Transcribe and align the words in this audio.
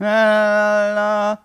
Hallo. 0.00 1.38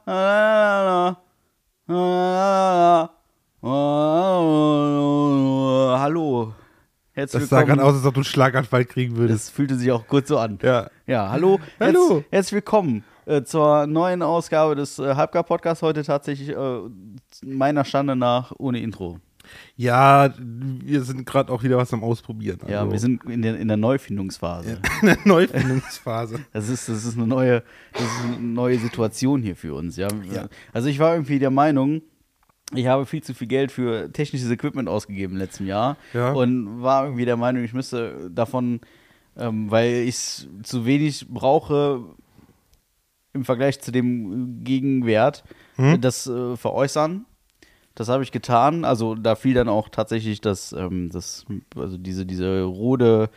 Herzlich 7.12 7.44
Das 7.44 7.50
sah 7.50 7.62
gerade 7.62 7.84
aus, 7.84 7.94
als 7.96 8.06
ob 8.06 8.16
du 8.16 8.20
einen 8.20 8.24
Schlaganfall 8.24 8.86
kriegen 8.86 9.18
würdest. 9.18 9.48
Das 9.48 9.54
fühlte 9.54 9.76
sich 9.76 9.92
auch 9.92 10.08
kurz 10.08 10.30
so 10.30 10.40
an. 10.40 10.58
Ja. 10.64 10.90
Ja, 11.06 11.30
hallo. 11.30 11.60
Hallo. 11.80 12.16
Herz, 12.16 12.26
herzlich 12.32 12.54
willkommen 12.54 13.04
äh, 13.28 13.44
zur 13.44 13.86
neuen 13.86 14.24
Ausgabe 14.24 14.76
des 14.76 14.98
äh, 14.98 15.14
Halbgar-Podcasts. 15.14 15.84
Heute 15.84 16.02
tatsächlich 16.04 16.50
äh, 16.50 16.80
meiner 17.44 17.86
Stande 17.86 18.16
nach 18.16 18.52
ohne 18.58 18.80
Intro. 18.80 19.20
Ja, 19.76 20.34
wir 20.38 21.04
sind 21.04 21.26
gerade 21.26 21.52
auch 21.52 21.64
wieder 21.64 21.78
was 21.78 21.94
am 21.94 22.04
Ausprobieren. 22.04 22.60
Ja, 22.68 22.80
also 22.82 22.92
wir 22.92 23.00
sind 23.00 23.24
in 23.26 23.42
der, 23.42 23.58
in 23.58 23.68
der 23.68 23.78
Neufindungsphase. 23.78 24.80
in 25.02 25.08
der 25.08 25.18
Neufindungsphase. 25.26 26.40
Das 26.54 26.68
ist, 26.70 26.90
das 26.90 27.06
ist 27.06 27.18
eine 27.18 27.28
neue, 27.28 27.64
das 27.94 28.02
ist 28.04 28.24
eine 28.26 28.40
neue 28.40 28.78
Situation 28.80 29.42
hier 29.42 29.56
für 29.56 29.74
uns. 29.76 29.96
Ja? 29.98 30.08
Ja. 30.34 30.48
Also 30.74 30.90
ich 30.90 31.00
war 31.00 31.14
irgendwie 31.14 31.40
der 31.40 31.50
Meinung, 31.52 32.02
ich 32.76 32.88
habe 32.88 33.06
viel 33.06 33.24
zu 33.24 33.34
viel 33.34 33.48
Geld 33.48 33.72
für 33.72 34.12
technisches 34.12 34.52
Equipment 34.52 34.88
ausgegeben 34.90 35.34
im 35.34 35.40
letzten 35.40 35.66
Jahr 35.66 35.98
Ja. 36.14 36.34
und 36.34 36.82
war 36.82 37.06
irgendwie 37.06 37.26
der 37.26 37.38
Meinung, 37.38 37.64
ich 37.64 37.74
müsste 37.74 38.30
davon, 38.32 38.82
ähm, 39.38 39.72
weil 39.72 39.92
ich 40.04 40.16
es 40.16 40.48
zu 40.64 40.86
wenig 40.86 41.28
brauche 41.30 42.04
im 43.34 43.46
Vergleich 43.46 43.80
zu 43.80 43.92
dem 43.92 44.64
Gegenwert, 44.64 45.44
Hm? 45.78 46.02
das 46.02 46.28
äh, 46.28 46.58
veräußern. 46.58 47.26
Das 48.00 48.08
habe 48.08 48.24
ich 48.24 48.32
getan. 48.32 48.86
Also 48.86 49.14
da 49.16 49.36
fiel 49.36 49.54
dann 49.54 49.68
auch 49.68 49.90
tatsächlich 49.90 50.40
das, 50.40 50.72
ähm, 50.72 51.10
das 51.12 51.46
also 51.76 51.98
diese, 51.98 52.26
diese 52.26 52.64
Rode, 52.64 53.30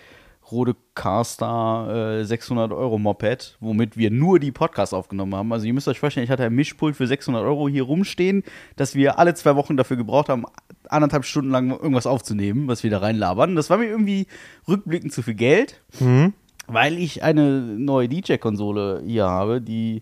Rode 0.53 0.77
Carstar 0.95 2.19
äh, 2.20 2.25
600 2.25 2.70
Euro 2.73 2.98
Moped, 2.98 3.56
womit 3.61 3.97
wir 3.97 4.11
nur 4.12 4.39
die 4.39 4.53
Podcasts 4.53 4.95
aufgenommen 4.95 5.34
haben. 5.34 5.53
Also 5.53 5.67
ihr 5.67 5.73
müsst 5.75 5.89
euch 5.89 5.98
vorstellen, 5.98 6.25
ich 6.25 6.30
hatte 6.30 6.45
ein 6.45 6.55
Mischpult 6.55 6.95
für 6.95 7.06
600 7.09 7.43
Euro 7.43 7.69
hier 7.69 7.83
rumstehen, 7.83 8.45
dass 8.77 8.95
wir 8.95 9.19
alle 9.19 9.34
zwei 9.34 9.56
Wochen 9.56 9.77
dafür 9.77 9.97
gebraucht 9.97 10.28
haben, 10.28 10.45
anderthalb 10.89 11.25
Stunden 11.25 11.50
lang 11.50 11.70
irgendwas 11.70 12.06
aufzunehmen, 12.06 12.69
was 12.69 12.83
wir 12.84 12.91
da 12.91 12.98
reinlabern. 12.98 13.56
Das 13.56 13.69
war 13.69 13.78
mir 13.78 13.87
irgendwie 13.89 14.27
rückblickend 14.69 15.12
zu 15.12 15.22
viel 15.22 15.34
Geld, 15.34 15.81
Mhm. 15.98 16.34
weil 16.69 16.98
ich 16.98 17.22
eine 17.25 17.61
neue 17.62 18.09
DJ-Konsole 18.09 19.03
hier 19.05 19.25
habe, 19.27 19.61
die 19.61 20.00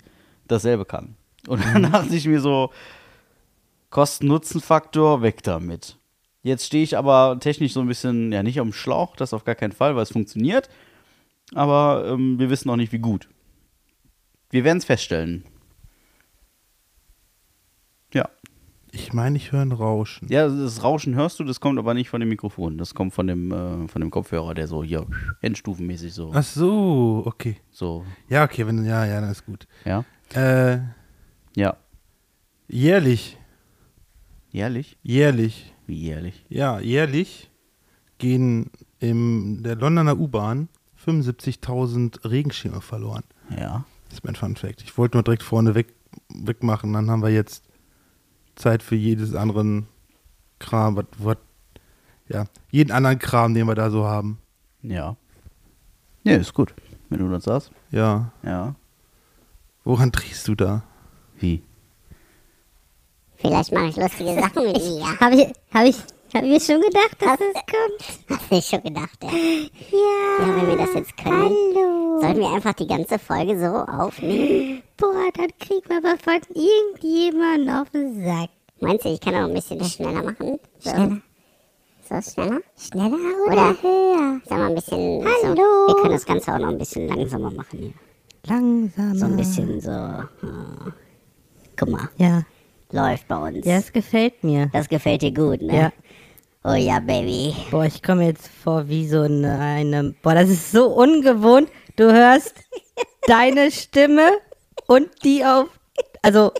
dasselbe 0.48 0.84
kann. 0.84 1.14
Und 1.46 1.64
dann 1.64 1.82
dachte 1.92 2.14
ich 2.14 2.26
mir 2.26 2.40
so, 2.40 2.70
Kosten-Nutzen-Faktor, 3.90 5.22
weg 5.22 5.42
damit. 5.42 5.96
Jetzt 6.42 6.66
stehe 6.66 6.82
ich 6.84 6.96
aber 6.96 7.38
technisch 7.40 7.72
so 7.74 7.80
ein 7.80 7.86
bisschen, 7.88 8.32
ja, 8.32 8.42
nicht 8.42 8.60
am 8.60 8.72
Schlauch, 8.72 9.14
das 9.16 9.34
auf 9.34 9.44
gar 9.44 9.54
keinen 9.54 9.72
Fall, 9.72 9.94
weil 9.96 10.02
es 10.04 10.12
funktioniert. 10.12 10.68
Aber 11.54 12.04
ähm, 12.08 12.38
wir 12.38 12.48
wissen 12.50 12.68
noch 12.68 12.76
nicht, 12.76 12.92
wie 12.92 12.98
gut. 12.98 13.28
Wir 14.50 14.64
werden 14.64 14.78
es 14.78 14.84
feststellen. 14.84 15.44
Ja. 18.14 18.28
Ich 18.92 19.12
meine, 19.12 19.36
ich 19.36 19.52
höre 19.52 19.60
ein 19.62 19.70
Rauschen. 19.72 20.28
Ja, 20.28 20.48
das 20.48 20.82
Rauschen 20.82 21.14
hörst 21.14 21.38
du, 21.38 21.44
das 21.44 21.60
kommt 21.60 21.78
aber 21.78 21.94
nicht 21.94 22.08
von 22.08 22.18
dem 22.20 22.28
Mikrofon. 22.28 22.76
Das 22.76 22.94
kommt 22.94 23.14
von 23.14 23.26
dem, 23.28 23.52
äh, 23.52 23.86
von 23.88 24.00
dem 24.00 24.10
Kopfhörer, 24.10 24.54
der 24.54 24.66
so 24.66 24.82
hier 24.82 25.06
endstufenmäßig 25.42 26.12
so. 26.12 26.32
Ach 26.34 26.42
so, 26.42 27.22
okay. 27.26 27.56
so 27.70 28.04
Ja, 28.28 28.42
okay, 28.44 28.66
wenn 28.66 28.84
ja, 28.84 29.04
ja, 29.04 29.20
dann 29.20 29.30
ist 29.30 29.46
gut. 29.46 29.66
ja. 29.84 30.04
Äh, 30.34 30.78
Ja. 31.56 31.76
jährlich, 32.68 33.36
Jährlich? 34.50 34.96
jährlich, 35.02 35.72
Wie 35.86 35.94
jährlich? 35.96 36.44
ja, 36.48 36.80
jährlich 36.80 37.50
gehen 38.18 38.70
in 38.98 39.62
der 39.62 39.76
Londoner 39.76 40.18
U-Bahn 40.18 40.68
75.000 41.04 42.28
Regenschirme 42.30 42.80
verloren. 42.80 43.22
Ja. 43.56 43.84
Das 44.08 44.18
ist 44.18 44.24
mein 44.24 44.34
Fun 44.34 44.56
Fact. 44.56 44.82
Ich 44.82 44.98
wollte 44.98 45.16
nur 45.16 45.22
direkt 45.22 45.42
vorne 45.42 45.74
weg, 45.74 45.94
wegmachen, 46.28 46.92
dann 46.92 47.10
haben 47.10 47.22
wir 47.22 47.30
jetzt 47.30 47.64
Zeit 48.56 48.82
für 48.82 48.96
jedes 48.96 49.34
anderen 49.34 49.86
Kram, 50.58 50.96
was, 50.96 51.06
was, 51.18 51.36
ja, 52.28 52.44
jeden 52.70 52.90
anderen 52.90 53.18
Kram, 53.18 53.54
den 53.54 53.66
wir 53.66 53.74
da 53.74 53.90
so 53.90 54.04
haben. 54.04 54.38
Ja. 54.82 55.16
Ja, 56.24 56.36
ist 56.36 56.52
gut. 56.52 56.74
Wenn 57.08 57.20
du 57.20 57.30
das 57.30 57.44
sagst. 57.44 57.70
Ja. 57.90 58.32
Ja. 58.42 58.74
Woran 59.84 60.10
drehst 60.12 60.46
du 60.48 60.54
da? 60.54 60.82
Wie? 61.38 61.62
Vielleicht 63.40 63.72
mache 63.72 63.86
ich 63.88 63.96
lustige 63.96 64.34
Sachen 64.40 64.64
mit 64.66 64.76
mir. 64.76 65.20
Habe 65.20 65.34
ich, 65.34 65.46
hab 65.72 65.84
ich, 65.84 65.96
hab 66.34 66.42
ich 66.42 66.48
mir 66.50 66.60
schon 66.60 66.80
gedacht, 66.80 67.16
dass 67.20 67.38
es 67.40 67.54
kommt. 67.54 68.40
Hast 68.40 68.50
du 68.52 68.60
schon 68.62 68.82
gedacht, 68.82 69.18
ja? 69.22 69.30
Ja. 69.30 70.46
Ja, 70.46 70.56
wenn 70.56 70.68
wir 70.68 70.76
das 70.76 70.94
jetzt 70.94 71.16
können, 71.16 71.34
Hallo. 71.74 72.20
sollten 72.20 72.40
wir 72.40 72.52
einfach 72.52 72.74
die 72.74 72.86
ganze 72.86 73.18
Folge 73.18 73.58
so 73.58 73.66
aufnehmen? 73.66 74.82
Boah, 74.96 75.30
dann 75.34 75.48
kriegen 75.58 75.88
wir 75.88 75.98
aber 75.98 76.16
von 76.18 76.40
irgendjemandem 76.54 77.74
auf 77.74 77.90
den 77.90 78.24
Sack. 78.24 78.50
Meinst 78.80 79.04
du, 79.04 79.08
ich 79.10 79.20
kann 79.20 79.34
auch 79.34 79.48
ein 79.48 79.54
bisschen 79.54 79.82
schneller 79.84 80.22
machen? 80.22 80.58
So. 80.78 80.90
Schneller. 80.90 81.20
So 82.08 82.30
schneller? 82.32 82.60
Schneller 82.78 83.16
oder, 83.46 83.52
Oder- 83.52 83.82
höher? 83.82 84.40
Sag 84.44 84.58
mal 84.58 84.68
ein 84.68 84.74
bisschen. 84.74 85.24
Hallo. 85.24 85.54
So. 85.54 85.86
Wir 85.88 85.94
können 86.02 86.12
das 86.14 86.26
Ganze 86.26 86.52
auch 86.54 86.58
noch 86.58 86.68
ein 86.68 86.78
bisschen 86.78 87.08
langsamer 87.08 87.50
machen 87.50 87.78
hier. 87.78 87.92
Langsamer. 88.46 89.14
So 89.16 89.24
ein 89.26 89.36
bisschen 89.36 89.80
so. 89.80 89.90
äh, 89.90 90.90
Guck 91.76 91.88
mal, 91.90 92.08
Ja, 92.16 92.42
läuft 92.92 93.28
bei 93.28 93.36
uns. 93.36 93.64
das 93.64 93.92
gefällt 93.92 94.42
mir. 94.44 94.68
Das 94.72 94.88
gefällt 94.88 95.22
dir 95.22 95.32
gut, 95.32 95.62
ne? 95.62 95.74
Ja. 95.76 95.92
Oh 96.62 96.74
ja, 96.74 97.00
Baby. 97.00 97.54
Boah, 97.70 97.84
ich 97.86 98.02
komme 98.02 98.26
jetzt 98.26 98.48
vor 98.48 98.86
wie 98.88 99.08
so 99.08 99.22
eine, 99.22 99.58
eine. 99.58 100.14
Boah, 100.22 100.34
das 100.34 100.50
ist 100.50 100.72
so 100.72 100.86
ungewohnt. 100.88 101.70
Du 101.96 102.12
hörst 102.12 102.54
deine 103.26 103.70
Stimme 103.70 104.28
und 104.86 105.08
die 105.24 105.44
auf. 105.44 105.68
Also, 106.22 106.52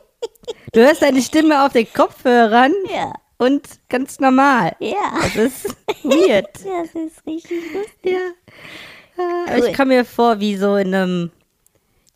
du 0.72 0.80
hörst 0.80 1.02
deine 1.02 1.20
Stimme 1.20 1.64
auf 1.66 1.72
den 1.72 1.86
Kopfhörern 1.92 2.72
Ja. 2.94 3.12
und 3.36 3.62
ganz 3.91 4.20
normal. 4.20 4.74
Ja. 4.80 5.18
Das 5.22 5.36
ist 5.36 5.76
weird. 6.02 6.48
Das 6.54 6.94
ist 6.94 7.26
richtig 7.26 7.60
lustig. 7.74 8.16
Ja. 9.18 9.54
Äh. 9.54 9.68
Ich 9.68 9.76
komme 9.76 9.97
mir 9.97 10.04
vor 10.06 10.41
wie 10.41 10.56
so 10.56 10.76
in 10.76 10.94
einem 10.94 11.30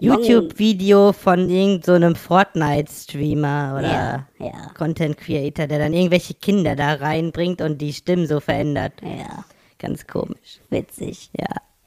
YouTube-Video 0.00 1.12
von 1.12 1.48
irgendeinem 1.48 2.14
so 2.14 2.20
Fortnite-Streamer 2.20 3.76
oder 3.78 3.88
Ja, 3.88 4.26
ja, 4.46 4.70
Content 4.76 5.16
Creator, 5.16 5.66
der 5.66 5.78
dann 5.78 5.92
irgendwelche 5.92 6.34
Kinder 6.34 6.76
da 6.76 6.94
reinbringt 6.94 7.60
und 7.62 7.78
die 7.78 7.92
Stimmen 7.92 8.26
so 8.26 8.40
verändert. 8.40 8.92
ja. 9.02 9.44
Ganz 9.80 10.06
komisch. 10.06 10.60
Witzig. 10.70 11.30
Ja. 11.38 11.46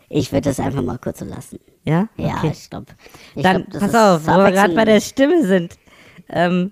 Ich 0.09 0.31
würde 0.31 0.49
das 0.49 0.59
einfach 0.59 0.83
mal 0.83 0.99
kurz 0.99 1.19
so 1.19 1.25
lassen. 1.25 1.59
Ja? 1.83 2.07
Ja, 2.17 2.35
Okay. 2.37 2.51
ich 2.53 2.69
glaube. 2.69 2.85
Dann 3.35 3.65
pass 3.69 3.95
auf, 3.95 4.27
wo 4.27 4.37
wir 4.37 4.51
gerade 4.51 4.75
bei 4.75 4.85
der 4.85 5.01
Stimme 5.01 5.43
sind. 5.47 5.77
Ähm, 6.29 6.71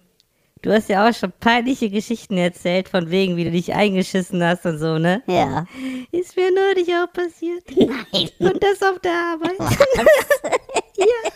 du 0.61 0.71
hast 0.71 0.87
ja 0.89 1.07
auch 1.09 1.13
schon 1.15 1.33
peinliche 1.39 1.89
Geschichten 1.89 2.37
erzählt, 2.37 2.89
von 2.89 3.09
wegen, 3.09 3.37
wie 3.37 3.45
du 3.45 3.51
dich 3.51 3.73
eingeschissen 3.73 4.43
hast 4.43 4.65
und 4.65 4.77
so, 4.77 4.99
ne? 4.99 5.23
Ja. 5.25 5.65
Ist 6.11 6.35
mir 6.35 6.51
neulich 6.53 6.89
auch 6.93 7.11
passiert. 7.11 7.63
Nein. 7.75 8.29
Und 8.39 8.61
das 8.63 8.83
auf 8.83 8.99
der 8.99 9.13
Arbeit. 9.13 9.57
ja. 10.97 11.31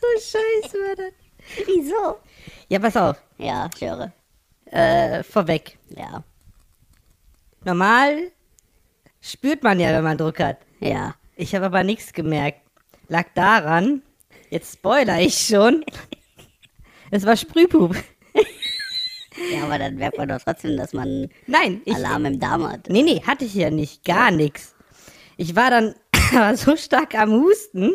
So 0.00 0.06
scheiße 0.14 0.76
war 0.78 0.96
das. 0.96 1.12
Wieso? 1.66 2.18
Ja, 2.68 2.78
pass 2.78 2.96
auf. 2.96 3.16
Ja, 3.38 3.68
ich 3.74 3.80
höre. 3.80 4.12
Äh, 4.66 5.22
vorweg. 5.22 5.78
Ja. 5.96 6.22
Normal 7.64 8.30
spürt 9.20 9.62
man 9.62 9.80
ja, 9.80 9.92
wenn 9.92 10.04
man 10.04 10.18
Druck 10.18 10.38
hat. 10.40 10.58
Ja. 10.80 11.14
Ich 11.36 11.54
habe 11.54 11.66
aber 11.66 11.82
nichts 11.82 12.12
gemerkt. 12.12 12.60
Lag 13.08 13.26
daran, 13.34 14.02
jetzt 14.50 14.74
spoiler 14.74 15.20
ich 15.20 15.38
schon. 15.38 15.84
Es 17.10 17.24
war 17.24 17.38
Sprühpup. 17.38 17.96
Ja, 19.50 19.64
aber 19.64 19.78
dann 19.78 19.94
merkt 19.94 20.18
man 20.18 20.28
doch 20.28 20.40
trotzdem, 20.44 20.76
dass 20.76 20.92
man 20.92 21.30
Nein, 21.46 21.80
ich, 21.84 21.94
Alarm 21.94 22.26
im 22.26 22.40
Darm 22.40 22.68
hat. 22.68 22.88
Nee, 22.90 23.02
nee, 23.02 23.22
hatte 23.26 23.44
ich 23.44 23.54
ja 23.54 23.70
nicht. 23.70 24.04
Gar 24.04 24.30
nichts. 24.30 24.74
Ich 25.36 25.56
war 25.56 25.70
dann 25.70 25.94
aber 26.34 26.56
so 26.56 26.76
stark 26.76 27.14
am 27.14 27.32
Husten, 27.32 27.94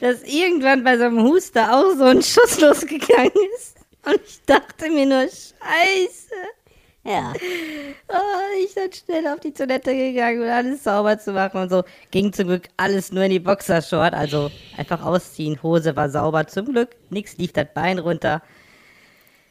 dass 0.00 0.22
irgendwann 0.22 0.84
bei 0.84 0.96
so 0.98 1.04
einem 1.04 1.22
Huster 1.22 1.74
auch 1.74 1.94
so 1.96 2.04
ein 2.04 2.22
Schuss 2.22 2.60
losgegangen 2.60 3.32
ist. 3.56 3.76
Und 4.06 4.20
ich 4.26 4.40
dachte 4.46 4.90
mir 4.90 5.06
nur, 5.06 5.22
scheiße. 5.22 6.34
Ja. 7.04 7.32
Oh, 8.08 8.62
ich 8.62 8.74
dann 8.74 8.92
schnell 8.92 9.26
auf 9.26 9.40
die 9.40 9.52
Toilette 9.52 9.94
gegangen, 9.94 10.42
um 10.42 10.48
alles 10.48 10.84
sauber 10.84 11.18
zu 11.18 11.32
machen 11.32 11.62
und 11.62 11.70
so. 11.70 11.82
Ging 12.10 12.32
zum 12.32 12.48
Glück 12.48 12.68
alles 12.76 13.10
nur 13.10 13.24
in 13.24 13.30
die 13.30 13.38
Boxershort, 13.38 14.12
also 14.12 14.50
einfach 14.76 15.04
ausziehen. 15.04 15.62
Hose 15.62 15.96
war 15.96 16.10
sauber, 16.10 16.46
zum 16.46 16.66
Glück. 16.66 16.90
Nix 17.08 17.38
lief 17.38 17.52
das 17.52 17.66
Bein 17.74 17.98
runter. 17.98 18.42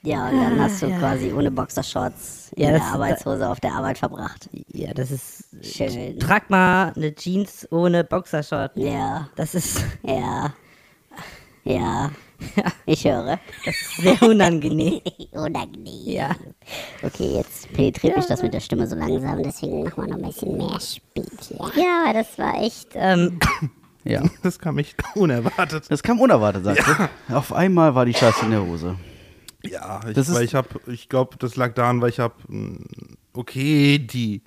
Ja, 0.02 0.30
und 0.30 0.40
dann 0.42 0.60
hast 0.62 0.82
du 0.82 0.86
Ah, 0.86 0.90
ja. 0.90 0.98
quasi 1.00 1.34
ohne 1.34 1.52
Boxershorts 1.52 2.52
in 2.56 2.64
Ja, 2.64 2.72
der 2.72 2.84
Arbeitshose 2.84 3.48
auf 3.50 3.60
der 3.60 3.74
Arbeit 3.74 3.98
verbracht. 3.98 4.50
Ja, 4.72 4.94
das 4.94 5.12
ist. 5.12 5.44
Schön. 5.62 6.18
Trag 6.20 6.50
mal 6.50 6.94
eine 6.96 7.14
Jeans 7.14 7.68
ohne 7.72 8.04
Boxershort. 8.04 8.72
Ja, 8.76 9.28
Das 9.36 9.56
ist, 9.56 9.84
ja. 10.04 10.54
Ja. 11.66 12.12
Ich 12.86 13.04
höre. 13.04 13.38
das 13.66 13.76
ist 13.76 13.98
sehr 13.98 14.22
unangenehm. 14.24 15.02
Unangenehm. 15.34 16.04
Ja. 16.06 16.30
Okay, 17.04 17.36
jetzt 17.36 17.72
penetriert 17.74 18.16
mich 18.16 18.26
das 18.28 18.42
mit 18.42 18.54
der 18.54 18.62
Stimme 18.62 18.88
so 18.88 18.96
langsam, 18.96 19.44
deswegen 19.44 19.84
machen 19.84 20.06
wir 20.06 20.08
noch 20.08 20.16
ein 20.16 20.22
bisschen 20.24 20.56
mehr 20.58 20.80
Speed 20.80 21.30
hier. 21.42 21.58
Ja, 21.76 22.14
das 22.14 22.40
war 22.40 22.62
echt. 22.64 22.92
Ähm, 22.96 23.38
Ja. 24.06 24.24
Das 24.44 24.58
kam 24.58 24.78
echt 24.78 24.96
unerwartet. 25.16 25.84
Das 25.90 26.02
kam 26.02 26.22
unerwartet, 26.22 26.64
sagst 26.64 26.88
du. 26.88 27.36
Auf 27.36 27.52
einmal 27.52 27.94
war 27.94 28.06
die 28.06 28.14
Scheiße 28.14 28.46
in 28.46 28.52
der 28.52 28.66
Hose. 28.66 28.96
Ja, 29.66 30.00
ich, 30.08 30.14
Das 30.14 30.34
weil 30.34 30.44
ich 30.46 30.56
habe, 30.56 30.68
ich 30.88 31.10
glaube, 31.10 31.38
das 31.38 31.56
lag 31.56 31.74
daran, 31.74 32.02
weil 32.02 32.10
ich 32.10 32.20
habe, 32.20 32.36
okay, 33.34 34.00
die 34.00 34.42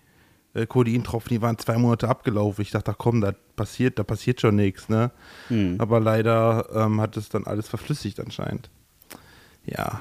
äh, 0.55 0.67
Codeintropfen, 0.67 1.31
die 1.31 1.43
waren 1.43 1.59
zwei 1.59 1.77
Monate 1.79 2.09
abgelaufen. 2.09 2.63
Ich 2.63 2.71
dachte, 2.71 2.93
ach 2.93 2.99
komm, 2.99 3.21
da 3.21 3.33
passiert, 3.57 3.99
da 3.99 4.05
passiert 4.05 4.41
schon 4.41 4.57
nichts, 4.57 4.89
ne? 4.89 5.11
Hm. 5.49 5.77
Aber 5.79 6.01
leider 6.01 6.67
ähm, 6.75 7.01
hat 7.01 7.17
es 7.17 7.29
dann 7.29 7.45
alles 7.45 7.69
verflüssigt 7.69 8.21
anscheinend. 8.21 8.71
Ja, 9.65 10.01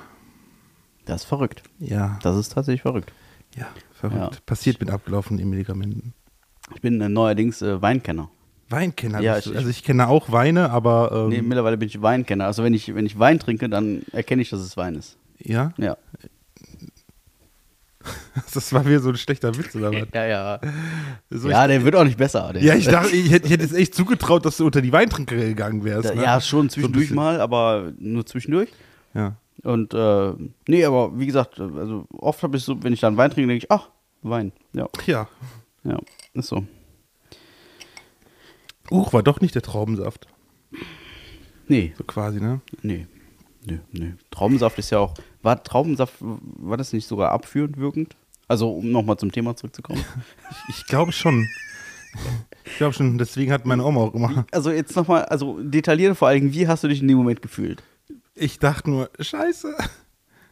Das 1.05 1.21
ist 1.21 1.27
verrückt. 1.27 1.63
ja, 1.79 2.17
Das 2.23 2.37
ist 2.37 2.49
tatsächlich 2.53 2.81
verrückt. 2.81 3.11
ja, 3.55 3.67
verrückt. 3.93 4.35
Ja. 4.35 4.41
Passiert 4.45 4.79
mit 4.79 4.89
abgelaufenen 4.89 5.49
Medikamenten. 5.49 6.13
Ich 6.73 6.81
bin 6.81 6.99
äh, 7.01 7.09
neuerdings 7.09 7.61
äh, 7.61 7.81
Weinkenner. 7.81 8.29
Weinkenner. 8.71 9.19
Ja, 9.21 9.35
bist 9.35 9.47
du. 9.47 9.55
also 9.55 9.69
ich 9.69 9.83
kenne 9.83 10.07
auch 10.07 10.31
Weine, 10.31 10.69
aber 10.71 11.11
ähm, 11.13 11.29
Nee, 11.29 11.41
mittlerweile 11.41 11.77
bin 11.77 11.87
ich 11.87 12.01
Weinkenner. 12.01 12.45
Also 12.45 12.63
wenn 12.63 12.73
ich, 12.73 12.93
wenn 12.95 13.05
ich 13.05 13.17
Wein 13.19 13.39
trinke, 13.39 13.69
dann 13.69 14.03
erkenne 14.11 14.41
ich, 14.41 14.49
dass 14.49 14.61
es 14.61 14.77
Wein 14.77 14.95
ist. 14.95 15.17
ja, 15.39 15.73
Ja. 15.77 15.97
das 18.53 18.73
war 18.73 18.85
wieder 18.85 18.99
so 18.99 19.09
ein 19.09 19.15
schlechter 19.17 19.55
Witz 19.57 19.75
oder 19.75 19.91
was? 19.91 20.07
Ja, 20.13 20.25
ja. 20.25 20.59
So, 21.29 21.49
ja, 21.49 21.67
der 21.67 21.83
wird 21.83 21.95
auch 21.95 22.03
nicht 22.03 22.17
besser. 22.17 22.51
Ja, 22.59 22.73
ich 22.73 22.85
dachte, 22.87 23.15
ich 23.15 23.31
hätte, 23.31 23.45
ich 23.45 23.51
hätte 23.53 23.63
jetzt 23.63 23.75
echt 23.75 23.93
zugetraut, 23.93 24.45
dass 24.45 24.57
du 24.57 24.65
unter 24.65 24.81
die 24.81 24.91
Weintrinker 24.91 25.35
gegangen 25.35 25.83
wärst. 25.83 26.09
Da, 26.09 26.15
ne? 26.15 26.23
ja, 26.23 26.41
schon 26.41 26.69
So 26.69 26.75
zwischendurch 26.75 27.03
bisschen. 27.03 27.15
mal, 27.15 27.39
aber 27.39 27.91
nur 27.99 28.25
zwischendurch. 28.25 28.69
Ja. 29.13 29.35
Und 29.63 29.93
äh, 29.93 30.33
nee, 30.67 30.83
aber 30.85 31.17
wie 31.19 31.27
gesagt, 31.27 31.59
also 31.59 32.05
oft 32.09 32.41
habe 32.41 32.57
ich 32.57 32.63
so, 32.63 32.81
wenn 32.83 32.93
ich 32.93 32.99
dann 33.01 33.17
Wein 33.17 33.29
trinke, 33.29 33.47
denke 33.49 33.65
ich, 33.65 33.71
ach, 33.71 33.89
Wein. 34.23 34.51
Ja, 34.73 34.87
ja. 35.05 35.27
ja, 35.83 35.99
ist 36.33 36.47
so. 36.47 36.63
Uch, 38.91 39.13
war 39.13 39.23
doch 39.23 39.41
nicht 39.41 39.55
der 39.55 39.61
Traubensaft. 39.61 40.27
Nee, 41.67 41.93
So 41.97 42.03
quasi, 42.03 42.39
ne? 42.41 42.59
nee, 42.81 43.07
nee, 43.65 43.79
nee. 43.91 44.13
Traubensaft 44.29 44.77
ist 44.79 44.89
ja 44.91 44.99
auch, 44.99 45.13
war 45.41 45.63
Traubensaft, 45.63 46.15
war 46.19 46.77
das 46.77 46.91
nicht 46.93 47.07
sogar 47.07 47.31
abführend 47.31 47.77
wirkend? 47.77 48.15
Also, 48.47 48.69
um 48.71 48.91
nochmal 48.91 49.17
zum 49.17 49.31
Thema 49.31 49.55
zurückzukommen. 49.55 50.03
Ich, 50.67 50.75
ich 50.79 50.85
glaube 50.87 51.13
schon. 51.13 51.47
Ich 52.65 52.75
glaube 52.75 52.93
schon, 52.93 53.17
deswegen 53.17 53.53
hat 53.53 53.65
meine 53.65 53.85
Oma 53.85 54.01
auch 54.01 54.13
immer. 54.13 54.45
Also 54.51 54.69
jetzt 54.71 54.95
nochmal, 54.97 55.23
also 55.25 55.61
detailliert 55.63 56.17
vor 56.17 56.27
allem, 56.27 56.53
wie 56.53 56.67
hast 56.67 56.83
du 56.83 56.89
dich 56.89 57.01
in 57.01 57.07
dem 57.07 57.17
Moment 57.17 57.41
gefühlt? 57.41 57.81
Ich 58.35 58.59
dachte 58.59 58.89
nur, 58.89 59.09
scheiße. 59.17 59.73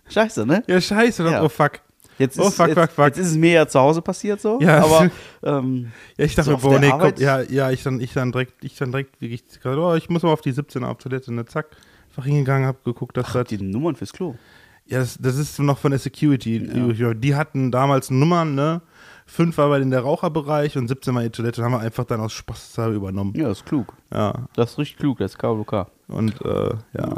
Scheiße, 0.08 0.46
ne? 0.46 0.64
Ja, 0.68 0.80
scheiße. 0.80 1.24
Ja. 1.30 1.44
Oh 1.44 1.50
fuck. 1.50 1.82
Jetzt 2.20 2.38
ist, 2.38 2.46
Oh, 2.46 2.52
fuck, 2.52 2.68
jetzt, 2.68 2.78
fuck, 2.80 2.92
fuck. 2.92 3.06
jetzt 3.08 3.18
ist 3.18 3.28
es 3.32 3.36
mir 3.38 3.52
ja 3.54 3.68
zu 3.68 3.80
Hause 3.80 4.02
passiert 4.02 4.40
so, 4.42 4.60
Ja. 4.62 4.84
aber 4.84 5.10
ähm, 5.44 5.92
Ja, 6.18 6.26
ich 6.26 6.36
dachte 6.36 6.52
So 6.52 6.58
boah, 6.58 6.78
nee, 6.80 6.92
komm, 6.92 7.14
ja, 7.18 7.42
ja, 7.42 7.72
ich 7.72 7.82
dann, 7.82 8.00
ich 8.02 8.14
dann 8.14 8.32
direkt, 8.32 8.64
ich 8.64 8.76
dann 8.78 8.92
direkt, 8.92 9.20
wirklich, 9.22 9.44
oh, 9.66 9.96
ich 9.96 10.10
muss 10.10 10.22
mal 10.24 10.32
auf 10.32 10.42
die 10.42 10.52
17 10.52 10.84
auf 10.84 10.98
Toilette, 10.98 11.34
ne, 11.34 11.46
zack, 11.46 11.68
einfach 12.10 12.26
hingegangen, 12.26 12.68
hab 12.68 12.84
geguckt, 12.84 13.18
dass 13.18 13.32
das, 13.34 13.48
die 13.48 13.58
Nummern 13.58 13.96
fürs 13.96 14.12
Klo. 14.14 14.36
ja, 14.86 15.00
das, 15.00 15.18
das 15.20 15.38
ist 15.38 15.58
noch 15.60 15.78
von 15.78 15.92
der 15.92 16.00
Security, 16.00 16.60
die, 16.60 17.16
die 17.16 17.36
hatten 17.36 17.72
damals 17.72 18.10
Nummern, 18.12 18.54
ne, 18.54 18.82
fünf 19.26 19.58
war 19.58 19.70
bei 19.70 19.80
in 19.80 19.92
der 19.92 20.02
Raucherbereich 20.02 20.78
und 20.78 20.88
17 20.88 21.14
war 21.16 21.22
die 21.24 21.30
Toilette, 21.30 21.64
haben 21.64 21.72
wir 21.72 21.80
einfach 21.80 22.04
dann 22.04 22.20
aus 22.20 22.34
Spaß 22.34 22.78
übernommen, 22.94 23.34
Ja, 23.36 23.48
das 23.48 23.60
ist 23.60 23.66
klug. 23.66 23.94
ja, 24.14 24.34
Das 24.56 24.72
ist 24.72 24.78
richtig 24.80 24.98
klug, 24.98 25.20
das 25.20 25.32
ist 25.32 25.38
KWK. 25.38 25.88
und, 26.10 26.34
äh, 26.44 26.72
ja, 26.98 27.16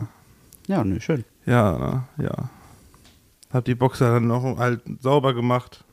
Ja, 0.67 0.83
ne, 0.83 1.01
schön. 1.01 1.23
ja, 1.47 1.77
ne, 2.17 2.23
ja, 2.25 2.49
hab 3.53 3.65
die 3.65 3.75
Boxer 3.75 4.13
dann 4.13 4.27
noch 4.27 4.57
halt 4.57 4.81
sauber 4.99 5.33
gemacht, 5.33 5.83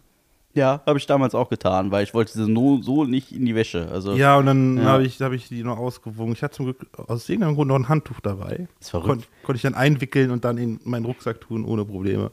Ja, 0.55 0.83
habe 0.87 0.99
ich 0.99 1.07
damals 1.07 1.35
auch 1.35 1.49
getan, 1.51 1.91
weil 1.93 2.03
ich 2.05 2.15
wollte 2.15 2.33
sie 2.33 2.51
no, 2.51 2.81
so 2.83 3.05
nicht 3.05 3.31
in 3.33 3.45
die 3.47 3.55
Wäsche. 3.55 3.89
Also, 3.93 4.15
ja, 4.15 4.37
und 4.39 4.47
dann 4.47 4.79
Ja. 4.79 4.85
habe 4.85 5.05
ich, 5.05 5.21
hab 5.21 5.33
ich 5.33 5.49
die 5.49 5.63
noch 5.63 5.79
ausgewogen, 5.79 6.33
ich 6.33 6.43
hatte 6.43 6.57
zum 6.57 6.65
Glück 6.67 6.87
aus 7.07 7.29
irgendeinem 7.29 7.55
Grund 7.55 7.69
noch 7.69 7.77
ein 7.77 7.89
Handtuch 7.89 8.21
dabei, 8.21 8.67
ist 8.81 8.91
verrückt. 8.91 9.09
Kon 9.09 9.23
konnte 9.45 9.57
ich 9.57 9.63
dann 9.63 9.75
einwickeln 9.75 10.31
und 10.31 10.45
dann 10.45 10.59
in 10.59 10.81
meinen 10.85 11.05
Rucksack 11.05 11.41
tun, 11.41 11.65
ohne 11.65 11.85
Probleme. 11.85 12.31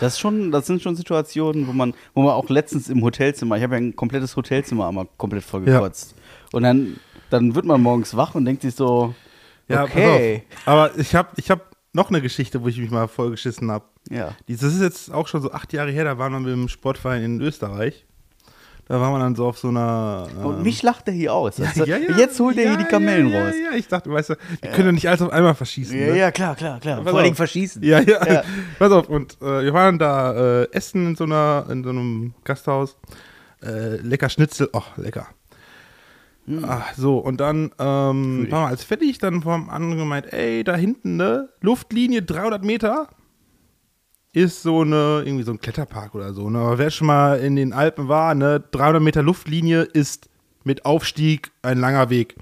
Das, 0.00 0.14
ist 0.14 0.18
schon, 0.20 0.50
das 0.50 0.66
sind 0.66 0.80
schon 0.80 0.96
Situationen, 0.96 1.66
wo 1.66 1.72
man, 1.72 1.92
wo 2.14 2.22
man 2.22 2.32
auch 2.32 2.48
letztens 2.48 2.88
im 2.88 3.02
Hotelzimmer, 3.02 3.56
ich 3.58 3.62
habe 3.62 3.74
ja 3.74 3.80
ein 3.82 3.94
komplettes 3.94 4.34
Hotelzimmer 4.34 4.88
einmal 4.88 5.06
komplett 5.18 5.44
vollgekotzt. 5.44 6.14
Und 6.52 6.62
dann, 6.62 6.96
dann 7.28 7.54
wird 7.54 7.66
man 7.66 7.82
morgens 7.82 8.16
wach 8.16 8.34
und 8.34 8.46
denkt 8.46 8.62
sich 8.62 8.74
so, 8.74 9.14
Ja, 9.68 9.84
okay. 9.84 10.44
Aber 10.64 10.96
ich 10.98 11.14
habe 11.14 11.28
ich 11.36 11.50
hab 11.50 11.71
noch 11.92 12.08
eine 12.08 12.22
Geschichte, 12.22 12.62
wo 12.62 12.68
ich 12.68 12.78
mich 12.78 12.90
mal 12.90 13.08
vollgeschissen 13.08 13.70
habe. 13.70 13.84
Ja. 14.10 14.34
Das 14.48 14.62
ist 14.62 14.80
jetzt 14.80 15.12
auch 15.12 15.28
schon 15.28 15.42
so 15.42 15.52
acht 15.52 15.72
Jahre 15.72 15.90
her, 15.90 16.04
da 16.04 16.18
waren 16.18 16.32
wir 16.32 16.40
mit 16.40 16.50
dem 16.50 16.68
Sportverein 16.68 17.22
in 17.22 17.40
Österreich. 17.40 18.06
Da 18.88 19.00
waren 19.00 19.12
wir 19.12 19.20
dann 19.20 19.36
so 19.36 19.46
auf 19.46 19.58
so 19.58 19.68
einer. 19.68 20.26
Und 20.42 20.56
ähm, 20.56 20.62
mich 20.64 20.82
lacht 20.82 21.06
er 21.06 21.14
hier 21.14 21.32
aus. 21.32 21.56
ja, 21.58 21.66
Also, 21.66 21.84
ja, 21.84 21.98
ja, 21.98 22.16
jetzt 22.16 22.38
holt 22.40 22.58
er 22.58 22.64
ja, 22.64 22.70
hier 22.70 22.78
die 22.78 22.84
Kamellen 22.84 23.28
ja, 23.28 23.44
raus. 23.44 23.54
Ja, 23.56 23.70
ja, 23.70 23.78
ich 23.78 23.86
dachte, 23.86 24.10
weißt 24.10 24.30
du, 24.30 24.34
wir 24.60 24.70
können 24.70 24.86
ja 24.86 24.92
nicht 24.92 25.08
alles 25.08 25.22
auf 25.22 25.30
einmal 25.30 25.54
verschießen. 25.54 25.96
Ja, 25.96 26.06
ne? 26.06 26.18
ja, 26.18 26.30
klar, 26.32 26.56
klar, 26.56 26.80
klar. 26.80 27.00
Pass 27.00 27.10
Vor 27.10 27.20
allem 27.20 27.34
verschießen. 27.34 27.82
Ja, 27.82 28.00
ja, 28.00 28.26
Ja. 28.26 28.42
Pass 28.78 28.90
auf, 28.90 29.08
und 29.08 29.40
äh, 29.40 29.64
wir 29.64 29.72
waren 29.72 29.98
da 29.98 30.62
äh, 30.62 30.72
essen 30.72 31.06
in 31.06 31.16
so, 31.16 31.24
einer, 31.24 31.66
in 31.70 31.84
so 31.84 31.90
einem 31.90 32.34
Gasthaus. 32.44 32.96
Äh, 33.62 33.96
lecker 33.98 34.28
Schnitzel, 34.28 34.68
oh, 34.72 34.82
lecker. 34.96 35.28
Ah, 36.62 36.82
so, 36.96 37.18
und 37.18 37.40
dann 37.40 37.70
ähm, 37.78 38.44
Hm. 38.44 38.50
Wir 38.50 38.56
als 38.58 38.82
fertig, 38.84 39.18
dann 39.18 39.42
vom 39.42 39.70
anderen 39.70 39.96
gemeint, 39.96 40.32
ey, 40.32 40.64
da 40.64 40.74
hinten, 40.74 41.16
ne, 41.16 41.48
Luftlinie 41.60 42.22
300 42.22 42.64
Meter 42.64 43.08
ist 44.32 44.62
so 44.62 44.80
eine, 44.80 45.22
irgendwie 45.24 45.44
so 45.44 45.52
ein 45.52 45.60
Kletterpark 45.60 46.14
oder 46.14 46.34
so, 46.34 46.50
ne, 46.50 46.58
aber 46.58 46.78
wer 46.78 46.90
schon 46.90 47.06
mal 47.06 47.38
in 47.38 47.54
den 47.54 47.72
Alpen 47.72 48.08
war, 48.08 48.34
ne, 48.34 48.62
300 48.72 49.02
Meter 49.02 49.22
Luftlinie 49.22 49.82
ist 49.82 50.28
mit 50.64 50.84
Aufstieg 50.84 51.52
ein 51.62 51.78
langer 51.78 52.10
Weg. 52.10 52.36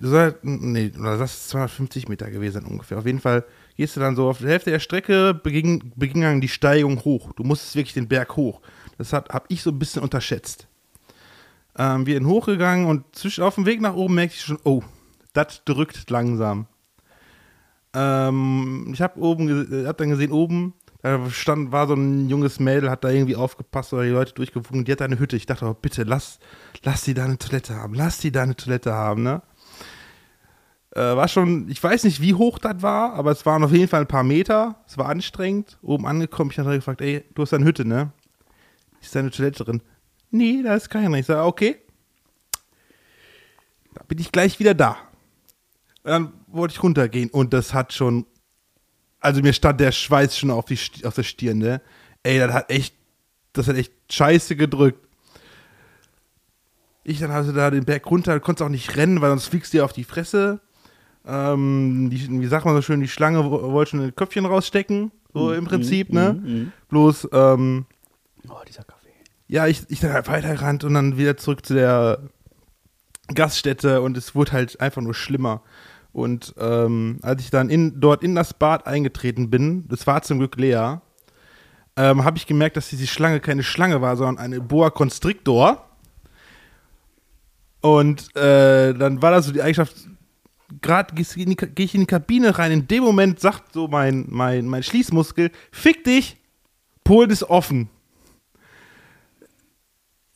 Du 0.00 0.08
soll, 0.08 0.34
nee, 0.42 0.90
oder 0.98 1.18
das 1.18 1.34
ist 1.34 1.48
250 1.50 2.08
Meter 2.08 2.30
gewesen 2.30 2.64
ungefähr. 2.64 2.98
Auf 2.98 3.06
jeden 3.06 3.20
Fall 3.20 3.44
gehst 3.76 3.96
du 3.96 4.00
dann 4.00 4.16
so 4.16 4.28
auf 4.30 4.38
der 4.38 4.48
Hälfte 4.48 4.70
der 4.70 4.78
Strecke, 4.78 5.34
beging, 5.34 5.92
beging 5.96 6.22
dann 6.22 6.40
die 6.40 6.48
Steigung 6.48 7.04
hoch. 7.04 7.32
Du 7.34 7.42
musstest 7.44 7.76
wirklich 7.76 7.92
den 7.92 8.08
Berg 8.08 8.36
hoch. 8.36 8.60
Das 8.96 9.12
hat, 9.12 9.28
habe 9.30 9.44
ich 9.48 9.62
so 9.62 9.70
ein 9.70 9.78
bisschen 9.78 10.02
unterschätzt. 10.02 10.68
Ähm, 11.76 12.06
wir 12.06 12.14
sind 12.14 12.26
hochgegangen 12.26 12.86
und 12.86 13.04
zwischen, 13.16 13.44
auf 13.44 13.54
dem 13.54 13.66
Weg 13.66 13.80
nach 13.80 13.94
oben 13.94 14.14
merkte 14.14 14.36
ich 14.36 14.42
schon, 14.42 14.58
oh, 14.64 14.82
das 15.32 15.64
drückt 15.64 16.10
langsam. 16.10 16.66
Ähm, 17.94 18.90
ich 18.92 19.00
habe 19.00 19.20
ge- 19.36 19.86
hab 19.86 19.96
dann 19.98 20.10
gesehen, 20.10 20.32
oben, 20.32 20.74
da 21.02 21.30
stand, 21.30 21.72
war 21.72 21.86
so 21.88 21.94
ein 21.94 22.28
junges 22.28 22.60
Mädel, 22.60 22.90
hat 22.90 23.04
da 23.04 23.10
irgendwie 23.10 23.36
aufgepasst 23.36 23.92
oder 23.92 24.04
die 24.04 24.10
Leute 24.10 24.34
durchgewunken, 24.34 24.84
die 24.84 24.92
hat 24.92 25.02
eine 25.02 25.18
Hütte. 25.18 25.36
Ich 25.36 25.46
dachte, 25.46 25.64
oh, 25.66 25.74
bitte, 25.74 26.04
lass, 26.04 26.38
lass 26.82 27.02
die 27.04 27.14
da 27.14 27.24
eine 27.24 27.38
Toilette 27.38 27.74
haben, 27.74 27.94
lass 27.94 28.18
die 28.18 28.32
da 28.32 28.42
eine 28.42 28.56
Toilette 28.56 28.92
haben, 28.92 29.22
ne? 29.22 29.42
Äh, 30.94 31.00
war 31.00 31.26
schon, 31.26 31.70
ich 31.70 31.82
weiß 31.82 32.04
nicht, 32.04 32.20
wie 32.20 32.34
hoch 32.34 32.58
das 32.58 32.82
war, 32.82 33.14
aber 33.14 33.30
es 33.30 33.46
waren 33.46 33.64
auf 33.64 33.72
jeden 33.72 33.88
Fall 33.88 34.02
ein 34.02 34.06
paar 34.06 34.24
Meter. 34.24 34.76
Es 34.86 34.98
war 34.98 35.08
anstrengend. 35.08 35.78
Oben 35.80 36.06
angekommen, 36.06 36.50
ich 36.50 36.58
habe 36.58 36.74
gefragt, 36.74 37.00
ey, 37.00 37.24
du 37.34 37.40
hast 37.42 37.54
eine 37.54 37.64
Hütte, 37.64 37.86
ne? 37.86 38.12
Ist 39.00 39.14
da 39.14 39.20
eine 39.20 39.30
Toilette 39.30 39.64
drin? 39.64 39.82
Nee, 40.32 40.62
da 40.62 40.74
ist 40.74 40.88
keine. 40.90 41.18
Ich 41.18 41.26
sage, 41.26 41.44
okay. 41.44 41.76
Da 43.94 44.02
bin 44.08 44.18
ich 44.18 44.32
gleich 44.32 44.58
wieder 44.58 44.74
da. 44.74 44.96
Und 46.02 46.10
dann 46.10 46.32
wollte 46.48 46.72
ich 46.74 46.82
runtergehen 46.82 47.30
und 47.30 47.52
das 47.52 47.72
hat 47.74 47.92
schon, 47.92 48.26
also 49.20 49.40
mir 49.42 49.52
stand 49.52 49.78
der 49.80 49.92
Schweiß 49.92 50.36
schon 50.36 50.50
auf, 50.50 50.64
die, 50.64 50.78
auf 51.04 51.14
der 51.14 51.22
Stirn, 51.22 51.58
ne? 51.58 51.80
Ey, 52.24 52.38
das 52.38 52.52
hat 52.52 52.70
echt, 52.70 52.94
das 53.52 53.68
hat 53.68 53.76
echt 53.76 53.92
scheiße 54.10 54.56
gedrückt. 54.56 55.06
Ich 57.04 57.18
dann 57.20 57.30
also 57.30 57.52
da 57.52 57.70
den 57.70 57.84
Berg 57.84 58.08
runter, 58.10 58.38
konntest 58.40 58.62
auch 58.64 58.68
nicht 58.70 58.96
rennen, 58.96 59.20
weil 59.20 59.30
sonst 59.30 59.46
fliegst 59.46 59.72
du 59.72 59.78
dir 59.78 59.84
auf 59.84 59.92
die 59.92 60.04
Fresse. 60.04 60.60
Ähm, 61.26 62.08
die, 62.10 62.28
wie 62.40 62.46
sagt 62.46 62.64
man 62.64 62.74
so 62.74 62.82
schön, 62.82 63.00
die 63.00 63.08
Schlange 63.08 63.44
wo- 63.44 63.72
wollte 63.72 63.90
schon 63.92 64.00
ein 64.00 64.14
Köpfchen 64.16 64.46
rausstecken, 64.46 65.12
so 65.34 65.52
im 65.52 65.64
Prinzip, 65.66 66.12
ne? 66.12 66.70
Bloß, 66.88 67.28
ähm, 67.32 67.86
Oh, 68.48 68.54
dieser 68.66 68.82
Kaffee. 68.84 69.01
Ja, 69.52 69.66
ich, 69.66 69.82
ich 69.88 70.00
dann 70.00 70.14
halt 70.14 70.28
weitergerannt 70.28 70.82
und 70.82 70.94
dann 70.94 71.18
wieder 71.18 71.36
zurück 71.36 71.66
zu 71.66 71.74
der 71.74 72.20
Gaststätte 73.34 74.00
und 74.00 74.16
es 74.16 74.34
wurde 74.34 74.52
halt 74.52 74.80
einfach 74.80 75.02
nur 75.02 75.12
schlimmer. 75.12 75.60
Und 76.10 76.54
ähm, 76.58 77.18
als 77.20 77.42
ich 77.42 77.50
dann 77.50 77.68
in, 77.68 78.00
dort 78.00 78.22
in 78.22 78.34
das 78.34 78.54
Bad 78.54 78.86
eingetreten 78.86 79.50
bin, 79.50 79.86
das 79.88 80.06
war 80.06 80.22
zum 80.22 80.38
Glück 80.38 80.56
leer, 80.56 81.02
ähm, 81.98 82.24
habe 82.24 82.38
ich 82.38 82.46
gemerkt, 82.46 82.78
dass 82.78 82.88
diese 82.88 83.06
Schlange 83.06 83.40
keine 83.40 83.62
Schlange 83.62 84.00
war, 84.00 84.16
sondern 84.16 84.38
eine 84.38 84.62
Boa 84.62 84.88
Constrictor. 84.88 85.86
Und 87.82 88.34
äh, 88.34 88.94
dann 88.94 89.20
war 89.20 89.32
das 89.32 89.44
so 89.44 89.52
die 89.52 89.60
Eigenschaft, 89.60 89.94
gerade 90.80 91.14
gehe 91.14 91.26
ich 91.84 91.94
in 91.94 92.00
die 92.00 92.06
Kabine 92.06 92.58
rein, 92.58 92.72
in 92.72 92.88
dem 92.88 93.04
Moment 93.04 93.38
sagt 93.38 93.74
so 93.74 93.86
mein, 93.86 94.24
mein, 94.30 94.66
mein 94.66 94.82
Schließmuskel, 94.82 95.50
fick 95.70 96.04
dich, 96.04 96.38
Polen 97.04 97.28
ist 97.28 97.44
offen. 97.44 97.90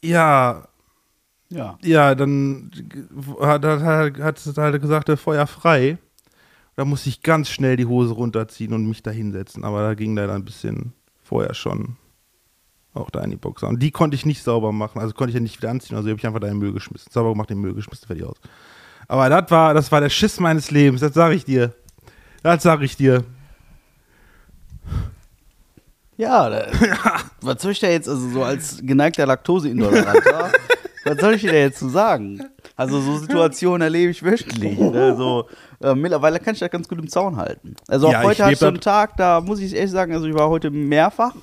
Ja, 0.02 0.68
Ja. 1.50 1.78
ja, 1.82 2.14
dann 2.14 2.70
hat, 3.40 3.64
hat, 3.64 4.18
hat, 4.18 4.46
hat 4.46 4.58
er 4.58 4.78
gesagt, 4.78 5.08
der 5.08 5.16
Feuer 5.16 5.46
frei. 5.46 5.98
Da 6.76 6.84
musste 6.84 7.08
ich 7.08 7.22
ganz 7.22 7.48
schnell 7.50 7.76
die 7.76 7.86
Hose 7.86 8.14
runterziehen 8.14 8.72
und 8.74 8.86
mich 8.86 9.02
da 9.02 9.10
hinsetzen. 9.10 9.64
Aber 9.64 9.82
da 9.82 9.94
ging 9.94 10.16
leider 10.16 10.34
ein 10.34 10.44
bisschen 10.44 10.92
vorher 11.22 11.54
schon 11.54 11.96
Auch 12.94 13.10
da 13.10 13.22
in 13.22 13.30
die 13.30 13.36
Boxer. 13.36 13.68
Und 13.68 13.82
die 13.82 13.90
konnte 13.90 14.14
ich 14.16 14.26
nicht 14.26 14.42
sauber 14.42 14.72
machen. 14.72 15.00
Also 15.00 15.14
konnte 15.14 15.30
ich 15.30 15.34
ja 15.34 15.40
nicht 15.40 15.58
wieder 15.58 15.70
anziehen. 15.70 15.96
Also 15.96 16.08
habe 16.10 16.18
ich 16.18 16.26
einfach 16.26 16.40
da 16.40 16.48
in 16.48 16.54
den 16.54 16.60
Müll 16.60 16.72
geschmissen. 16.72 17.12
Sauber 17.12 17.30
gemacht, 17.32 17.50
in 17.50 17.58
den 17.58 17.62
Müll 17.62 17.74
geschmissen, 17.74 18.06
fertig 18.06 18.24
aus. 18.24 18.36
Aber 19.08 19.28
das 19.28 19.50
war, 19.50 19.74
das 19.74 19.92
war 19.92 20.00
der 20.00 20.10
Schiss 20.10 20.40
meines 20.40 20.70
Lebens. 20.70 21.00
Das 21.02 21.14
sage 21.14 21.34
ich 21.34 21.44
dir. 21.44 21.74
Das 22.42 22.62
sage 22.62 22.84
ich 22.84 22.96
dir. 22.96 23.24
Ja, 26.16 26.48
da, 26.48 26.66
was 27.46 27.62
soll 27.62 27.72
ich 27.72 27.80
da 27.80 27.88
jetzt, 27.88 28.08
also 28.08 28.28
so 28.28 28.42
als 28.42 28.78
geneigter 28.82 29.26
Laktoseintoleranter, 29.26 30.52
was 31.04 31.18
soll 31.20 31.34
ich 31.34 31.42
dir 31.42 31.52
da 31.52 31.58
jetzt 31.58 31.78
zu 31.78 31.88
sagen? 31.88 32.42
Also 32.76 33.00
so 33.00 33.16
Situationen 33.18 33.82
erlebe 33.82 34.10
ich 34.10 34.22
wöchentlich. 34.22 34.78
Ne? 34.78 35.14
So, 35.16 35.46
äh, 35.82 35.94
mittlerweile 35.94 36.38
kann 36.40 36.54
ich 36.54 36.60
das 36.60 36.70
ganz 36.70 36.88
gut 36.88 36.98
im 36.98 37.08
Zaun 37.08 37.36
halten. 37.36 37.74
Also 37.88 38.08
auch 38.08 38.12
Ja, 38.12 38.22
heute 38.22 38.44
hatte 38.44 38.56
so 38.56 38.66
einen 38.66 38.80
Tag, 38.80 39.16
da 39.16 39.40
muss 39.40 39.60
ich 39.60 39.74
ehrlich 39.74 39.90
sagen, 39.92 40.12
also 40.12 40.26
ich 40.26 40.34
war 40.34 40.48
heute 40.48 40.70
mehrfach 40.70 41.34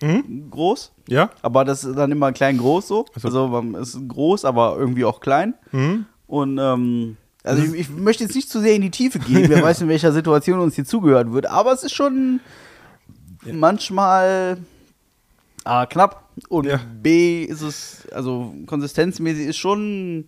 Mhm. 0.00 0.48
groß, 0.50 0.92
Ja? 1.08 1.28
aber 1.42 1.64
das 1.64 1.82
ist 1.82 1.96
dann 1.98 2.12
immer 2.12 2.30
klein 2.30 2.56
groß 2.56 2.86
so. 2.86 3.04
Ach 3.16 3.20
so. 3.20 3.26
Also 3.28 3.48
man 3.48 3.74
ist 3.74 3.98
groß, 4.06 4.44
aber 4.44 4.76
irgendwie 4.78 5.04
auch 5.04 5.18
klein. 5.20 5.54
Mhm. 5.72 6.06
Und 6.28 6.56
ähm, 6.58 7.16
also 7.42 7.62
ich, 7.64 7.72
ich 7.80 7.90
möchte 7.90 8.22
jetzt 8.22 8.36
nicht 8.36 8.48
zu 8.48 8.60
sehr 8.60 8.76
in 8.76 8.82
die 8.82 8.90
Tiefe 8.92 9.18
gehen, 9.18 9.48
wer 9.48 9.60
weiß 9.62 9.80
in 9.80 9.88
welcher 9.88 10.12
Situation 10.12 10.60
uns 10.60 10.76
hier 10.76 10.84
zugehört 10.84 11.32
wird, 11.32 11.46
aber 11.46 11.72
es 11.72 11.82
ist 11.82 11.94
schon 11.94 12.38
manchmal 13.52 14.58
A 15.68 15.86
knapp 15.86 16.24
und 16.48 16.66
Ja. 16.66 16.80
B 17.02 17.44
ist 17.44 17.60
es, 17.62 18.06
also 18.12 18.54
konsistenzmäßig 18.66 19.48
ist 19.48 19.56
schon, 19.58 20.26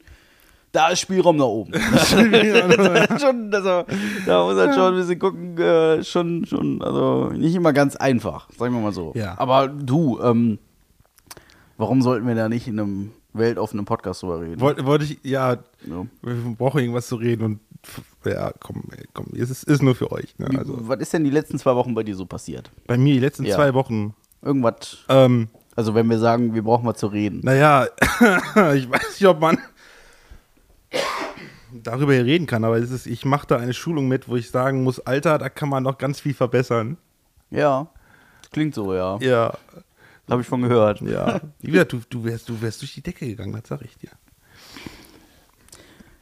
da 0.73 0.89
ist 0.91 1.01
Spielraum 1.01 1.37
nach 1.37 1.47
oben. 1.47 1.73
schon, 3.19 3.51
also, 3.55 3.85
da 4.27 4.45
muss 4.45 4.55
man 4.57 4.73
schon 4.75 4.95
ein 4.95 5.01
bisschen 5.01 5.19
gucken, 5.19 5.59
äh, 5.59 6.05
schon, 6.05 6.45
schon, 6.47 6.83
also 6.83 7.31
nicht 7.31 7.55
immer 7.55 7.73
ganz 7.73 7.97
einfach, 7.97 8.49
sagen 8.59 8.75
wir 8.75 8.81
mal 8.81 8.93
so. 8.93 9.13
Ja. 9.17 9.35
Aber 9.39 9.69
du, 9.69 10.21
ähm, 10.21 10.59
warum 11.77 12.03
sollten 12.03 12.27
wir 12.27 12.35
da 12.35 12.49
nicht 12.49 12.69
in 12.69 12.79
einem 12.79 13.13
weltoffenen 13.33 13.85
Podcast 13.85 14.23
drüber 14.23 14.41
reden? 14.41 14.61
Wollte 14.61 14.85
wollte 14.87 15.05
ich, 15.05 15.19
ja, 15.23 15.53
Ja. 15.87 16.07
wir 16.23 16.35
brauchen 16.59 16.81
irgendwas 16.81 17.07
zu 17.09 17.17
reden 17.17 17.45
und 17.45 17.61
ja, 18.27 18.53
komm, 18.61 18.83
komm, 19.15 19.29
es 19.35 19.49
ist, 19.51 19.65
ist 19.65 19.83
nur 19.83 19.95
für 19.95 20.13
euch. 20.13 20.39
Ne? 20.39 20.49
Also 20.59 20.77
Was 20.89 21.01
ist 21.01 21.13
denn 21.15 21.25
die 21.25 21.31
letzten 21.31 21.59
zwei 21.59 21.75
Wochen 21.77 21.95
bei 21.95 22.03
dir 22.03 22.15
so 22.15 22.27
passiert? 22.27 22.71
bei 22.87 22.99
mir 22.99 23.15
die 23.15 23.21
letzten 23.21 23.45
Ja. 23.47 23.57
zwei 23.57 23.73
Wochen. 23.73 24.15
Irgendwas, 24.43 24.99
Ähm, 25.09 25.49
also 25.77 25.95
wenn 25.95 26.09
wir 26.09 26.19
sagen, 26.19 26.55
wir 26.55 26.63
brauchen 26.63 26.87
was 26.87 26.99
zu 26.99 27.07
reden. 27.09 27.41
naja, 27.43 27.87
ich 28.75 28.91
weiß 28.91 29.11
nicht, 29.21 29.27
ob 29.27 29.41
man 29.41 29.59
darüber 31.73 32.13
hier 32.15 32.25
reden 32.25 32.47
kann, 32.47 32.65
aber 32.65 32.79
es 32.79 32.91
ist, 32.91 33.07
ich 33.07 33.25
mache 33.25 33.47
da 33.47 33.57
eine 33.59 33.73
Schulung 33.75 34.09
mit, 34.09 34.29
wo 34.29 34.37
ich 34.37 34.51
sagen 34.51 34.83
muss, 34.83 35.01
Alter, 35.01 35.39
da 35.39 35.49
kann 35.49 35.69
man 35.69 35.83
noch 35.83 35.99
ganz 35.99 36.21
viel 36.21 36.35
verbessern. 36.35 36.97
Ja, 37.51 37.89
klingt 38.53 38.75
so, 38.75 38.95
ja. 38.95 39.19
Ja, 39.21 39.55
Habe 40.29 40.43
ich 40.43 40.49
von 40.49 40.63
gehört. 40.63 41.01
ja. 41.03 41.41
Wie 41.61 41.71
gesagt, 41.71 41.93
du, 41.93 42.01
du, 42.09 42.25
wärst, 42.25 42.49
du 42.49 42.61
wärst 42.61 42.81
durch 42.83 42.95
die 42.95 43.03
Decke 43.03 43.27
gegangen, 43.27 43.53
das 43.53 43.63
sag 43.69 43.83
ich 43.83 43.97
dir. 43.99 44.11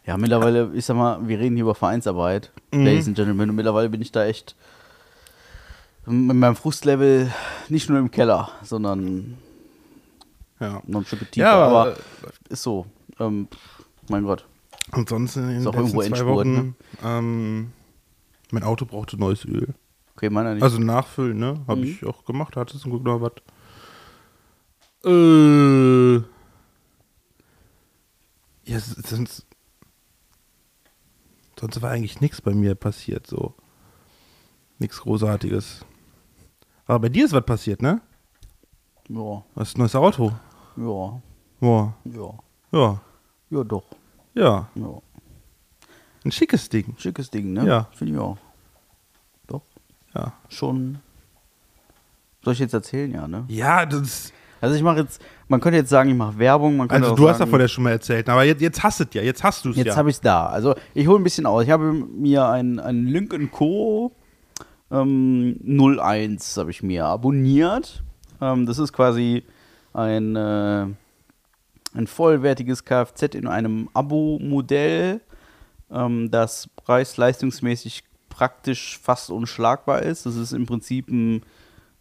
Ja, 0.06 0.16
mittlerweile, 0.16 0.70
ich 0.74 0.84
sag 0.86 0.96
mal, 0.96 1.26
wir 1.28 1.38
reden 1.38 1.56
hier 1.56 1.64
über 1.64 1.74
Vereinsarbeit, 1.74 2.50
Mhm. 2.72 2.84
Ladies 2.84 3.06
and 3.06 3.16
Gentlemen, 3.16 3.48
und 3.50 3.56
mittlerweile 3.56 3.88
bin 3.88 4.02
ich 4.02 4.12
da 4.12 4.26
echt 4.26 4.54
mit 6.08 6.36
meinem 6.36 6.56
Frustlevel 6.56 7.32
nicht 7.68 7.88
nur 7.88 7.98
im 7.98 8.10
Keller, 8.10 8.50
sondern 8.62 9.36
Ja. 10.60 10.82
noch 10.86 11.00
ein 11.00 11.06
Stück 11.06 11.30
tiefer. 11.30 11.46
Ja, 11.46 11.54
aber, 11.54 11.80
aber 11.80 11.96
ist 12.48 12.62
so. 12.62 12.86
Ähm, 13.18 13.48
mein 14.08 14.24
Gott. 14.24 14.46
Ansonsten 14.90 15.40
in 15.50 15.62
den 15.62 15.64
letzten 15.64 15.88
zwei 15.90 16.06
Endspurt, 16.06 16.46
ne? 16.46 16.58
Wochen, 16.58 16.76
ähm, 17.04 17.72
mein 18.50 18.62
Auto 18.62 18.86
brauchte 18.86 19.18
neues 19.18 19.44
Öl. 19.44 19.74
Okay, 20.16 20.30
meiner 20.30 20.54
nicht. 20.54 20.62
Also 20.62 20.78
nachfüllen, 20.78 21.38
ne? 21.38 21.60
Habe 21.68 21.80
Mhm. 21.80 21.86
ich 21.86 22.04
auch 22.06 22.24
gemacht. 22.24 22.56
Hatte 22.56 22.78
zum 22.78 22.90
Glück 22.92 23.04
noch 23.04 23.20
was. 23.20 23.32
Äh. 25.04 26.16
Ja, 28.64 28.80
sonst. 28.80 29.46
Sonst 31.60 31.82
war 31.82 31.90
eigentlich 31.90 32.20
nichts 32.20 32.40
bei 32.40 32.54
mir 32.54 32.74
passiert, 32.74 33.26
so. 33.26 33.54
Nichts 34.78 35.00
Großartiges. 35.00 35.84
Aber 36.88 37.00
bei 37.00 37.08
dir 37.10 37.26
ist 37.26 37.32
was 37.32 37.44
passiert, 37.44 37.82
ne? 37.82 38.00
ja, 39.08 39.14
Du 39.14 39.42
hast 39.56 39.76
ein 39.76 39.80
neues 39.80 39.94
Auto. 39.94 40.32
ja, 40.76 41.20
Boah. 41.60 41.94
ja. 42.04 42.34
Ja. 42.72 43.00
Ja, 43.50 43.64
doch. 43.64 43.84
Ja. 44.34 44.68
Ja. 44.74 45.02
Ein 46.24 46.32
schickes 46.32 46.68
Ding. 46.68 46.94
Schickes 46.98 47.30
Ding, 47.30 47.52
ne? 47.52 47.66
Ja. 47.66 47.88
Finde 47.92 48.14
ich 48.14 48.18
auch. 48.18 48.36
Doch. 49.46 49.62
Ja. 50.14 50.32
Schon. 50.48 50.98
Soll 52.42 52.54
ich 52.54 52.58
jetzt 52.58 52.74
erzählen, 52.74 53.12
ja, 53.12 53.28
ne? 53.28 53.44
Ja, 53.48 53.84
das. 53.86 54.32
Also 54.60 54.74
ich 54.74 54.82
mache 54.82 55.00
jetzt, 55.00 55.22
man 55.46 55.60
könnte 55.60 55.76
jetzt 55.78 55.90
sagen, 55.90 56.10
ich 56.10 56.16
mache 56.16 56.38
Werbung, 56.38 56.76
man 56.76 56.88
könnte 56.88 57.04
Also 57.04 57.16
du 57.16 57.28
hast 57.28 57.38
davon 57.38 57.60
ja 57.60 57.68
schon 57.68 57.84
mal 57.84 57.90
erzählt, 57.90 58.28
aber 58.28 58.44
jetzt, 58.44 58.60
jetzt 58.60 58.82
hast 58.82 58.98
du 59.00 59.04
es 59.04 59.14
ja. 59.14 59.22
Jetzt 59.22 59.44
hast 59.44 59.64
du 59.64 59.70
es 59.70 59.76
ja. 59.76 59.84
Jetzt 59.84 59.96
habe 59.96 60.10
ich 60.10 60.16
es 60.16 60.20
da. 60.20 60.46
Also 60.46 60.74
ich 60.94 61.06
hole 61.06 61.20
ein 61.20 61.24
bisschen 61.24 61.46
aus. 61.46 61.62
Ich 61.64 61.70
habe 61.70 61.92
mir 61.92 62.48
ein, 62.48 62.80
ein 62.80 63.06
Link 63.06 63.52
Co. 63.52 64.12
Ähm, 64.90 65.60
01 65.62 66.56
habe 66.56 66.70
ich 66.70 66.82
mir 66.82 67.04
abonniert. 67.04 68.02
Ähm, 68.40 68.66
das 68.66 68.78
ist 68.78 68.92
quasi 68.92 69.44
ein, 69.92 70.36
äh, 70.36 70.86
ein 71.94 72.06
vollwertiges 72.06 72.84
Kfz 72.84 73.34
in 73.34 73.46
einem 73.46 73.88
Abo-Modell, 73.92 75.20
ähm, 75.90 76.30
das 76.30 76.68
preis-leistungsmäßig 76.76 78.04
praktisch 78.28 78.98
fast 78.98 79.30
unschlagbar 79.30 80.02
ist. 80.02 80.26
Das 80.26 80.36
ist 80.36 80.52
im 80.52 80.66
Prinzip 80.66 81.08
ein 81.08 81.42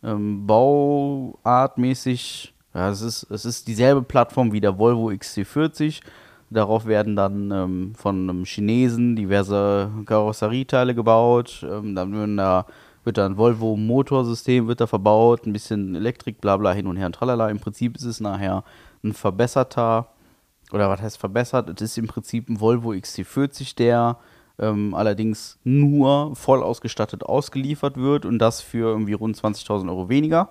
ähm, 0.04 0.46
bauartmäßig, 0.46 2.54
ja, 2.74 2.90
es 2.90 3.02
ist, 3.02 3.24
es 3.32 3.46
ist 3.46 3.68
dieselbe 3.68 4.04
Plattform 4.04 4.52
wie 4.52 4.62
der 4.62 4.78
Volvo 4.78 5.10
XC40. 5.10 6.02
Darauf 6.50 6.86
werden 6.86 7.16
dann 7.16 7.52
ähm, 7.52 7.94
von 7.96 8.30
einem 8.30 8.46
Chinesen 8.46 9.16
diverse 9.16 9.92
Karosserieteile 10.06 10.96
gebaut. 10.96 11.66
Ähm, 11.70 11.94
dann 11.94 12.14
werden 12.14 12.38
da, 12.38 12.66
wird 13.04 13.18
da 13.18 13.26
ein 13.26 13.38
Volvo 13.38 13.76
Motorsystem 13.76 14.68
wird 14.68 14.80
da 14.80 14.88
verbaut, 14.88 15.46
ein 15.46 15.54
bisschen 15.54 15.96
Elektrik, 15.96 16.40
bla 16.40 16.56
bla 16.56 16.72
hin 16.72 16.88
und 16.88 16.96
her 16.96 17.08
und 17.08 17.16
tralala. 17.16 17.50
Im 17.50 17.60
Prinzip 17.60 17.98
ist 17.98 18.06
es 18.06 18.22
nachher 18.22 18.64
ein 19.04 19.14
verbesserter, 19.14 20.08
oder 20.72 20.90
was 20.90 21.02
heißt 21.02 21.18
verbessert? 21.18 21.70
Es 21.70 21.82
ist 21.82 21.98
im 21.98 22.08
Prinzip 22.08 22.50
ein 22.50 22.62
Volvo 22.62 22.92
XC40, 22.92 23.76
der 23.76 24.18
ähm, 24.58 24.94
allerdings 24.94 25.60
nur 25.66 26.34
voll 26.36 26.64
ausgestattet 26.64 27.24
ausgeliefert 27.24 27.98
wird 27.98 28.26
und 28.26 28.40
das 28.40 28.62
für 28.62 28.88
irgendwie 28.88 29.14
rund 29.14 29.36
20.000 29.36 29.90
Euro 29.90 30.08
weniger. 30.08 30.50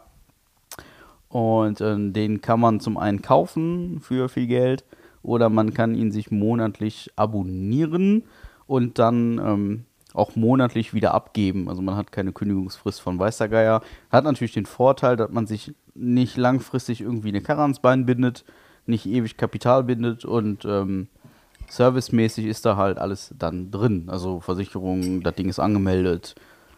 Und 1.28 1.80
äh, 1.80 1.96
den 2.10 2.42
kann 2.42 2.60
man 2.60 2.80
zum 2.80 2.98
einen 2.98 3.22
kaufen 3.22 4.00
für 4.00 4.28
viel 4.28 4.46
Geld 4.46 4.84
oder 5.26 5.50
man 5.50 5.74
kann 5.74 5.94
ihn 5.94 6.12
sich 6.12 6.30
monatlich 6.30 7.10
abonnieren 7.16 8.22
und 8.66 8.98
dann 8.98 9.38
ähm, 9.38 9.84
auch 10.14 10.36
monatlich 10.36 10.94
wieder 10.94 11.14
abgeben. 11.14 11.68
Also 11.68 11.82
man 11.82 11.96
hat 11.96 12.12
keine 12.12 12.32
Kündigungsfrist 12.32 13.00
von 13.00 13.18
Weißer 13.18 13.48
Geier. 13.48 13.82
Hat 14.10 14.24
natürlich 14.24 14.54
den 14.54 14.66
Vorteil, 14.66 15.16
dass 15.16 15.30
man 15.30 15.46
sich 15.46 15.74
nicht 15.94 16.36
langfristig 16.36 17.00
irgendwie 17.00 17.28
eine 17.28 17.40
Karre 17.40 17.62
ans 17.62 17.80
Bein 17.80 18.06
bindet, 18.06 18.44
nicht 18.86 19.06
ewig 19.06 19.36
Kapital 19.36 19.82
bindet 19.82 20.24
und 20.24 20.64
ähm, 20.64 21.08
servicemäßig 21.68 22.46
ist 22.46 22.64
da 22.64 22.76
halt 22.76 22.98
alles 22.98 23.34
dann 23.36 23.72
drin. 23.72 24.04
Also 24.08 24.40
Versicherung, 24.40 25.22
das 25.22 25.34
Ding 25.34 25.48
ist 25.48 25.58
angemeldet, 25.58 26.36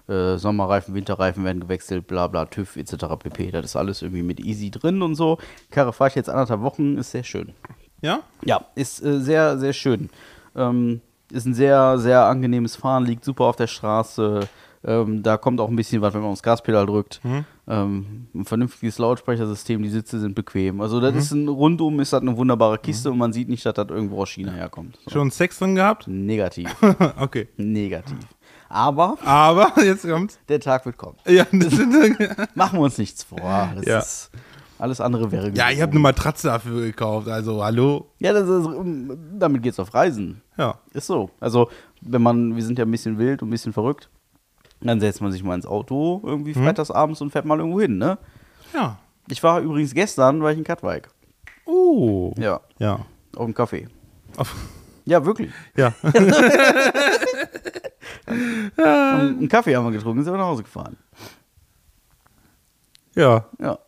äh, 0.09 0.39
Sommerreifen, 0.39 0.95
Winterreifen 0.95 1.45
werden 1.45 1.61
gewechselt, 1.61 2.07
bla 2.07 2.29
bla, 2.29 2.47
TÜV 2.47 2.77
etc. 2.77 2.95
pp. 3.19 3.51
Das 3.51 3.67
ist 3.67 3.77
alles 3.77 4.01
irgendwie 4.01 4.23
mit 4.23 4.41
easy 4.41 4.71
drin 4.71 5.03
und 5.03 5.17
so. 5.17 5.37
Karre 5.71 5.93
fahre 5.93 6.09
ich 6.09 6.15
jetzt 6.15 6.31
anderthalb 6.31 6.63
Wochen, 6.63 6.97
ist 6.97 7.11
sehr 7.11 7.25
schön. 7.25 7.53
Ja? 8.01 8.21
Ja, 8.45 8.65
ist 8.75 9.03
äh, 9.03 9.21
sehr, 9.21 9.59
sehr 9.59 9.73
schön. 9.73 10.11
Ähm, 10.57 11.01
ist 11.31 11.47
ein 11.47 11.55
sehr, 11.55 11.99
sehr 11.99 12.25
angenehmes 12.25 12.77
Fahren, 12.77 13.05
liegt 13.05 13.25
super 13.25 13.45
auf 13.45 13.57
der 13.57 13.67
Straße. 13.67 14.41
Ähm, 14.85 15.23
da 15.25 15.37
kommt 15.37 15.61
auch 15.61 15.69
ein 15.69 15.77
bisschen 15.77 16.01
was, 16.01 16.15
wenn 16.15 16.21
man 16.23 16.31
aufs 16.31 16.43
Gaspedal 16.43 16.87
drückt. 16.87 17.21
Ähm, 17.67 18.29
ein 18.35 18.45
vernünftiges 18.45 18.99
Lautsprechersystem, 18.99 19.83
die 19.83 19.89
Sitze 19.91 20.21
sind 20.21 20.35
bequem. 20.37 20.81
Also 20.81 21.01
das 21.01 21.17
ist 21.17 21.33
ein 21.33 21.49
rundum 21.49 21.99
ist 22.01 22.13
das 22.13 22.23
eine 22.23 22.37
wunderbare 22.37 22.79
Kiste 22.79 23.11
und 23.11 23.19
man 23.19 23.33
sieht 23.33 23.49
nicht, 23.49 23.67
dass 23.67 23.75
das 23.75 23.89
irgendwo 23.89 24.23
aus 24.23 24.31
China 24.31 24.53
herkommt. 24.53 24.97
So. 25.05 25.11
Schon 25.11 25.31
Sex 25.33 25.59
drin 25.59 25.75
gehabt? 25.75 26.07
Negativ. 26.07 26.75
okay. 27.21 27.49
Negativ. 27.57 28.19
Aber 28.69 29.19
Aber 29.25 29.73
jetzt 29.85 30.09
kommt's. 30.09 30.39
der 30.49 30.61
Tag 30.61 30.87
wird 30.87 30.97
kommen. 30.97 31.17
Ja, 31.27 31.45
das 31.53 31.73
sind, 31.77 32.17
Machen 32.55 32.79
wir 32.79 32.83
uns 32.85 32.99
nichts 32.99 33.25
vor. 33.25 33.71
Das 33.75 33.85
Ja. 33.85 33.99
ist 33.99 34.31
alles 34.79 35.01
andere 35.01 35.31
wäre 35.33 35.51
ja 35.55 35.71
ich 35.71 35.81
habe 35.81 35.93
eine 35.93 36.01
Matratze 36.01 36.49
dafür 36.49 36.83
gekauft. 36.83 37.29
Also, 37.29 37.63
hallo? 37.65 38.11
Ja, 38.19 38.33
das 38.33 38.49
ist, 38.49 38.69
damit 39.39 39.63
geht's 39.63 39.79
auf 39.81 39.93
Reisen. 39.95 40.41
Ja. 40.57 40.79
Ist 40.93 41.07
so. 41.07 41.31
Also, 41.41 41.69
wenn 42.01 42.23
man, 42.23 42.55
wir 42.57 42.63
sind 42.63 42.79
ja 42.79 42.85
ein 42.85 42.91
bisschen 42.91 43.19
wild 43.19 43.43
und 43.43 43.49
ein 43.49 43.51
bisschen 43.51 43.73
verrückt, 43.73 44.09
dann 44.81 45.01
setzt 45.01 45.21
man 45.21 45.33
sich 45.33 45.43
mal 45.43 45.55
ins 45.57 45.67
Auto 45.67 46.21
irgendwie 46.25 46.55
freitags 46.55 46.91
abends 46.93 47.21
und 47.21 47.31
fährt 47.31 47.45
mal 47.45 47.59
irgendwo 47.59 47.81
hin, 47.81 47.99
ne? 47.99 48.19
Ja. 48.73 48.99
Ich 49.29 49.43
war 49.43 49.61
übrigens 49.61 49.93
gestern, 49.95 50.41
war 50.43 50.53
ich 50.53 50.59
in 50.59 50.65
Katwijk. 50.65 51.09
Oh. 51.67 52.33
Ja, 52.39 52.61
Ja. 52.79 53.01
auf 53.37 53.45
dem 53.47 53.55
Café. 53.55 53.89
Auf, 54.37 54.55
Ja, 55.05 55.25
wirklich. 55.25 55.51
ja. 55.77 55.93
Einen 58.77 59.49
Kaffee 59.49 59.75
haben 59.77 59.85
wir 59.87 59.93
getrunken, 59.93 60.23
sind 60.25 60.33
wir 60.33 60.39
nach 60.39 60.47
Hause 60.47 60.63
gefahren. 60.63 60.97
ja. 63.15 63.45
Ja. 63.61 63.79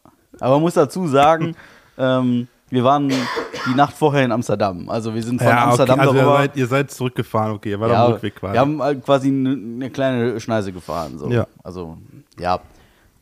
Aber 0.41 0.55
man 0.55 0.63
muss 0.63 0.75
dazu 0.75 1.07
sagen, 1.07 1.55
ähm, 1.99 2.49
wir 2.71 2.85
waren 2.85 3.09
die 3.09 3.75
Nacht 3.75 3.95
vorher 3.97 4.25
in 4.25 4.33
Amsterdam. 4.33 4.89
Also 4.89 5.15
wir 5.15 5.23
sind 5.23 5.39
von 5.39 5.49
ja, 5.49 5.55
okay, 5.55 5.69
Amsterdam 5.71 6.01
also 6.01 6.13
ihr 6.15 6.23
darüber. 6.23 6.39
seid, 6.39 6.57
ihr 6.57 6.67
seid 6.67 6.91
zurückgefahren, 6.91 7.53
okay, 7.53 7.71
ihr 7.71 7.81
war 7.81 7.91
ja, 7.91 8.07
am 8.07 8.13
Rückweg 8.13 8.37
quasi. 8.37 8.53
wir 8.55 8.61
haben 8.61 8.83
halt 8.83 9.05
quasi 9.05 9.29
eine, 9.29 9.51
eine 9.51 9.91
kleine 9.91 10.41
Schneise 10.41 10.73
gefahren. 10.73 11.19
So. 11.19 11.29
Ja. 11.31 11.47
Also, 11.63 11.99
ja. 12.39 12.61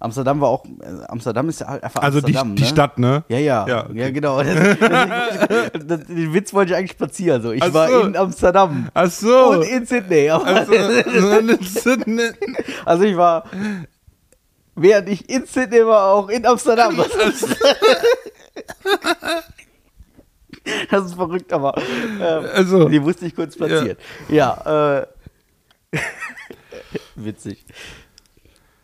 Amsterdam 0.01 0.41
war 0.41 0.49
auch, 0.49 0.65
äh, 0.65 1.05
Amsterdam 1.09 1.49
ist 1.49 1.61
ja 1.61 1.67
halt 1.67 1.83
einfach 1.83 2.03
also 2.03 2.21
die, 2.21 2.37
Amsterdam, 2.37 2.55
die 2.55 2.63
ne? 2.63 2.69
Stadt, 2.69 2.99
ne? 2.99 3.25
Ja, 3.29 3.39
ja. 3.39 3.67
Ja, 3.67 3.77
Ja, 3.77 3.85
okay. 3.87 4.13
genau. 4.13 4.43
Das, 4.43 5.71
das, 5.73 5.87
das, 5.87 6.07
den 6.07 6.35
Witz 6.35 6.55
wollte 6.55 6.73
ich 6.73 6.79
eigentlich 6.79 6.93
spazieren. 6.93 7.43
So. 7.43 7.51
Ich 7.51 7.63
Ach 7.63 7.73
war 7.75 7.89
so. 7.89 8.01
in 8.03 8.17
Amsterdam 8.17 8.89
Ach 8.95 9.11
so. 9.11 9.51
und 9.51 9.63
in 9.63 9.87
Sydney. 9.87 10.31
Aber, 10.31 10.47
also, 10.47 10.73
Sydney. 11.63 12.31
also 12.85 13.03
ich 13.05 13.17
war, 13.17 13.45
während 14.83 15.09
ich 15.09 15.29
in 15.29 15.47
Sydney 15.47 15.85
war, 15.87 16.13
auch 16.15 16.29
in 16.29 16.47
Amsterdam. 16.47 16.97
Das 16.97 17.15
ist, 17.15 17.57
das 20.91 21.05
ist 21.07 21.15
verrückt, 21.15 21.53
aber 21.53 21.75
ähm, 21.79 22.47
Also, 22.55 22.89
die 22.89 23.01
musste 23.01 23.27
ich 23.27 23.35
kurz 23.35 23.57
platzieren. 23.57 23.97
Ja, 24.29 25.01
äh, 25.93 25.97
witzig. 27.15 27.65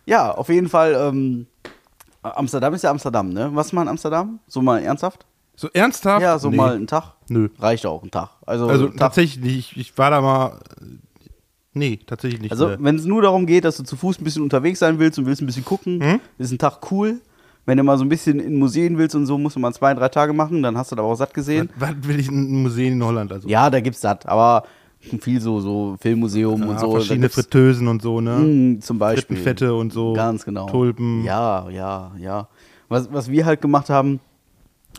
Ja, 0.07 0.33
auf 0.33 0.49
jeden 0.49 0.69
Fall, 0.69 0.95
ähm, 0.95 1.47
Amsterdam 2.23 2.75
ist 2.75 2.83
ja 2.83 2.91
Amsterdam, 2.91 3.31
ne? 3.31 3.51
Was 3.55 3.73
mal 3.73 3.83
in 3.83 3.89
Amsterdam? 3.89 4.41
So 4.47 4.63
mal 4.63 4.83
ernsthaft? 4.83 5.27
so 5.57 5.69
ernsthaft? 5.73 6.21
Ja, 6.23 6.37
so 6.39 6.51
Nee. 6.51 6.57
mal 6.57 6.75
einen 6.75 6.87
Tag. 6.89 7.13
Nö. 7.29 7.49
Reicht 7.61 7.87
auch 7.87 8.03
ein 8.03 8.11
Tag. 8.11 8.31
Also, 8.45 8.67
Also 8.69 8.89
Tag. 8.89 8.97
tatsächlich. 8.99 9.47
Ich, 9.47 9.77
ich 9.77 9.99
war 9.99 10.11
da 10.11 10.21
mal. 10.21 10.59
Nee, 11.75 11.99
tatsächlich 12.07 12.41
nicht. 12.41 12.53
Also, 12.53 12.73
wenn 12.79 12.97
es 12.97 13.05
nur 13.05 13.21
darum 13.23 13.47
geht, 13.47 13.65
dass 13.65 13.77
du 13.77 13.83
zu 13.83 13.97
Fuß 13.97 14.21
ein 14.21 14.25
bisschen 14.25 14.43
unterwegs 14.43 14.79
sein 14.79 14.99
willst 14.99 15.19
und 15.19 15.27
willst 15.27 15.43
ein 15.43 15.47
bisschen 15.47 15.65
gucken, 15.65 15.99
Mhm. 15.99 16.21
ist 16.39 16.53
ein 16.53 16.59
Tag 16.59 16.91
cool. 16.93 17.21
Wenn 17.67 17.79
du 17.79 17.83
mal 17.85 17.97
so 17.99 18.05
ein 18.05 18.09
bisschen 18.11 18.41
in 18.41 18.59
Museen 18.59 18.99
willst 18.99 19.17
und 19.17 19.25
so, 19.27 19.39
musst 19.39 19.57
du 19.57 19.61
mal 19.61 19.73
zwei, 19.73 19.95
drei 19.95 20.09
Tage 20.09 20.33
machen, 20.35 20.63
dann 20.63 20.77
hast 20.77 20.93
du 20.93 20.97
da 20.97 21.03
auch 21.03 21.15
satt 21.17 21.33
gesehen. 21.35 21.71
was, 21.77 21.91
was 21.91 22.09
will 22.09 22.21
ich 22.21 22.29
in 22.29 22.63
Museum 22.63 22.93
in 22.93 23.05
Holland? 23.05 23.33
Also 23.33 23.49
Ja, 23.49 23.71
da 23.71 23.81
gibt's 23.81 24.03
satt, 24.03 24.27
aber 24.27 24.65
viel 25.21 25.41
so, 25.41 25.61
so 25.61 25.97
Filmmuseum 26.01 26.61
Ja, 26.63 26.69
und 26.69 26.79
so. 26.81 26.91
verschiedene 26.93 27.29
Fritteusen 27.31 27.89
und 27.89 28.03
so, 28.03 28.21
ne? 28.21 28.39
Mm, 28.39 28.81
zum 28.83 28.99
Beispiel. 28.99 29.37
Frittenfette 29.37 29.75
und 29.75 29.93
so. 29.93 30.13
Ganz 30.13 30.45
genau. 30.45 30.67
Tulpen. 30.69 31.25
Ja, 31.25 31.69
ja, 31.71 32.13
ja. 32.19 32.49
Was, 32.89 33.11
was 33.13 33.31
wir 33.31 33.47
halt 33.47 33.61
gemacht 33.63 33.89
haben, 33.91 34.21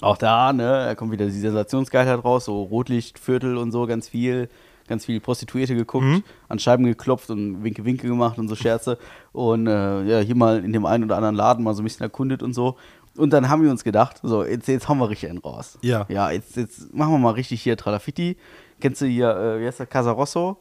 auch 0.01 0.17
da, 0.17 0.51
ne, 0.51 0.63
da 0.88 0.96
kommt 0.96 1.12
wieder 1.12 1.25
die 1.25 1.32
Sensationsgeilheit 1.32 2.24
raus, 2.25 2.46
so 2.46 2.63
Rotlichtviertel 2.63 3.58
und 3.58 3.72
so, 3.72 3.86
ganz 3.86 4.10
viel, 4.10 4.50
ganz 4.88 5.06
viel 5.06 5.20
Prostituierte 5.20 5.75
geguckt, 5.75 6.06
Mhm. 6.06 6.24
an 6.48 6.60
Scheiben 6.60 6.86
geklopft 6.86 7.30
und 7.30 7.63
Winke-Winke 7.63 8.08
gemacht 8.08 8.38
und 8.38 8.48
so 8.48 8.56
Scherze. 8.56 8.98
Und 9.32 9.68
äh, 9.68 10.04
ja, 10.04 10.20
hier 10.20 10.36
mal 10.36 10.63
in 10.63 10.74
dem 10.74 10.86
einen 10.86 11.04
oder 11.06 11.18
anderen 11.18 11.36
Laden 11.36 11.63
mal 11.63 11.74
so 11.74 11.82
ein 11.82 11.86
bisschen 11.86 12.04
erkundet 12.04 12.44
und 12.44 12.54
so. 12.54 12.75
Und 13.18 13.32
dann 13.32 13.48
haben 13.50 13.63
wir 13.63 13.72
uns 13.72 13.84
gedacht, 13.84 14.20
so, 14.24 14.44
jetzt, 14.44 14.68
jetzt 14.68 14.89
hauen 14.89 14.98
wir 14.98 15.10
richtig 15.10 15.30
einen 15.30 15.39
raus. 15.39 15.77
Ja. 15.82 16.06
Ja, 16.10 16.32
jetzt, 16.32 16.58
jetzt 16.58 16.94
machen 16.94 17.13
wir 17.13 17.18
mal 17.18 17.32
richtig 17.32 17.62
hier 17.62 17.77
Tralafitti. 17.77 18.38
Kennst 18.82 19.01
du 19.01 19.06
hier, 19.06 19.30
äh, 19.36 19.62
wie 19.62 19.65
heißt 19.68 19.80
der, 19.80 19.86
Casa 19.88 20.12
Rosso? 20.12 20.58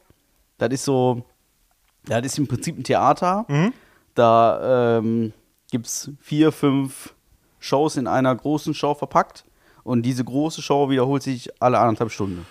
Das 0.57 0.69
ist 0.69 0.85
so, 0.85 1.23
das 2.05 2.25
ist 2.25 2.37
im 2.37 2.47
Prinzip 2.47 2.77
ein 2.77 2.83
Theater. 2.83 3.45
Mhm. 3.49 3.73
Da 4.13 4.97
ähm, 4.99 5.33
gibt 5.69 5.87
es 5.87 6.11
vier, 6.21 6.51
fünf 6.53 7.13
Shows 7.59 7.97
in 7.97 8.07
einer 8.07 8.33
großen 8.33 8.73
Show 8.73 8.93
verpackt. 8.93 9.43
Und 9.83 10.03
diese 10.03 10.23
große 10.23 10.61
Show 10.61 10.89
wiederholt 10.89 11.21
sich 11.23 11.49
alle 11.61 11.77
anderthalb 11.77 12.09
Stunden. 12.11 12.45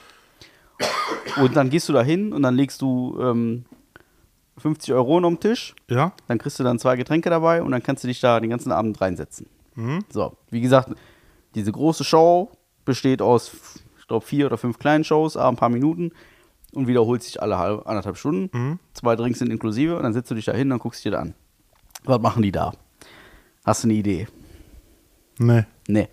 Und 1.36 1.56
dann 1.56 1.70
gehst 1.70 1.88
du 1.88 1.92
da 1.92 2.02
hin 2.02 2.32
und 2.32 2.42
dann 2.42 2.54
legst 2.54 2.80
du 2.82 3.18
ähm, 3.20 3.64
50 4.58 4.94
Euro 4.94 5.18
auf 5.18 5.22
den 5.22 5.40
Tisch. 5.40 5.74
Ja? 5.88 6.12
Dann 6.28 6.38
kriegst 6.38 6.58
du 6.58 6.64
dann 6.64 6.78
zwei 6.78 6.96
Getränke 6.96 7.30
dabei 7.30 7.62
und 7.62 7.72
dann 7.72 7.82
kannst 7.82 8.04
du 8.04 8.08
dich 8.08 8.20
da 8.20 8.40
den 8.40 8.50
ganzen 8.50 8.72
Abend 8.72 9.00
reinsetzen. 9.00 9.46
Mhm. 9.74 10.04
So, 10.10 10.36
wie 10.50 10.60
gesagt, 10.60 10.90
diese 11.54 11.72
große 11.72 12.04
Show 12.04 12.50
besteht 12.84 13.22
aus, 13.22 13.52
ich 13.98 14.06
glaube, 14.06 14.24
vier 14.24 14.46
oder 14.46 14.58
fünf 14.58 14.78
kleinen 14.78 15.04
Shows, 15.04 15.36
ein 15.36 15.56
paar 15.56 15.68
Minuten 15.68 16.12
und 16.72 16.86
wiederholt 16.86 17.22
sich 17.22 17.40
alle 17.42 17.58
halb, 17.58 17.86
anderthalb 17.86 18.16
Stunden. 18.16 18.56
Mhm. 18.56 18.78
Zwei 18.92 19.16
Drinks 19.16 19.38
sind 19.38 19.50
inklusive 19.50 19.96
und 19.96 20.02
dann 20.02 20.12
setzt 20.12 20.30
du 20.30 20.34
dich 20.34 20.44
da 20.44 20.52
hin 20.52 20.70
und 20.72 20.78
guckst 20.78 21.04
dir 21.04 21.12
da 21.12 21.20
an. 21.20 21.34
Was 22.04 22.20
machen 22.20 22.42
die 22.42 22.52
da? 22.52 22.72
Hast 23.64 23.84
du 23.84 23.88
eine 23.88 23.94
Idee? 23.94 24.28
Nee. 25.38 25.64
Nee. 25.88 26.08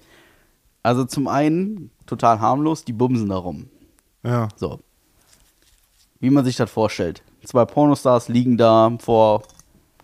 Also 0.84 1.06
zum 1.06 1.28
einen, 1.28 1.92
total 2.06 2.40
harmlos, 2.40 2.86
die 2.86 2.94
bumsen 2.94 3.30
da 3.30 3.38
rum. 3.38 3.70
Ja. 4.24 4.50
So. 4.56 4.80
Wie 6.20 6.30
man 6.30 6.46
sich 6.46 6.56
das 6.56 6.70
vorstellt. 6.70 7.24
Zwei 7.44 7.66
Pornostars 7.66 8.30
liegen 8.30 8.58
da 8.58 8.96
vor, 9.00 9.44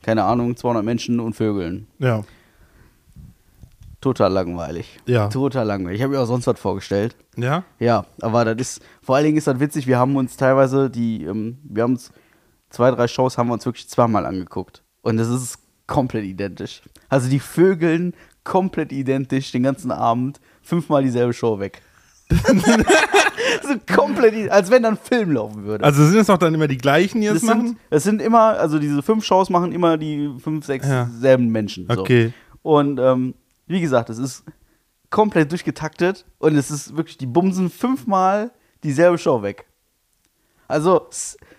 keine 0.01 0.23
Ahnung, 0.23 0.55
200 0.55 0.83
Menschen 0.83 1.19
und 1.19 1.33
Vögeln. 1.35 1.87
Ja. 1.99 2.23
Total 4.01 4.31
langweilig. 4.31 4.99
Ja. 5.05 5.27
Total 5.27 5.65
langweilig. 5.65 5.97
Ich 5.97 6.03
habe 6.03 6.13
mir 6.13 6.21
auch 6.21 6.27
sonst 6.27 6.47
was 6.47 6.59
vorgestellt. 6.59 7.15
Ja? 7.35 7.63
Ja, 7.79 8.05
aber 8.21 8.45
das 8.45 8.55
ist, 8.55 8.81
vor 9.01 9.15
allen 9.15 9.25
Dingen 9.25 9.37
ist 9.37 9.47
das 9.47 9.59
witzig, 9.59 9.87
wir 9.87 9.97
haben 9.97 10.15
uns 10.15 10.37
teilweise 10.37 10.89
die, 10.89 11.23
ähm, 11.25 11.57
wir 11.63 11.83
haben 11.83 11.93
uns 11.93 12.11
zwei, 12.69 12.91
drei 12.91 13.07
Shows 13.07 13.37
haben 13.37 13.47
wir 13.47 13.53
uns 13.53 13.65
wirklich 13.65 13.89
zweimal 13.89 14.25
angeguckt. 14.25 14.83
Und 15.01 15.19
es 15.19 15.27
ist 15.29 15.59
komplett 15.87 16.25
identisch. 16.25 16.81
Also 17.09 17.29
die 17.29 17.39
Vögeln 17.39 18.13
komplett 18.43 18.91
identisch 18.91 19.51
den 19.51 19.63
ganzen 19.63 19.91
Abend, 19.91 20.39
fünfmal 20.61 21.03
dieselbe 21.03 21.33
Show 21.33 21.59
weg. 21.59 21.81
so 23.63 23.95
komplett, 23.95 24.49
als 24.51 24.69
wenn 24.69 24.83
dann 24.83 24.97
Film 24.97 25.31
laufen 25.31 25.63
würde. 25.63 25.83
Also 25.83 26.05
sind 26.05 26.19
es 26.19 26.29
auch 26.29 26.37
dann 26.37 26.53
immer 26.53 26.67
die 26.67 26.77
gleichen, 26.77 27.21
die 27.21 27.27
das, 27.27 27.37
es, 27.37 27.43
machen? 27.43 27.67
sind, 27.67 27.77
es 27.89 28.03
sind 28.03 28.21
immer, 28.21 28.59
also 28.59 28.79
diese 28.79 29.01
fünf 29.01 29.23
Shows 29.23 29.49
machen 29.49 29.71
immer 29.71 29.97
die 29.97 30.33
fünf, 30.43 30.65
sechs 30.65 30.87
Ja. 30.87 31.09
selben 31.19 31.47
Menschen. 31.49 31.87
So. 31.89 32.01
Okay. 32.01 32.33
Und 32.63 32.99
ähm, 32.99 33.33
wie 33.67 33.79
gesagt, 33.79 34.09
es 34.09 34.17
ist 34.17 34.43
komplett 35.09 35.51
durchgetaktet 35.51 36.25
und 36.39 36.55
es 36.55 36.69
ist 36.69 36.97
wirklich, 36.97 37.17
die 37.17 37.27
bumsen 37.27 37.69
fünfmal 37.69 38.51
dieselbe 38.83 39.17
Show 39.17 39.41
weg. 39.41 39.65
Also 40.67 41.07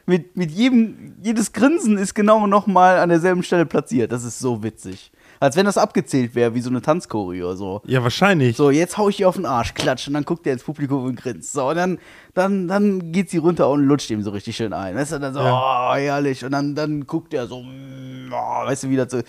mit, 0.05 0.37
mit 0.37 0.51
jedem, 0.51 1.17
jedes 1.23 1.53
Grinsen 1.53 1.97
ist 1.97 2.15
genau 2.15 2.47
nochmal 2.47 2.99
an 2.99 3.09
derselben 3.09 3.43
Stelle 3.43 3.65
platziert. 3.65 4.13
Das 4.13 4.25
ist 4.25 4.39
so 4.39 4.63
witzig. 4.63 5.11
Als 5.41 5.57
wenn 5.57 5.67
das 5.67 5.79
abgezählt 5.79 6.35
wäre, 6.35 6.55
wie 6.55 6.61
so 6.61 6.69
eine 6.71 6.83
Tanzchoreo 6.83 7.47
oder 7.49 7.57
so. 7.57 7.83
Ja, 7.87 8.03
wahrscheinlich. 8.03 8.57
So, 8.57 8.71
jetzt 8.71 8.99
hau 8.99 9.09
ich 9.09 9.21
ihr 9.21 9.29
auf 9.29 9.37
den 9.37 9.47
Arsch, 9.47 9.75
klatsch, 9.75 10.09
und 10.09 10.15
dann 10.15 10.25
guckt 10.25 10.47
er 10.47 10.53
ins 10.53 10.65
Publikum 10.65 11.05
und 11.05 11.15
grinst. 11.17 11.53
So, 11.53 11.69
und 11.69 11.77
dann, 11.77 11.99
dann, 12.35 12.67
dann 12.69 13.13
geht 13.13 13.31
sie 13.31 13.39
runter 13.39 13.69
und 13.69 13.85
lutscht 13.85 14.11
ihm 14.11 14.23
so 14.23 14.31
richtig 14.31 14.57
schön 14.57 14.73
ein. 14.73 14.97
Weißt 14.97 15.13
du, 15.13 15.21
dann 15.21 15.35
so, 15.35 15.41
oh, 15.41 15.95
herrlich. 15.95 16.45
Und 16.45 16.51
dann, 16.53 16.75
dann 16.75 17.07
guckt 17.07 17.33
er 17.35 17.47
so, 17.47 17.57
oh, 17.59 18.33
weißt 18.67 18.85
du, 18.85 18.91
wieder 18.91 19.09
so, 19.09 19.21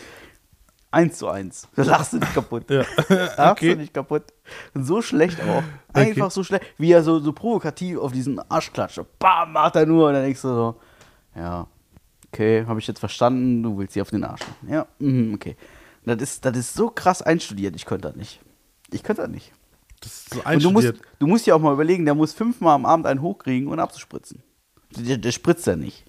eins 0.92 1.20
zu 1.20 1.28
eins. 1.28 1.68
Da 1.76 1.84
lachst 1.84 2.14
du 2.14 2.18
nicht 2.18 2.34
kaputt. 2.34 2.70
Ja. 2.72 2.84
Lachst 3.10 3.40
Okay. 3.40 3.74
du 3.76 3.82
nicht 3.82 3.94
kaputt. 3.94 4.24
Und 4.74 4.86
so 4.86 5.04
schlecht 5.04 5.40
auch. 5.42 5.62
Einfach 5.94 6.22
Okay. 6.26 6.30
so 6.32 6.44
schlecht. 6.44 6.66
Wie 6.80 6.92
er 6.92 7.04
so, 7.04 7.20
so 7.20 7.32
provokativ 7.34 8.00
auf 8.00 8.12
diesen 8.12 8.40
Arsch 8.50 8.74
klatscht. 8.74 9.00
Bam, 9.20 9.54
macht 9.54 9.76
er 9.76 9.86
nur. 9.86 10.08
Und 10.08 10.14
dann 10.14 10.24
denkst 10.24 10.42
du 10.42 10.48
so, 10.48 10.76
ja, 11.36 11.68
okay, 12.34 12.66
habe 12.68 12.80
ich 12.80 12.88
jetzt 12.88 13.00
verstanden, 13.00 13.62
du 13.62 13.78
willst 13.78 13.94
sie 13.94 14.02
auf 14.02 14.10
den 14.10 14.24
Arsch. 14.24 14.42
Ja, 14.68 14.88
mhm, 14.98 15.36
Das 16.06 16.22
ist, 16.22 16.46
das 16.46 16.58
ist 16.58 16.74
so 16.74 16.90
krass 16.90 17.22
einstudiert, 17.22 17.76
ich 17.76 17.86
könnte 17.86 18.08
das 18.08 18.16
nicht. 18.18 18.40
Ich 18.92 19.04
könnte 19.04 19.22
das 19.24 19.32
nicht. 19.32 19.52
Das 20.02 20.12
ist 20.14 20.34
so 20.34 20.40
Und 20.44 20.64
du 20.64 20.72
musst, 20.72 20.88
einstudiert. 20.88 21.16
du 21.20 21.28
musst 21.28 21.46
ja 21.48 21.56
auch 21.56 21.60
mal 21.60 21.74
überlegen, 21.74 22.06
der 22.06 22.16
muss 22.16 22.34
fünfmal 22.34 22.74
am 22.76 22.86
Abend 22.86 23.06
einen 23.06 23.22
hochkriegen 23.22 23.68
und 23.68 23.80
abzuspritzen. 23.80 24.42
Der, 24.98 25.18
der 25.18 25.32
spritzt 25.32 25.68
ja 25.68 25.76
nicht. 25.76 26.06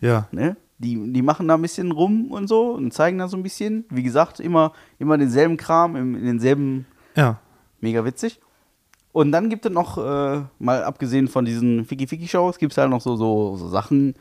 Ja. 0.00 0.28
Ne? 0.32 0.56
Die, 0.78 1.12
die 1.12 1.22
machen 1.22 1.46
da 1.46 1.54
ein 1.54 1.62
bisschen 1.62 1.92
rum 1.92 2.32
und 2.32 2.48
so 2.48 2.72
und 2.72 2.92
zeigen 2.92 3.18
da 3.18 3.28
so 3.28 3.36
ein 3.36 3.42
bisschen. 3.44 3.84
Wie 3.90 4.02
gesagt, 4.02 4.40
immer, 4.40 4.72
immer 4.98 5.16
denselben 5.18 5.56
Kram, 5.56 5.94
im, 5.94 6.16
in 6.16 6.24
denselben, 6.24 6.86
Ja. 7.14 7.38
mega 7.80 8.04
witzig. 8.04 8.40
Und 9.12 9.30
dann 9.30 9.50
gibt 9.50 9.66
es 9.66 9.70
noch, 9.72 9.98
äh, 9.98 10.42
mal 10.58 10.82
abgesehen 10.84 11.28
von 11.28 11.44
diesen 11.44 11.84
Ficky-Ficky-Shows, 11.84 12.58
gibt 12.58 12.72
es 12.72 12.78
halt 12.78 12.88
noch 12.90 13.02
so, 13.02 13.14
so, 13.14 13.56
so 13.58 13.68
Sachen. 13.68 14.14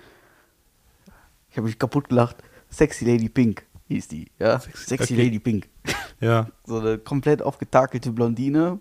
Ich 1.49 1.57
habe 1.57 1.65
mich 1.65 1.79
kaputt 1.79 2.09
gelacht. 2.09 2.37
Sexy 2.69 3.05
Lady 3.05 3.29
Pink 3.29 3.65
hieß 3.93 4.07
die. 4.07 4.27
Ja? 4.39 4.59
Sexy, 4.59 5.13
okay. 5.13 5.23
Lady 5.23 5.39
Pink. 5.39 5.67
Ja. 6.19 6.45
So 6.67 6.77
eine 6.77 6.99
komplett 6.99 7.41
aufgetakelte 7.41 8.11
Blondine. 8.11 8.79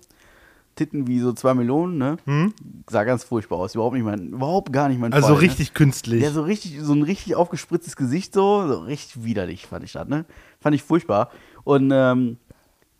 Titten 0.76 1.06
wie 1.06 1.20
so 1.20 1.32
zwei 1.32 1.54
Melonen, 1.54 1.96
ne? 1.96 2.16
Hm? 2.26 2.52
Sah 2.88 3.04
ganz 3.04 3.24
furchtbar 3.24 3.56
aus. 3.58 3.74
Überhaupt 3.74 3.94
nicht 3.94 4.04
mein, 4.04 4.28
überhaupt 4.28 4.72
gar 4.74 4.88
nicht 4.90 5.00
mein 5.00 5.12
Also 5.14 5.28
Fall, 5.28 5.36
ne? 5.36 5.40
richtig 5.42 5.72
künstlich. 5.72 6.22
Ja, 6.22 6.30
so 6.32 6.42
richtig, 6.42 6.78
so 6.80 6.92
ein 6.92 7.02
richtig 7.02 7.36
aufgespritztes 7.36 7.96
Gesicht, 7.96 8.34
so, 8.34 8.66
so 8.68 8.80
richtig 8.80 9.24
widerlich 9.24 9.66
fand 9.66 9.84
ich 9.84 9.92
das, 9.92 10.06
ne? 10.06 10.26
Fand 10.60 10.74
ich 10.74 10.82
furchtbar. 10.82 11.30
Und 11.64 11.90
ähm, 11.94 12.36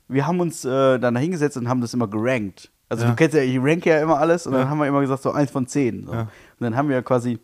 wir 0.08 0.26
haben 0.26 0.40
uns 0.40 0.64
äh, 0.64 0.98
dann 0.98 1.14
da 1.14 1.20
hingesetzt 1.20 1.58
und 1.58 1.68
haben 1.68 1.82
das 1.82 1.92
immer 1.92 2.08
gerankt. 2.08 2.70
Also 2.88 3.04
Ja. 3.04 3.10
du 3.10 3.16
kennst 3.16 3.34
ja, 3.36 3.42
ich 3.42 3.58
ranke 3.60 3.90
ja 3.90 4.00
immer 4.02 4.18
alles 4.18 4.46
und 4.46 4.54
Ja. 4.54 4.60
dann 4.60 4.70
haben 4.70 4.78
wir 4.78 4.86
immer 4.86 5.00
gesagt, 5.02 5.22
so 5.22 5.32
eins 5.32 5.50
von 5.50 5.66
zehn. 5.66 6.06
So. 6.06 6.12
Ja. 6.14 6.20
Und 6.22 6.28
dann 6.60 6.76
haben 6.76 6.88
wir 6.88 7.02
quasi, 7.02 7.38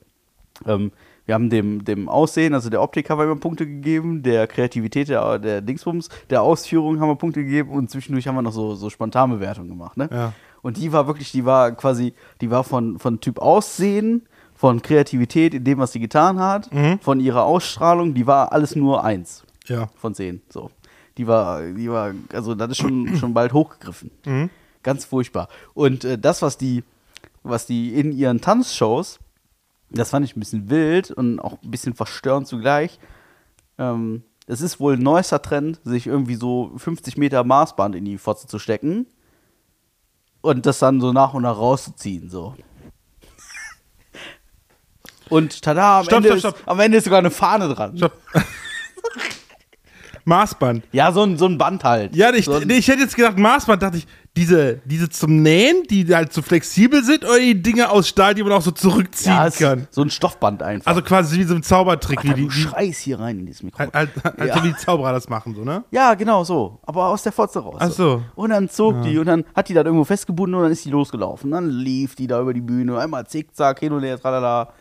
ähm, 0.66 0.92
wir 1.26 1.34
haben 1.34 1.50
dem, 1.50 1.84
dem 1.84 2.08
Aussehen, 2.08 2.54
also 2.54 2.70
der 2.70 2.80
Optik 2.82 3.10
haben 3.10 3.18
wir 3.18 3.24
immer 3.24 3.36
Punkte 3.36 3.66
gegeben, 3.66 4.22
der 4.22 4.46
Kreativität 4.46 5.08
der, 5.08 5.38
der 5.38 5.60
Dingsbums, 5.60 6.08
der 6.30 6.42
Ausführung 6.42 7.00
haben 7.00 7.08
wir 7.08 7.16
Punkte 7.16 7.42
gegeben 7.44 7.70
und 7.70 7.90
zwischendurch 7.90 8.26
haben 8.28 8.36
wir 8.36 8.42
noch 8.42 8.52
so, 8.52 8.74
so 8.74 8.88
Spontanbewertungen 8.90 9.68
gemacht, 9.70 9.96
ne? 9.96 10.08
Ja. 10.12 10.32
Und 10.62 10.76
die 10.78 10.92
war 10.92 11.06
wirklich, 11.06 11.30
die 11.32 11.44
war 11.44 11.72
quasi, 11.72 12.14
die 12.40 12.50
war 12.50 12.64
von, 12.64 12.98
von 12.98 13.20
Typ 13.20 13.38
Aussehen, 13.38 14.22
von 14.54 14.80
Kreativität 14.82 15.52
in 15.54 15.64
dem, 15.64 15.78
was 15.78 15.92
sie 15.92 16.00
getan 16.00 16.38
hat, 16.40 16.72
Mhm. 16.72 16.98
von 17.00 17.20
ihrer 17.20 17.44
Ausstrahlung, 17.44 18.14
die 18.14 18.26
war 18.26 18.52
alles 18.52 18.74
nur 18.74 19.04
eins 19.04 19.44
Ja. 19.66 19.88
von 19.96 20.14
zehn. 20.14 20.40
So. 20.48 20.70
Die 21.18 21.26
war, 21.26 21.62
die 21.62 21.90
war, 21.90 22.12
also 22.32 22.54
das 22.54 22.70
ist 22.70 22.78
schon, 22.78 23.16
schon 23.20 23.34
bald 23.34 23.52
hochgegriffen. 23.52 24.10
Ganz 24.82 25.04
furchtbar. 25.04 25.48
Und 25.74 26.04
äh, 26.04 26.18
das, 26.18 26.40
was 26.42 26.56
die, 26.58 26.84
was 27.42 27.66
die 27.66 27.94
in 27.98 28.12
ihren 28.12 28.40
Tanzshows, 28.40 29.18
das 29.90 30.10
fand 30.10 30.24
ich 30.24 30.36
ein 30.36 30.40
bisschen 30.40 30.68
wild 30.70 31.10
und 31.10 31.40
auch 31.40 31.62
ein 31.62 31.70
bisschen 31.70 31.94
verstörend 31.94 32.48
zugleich. 32.48 32.98
Ähm, 33.78 34.24
es 34.46 34.60
ist 34.60 34.78
wohl 34.80 34.94
ein 34.94 35.02
neuester 35.02 35.42
Trend, 35.42 35.80
sich 35.84 36.06
irgendwie 36.06 36.36
so 36.36 36.72
50 36.76 37.16
Meter 37.16 37.44
Maßband 37.44 37.94
in 37.96 38.04
die 38.04 38.18
Fotze 38.18 38.46
zu 38.46 38.58
stecken 38.58 39.06
und 40.40 40.66
das 40.66 40.78
dann 40.78 41.00
so 41.00 41.12
nach 41.12 41.34
und 41.34 41.42
nach 41.42 41.56
rauszuziehen, 41.56 42.30
so. 42.30 42.54
Und 45.28 45.60
tada, 45.62 45.98
am, 45.98 46.04
Stopp, 46.04 46.16
Ende, 46.24 46.38
stopp, 46.38 46.54
Ist, 46.54 46.60
stopp. 46.60 46.68
am 46.72 46.80
Ende 46.80 46.98
ist 46.98 47.04
sogar 47.04 47.18
eine 47.18 47.32
Fahne 47.32 47.68
dran. 47.74 47.96
Stopp. 47.96 48.12
Maßband. 50.26 50.84
Ja, 50.92 51.12
so 51.12 51.22
ein, 51.22 51.38
so 51.38 51.46
ein 51.46 51.56
Band 51.56 51.84
halt. 51.84 52.14
Ja, 52.14 52.32
ich, 52.34 52.44
so 52.44 52.58
nee, 52.58 52.78
ich 52.78 52.88
hätte 52.88 53.00
jetzt 53.00 53.14
gedacht, 53.16 53.38
Maßband, 53.38 53.80
dachte 53.80 53.98
ich, 53.98 54.06
diese, 54.36 54.80
diese 54.84 55.08
zum 55.08 55.40
Nähen, 55.40 55.84
die 55.88 56.14
halt 56.14 56.32
so 56.32 56.42
flexibel 56.42 57.02
sind, 57.02 57.24
oder 57.24 57.38
die 57.38 57.62
Dinge 57.62 57.88
aus 57.90 58.08
Stahl, 58.08 58.34
die 58.34 58.42
man 58.42 58.52
auch 58.52 58.60
so 58.60 58.70
zurückziehen 58.72 59.34
ja, 59.34 59.48
kann. 59.50 59.86
so 59.90 60.02
ein 60.02 60.10
Stoffband 60.10 60.62
einfach. 60.62 60.88
Also 60.90 61.00
quasi 61.00 61.38
wie 61.38 61.44
so 61.44 61.54
ein 61.54 61.62
Zaubertrick, 61.62 62.18
Alter, 62.18 62.36
wie 62.36 62.42
du 62.42 62.48
die, 62.48 62.54
die 62.54 62.60
schreist 62.60 63.00
hier 63.00 63.20
rein 63.20 63.38
in 63.38 63.46
dieses 63.46 63.62
Mikro. 63.62 63.78
halt, 63.78 63.94
halt, 63.94 64.10
halt 64.24 64.48
Ja. 64.48 64.56
so 64.56 64.64
wie 64.64 64.68
die 64.68 64.76
Zauberer 64.76 65.12
das 65.12 65.28
machen, 65.28 65.54
so, 65.54 65.62
ne? 65.62 65.84
Ja, 65.90 66.14
genau 66.14 66.44
so. 66.44 66.80
Aber 66.82 67.06
aus 67.08 67.22
der 67.22 67.32
Fotze 67.32 67.60
raus. 67.60 67.76
Ach 67.78 67.90
so. 67.90 68.22
Und 68.34 68.50
dann 68.50 68.68
zog 68.68 69.02
die 69.02 69.18
und 69.18 69.26
dann 69.26 69.44
hat 69.54 69.68
die 69.68 69.74
da 69.74 69.82
irgendwo 69.84 70.04
festgebunden 70.04 70.56
und 70.56 70.64
dann 70.64 70.72
ist 70.72 70.84
die 70.84 70.90
losgelaufen. 70.90 71.52
Dann 71.52 71.70
lief 71.70 72.14
die 72.14 72.26
da 72.26 72.40
über 72.40 72.52
die 72.52 72.60
Bühne, 72.60 72.98
einmal 72.98 73.26
zickzack, 73.26 73.78
hin 73.78 73.92
und 73.92 74.02
her, 74.02 74.20
tralala. 74.20 74.72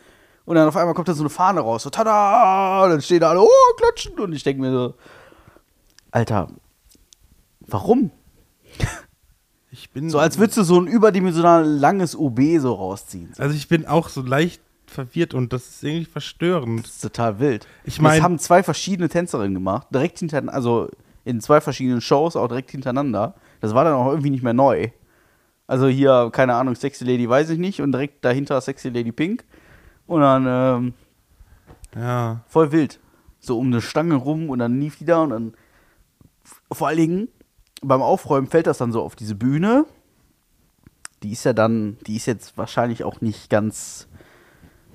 Und 0.44 0.54
dann 0.56 0.68
auf 0.68 0.76
einmal 0.76 0.94
kommt 0.94 1.08
da 1.08 1.14
so 1.14 1.22
eine 1.22 1.30
Fahne 1.30 1.60
raus, 1.60 1.82
so 1.82 1.90
tada! 1.90 2.84
Und 2.84 2.90
dann 2.90 3.00
stehen 3.00 3.20
da 3.20 3.30
alle, 3.30 3.40
oh, 3.40 3.74
klatschen. 3.78 4.18
Und 4.20 4.32
ich 4.32 4.44
denke 4.44 4.60
mir 4.60 4.70
so, 4.70 4.94
Alter, 6.10 6.48
warum? 7.60 8.10
Ich 9.70 9.90
bin 9.90 10.08
So 10.08 10.18
als 10.18 10.38
würdest 10.38 10.56
du 10.58 10.62
so 10.62 10.80
ein 10.80 10.86
überdimensional 10.86 11.64
langes 11.66 12.16
OB 12.16 12.40
so 12.58 12.72
rausziehen. 12.74 13.32
Also 13.38 13.54
ich 13.54 13.68
bin 13.68 13.86
auch 13.86 14.08
so 14.08 14.22
leicht 14.22 14.62
verwirrt 14.86 15.34
und 15.34 15.52
das 15.52 15.68
ist 15.68 15.84
irgendwie 15.84 16.04
verstörend. 16.06 16.84
Das 16.86 16.92
ist 16.94 17.00
total 17.02 17.38
wild. 17.40 17.66
Ich 17.84 17.98
Und 17.98 18.04
mein- 18.04 18.18
das 18.18 18.22
haben 18.24 18.38
zwei 18.38 18.62
verschiedene 18.62 19.08
Tänzerinnen 19.08 19.54
gemacht, 19.54 19.88
direkt 19.92 20.20
hintereinander, 20.20 20.54
also 20.54 20.88
in 21.24 21.40
zwei 21.40 21.60
verschiedenen 21.60 22.00
Shows, 22.00 22.36
auch 22.36 22.46
direkt 22.48 22.70
hintereinander. 22.70 23.34
Das 23.60 23.74
war 23.74 23.84
dann 23.84 23.94
auch 23.94 24.08
irgendwie 24.08 24.30
nicht 24.30 24.44
mehr 24.44 24.54
neu. 24.54 24.88
Also 25.66 25.88
hier, 25.88 26.30
keine 26.32 26.54
Ahnung, 26.54 26.76
Sexy 26.76 27.04
Lady 27.04 27.28
weiß 27.28 27.50
ich 27.50 27.58
nicht 27.58 27.80
und 27.82 27.90
direkt 27.92 28.24
dahinter 28.24 28.60
Sexy 28.60 28.88
Lady 28.90 29.10
Pink. 29.12 29.44
Und 30.06 30.20
dann 30.20 30.46
ähm, 30.46 30.94
Ja. 32.00 32.40
voll 32.46 32.70
wild. 32.70 33.00
So 33.40 33.58
um 33.58 33.66
eine 33.66 33.82
Stange 33.82 34.14
rum 34.14 34.48
und 34.48 34.60
dann 34.60 34.80
lief 34.80 34.96
die 34.98 35.04
da 35.04 35.18
und 35.22 35.30
dann 35.30 35.54
vor 36.72 36.88
allen 36.88 36.96
Dingen 36.98 37.28
beim 37.82 38.02
Aufräumen 38.02 38.48
fällt 38.48 38.66
das 38.66 38.78
dann 38.78 38.92
so 38.92 39.02
auf 39.02 39.16
diese 39.16 39.34
Bühne. 39.34 39.86
Die 41.22 41.32
ist 41.32 41.44
ja 41.44 41.52
dann, 41.52 41.98
die 42.06 42.16
ist 42.16 42.26
jetzt 42.26 42.56
wahrscheinlich 42.58 43.04
auch 43.04 43.20
nicht 43.20 43.50
ganz 43.50 44.08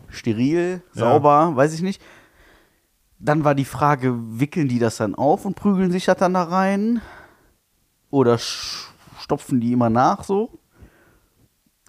steril, 0.10 0.82
Ja. 0.94 1.02
sauber, 1.02 1.56
weiß 1.56 1.74
ich 1.74 1.82
nicht. 1.82 2.02
Dann 3.20 3.44
war 3.44 3.56
die 3.56 3.66
Frage, 3.66 4.14
wickeln 4.40 4.68
die 4.68 4.80
das 4.80 4.98
dann 4.98 5.16
auf 5.16 5.46
und 5.46 5.56
prügeln 5.56 5.92
sich 5.92 6.06
das 6.06 6.18
dann 6.18 6.34
da 6.34 6.44
rein? 6.44 7.02
Oder 8.10 8.38
stopfen 8.40 9.62
die 9.62 9.72
immer 9.72 9.90
nach 9.90 10.24
so? 10.24 10.60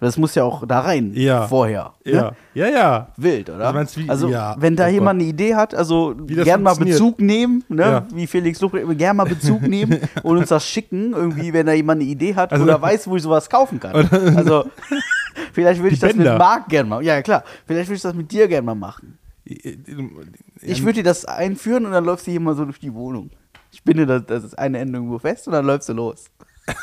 Das 0.02 0.16
muss 0.18 0.34
ja 0.34 0.42
auch 0.42 0.66
da 0.66 0.80
rein 0.80 1.12
Ja. 1.14 1.46
vorher. 1.46 1.92
ne? 2.04 2.12
Ja. 2.12 2.32
Ja, 2.54 2.68
ja. 2.68 3.08
Wild, 3.16 3.48
oder? 3.50 3.60
Also 3.66 3.74
meinst 3.74 3.96
du, 3.96 4.00
wie- 4.00 4.10
also, 4.10 4.28
ja, 4.28 4.56
wenn 4.58 4.74
da 4.74 4.86
oh 4.86 4.90
jemand 4.90 5.20
eine 5.20 5.28
Idee 5.28 5.54
hat, 5.54 5.74
also 5.76 6.14
gern 6.16 6.62
mal. 6.62 6.74
Bezug 6.74 7.20
nehmen, 7.20 7.62
ne? 7.68 7.82
Ja. 7.82 8.06
wie 8.12 8.26
Felix 8.26 8.60
Lobrecht, 8.60 8.86
gern 8.98 9.16
mal 9.16 9.24
Bezug 9.26 9.62
nehmen 9.62 10.00
und 10.24 10.38
uns 10.38 10.48
das 10.48 10.66
schicken, 10.66 11.12
irgendwie, 11.12 11.52
wenn 11.52 11.66
da 11.66 11.72
jemand 11.72 12.00
eine 12.02 12.10
Idee 12.10 12.34
hat 12.34 12.50
Also- 12.52 12.64
oder 12.64 12.82
weiß, 12.82 13.06
wo 13.06 13.16
ich 13.16 13.22
sowas 13.22 13.48
kaufen 13.48 13.78
kann. 13.78 13.94
Also, 14.36 14.64
vielleicht 15.52 15.80
würde 15.80 15.94
ich 15.94 16.00
das 16.00 16.12
Bänder. 16.14 16.32
mit 16.32 16.38
Marc 16.40 16.68
gern 16.68 16.88
mal, 16.88 17.02
ja 17.04 17.22
klar, 17.22 17.44
vielleicht 17.66 17.88
würde 17.88 17.96
ich 17.96 18.02
das 18.02 18.14
mit 18.14 18.32
dir 18.32 18.48
gern 18.48 18.64
mal 18.64 18.74
machen. 18.74 19.18
Ich 19.44 20.82
würde 20.82 20.94
dir 20.94 21.02
das 21.04 21.24
einführen 21.24 21.86
und 21.86 21.92
dann 21.92 22.04
läufst 22.04 22.26
du 22.26 22.30
hier 22.32 22.40
mal 22.40 22.54
so 22.56 22.64
durch 22.64 22.80
die 22.80 22.92
Wohnung. 22.92 23.30
Ich 23.70 23.82
binde 23.84 24.04
das, 24.06 24.26
das 24.26 24.42
ist 24.44 24.58
eine 24.58 24.78
Ende 24.78 24.98
irgendwo 24.98 25.18
fest 25.20 25.46
und 25.46 25.52
dann 25.52 25.64
läufst 25.64 25.88
du 25.88 25.92
los. 25.92 26.24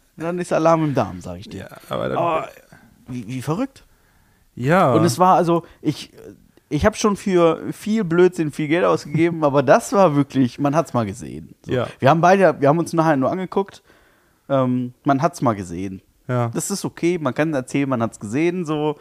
Und 0.00 0.01
dann 0.16 0.38
ist 0.38 0.52
Alarm 0.52 0.84
im 0.84 0.94
Darm, 0.94 1.20
sag 1.20 1.38
ich 1.38 1.48
dir. 1.48 1.68
Ja, 1.70 1.76
aber 1.88 2.08
dann, 2.08 2.18
Aber 2.18 2.48
wie, 3.08 3.26
wie 3.26 3.42
verrückt. 3.42 3.84
ja. 4.54 4.92
Und 4.92 5.04
es 5.04 5.18
war 5.18 5.36
also, 5.36 5.64
ich, 5.80 6.12
ich 6.68 6.84
habe 6.86 6.96
schon 6.96 7.16
für 7.16 7.72
viel 7.72 8.04
Blödsinn 8.04 8.50
viel 8.52 8.68
Geld 8.68 8.84
ausgegeben, 8.84 9.44
aber 9.44 9.62
das 9.62 9.92
war 9.92 10.14
wirklich, 10.16 10.58
man 10.58 10.74
hat's 10.76 10.92
mal 10.94 11.06
gesehen. 11.06 11.54
So. 11.64 11.72
Ja. 11.72 11.86
Wir 11.98 12.10
haben 12.10 12.20
beide, 12.20 12.60
wir 12.60 12.68
haben 12.68 12.78
uns 12.78 12.92
nachher 12.92 13.16
nur 13.16 13.30
angeguckt, 13.30 13.82
ähm, 14.48 14.94
man 15.04 15.22
hat's 15.22 15.40
mal 15.42 15.54
gesehen. 15.54 16.02
ja. 16.28 16.48
Das 16.48 16.70
ist 16.70 16.84
okay, 16.84 17.18
man 17.18 17.34
kann 17.34 17.52
erzählen, 17.54 17.88
man 17.88 18.02
hat's 18.02 18.20
gesehen, 18.20 18.64
so, 18.64 18.96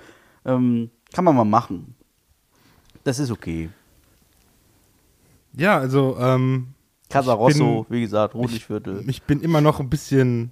ähm, 0.45 0.89
kann 1.13 1.25
man 1.25 1.35
mal 1.35 1.43
machen. 1.45 1.95
Das 3.03 3.19
ist 3.19 3.31
okay. 3.31 3.69
ja, 5.53 5.77
also, 5.77 6.17
ähm, 6.19 6.67
Casa 7.09 7.33
Ich 7.33 7.39
Rosso, 7.39 7.83
bin- 7.89 7.97
wie 7.97 8.01
gesagt, 8.01 8.35
Rotlichtviertel. 8.35 9.03
ich 9.09 9.23
bin 9.23 9.41
immer 9.41 9.59
noch 9.59 9.79
ein 9.79 9.89
bisschen 9.89 10.51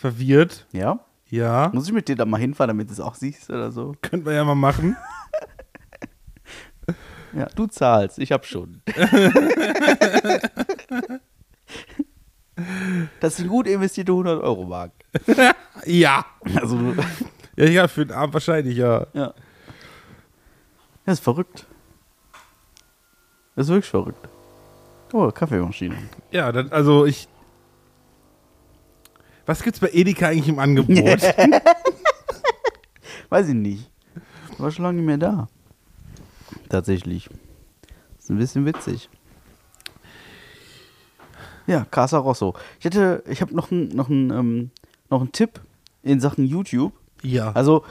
verwirrt. 0.00 0.66
Ja? 0.72 1.00
Ja, 1.28 1.70
Muss 1.72 1.86
ich 1.86 1.92
mit 1.92 2.08
dir 2.08 2.16
da 2.16 2.24
mal 2.24 2.40
hinfahren, 2.40 2.68
damit 2.68 2.88
du 2.88 2.92
es 2.92 3.00
auch 3.00 3.14
siehst 3.14 3.50
oder 3.50 3.70
so? 3.70 3.94
können 4.02 4.24
wir 4.24 4.32
ja 4.32 4.44
mal 4.44 4.54
machen. 4.54 4.96
Ja, 7.32 7.46
du 7.54 7.68
zahlst, 7.68 8.18
ich 8.18 8.32
hab 8.32 8.44
schon. 8.44 8.82
das 13.20 13.34
ist 13.34 13.44
ein 13.44 13.48
gut 13.48 13.68
investierte 13.68 14.10
100 14.10 14.42
Euro 14.42 14.64
Mark. 14.64 14.90
Ja. 15.86 16.26
Also, 16.56 16.76
Ja, 17.54 17.66
ja, 17.66 17.86
für 17.86 18.04
den 18.04 18.16
Abend 18.16 18.34
wahrscheinlich, 18.34 18.76
ja. 18.76 19.06
ja. 19.12 19.32
Das 21.06 21.18
ist 21.18 21.24
verrückt. 21.24 21.66
Das 23.54 23.66
ist 23.66 23.70
wirklich 23.70 23.90
verrückt. 23.90 24.28
Oh, 25.12 25.30
Kaffeemaschine. 25.30 25.96
Ja, 26.32 26.50
dann, 26.50 26.72
also 26.72 27.06
ich. 27.06 27.28
Was 29.50 29.64
gibt's 29.64 29.80
bei 29.80 29.90
Edeka 29.92 30.28
eigentlich 30.28 30.46
im 30.46 30.60
Angebot? 30.60 30.96
Weiß 33.30 33.48
ich 33.48 33.54
nicht. 33.54 33.90
War 34.58 34.70
schon 34.70 34.84
lange 34.84 34.98
nicht 34.98 35.06
mehr 35.06 35.18
da. 35.18 35.48
Tatsächlich. 36.68 37.28
Ist 38.16 38.30
ein 38.30 38.38
bisschen 38.38 38.64
witzig. 38.64 39.10
Ja, 41.66 41.84
Casa 41.90 42.18
Rosso. 42.18 42.54
Ich 42.78 42.84
hätte, 42.84 43.24
ich 43.28 43.40
habe 43.42 43.52
noch 43.52 43.72
einen 43.72 43.88
noch 43.88 44.08
ähm, 44.08 44.70
noch 45.10 45.20
einen 45.20 45.32
Tipp 45.32 45.58
in 46.04 46.20
Sachen 46.20 46.44
YouTube. 46.44 46.92
ja. 47.24 47.50
Also, 47.50 47.82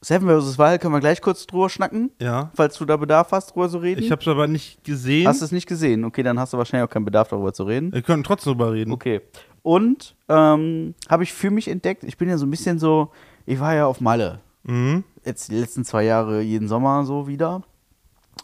Seven 0.00 0.28
vs. 0.28 0.56
Wild 0.58 0.80
können 0.80 0.94
wir 0.94 1.00
gleich 1.00 1.20
kurz 1.20 1.46
drüber 1.46 1.68
schnacken, 1.68 2.12
ja. 2.20 2.50
falls 2.54 2.78
du 2.78 2.84
da 2.84 2.96
Bedarf 2.96 3.32
hast, 3.32 3.54
drüber 3.54 3.68
zu 3.68 3.78
reden. 3.78 4.02
Ich 4.02 4.12
hab's 4.12 4.28
aber 4.28 4.46
nicht 4.46 4.84
gesehen. 4.84 5.26
hast 5.26 5.40
du 5.40 5.44
es 5.44 5.52
nicht 5.52 5.66
gesehen? 5.66 6.04
Okay, 6.04 6.22
dann 6.22 6.38
hast 6.38 6.52
du 6.52 6.58
wahrscheinlich 6.58 6.88
auch 6.88 6.92
keinen 6.92 7.04
Bedarf, 7.04 7.28
darüber 7.28 7.52
zu 7.52 7.64
reden. 7.64 7.92
Wir 7.92 8.02
können 8.02 8.22
trotzdem 8.22 8.52
drüber 8.52 8.72
reden. 8.72 8.92
Okay. 8.92 9.20
Und 9.66 10.14
ähm, 10.28 10.94
habe 11.08 11.24
ich 11.24 11.32
für 11.32 11.50
mich 11.50 11.66
entdeckt, 11.66 12.04
ich 12.04 12.16
bin 12.16 12.28
ja 12.28 12.38
so 12.38 12.46
ein 12.46 12.52
bisschen 12.52 12.78
so, 12.78 13.10
ich 13.46 13.58
war 13.58 13.74
ja 13.74 13.86
auf 13.86 14.00
Malle. 14.00 14.38
Mhm. 14.62 15.02
Jetzt 15.24 15.50
die 15.50 15.56
letzten 15.56 15.84
zwei 15.84 16.04
Jahre 16.04 16.40
jeden 16.40 16.68
Sommer 16.68 17.04
so 17.04 17.26
wieder. 17.26 17.62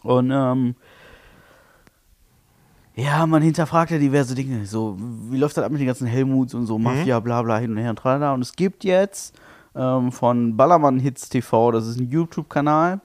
Und 0.01 0.31
ähm, 0.31 0.75
ja, 2.93 3.25
man 3.25 3.41
hinterfragt 3.41 3.91
ja 3.91 3.99
diverse 3.99 4.35
Dinge. 4.35 4.65
So, 4.65 4.97
wie 4.99 5.37
läuft 5.37 5.55
das 5.55 5.63
ab 5.63 5.71
mit 5.71 5.79
den 5.79 5.87
ganzen 5.87 6.07
Helmuts 6.07 6.55
und 6.55 6.65
so, 6.65 6.77
Mafia, 6.77 7.21
bla 7.21 7.41
bla, 7.41 7.57
hin 7.57 7.71
und 7.71 7.77
her 7.77 7.91
und 7.91 7.99
tralala. 7.99 8.33
Und 8.33 8.41
es 8.41 8.53
gibt 8.57 8.83
jetzt 8.83 9.33
ähm, 9.75 10.11
von 10.11 10.57
Ballermann 10.57 10.99
Hits 10.99 11.29
TV, 11.29 11.71
das 11.71 11.87
ist 11.87 12.01
ein 12.01 12.09
YouTube-Kanal, 12.09 12.99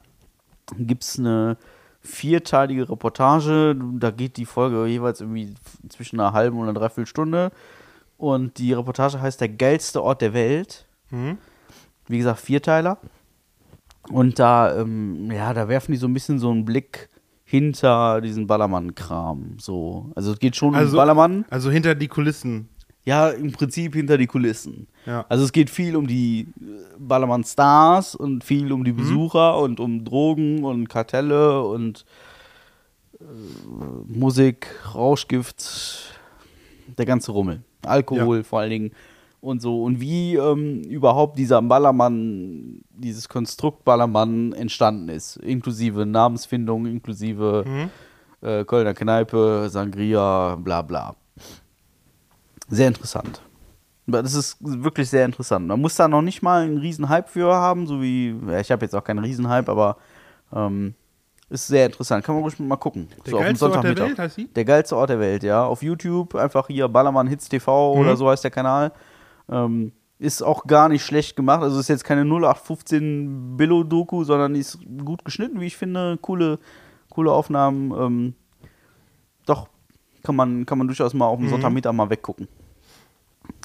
gibt 0.76 1.04
es 1.04 1.20
eine 1.20 1.56
vierteilige 2.00 2.90
Reportage. 2.90 3.76
Da 4.00 4.10
geht 4.10 4.38
die 4.38 4.44
Folge 4.44 4.86
jeweils 4.86 5.20
irgendwie 5.20 5.54
zwischen 5.88 6.18
einer 6.18 6.32
halben 6.32 6.58
und 6.58 6.64
einer 6.64 6.80
Dreiviertelstunde. 6.80 7.52
Und 8.18 8.58
die 8.58 8.72
Reportage 8.74 9.20
heißt 9.20 9.40
Der 9.40 9.48
geilste 9.48 10.02
Ort 10.02 10.20
der 10.20 10.34
Welt. 10.34 10.86
Mhm. 11.10 11.38
Wie 12.08 12.18
gesagt, 12.18 12.40
Vierteiler. 12.40 12.98
Und 14.10 14.38
da, 14.38 14.76
ähm, 14.80 15.30
ja, 15.30 15.54
da 15.54 15.68
werfen 15.68 15.92
die 15.92 15.98
so 15.98 16.06
ein 16.06 16.12
bisschen 16.14 16.38
so 16.38 16.50
einen 16.50 16.64
Blick 16.66 17.08
hinter 17.44 18.20
diesen 18.20 18.46
Ballermann-Kram. 18.46 19.56
So. 19.58 20.10
Also 20.14 20.32
es 20.32 20.38
geht 20.38 20.56
schon 20.56 20.70
um 20.70 20.74
Also- 20.74 20.96
Ballermann. 20.96 21.44
Also 21.48 21.70
hinter 21.70 21.94
die 21.94 22.08
Kulissen. 22.08 22.68
Ja, 23.04 23.30
im 23.30 23.52
Prinzip 23.52 23.94
hinter 23.94 24.18
die 24.18 24.26
Kulissen. 24.26 24.86
Ja. 25.06 25.24
Also 25.30 25.44
es 25.44 25.52
geht 25.52 25.70
viel 25.70 25.96
um 25.96 26.06
die 26.06 26.48
äh, 26.60 26.64
Ballermann-Stars 26.98 28.14
und 28.14 28.44
viel 28.44 28.70
um 28.72 28.84
die 28.84 28.92
Mhm. 28.92 28.96
Besucher 28.96 29.58
und 29.60 29.80
um 29.80 30.04
Drogen 30.04 30.64
und 30.64 30.88
Kartelle 30.88 31.62
und 31.62 32.04
äh, 33.20 33.24
Musik, 34.06 34.66
Rauschgift, 34.94 36.18
der 36.98 37.06
ganze 37.06 37.32
Rummel. 37.32 37.62
Alkohol 37.84 38.42
vor 38.44 38.60
allen 38.60 38.70
Dingen. 38.70 38.90
und 39.40 39.62
so 39.62 39.84
und 39.84 40.00
wie 40.00 40.34
ähm, 40.34 40.82
überhaupt 40.82 41.38
dieser 41.38 41.62
Ballermann, 41.62 42.82
dieses 42.90 43.28
Konstrukt 43.28 43.84
Ballermann 43.84 44.52
entstanden 44.52 45.08
ist, 45.08 45.36
inklusive 45.36 46.04
Namensfindung, 46.06 46.86
inklusive 46.86 47.64
äh, 48.40 48.64
Kölner 48.64 48.94
Kneipe, 48.94 49.68
Sangria, 49.70 50.56
bla 50.56 50.82
bla. 50.82 51.14
Sehr 52.68 52.88
interessant. 52.88 53.42
Das 54.06 54.34
ist 54.34 54.56
wirklich 54.60 55.08
sehr 55.10 55.24
interessant. 55.24 55.66
Man 55.66 55.80
muss 55.80 55.94
da 55.94 56.08
noch 56.08 56.22
nicht 56.22 56.42
mal 56.42 56.62
einen 56.62 56.78
riesen 56.78 57.08
Hype 57.08 57.28
für 57.28 57.54
haben, 57.54 57.86
so 57.86 58.00
wie, 58.00 58.34
ja, 58.48 58.58
ich 58.58 58.70
habe 58.70 58.84
jetzt 58.84 58.94
auch 58.94 59.04
keinen 59.04 59.18
riesen 59.18 59.48
Hype, 59.48 59.68
aber 59.68 59.98
ähm, 60.52 60.94
ist 61.50 61.66
sehr 61.66 61.86
interessant. 61.86 62.24
Kann 62.24 62.34
man 62.34 62.42
ruhig 62.44 62.58
mal 62.58 62.76
gucken. 62.76 63.08
Der 63.24 63.30
so 63.32 63.36
auf 63.38 63.42
dem 63.44 63.46
geilste 63.56 63.64
Ort 63.70 63.84
der. 63.84 63.96
Welt 63.96 64.18
heißt 64.18 64.34
sie? 64.36 64.46
Der 64.48 64.64
geilste 64.64 64.96
Ort 64.96 65.10
der 65.10 65.18
Welt, 65.20 65.42
ja. 65.42 65.64
Auf 65.64 65.82
YouTube 65.82 66.34
einfach 66.34 66.66
hier 66.66 66.88
Ballermann 66.88 67.26
Hits 67.26 67.48
TV 67.48 67.92
oder 67.94 68.12
Mhm. 68.12 68.16
so 68.16 68.28
heißt 68.28 68.44
der 68.44 68.50
Kanal. 68.50 68.92
Ähm, 69.48 69.92
ist 70.18 70.42
auch 70.42 70.66
gar 70.66 70.88
nicht 70.88 71.04
schlecht 71.04 71.36
gemacht. 71.36 71.62
Also 71.62 71.78
ist 71.80 71.88
jetzt 71.88 72.04
keine 72.04 72.24
0815 72.24 73.56
Billo-Doku, 73.56 74.24
sondern 74.24 74.54
ist 74.56 74.78
gut 75.04 75.24
geschnitten, 75.24 75.60
wie 75.60 75.66
ich 75.66 75.76
finde. 75.76 76.18
Coole, 76.20 76.58
coole 77.08 77.30
Aufnahmen. 77.32 77.92
Ähm, 77.92 78.34
doch, 79.46 79.68
kann 80.22 80.34
man, 80.36 80.66
kann 80.66 80.76
man 80.78 80.86
durchaus 80.88 81.14
mal 81.14 81.26
Mhm. 81.26 81.30
auf 81.32 81.38
dem 81.38 81.48
Sonntagmittag 81.48 81.92
mal 81.92 82.10
weggucken. 82.10 82.48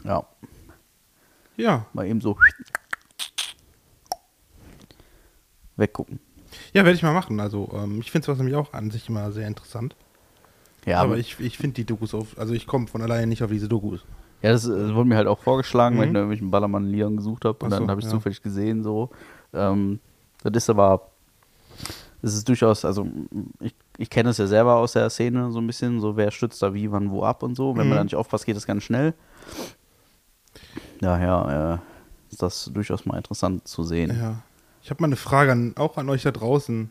Ja, 0.05 0.23
Ja. 1.57 1.85
mal 1.91 2.05
eben 2.07 2.21
so 2.21 2.37
weggucken. 5.75 6.19
Ja, 6.73 6.83
werde 6.85 6.95
ich 6.95 7.03
mal 7.03 7.13
machen. 7.13 7.39
Also, 7.39 7.69
ähm, 7.73 7.99
ich 8.01 8.11
finde 8.11 8.25
sowas 8.25 8.37
nämlich 8.39 8.55
auch 8.55 8.73
an 8.73 8.89
sich 8.91 9.07
immer 9.09 9.31
sehr 9.31 9.47
interessant. 9.47 9.95
Ja, 10.85 11.01
aber 11.01 11.17
ich, 11.17 11.39
ich 11.39 11.57
finde 11.57 11.75
die 11.75 11.85
Dokus 11.85 12.13
auf, 12.13 12.37
also 12.37 12.53
ich 12.53 12.67
komme 12.67 12.87
von 12.87 13.01
alleine 13.01 13.27
nicht 13.27 13.41
auf 13.43 13.49
diese 13.51 13.69
Dokus. 13.69 14.01
Ja, 14.41 14.51
das, 14.51 14.63
das 14.63 14.93
wurde 14.93 15.07
mir 15.07 15.15
halt 15.15 15.27
auch 15.27 15.39
vorgeschlagen, 15.39 15.97
weil 15.97 16.07
ich 16.07 16.11
nach 16.11 16.19
irgendwelchen 16.19 16.51
Ballermann-Liedern 16.51 17.15
gesucht 17.15 17.45
habe. 17.45 17.57
Und 17.63 17.69
Mhm. 17.69 17.73
So, 17.73 17.79
dann 17.79 17.89
habe 17.89 18.01
ich 18.01 18.05
ja. 18.05 18.11
zufällig 18.11 18.41
gesehen, 18.41 18.83
so. 18.83 19.09
Ähm, 19.53 19.99
das 20.43 20.51
ist 20.63 20.69
aber, 20.69 21.09
das 22.21 22.33
ist 22.33 22.49
durchaus, 22.49 22.83
also 22.83 23.07
ich, 23.61 23.73
ich 23.97 24.09
kenne 24.09 24.31
es 24.31 24.37
ja 24.39 24.47
selber 24.47 24.75
aus 24.75 24.91
der 24.93 25.09
Szene 25.09 25.51
so 25.51 25.59
ein 25.59 25.67
bisschen, 25.67 26.01
so 26.01 26.17
wer 26.17 26.31
stützt 26.31 26.61
da 26.61 26.73
wie, 26.73 26.91
wann, 26.91 27.11
wo 27.11 27.23
ab 27.23 27.43
und 27.43 27.55
so. 27.55 27.77
Wenn 27.77 27.83
Mhm. 27.83 27.89
man 27.89 27.97
da 27.99 28.03
nicht 28.03 28.15
aufpasst, 28.15 28.45
geht 28.45 28.57
das 28.57 28.65
ganz 28.67 28.83
schnell. 28.83 29.13
Daher 30.99 31.79
äh, 31.79 32.31
ist 32.33 32.41
das 32.41 32.69
durchaus 32.73 33.05
mal 33.05 33.17
interessant 33.17 33.67
zu 33.67 33.83
sehen. 33.83 34.17
Ja. 34.19 34.41
Ich 34.83 34.89
habe 34.89 35.01
mal 35.01 35.07
eine 35.07 35.15
Frage 35.15 35.53
an, 35.53 35.73
auch 35.77 35.95
an 35.95 36.09
euch 36.09 36.23
da 36.23 36.31
draußen. 36.31 36.89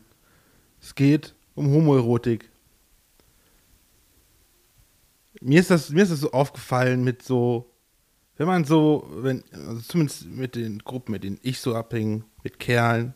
Es 0.81 0.95
geht 0.95 1.35
um 1.53 1.71
Homoerotik. 1.71 2.49
Mir 5.39 5.59
ist 5.59 5.69
das, 5.69 5.91
mir 5.91 6.01
ist 6.01 6.11
das 6.11 6.21
so 6.21 6.31
aufgefallen 6.31 7.03
mit 7.03 7.21
so, 7.21 7.71
wenn 8.37 8.47
man 8.47 8.65
so, 8.65 9.07
wenn, 9.17 9.43
also 9.51 9.79
zumindest 9.81 10.25
mit 10.25 10.55
den 10.55 10.79
Gruppen, 10.79 11.11
mit 11.11 11.23
denen 11.23 11.39
ich 11.43 11.59
so 11.59 11.75
abhänge, 11.75 12.23
mit 12.41 12.59
Kerlen, 12.59 13.13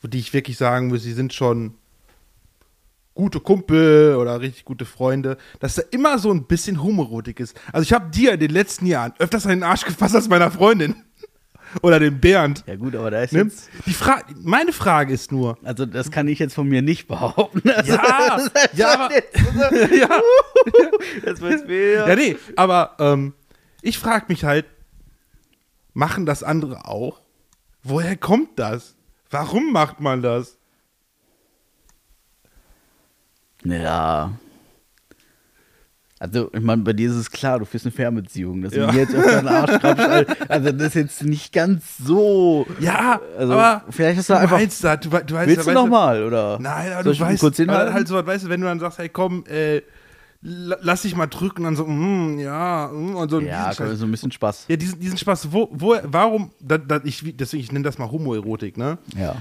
wo 0.00 0.08
die 0.08 0.18
ich 0.18 0.32
wirklich 0.32 0.56
sagen 0.56 0.88
muss, 0.88 1.04
sie 1.04 1.12
sind 1.12 1.32
schon 1.32 1.74
gute 3.14 3.38
Kumpel 3.38 4.16
oder 4.16 4.40
richtig 4.40 4.64
gute 4.64 4.86
Freunde, 4.86 5.38
dass 5.60 5.76
da 5.76 5.82
immer 5.92 6.18
so 6.18 6.32
ein 6.32 6.46
bisschen 6.46 6.82
Homoerotik 6.82 7.38
ist. 7.38 7.56
Also 7.72 7.84
ich 7.84 7.92
habe 7.92 8.10
dir 8.10 8.32
in 8.32 8.40
den 8.40 8.50
letzten 8.50 8.86
Jahren 8.86 9.12
öfters 9.20 9.44
den 9.44 9.62
Arsch 9.62 9.84
gefasst 9.84 10.16
als 10.16 10.28
meiner 10.28 10.50
Freundin. 10.50 10.96
Oder 11.82 11.98
den 11.98 12.20
Bernd. 12.20 12.64
Ja 12.66 12.76
gut, 12.76 12.94
aber 12.94 13.10
da 13.10 13.22
ist 13.22 13.32
Ne? 13.32 13.40
jetzt, 13.44 13.68
Die 13.86 13.92
Fra 13.94 14.20
meine 14.42 14.72
Frage 14.72 15.12
ist 15.12 15.32
nur. 15.32 15.58
also 15.64 15.86
das 15.86 16.10
kann 16.10 16.28
ich 16.28 16.38
jetzt 16.38 16.54
von 16.54 16.68
mir 16.68 16.82
nicht 16.82 17.06
behaupten. 17.08 17.68
Also, 17.70 17.92
Ja, 17.92 18.38
ja, 18.74 18.94
aber- 18.94 19.14
jetzt, 19.14 19.36
ja, 19.92 20.20
jetzt 21.26 21.42
wieder. 21.68 22.08
ja, 22.08 22.16
nee, 22.16 22.36
aber 22.56 22.96
ähm, 22.98 23.34
ich 23.82 23.98
frage 23.98 24.26
mich 24.28 24.44
halt, 24.44 24.66
machen 25.92 26.26
das 26.26 26.42
andere 26.42 26.86
auch? 26.86 27.20
Woher 27.82 28.16
kommt 28.16 28.58
das? 28.58 28.94
Warum 29.30 29.72
macht 29.72 30.00
man 30.00 30.22
das? 30.22 30.58
Ja. 33.64 34.32
Also, 36.24 36.50
ich 36.54 36.60
meine, 36.62 36.82
bei 36.82 36.92
dir 36.94 37.10
ist 37.10 37.16
es 37.16 37.30
klar, 37.30 37.58
du 37.58 37.66
führst 37.66 37.84
eine 37.84 37.92
Fernbeziehung. 37.92 38.62
Dass 38.62 38.74
Ja. 38.74 38.86
du 38.86 38.92
mir 38.94 39.00
jetzt 39.00 39.14
öfter 39.14 39.38
einen 39.40 39.48
Arsch 39.48 39.78
krapschst, 39.78 40.50
also- 40.50 40.72
das 40.72 40.86
ist 40.88 40.94
jetzt 40.94 41.22
nicht 41.24 41.52
ganz 41.52 41.98
so. 41.98 42.66
Ja, 42.80 43.20
Also, 43.38 43.52
aber 43.52 43.84
vielleicht 43.90 44.20
ist 44.20 44.30
du 44.30 44.32
da 44.34 44.40
einfach. 44.40 44.56
meinst 44.56 44.82
das, 44.82 45.00
du, 45.00 45.08
du 45.10 45.16
weißt, 45.34 45.48
Willst 45.48 45.66
du 45.66 45.72
nochmal, 45.72 46.22
oder? 46.24 46.58
Nein, 46.60 46.92
aber 46.94 47.02
du 47.04 47.10
ich 47.10 47.20
weißt, 47.20 47.40
kurz 47.40 47.60
aber 47.60 47.92
halt 47.92 48.08
so, 48.08 48.24
weißt 48.26 48.44
du, 48.44 48.48
wenn 48.48 48.60
du 48.62 48.66
dann 48.66 48.80
sagst, 48.80 48.98
hey 48.98 49.08
komm, 49.10 49.44
äh, 49.46 49.82
la- 50.40 50.78
lass 50.80 51.02
dich 51.02 51.14
mal 51.14 51.26
drücken, 51.26 51.64
dann 51.64 51.76
so, 51.76 51.84
mm, 51.86 52.38
ja, 52.38 52.88
mm, 52.92 53.16
und 53.16 53.30
so. 53.30 53.40
ja, 53.40 53.72
so 53.72 53.82
ein 54.06 54.10
bisschen 54.10 54.32
Spaß. 54.32 54.64
ja, 54.68 54.76
diesen, 54.76 54.98
diesen 55.00 55.18
Spaß, 55.18 55.52
wo, 55.52 55.68
wo, 55.72 55.94
warum, 56.04 56.52
da, 56.60 56.78
da, 56.78 57.00
ich, 57.04 57.22
deswegen, 57.36 57.62
ich 57.62 57.70
nenne 57.72 57.84
das 57.84 57.98
mal 57.98 58.10
Homoerotik, 58.10 58.78
ne? 58.78 58.96
Ja. 59.18 59.36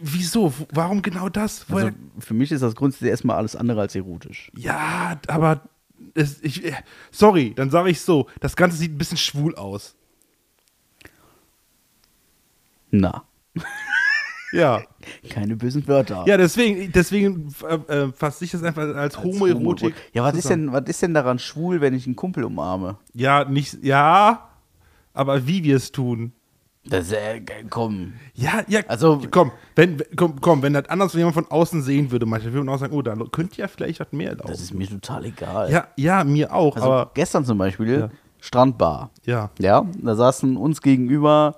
Wieso? 0.00 0.52
Warum 0.72 1.02
genau 1.02 1.28
das? 1.28 1.66
Woher, 1.68 1.86
Also, 1.86 1.96
für 2.20 2.34
mich 2.34 2.50
ist 2.52 2.62
das 2.62 2.74
grundsätzlich 2.74 3.10
erstmal 3.10 3.36
alles 3.36 3.54
andere 3.54 3.80
als 3.82 3.94
erotisch. 3.94 4.50
Ja, 4.56 5.18
aber 5.26 5.60
es, 6.14 6.42
ich, 6.42 6.64
äh, 6.64 6.72
sorry, 7.10 7.52
dann 7.54 7.70
sage 7.70 7.90
ich 7.90 8.00
so, 8.00 8.26
das 8.40 8.56
Ganze 8.56 8.76
sieht 8.76 8.92
ein 8.92 8.98
bisschen 8.98 9.16
schwul 9.18 9.54
aus. 9.54 9.94
Na, 12.90 13.24
Ja. 14.52 14.82
keine 15.28 15.56
bösen 15.56 15.86
Wörter. 15.86 16.24
Ja, 16.26 16.36
deswegen, 16.38 16.90
deswegen 16.92 17.54
äh, 17.68 17.74
äh, 17.92 18.12
fasse 18.12 18.44
ich 18.44 18.50
das 18.52 18.62
einfach 18.62 18.82
als, 18.82 19.16
Als 19.16 19.22
Homoerotik. 19.22 19.94
Ja, 20.14 20.22
was 20.24 20.36
ist, 20.36 20.48
denn, 20.48 20.72
was 20.72 20.84
ist 20.88 21.02
denn 21.02 21.12
daran 21.12 21.38
schwul, 21.38 21.80
wenn 21.82 21.92
ich 21.92 22.06
einen 22.06 22.16
Kumpel 22.16 22.44
umarme? 22.44 22.96
Ja, 23.12 23.44
nicht, 23.44 23.84
ja, 23.84 24.48
aber 25.12 25.46
wie 25.46 25.64
wir 25.64 25.76
es 25.76 25.92
tun. 25.92 26.32
Das, 26.88 27.12
äh, 27.12 27.40
komm. 27.68 28.14
Ja, 28.34 28.62
ja, 28.66 28.80
Also- 28.88 29.20
komm, 29.30 29.52
wenn, 29.76 30.02
komm, 30.16 30.40
komm, 30.40 30.62
wenn 30.62 30.72
das 30.72 30.88
anders 30.88 31.12
jemand 31.12 31.34
von 31.34 31.46
außen 31.50 31.82
sehen 31.82 32.10
würde, 32.10 32.24
manchmal 32.26 32.52
würde 32.54 32.64
man 32.66 32.74
auch 32.74 32.78
sagen, 32.78 32.94
oh, 32.96 33.02
da 33.02 33.14
könnte 33.30 33.56
ja 33.60 33.68
vielleicht 33.68 34.00
was 34.00 34.10
mehr 34.12 34.34
Das 34.34 34.38
laufen. 34.48 34.52
ist 34.62 34.74
mir 34.74 34.88
total 34.88 35.24
egal. 35.26 35.70
Ja, 35.70 35.88
ja, 35.96 36.24
mir 36.24 36.52
auch, 36.54 36.76
Also 36.76 36.90
aber 36.90 37.10
gestern 37.14 37.44
zum 37.44 37.58
Beispiel, 37.58 38.00
Ja. 38.00 38.10
Strandbar. 38.40 39.10
ja, 39.24 39.50
Ja, 39.58 39.84
da 40.00 40.14
saßen 40.14 40.56
uns 40.56 40.80
gegenüber 40.80 41.56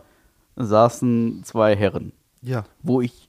saßen 0.57 1.43
zwei 1.45 1.77
Herren, 1.77 2.13
ja, 2.43 2.65
wo 2.83 3.01
ich 3.01 3.29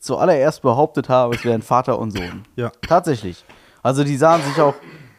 zuallererst 0.00 0.62
behauptet 0.62 1.08
habe, 1.08 1.34
es 1.34 1.44
wären 1.44 1.62
Vater 1.62 1.98
und 1.98 2.10
Sohn. 2.12 2.42
ja. 2.56 2.70
Tatsächlich. 2.86 3.44
Also 3.82 4.04
die 4.04 4.16
sahen 4.16 4.42
sich 4.42 4.60
auch 4.60 4.74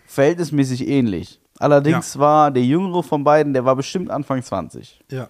verhältnismäßig 0.05 0.87
ähnlich. 0.87 1.39
Allerdings 1.59 2.17
war 2.17 2.51
der 2.51 2.63
jüngere 2.63 3.03
von 3.03 3.23
beiden, 3.23 3.53
der 3.53 3.65
war 3.65 3.75
bestimmt 3.75 4.09
Anfang 4.09 4.41
20. 4.41 5.01
Ja, 5.11 5.27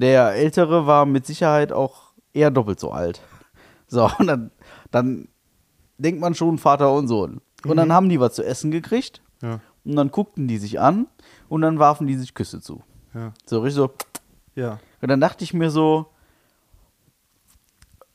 Der 0.00 0.32
ältere 0.34 0.86
war 0.86 1.06
mit 1.06 1.26
Sicherheit 1.26 1.72
auch 1.72 2.12
eher 2.32 2.50
doppelt 2.50 2.78
so 2.80 2.90
alt. 2.92 3.20
So, 3.86 4.08
und 4.18 4.26
dann, 4.28 4.50
dann 4.90 5.28
denkt 5.98 6.20
man 6.20 6.34
schon 6.34 6.58
Vater 6.58 6.92
und 6.92 7.08
Sohn. 7.08 7.40
Und 7.66 7.76
dann 7.76 7.92
haben 7.92 8.08
die 8.08 8.20
was 8.20 8.34
zu 8.34 8.44
essen 8.44 8.70
gekriegt 8.70 9.20
ja, 9.42 9.58
und 9.84 9.96
dann 9.96 10.10
guckten 10.12 10.46
die 10.46 10.58
sich 10.58 10.78
an 10.78 11.08
und 11.48 11.62
dann 11.62 11.78
warfen 11.80 12.06
die 12.06 12.14
sich 12.16 12.34
Küsse 12.34 12.60
zu. 12.60 12.82
ja, 13.14 13.32
So 13.46 13.60
richtig 13.60 13.76
so. 13.76 13.90
ja. 14.54 14.78
Und 15.00 15.08
dann 15.08 15.20
dachte 15.20 15.42
ich 15.42 15.54
mir 15.54 15.70
so, 15.70 16.06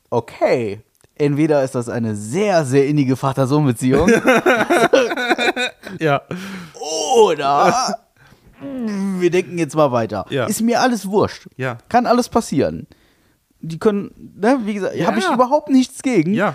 okay, 0.08 0.80
entweder 1.16 1.62
ist 1.62 1.74
das 1.74 1.88
eine 1.90 2.14
sehr, 2.16 2.64
sehr 2.64 2.86
innige 2.86 3.16
Vater-Sohn-Beziehung 3.16 4.08
Ja, 6.00 6.22
oder 7.16 7.98
wir 8.60 9.30
denken 9.30 9.58
jetzt 9.58 9.74
mal 9.76 9.92
weiter. 9.92 10.26
Ja. 10.30 10.46
Ist 10.46 10.60
mir 10.60 10.80
alles 10.80 11.08
wurscht. 11.08 11.46
Ja. 11.56 11.78
Kann 11.88 12.06
alles 12.06 12.28
passieren. 12.28 12.86
Die 13.60 13.78
können, 13.78 14.32
ne, 14.36 14.60
wie 14.64 14.74
gesagt, 14.74 14.94
Ja. 14.96 15.06
habe 15.06 15.18
ich 15.18 15.28
überhaupt 15.28 15.68
nichts 15.70 16.02
gegen. 16.02 16.34
ja, 16.34 16.54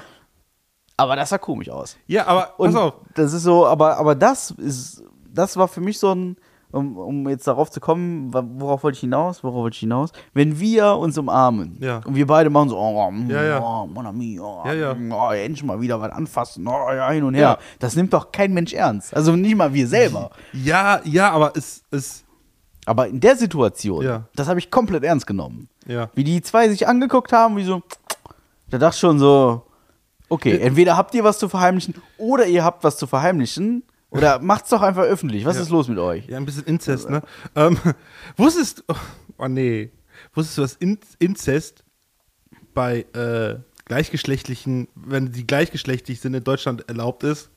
Aber 0.97 1.15
das 1.15 1.29
sah 1.29 1.37
komisch 1.37 1.69
aus. 1.69 1.97
ja, 2.07 2.27
aber 2.27 2.59
Und 2.59 2.73
pass 2.73 2.81
auf. 2.81 2.93
das 3.15 3.33
ist 3.33 3.43
so, 3.43 3.65
aber, 3.65 3.97
aber 3.97 4.15
das 4.15 4.51
ist, 4.51 5.03
das 5.33 5.57
war 5.57 5.67
für 5.67 5.81
mich 5.81 5.97
so 5.99 6.13
ein, 6.13 6.37
um, 6.71 6.97
um 6.97 7.29
jetzt 7.29 7.47
darauf 7.47 7.71
zu 7.71 7.79
kommen, 7.79 8.31
worauf 8.33 8.83
wollte 8.83 8.95
ich 8.95 8.99
hinaus? 9.01 9.43
Worauf 9.43 9.55
wollte 9.63 9.75
ich 9.75 9.79
hinaus? 9.79 10.11
Wenn 10.33 10.59
wir 10.59 10.95
uns 10.97 11.17
umarmen 11.17 11.77
Ja. 11.81 12.01
und 12.05 12.15
wir 12.15 12.27
beide 12.27 12.49
machen 12.49 12.69
so, 12.69 12.77
oh, 12.77 13.09
mm, 13.11 13.29
Ja, 13.29 13.43
ja. 13.43 13.59
oh 13.61 13.87
mon 13.87 14.05
ami, 14.05 14.39
oh, 14.39 14.61
Ja, 14.65 14.73
ja. 14.73 14.95
oh, 15.11 15.31
endlich 15.31 15.63
mal 15.63 15.81
wieder 15.81 15.99
was 15.99 16.11
anfassen, 16.11 16.67
oh, 16.67 16.91
ja, 16.91 17.09
hin 17.11 17.23
und 17.23 17.33
her. 17.33 17.57
Das 17.79 17.95
nimmt 17.95 18.13
doch 18.13 18.31
kein 18.31 18.53
Mensch 18.53 18.73
ernst. 18.73 19.15
Also 19.15 19.35
nicht 19.35 19.55
mal 19.55 19.73
wir 19.73 19.87
selber. 19.87 20.29
Ja, 20.53 21.01
ja, 21.03 21.31
aber 21.31 21.53
es 21.55 21.83
ist, 21.91 22.25
Aber 22.85 23.07
in 23.07 23.19
der 23.19 23.35
Situation, 23.35 24.23
das 24.35 24.47
habe 24.47 24.59
ich 24.59 24.69
komplett 24.71 25.03
ernst 25.03 25.27
genommen. 25.27 25.69
ja. 25.85 26.09
Wie 26.15 26.23
die 26.23 26.41
zwei 26.41 26.69
sich 26.69 26.87
angeguckt 26.87 27.31
haben, 27.33 27.55
wie 27.57 27.63
so, 27.63 27.81
da 28.69 28.77
dachte 28.77 28.95
ich 28.95 28.99
schon 28.99 29.17
so, 29.19 29.63
okay, 30.29 30.57
entweder 30.59 30.95
habt 30.97 31.13
ihr 31.15 31.23
was 31.23 31.39
zu 31.39 31.49
verheimlichen 31.49 31.95
oder 32.19 32.45
ihr 32.45 32.63
habt 32.63 32.83
was 32.83 32.97
zu 32.97 33.07
verheimlichen 33.07 33.83
oder 34.11 34.39
macht's 34.39 34.69
doch 34.69 34.81
einfach 34.81 35.03
öffentlich. 35.03 35.45
Was 35.45 35.55
Ja. 35.57 35.61
ist 35.63 35.69
los 35.69 35.87
mit 35.87 35.97
euch? 35.99 36.27
Ja, 36.27 36.37
ein 36.37 36.45
bisschen 36.45 36.63
Inzest, 36.65 37.09
ne? 37.09 37.21
Ähm, 37.55 37.77
wusstest 38.37 38.83
oh, 38.87 38.95
oh 39.37 39.47
nee. 39.47 39.91
Wusstest 40.33 40.57
du, 40.57 40.61
dass 40.63 40.73
In 40.75 40.97
Inzest 41.19 41.83
bei 42.73 43.05
äh, 43.13 43.59
gleichgeschlechtlichen, 43.85 44.87
wenn 44.95 45.33
sie 45.33 45.45
gleichgeschlechtlich 45.45 46.19
sind, 46.21 46.33
in 46.33 46.43
Deutschland 46.43 46.87
erlaubt 46.89 47.23
ist? 47.23 47.49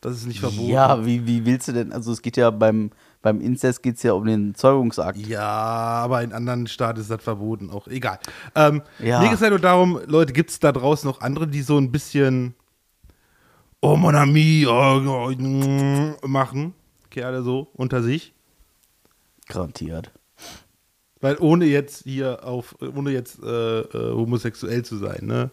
Das 0.00 0.14
ist 0.14 0.26
nicht 0.26 0.38
verboten. 0.40 0.68
Ja, 0.68 1.04
wie, 1.04 1.26
wie 1.26 1.44
willst 1.44 1.66
du 1.68 1.72
denn, 1.72 1.92
also 1.92 2.12
es 2.12 2.22
geht 2.22 2.36
ja 2.36 2.50
beim, 2.50 2.90
beim 3.20 3.40
Inzest 3.40 3.82
geht 3.82 3.96
es 3.96 4.04
ja 4.04 4.12
um 4.12 4.24
den 4.26 4.54
Zeugungsakt. 4.54 5.18
Ja, 5.18 5.42
aber 5.42 6.22
in 6.22 6.32
anderen 6.32 6.68
Staaten 6.68 7.00
ist 7.00 7.10
das 7.10 7.20
verboten, 7.22 7.68
auch 7.70 7.88
egal. 7.88 8.20
Ähm, 8.54 8.82
Ja. 9.00 9.18
Mir 9.18 9.26
geht 9.26 9.34
es 9.36 9.40
halt 9.40 9.50
nur 9.50 9.58
darum, 9.58 9.98
Leute, 10.06 10.32
gibt 10.32 10.50
es 10.50 10.60
da 10.60 10.70
draußen 10.70 11.08
noch 11.08 11.20
andere, 11.20 11.48
die 11.48 11.62
so 11.62 11.76
ein 11.78 11.90
bisschen 11.90 12.54
Oh 13.80 13.96
mon 13.96 14.14
ami, 14.16 14.66
oh, 14.66 15.00
oh, 15.06 15.30
mm, 15.30 16.16
machen, 16.26 16.74
Kerle 17.10 17.42
so 17.42 17.70
unter 17.74 18.02
sich. 18.02 18.34
Garantiert. 19.46 20.10
Weil 21.20 21.36
ohne 21.38 21.64
jetzt 21.64 22.02
hier 22.02 22.44
auf, 22.44 22.76
ohne 22.80 23.10
jetzt 23.10 23.40
äh, 23.42 23.80
äh, 23.80 24.12
homosexuell 24.14 24.84
zu 24.84 24.96
sein, 24.98 25.26
ne? 25.26 25.50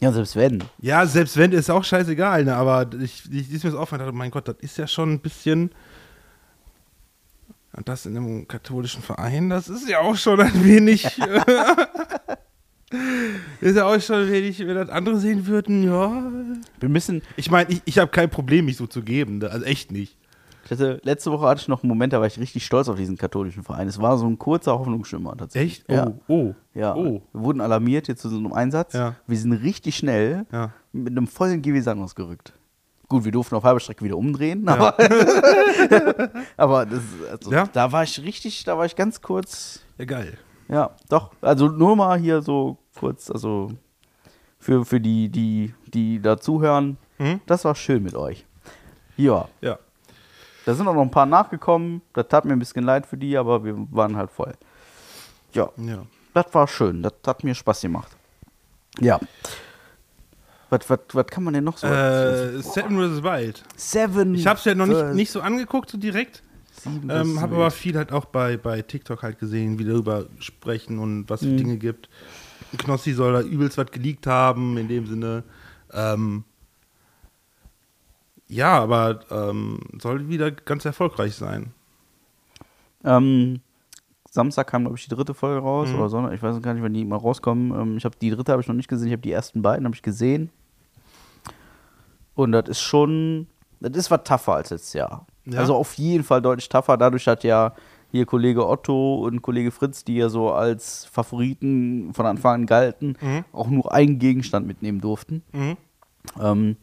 Ja, 0.00 0.12
selbst 0.12 0.36
wenn. 0.36 0.62
Ja, 0.78 1.06
selbst 1.06 1.36
wenn, 1.36 1.52
ist 1.52 1.70
auch 1.70 1.84
scheißegal, 1.84 2.44
ne? 2.44 2.54
Aber 2.54 2.90
ich, 3.00 3.24
ich, 3.30 3.48
ich 3.48 3.52
ist 3.52 3.64
mir 3.64 3.70
das 3.70 3.78
aufgefallen, 3.78 4.00
dachte, 4.00 4.16
mein 4.16 4.30
Gott, 4.30 4.48
das 4.48 4.56
ist 4.60 4.76
ja 4.76 4.86
schon 4.86 5.12
ein 5.12 5.20
bisschen. 5.20 5.70
Und 7.72 7.88
das 7.88 8.04
in 8.04 8.16
einem 8.16 8.46
katholischen 8.46 9.02
Verein, 9.02 9.48
das 9.48 9.68
ist 9.68 9.88
ja 9.88 10.00
auch 10.00 10.16
schon 10.16 10.40
ein 10.40 10.64
wenig. 10.64 11.04
ist 13.60 13.76
ja 13.76 13.86
auch 13.86 14.00
schon 14.00 14.22
ein 14.22 14.30
wenig, 14.32 14.58
wenn 14.60 14.74
das 14.74 14.88
andere 14.88 15.16
sehen 15.18 15.46
würden, 15.46 15.82
ja. 15.84 16.06
Ein 16.08 16.92
bisschen. 16.92 17.22
Ich 17.36 17.50
meine, 17.50 17.70
ich, 17.70 17.82
ich 17.84 17.98
habe 17.98 18.10
kein 18.10 18.30
Problem, 18.30 18.64
mich 18.64 18.76
so 18.76 18.86
zu 18.86 19.02
geben, 19.02 19.38
ne? 19.38 19.50
also 19.50 19.64
echt 19.64 19.92
nicht. 19.92 20.16
Ich 20.64 20.70
hatte, 20.72 21.00
letzte 21.02 21.32
Woche 21.32 21.46
hatte 21.48 21.60
ich 21.62 21.68
noch 21.68 21.82
einen 21.82 21.88
Moment, 21.88 22.12
da 22.12 22.20
war 22.20 22.26
ich 22.26 22.38
richtig 22.38 22.64
stolz 22.64 22.88
auf 22.88 22.96
diesen 22.96 23.16
katholischen 23.16 23.62
Verein. 23.64 23.88
Es 23.88 24.00
war 24.00 24.18
so 24.18 24.26
ein 24.26 24.38
kurzer 24.38 24.78
Hoffnungsschimmer 24.78 25.36
tatsächlich. 25.36 25.80
Echt? 25.80 25.90
Ja. 25.90 26.06
Oh, 26.06 26.14
oh. 26.28 26.54
Ja, 26.74 26.94
Oh. 26.94 27.22
wir 27.32 27.40
wurden 27.40 27.60
alarmiert 27.60 28.06
jetzt 28.08 28.22
zu 28.22 28.28
so 28.28 28.36
einem 28.36 28.52
Einsatz. 28.52 28.92
Ja. 28.92 29.16
Wir 29.26 29.36
sind 29.38 29.52
richtig 29.52 29.96
schnell 29.96 30.46
Ja. 30.52 30.72
mit 30.92 31.08
einem 31.16 31.26
vollen 31.26 31.62
GW 31.62 31.88
ausgerückt. 32.00 32.52
Gut, 33.08 33.24
wir 33.24 33.32
durften 33.32 33.56
auf 33.56 33.64
halber 33.64 33.80
Strecke 33.80 34.04
wieder 34.04 34.16
umdrehen, 34.16 34.68
aber, 34.68 34.96
aber 36.56 36.86
das, 36.86 37.00
also, 37.32 37.50
Ja. 37.52 37.66
da 37.72 37.90
war 37.90 38.04
ich 38.04 38.22
richtig, 38.22 38.62
da 38.62 38.78
war 38.78 38.84
ich 38.86 38.94
ganz 38.94 39.20
kurz, 39.20 39.80
Ja, 39.98 40.04
geil. 40.04 40.38
Ja, 40.70 40.90
doch, 41.08 41.30
also 41.40 41.68
nur 41.68 41.96
mal 41.96 42.18
hier 42.18 42.42
so 42.42 42.78
kurz, 42.98 43.30
also 43.30 43.70
für, 44.58 44.84
für 44.84 45.00
die, 45.00 45.28
die, 45.28 45.74
die 45.86 46.20
da 46.20 46.38
zuhören, 46.38 46.96
Mhm. 47.18 47.40
das 47.46 47.64
war 47.66 47.74
schön 47.74 48.02
mit 48.02 48.14
euch. 48.14 48.46
Ja, 49.16 49.48
Ja. 49.60 49.78
da 50.64 50.74
sind 50.74 50.88
auch 50.88 50.94
noch 50.94 51.02
ein 51.02 51.10
paar 51.10 51.26
nachgekommen, 51.26 52.00
das 52.14 52.28
tat 52.28 52.44
mir 52.46 52.52
ein 52.54 52.58
bisschen 52.58 52.84
leid 52.84 53.04
für 53.04 53.16
die, 53.18 53.36
aber 53.36 53.62
wir 53.64 53.74
waren 53.90 54.16
halt 54.16 54.30
voll. 54.30 54.54
Ja, 55.52 55.68
Ja. 55.76 56.04
das 56.32 56.46
war 56.52 56.66
schön. 56.68 57.02
Das 57.02 57.12
hat 57.26 57.44
mir 57.44 57.54
Spaß 57.54 57.82
gemacht. 57.82 58.10
Ja. 59.00 59.18
Was, 60.70 60.88
was, 60.88 61.00
was 61.12 61.26
kann 61.26 61.42
man 61.44 61.52
denn 61.54 61.64
noch 61.64 61.76
so? 61.78 61.86
Äh, 61.88 62.62
Seven 62.62 62.96
vs. 62.96 63.22
Wild. 63.24 63.64
Seven. 63.76 64.34
Ich 64.36 64.46
habe 64.46 64.58
es 64.58 64.64
ja 64.64 64.74
noch 64.74 64.86
nicht, 64.86 65.04
nicht 65.14 65.30
so 65.32 65.40
angeguckt, 65.40 65.90
so 65.90 65.98
direkt. 65.98 66.42
Sieben 66.82 67.10
Ähm, 67.10 67.40
habe 67.40 67.56
aber 67.56 67.70
viel 67.70 67.96
halt 67.96 68.12
auch 68.12 68.24
bei, 68.24 68.56
bei 68.56 68.80
TikTok 68.82 69.22
halt 69.22 69.38
gesehen, 69.38 69.78
wie 69.78 69.84
darüber 69.84 70.26
sprechen 70.38 70.98
und 70.98 71.28
was 71.28 71.40
für 71.40 71.46
Mhm. 71.46 71.56
Dinge 71.58 71.76
gibt. 71.76 72.08
Knossi 72.78 73.12
soll 73.12 73.32
da 73.32 73.40
übelst 73.42 73.76
was 73.78 73.90
geleakt 73.90 74.26
haben, 74.26 74.76
in 74.78 74.88
dem 74.88 75.06
Sinne. 75.06 75.42
Ähm, 75.92 76.44
ja, 78.48 78.78
aber 78.80 79.20
ähm, 79.30 79.80
soll 80.00 80.28
wieder 80.28 80.50
ganz 80.50 80.84
erfolgreich 80.84 81.34
sein. 81.34 81.72
Ähm, 83.04 83.60
Samstag 84.30 84.68
kam, 84.68 84.82
glaube 84.84 84.96
ich, 84.98 85.04
die 85.08 85.14
dritte 85.14 85.34
Folge 85.34 85.60
raus 85.60 85.88
Mhm. 85.88 85.94
oder 85.96 86.08
Sonntag. 86.08 86.34
Ich 86.34 86.42
weiß 86.42 86.60
gar 86.62 86.74
nicht, 86.74 86.82
wann 86.82 86.94
die 86.94 87.04
mal 87.04 87.16
rauskommen. 87.16 87.72
Ähm, 87.78 87.96
ich 87.96 88.04
habe 88.04 88.16
die 88.20 88.30
dritte 88.30 88.52
habe 88.52 88.62
ich 88.62 88.68
noch 88.68 88.74
nicht 88.74 88.88
gesehen. 88.88 89.08
Ich 89.08 89.12
habe 89.12 89.22
die 89.22 89.32
ersten 89.32 89.62
beiden 89.62 89.84
habe 89.84 89.94
ich 89.94 90.02
gesehen. 90.02 90.50
Und 92.34 92.52
das 92.52 92.68
ist 92.68 92.80
schon, 92.80 93.48
das 93.80 93.96
ist 93.96 94.10
was 94.10 94.22
tougher 94.24 94.54
als 94.54 94.70
letztes 94.70 94.92
Jahr. 94.94 95.26
Ja? 95.46 95.60
Also 95.60 95.74
auf 95.74 95.94
jeden 95.94 96.24
Fall 96.24 96.42
deutlich 96.42 96.68
tougher. 96.68 96.96
Dadurch 96.96 97.26
hat 97.26 97.44
ja 97.44 97.74
hier 98.12 98.26
Kollege 98.26 98.66
Otto 98.68 99.24
und 99.24 99.40
Kollege 99.42 99.70
Fritz, 99.70 100.04
die 100.04 100.16
ja 100.16 100.28
so 100.28 100.50
als 100.50 101.04
Favoriten 101.06 102.12
von 102.12 102.26
Anfang 102.26 102.54
an 102.62 102.66
galten, 102.66 103.16
Mhm. 103.20 103.44
auch 103.52 103.68
nur 103.68 103.92
einen 103.92 104.18
Gegenstand 104.18 104.66
mitnehmen 104.66 105.00
durften. 105.00 105.42
Mhm. 105.52 105.76
Ähm, 106.40 106.76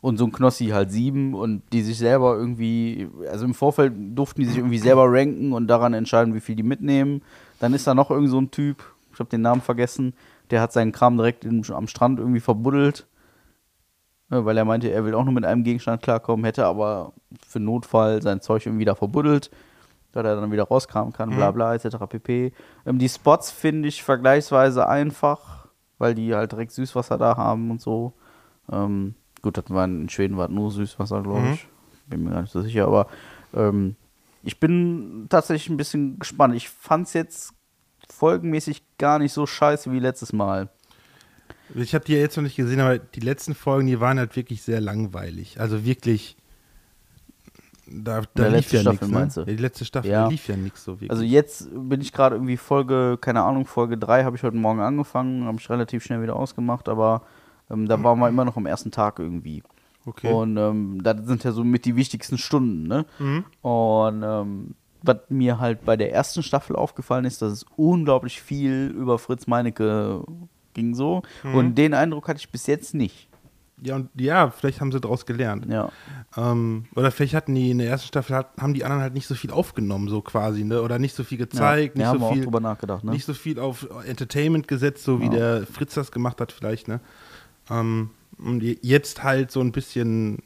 und 0.00 0.16
so 0.16 0.24
ein 0.26 0.32
Knossi 0.32 0.66
halt 0.66 0.92
sieben 0.92 1.34
und 1.34 1.62
die 1.72 1.82
sich 1.82 1.98
selber 1.98 2.36
irgendwie, 2.36 3.08
also 3.30 3.44
im 3.46 3.54
Vorfeld 3.54 3.92
durften 4.14 4.42
die 4.42 4.46
sich 4.46 4.58
irgendwie 4.58 4.78
selber 4.78 5.06
ranken 5.08 5.52
und 5.52 5.66
daran 5.66 5.92
entscheiden, 5.94 6.34
wie 6.34 6.40
viel 6.40 6.54
die 6.54 6.62
mitnehmen. 6.62 7.22
Dann 7.58 7.74
ist 7.74 7.86
da 7.86 7.94
noch 7.94 8.10
irgend 8.10 8.30
so 8.30 8.40
ein 8.40 8.50
Typ, 8.52 8.84
ich 9.12 9.18
habe 9.18 9.28
den 9.30 9.40
Namen 9.42 9.60
vergessen, 9.60 10.14
der 10.50 10.60
hat 10.60 10.72
seinen 10.72 10.92
Kram 10.92 11.16
direkt 11.16 11.44
im, 11.44 11.62
am 11.72 11.88
Strand 11.88 12.20
irgendwie 12.20 12.38
verbuddelt, 12.40 13.06
weil 14.28 14.56
er 14.56 14.64
meinte, 14.64 14.90
er 14.90 15.04
will 15.04 15.14
auch 15.14 15.24
nur 15.24 15.32
mit 15.32 15.44
einem 15.44 15.64
Gegenstand 15.64 16.02
klarkommen, 16.02 16.44
hätte 16.44 16.66
aber 16.66 17.12
für 17.46 17.60
Notfall 17.60 18.20
sein 18.22 18.40
Zeug 18.40 18.66
irgendwie 18.66 18.84
da 18.84 18.94
verbuddelt, 18.94 19.50
dass 20.12 20.24
er 20.24 20.36
dann 20.40 20.52
wieder 20.52 20.64
rauskramen 20.64 21.12
kann, 21.12 21.30
bla 21.34 21.50
bla, 21.50 21.74
etc. 21.74 21.96
pp. 22.08 22.52
Ähm, 22.86 22.98
die 22.98 23.08
Spots 23.08 23.50
finde 23.50 23.88
ich 23.88 24.02
vergleichsweise 24.02 24.88
einfach, 24.88 25.68
weil 25.98 26.14
die 26.14 26.34
halt 26.34 26.52
direkt 26.52 26.72
Süßwasser 26.72 27.18
da 27.18 27.36
haben 27.36 27.70
und 27.70 27.80
so. 27.80 28.12
Ähm, 28.70 29.14
gut, 29.42 29.56
das 29.56 29.64
war 29.68 29.84
in 29.84 30.08
Schweden 30.08 30.36
war 30.36 30.48
nur 30.48 30.70
Süßwasser, 30.70 31.22
glaube 31.22 31.40
Mhm. 31.40 31.52
ich. 31.52 31.68
Bin 32.06 32.24
mir 32.24 32.30
gar 32.30 32.40
nicht 32.42 32.52
so 32.52 32.62
sicher, 32.62 32.86
aber 32.86 33.06
ähm, 33.54 33.96
ich 34.42 34.58
bin 34.60 35.26
tatsächlich 35.28 35.68
ein 35.68 35.76
bisschen 35.76 36.18
gespannt. 36.18 36.54
Ich 36.54 36.68
fand 36.70 37.06
es 37.06 37.12
jetzt 37.12 37.52
folgenmäßig 38.10 38.82
gar 38.98 39.18
nicht 39.18 39.32
so 39.32 39.46
scheiße 39.46 39.92
wie 39.92 39.98
letztes 40.00 40.32
Mal. 40.32 40.70
Ich 41.74 41.94
habe 41.94 42.04
die 42.04 42.12
ja 42.14 42.18
jetzt 42.18 42.36
noch 42.36 42.44
nicht 42.44 42.56
gesehen, 42.56 42.80
aber 42.80 42.98
die 42.98 43.20
letzten 43.20 43.54
Folgen, 43.54 43.86
die 43.86 44.00
waren 44.00 44.18
halt 44.18 44.34
wirklich 44.36 44.62
sehr 44.62 44.80
langweilig. 44.80 45.60
Also 45.60 45.84
wirklich. 45.84 46.36
Da, 47.90 48.20
da 48.34 48.44
lief 48.48 48.52
letzte 48.70 48.76
ja 48.76 48.82
Staffel 48.82 48.90
nichts. 48.92 49.08
Ne? 49.08 49.18
meinst 49.18 49.36
du? 49.38 49.40
Ja, 49.40 49.46
die 49.46 49.56
letzte 49.56 49.84
Staffel, 49.86 50.10
Ja. 50.10 50.28
lief 50.28 50.46
ja 50.48 50.56
nichts 50.56 50.84
so 50.84 50.92
wirklich. 50.92 51.10
Also 51.10 51.22
jetzt 51.22 51.68
bin 51.72 52.00
ich 52.02 52.12
gerade 52.12 52.36
irgendwie 52.36 52.58
Folge, 52.58 53.16
keine 53.18 53.42
Ahnung, 53.42 53.64
Folge 53.64 53.96
3 53.96 54.24
habe 54.24 54.36
ich 54.36 54.42
heute 54.42 54.56
Morgen 54.58 54.80
angefangen, 54.80 55.44
habe 55.44 55.58
ich 55.58 55.70
relativ 55.70 56.04
schnell 56.04 56.20
wieder 56.22 56.36
ausgemacht, 56.36 56.88
aber 56.88 57.22
ähm, 57.70 57.88
da 57.88 58.02
waren 58.02 58.18
wir 58.18 58.28
immer 58.28 58.44
noch 58.44 58.58
am 58.58 58.66
ersten 58.66 58.90
Tag 58.90 59.18
irgendwie. 59.18 59.62
okay. 60.04 60.30
Und 60.30 60.58
ähm, 60.58 61.02
das 61.02 61.26
sind 61.26 61.44
ja 61.44 61.52
so 61.52 61.64
mit 61.64 61.86
die 61.86 61.96
wichtigsten 61.96 62.36
Stunden, 62.36 62.82
ne? 62.86 63.06
Mhm. 63.18 63.44
Und 63.62 64.22
ähm, 64.22 64.74
was 65.02 65.18
mir 65.30 65.58
halt 65.58 65.84
bei 65.86 65.96
der 65.96 66.12
ersten 66.12 66.42
Staffel 66.42 66.76
aufgefallen 66.76 67.24
ist, 67.24 67.40
dass 67.40 67.52
es 67.52 67.66
unglaublich 67.76 68.42
viel 68.42 68.92
über 68.94 69.18
Fritz 69.18 69.46
Meinecke 69.46 70.24
ging 70.78 70.94
so. 70.94 71.22
Mhm. 71.42 71.54
Und 71.54 71.74
den 71.76 71.94
Eindruck 71.94 72.28
hatte 72.28 72.38
ich 72.40 72.50
bis 72.50 72.66
jetzt 72.66 72.94
nicht. 72.94 73.26
Ja, 73.80 73.94
und 73.94 74.08
ja, 74.16 74.50
vielleicht 74.50 74.80
haben 74.80 74.90
sie 74.90 75.00
daraus 75.00 75.24
gelernt. 75.24 75.66
Ja. 75.70 75.92
Ähm, 76.36 76.86
oder 76.96 77.12
vielleicht 77.12 77.34
hatten 77.34 77.54
die 77.54 77.70
in 77.70 77.78
der 77.78 77.88
ersten 77.88 78.08
Staffel, 78.08 78.34
hat, 78.34 78.48
haben 78.58 78.74
die 78.74 78.82
anderen 78.82 79.02
halt 79.02 79.14
nicht 79.14 79.28
so 79.28 79.36
viel 79.36 79.52
aufgenommen, 79.52 80.08
so 80.08 80.20
quasi, 80.20 80.64
ne? 80.64 80.82
Oder 80.82 80.98
nicht 80.98 81.14
so 81.14 81.22
viel 81.22 81.38
gezeigt, 81.38 81.96
ja, 81.96 82.12
nicht 82.12 82.20
so 82.20 82.32
viel. 82.32 82.42
drüber 82.42 82.58
nachgedacht, 82.58 83.04
ne? 83.04 83.12
Nicht 83.12 83.24
so 83.24 83.34
viel 83.34 83.60
auf 83.60 83.86
Entertainment 84.04 84.66
gesetzt, 84.66 85.04
so 85.04 85.20
wie 85.20 85.26
Ja. 85.26 85.30
der 85.30 85.66
Fritz 85.66 85.94
das 85.94 86.10
gemacht 86.10 86.40
hat, 86.40 86.50
vielleicht, 86.50 86.88
ne? 86.88 86.98
Ähm, 87.70 88.10
und 88.38 88.64
je- 88.64 88.78
jetzt 88.82 89.22
halt 89.22 89.52
so 89.52 89.60
ein 89.60 89.70
bisschen 89.70 90.38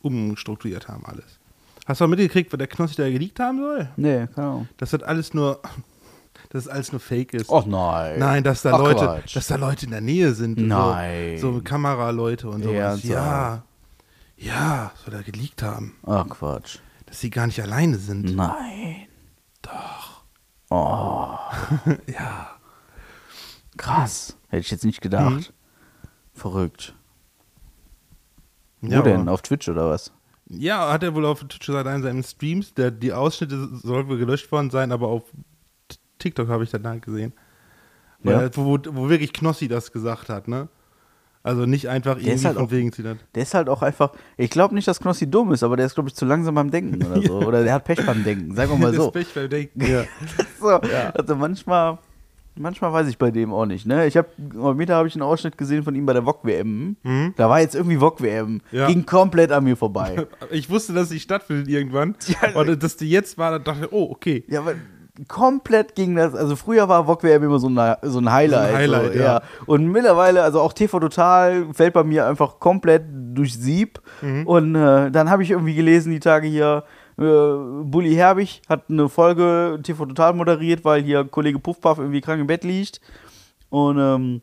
umstrukturiert 0.00 0.88
haben 0.88 1.04
alles. 1.04 1.38
Hast 1.86 2.00
du 2.00 2.04
auch 2.04 2.08
mitgekriegt, 2.08 2.52
was 2.52 2.58
der 2.58 2.66
Knossi 2.66 2.94
da 2.96 3.10
geleakt 3.10 3.40
haben 3.40 3.58
soll? 3.58 3.88
nee, 3.96 4.26
keine 4.34 4.46
Ahnung. 4.46 4.68
Das 4.78 4.92
alles 5.02 5.34
nur, 5.34 5.60
dass 6.50 6.64
das 6.64 6.72
alles 6.72 6.92
nur 6.92 7.00
Fake 7.00 7.32
ist. 7.32 7.48
Och 7.48 7.64
nein. 7.66 8.18
Nein, 8.18 8.44
dass 8.44 8.62
da 8.62 8.74
Ach, 8.74 8.78
Leute, 8.78 9.04
Quatsch. 9.04 9.34
dass 9.36 9.46
da 9.46 9.56
Leute 9.56 9.86
in 9.86 9.92
der 9.92 10.00
Nähe 10.00 10.34
sind. 10.34 10.58
Nein. 10.58 11.38
So, 11.38 11.52
so 11.54 11.62
Kameraleute 11.62 12.48
und 12.48 12.62
sowas. 12.64 13.02
Ja. 13.04 13.62
Ja, 14.36 14.92
soll 15.04 15.14
er 15.14 15.22
geleakt 15.22 15.62
haben. 15.62 15.96
Ach 16.04 16.28
Quatsch. 16.28 16.78
Dass 17.06 17.20
sie 17.20 17.30
gar 17.30 17.46
nicht 17.46 17.60
alleine 17.62 17.98
sind. 17.98 18.34
Nein. 18.36 19.06
Doch. 19.62 20.22
Oh, 20.70 21.36
Ja. 22.06 22.50
krass. 23.76 24.36
Hätte 24.48 24.60
ich 24.62 24.70
jetzt 24.70 24.84
nicht 24.84 25.00
gedacht. 25.00 25.52
Verrückt. 26.34 26.94
Wo 28.80 28.90
ja, 28.90 29.02
denn? 29.02 29.28
Auf 29.28 29.42
Twitch 29.42 29.68
oder 29.68 29.90
was? 29.90 30.12
Ja, 30.48 30.90
hat 30.92 31.02
er 31.02 31.14
wohl 31.14 31.26
auf 31.26 31.40
Twitch 31.40 31.66
seit 31.66 31.86
einem 31.86 32.02
seinen 32.02 32.22
Streams. 32.24 32.74
Der, 32.74 32.90
die 32.90 33.12
Ausschnitte 33.12 33.68
sollen 33.82 34.08
wohl 34.08 34.18
gelöscht 34.18 34.50
worden 34.50 34.70
sein, 34.70 34.90
aber 34.90 35.08
auf 35.08 35.22
TikTok 36.20 36.48
habe 36.48 36.62
ich 36.64 36.70
danach 36.70 37.00
gesehen. 37.00 37.32
Ja. 38.22 38.38
Weil, 38.38 38.50
wo, 38.54 38.78
wo 38.90 39.08
wirklich 39.08 39.32
Knossi 39.32 39.66
das 39.66 39.90
gesagt 39.92 40.28
hat, 40.28 40.46
ne? 40.46 40.68
Also 41.42 41.64
nicht 41.64 41.88
einfach 41.88 42.18
ist 42.18 42.26
irgendwie 42.26 42.44
halt 42.46 42.56
von 42.58 42.66
auch- 42.66 42.70
wegen 42.70 42.92
sie 42.92 43.02
das. 43.02 43.16
Der 43.34 43.42
ist 43.42 43.54
halt 43.54 43.70
auch 43.70 43.80
einfach. 43.80 44.12
Ich 44.36 44.50
glaube 44.50 44.74
nicht, 44.74 44.86
dass 44.86 45.00
Knossi 45.00 45.28
dumm 45.30 45.52
ist, 45.52 45.62
aber 45.62 45.76
der 45.78 45.86
ist, 45.86 45.94
glaube 45.94 46.10
ich, 46.10 46.14
zu 46.14 46.26
langsam 46.26 46.54
beim 46.54 46.70
Denken 46.70 47.02
oder 47.02 47.22
so. 47.22 47.38
Oder 47.46 47.64
der 47.64 47.72
hat 47.72 47.84
Pech 47.84 48.04
beim 48.04 48.22
Denken. 48.22 48.54
Sagen 48.54 48.70
wir 48.72 48.76
mal 48.78 48.94
so. 48.94 49.04
Das 49.10 49.12
Pech 49.12 49.34
beim 49.34 49.48
Denken. 49.48 49.80
Ja. 49.86 50.04
so. 50.60 50.68
Also 50.68 51.36
manchmal. 51.36 51.98
Manchmal 52.56 52.92
weiß 52.92 53.06
ich 53.08 53.16
bei 53.16 53.30
dem 53.30 53.54
auch 53.54 53.64
nicht, 53.64 53.86
ne? 53.86 54.06
Ich 54.06 54.16
habe 54.18 54.28
heute 54.58 54.92
habe 54.92 55.06
ich 55.08 55.14
einen 55.14 55.22
Ausschnitt 55.22 55.56
gesehen 55.56 55.82
von 55.84 55.94
ihm 55.94 56.04
bei 56.04 56.12
der 56.12 56.24
VOG 56.26 56.44
WM. 56.44 56.96
Da 57.36 57.48
war 57.48 57.60
jetzt 57.60 57.74
irgendwie 57.76 57.96
VOG 57.98 58.20
WM. 58.20 58.60
Ja. 58.72 58.88
Ging 58.88 59.06
komplett 59.06 59.50
an 59.52 59.64
mir 59.64 59.76
vorbei. 59.76 60.26
Ich 60.50 60.68
wusste, 60.68 60.92
dass 60.92 61.08
sie 61.08 61.20
stattfindet 61.20 61.68
irgendwann. 61.68 62.16
Ja. 62.26 62.60
Und 62.60 62.82
dass 62.82 62.96
die 62.96 63.08
jetzt 63.08 63.38
war, 63.38 63.52
dann 63.52 63.64
dachte 63.64 63.86
ich, 63.86 63.92
oh, 63.92 64.10
okay. 64.10 64.44
Ja, 64.48 64.60
aber 64.60 64.74
komplett 65.28 65.94
ging 65.94 66.16
das. 66.16 66.34
Also 66.34 66.56
früher 66.56 66.88
war 66.88 67.06
VOG 67.06 67.22
WM 67.24 67.42
immer 67.44 67.58
so 67.58 67.68
ein, 67.68 67.96
so 68.02 68.18
ein 68.20 68.30
Highlight. 68.32 68.68
So 68.70 68.74
ein 68.74 68.80
Highlight, 68.82 69.12
so, 69.14 69.18
ja. 69.20 69.42
Und 69.66 69.86
mittlerweile, 69.88 70.42
also 70.42 70.60
auch 70.60 70.72
TV 70.72 70.98
Total 71.00 71.66
fällt 71.72 71.92
bei 71.94 72.04
mir 72.04 72.26
einfach 72.26 72.58
komplett 72.58 73.04
durch 73.10 73.58
Sieb. 73.58 74.00
Mhm. 74.22 74.46
Und 74.46 74.74
äh, 74.74 75.10
dann 75.10 75.30
habe 75.30 75.42
ich 75.42 75.50
irgendwie 75.50 75.74
gelesen, 75.74 76.12
die 76.12 76.20
Tage 76.20 76.46
hier, 76.48 76.84
Äh, 77.18 77.22
Bully 77.84 78.14
Herbig 78.14 78.62
hat 78.66 78.84
eine 78.88 79.10
Folge 79.10 79.78
TV 79.82 80.06
Total 80.06 80.32
moderiert, 80.32 80.84
weil 80.86 81.02
hier 81.02 81.24
Kollege 81.24 81.58
Puffpuff 81.58 81.98
irgendwie 81.98 82.22
krank 82.22 82.40
im 82.40 82.46
Bett 82.46 82.64
liegt. 82.64 83.00
Und 83.68 83.98
ähm, 83.98 84.40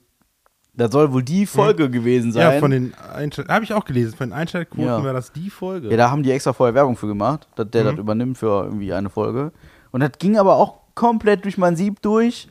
das 0.76 0.92
soll 0.92 1.12
wohl 1.12 1.24
die 1.24 1.48
Folge 1.48 1.90
gewesen 1.90 2.32
sein. 2.32 2.54
Ja, 2.54 2.60
von 2.60 2.70
den 2.70 2.94
Einschalt 3.16 3.50
habe 3.50 3.66
ich 3.66 3.74
auch 3.74 3.84
gelesen. 3.84 4.16
Von 4.16 4.30
den 4.30 4.34
Einschaltquoten 4.38 4.86
Ja. 4.86 5.04
war 5.04 5.14
das 5.14 5.32
die 5.32 5.50
Folge. 5.50 5.90
Ja, 5.90 5.98
da 5.98 6.12
haben 6.12 6.22
die 6.22 6.32
extra 6.32 6.54
vorher 6.54 6.76
Werbung 6.76 6.96
für 6.96 7.08
gemacht, 7.08 7.48
dass 7.56 7.68
der 7.72 7.84
Mhm. 7.84 7.88
das 7.88 7.98
übernimmt 7.98 8.38
für 8.38 8.66
irgendwie 8.66 8.94
eine 8.94 9.10
Folge. 9.10 9.52
Und 9.98 10.02
das 10.02 10.12
ging 10.20 10.38
aber 10.38 10.58
auch 10.58 10.76
komplett 10.94 11.44
durch 11.44 11.58
mein 11.58 11.76
Sieb 11.76 12.04
durch. 12.04 12.48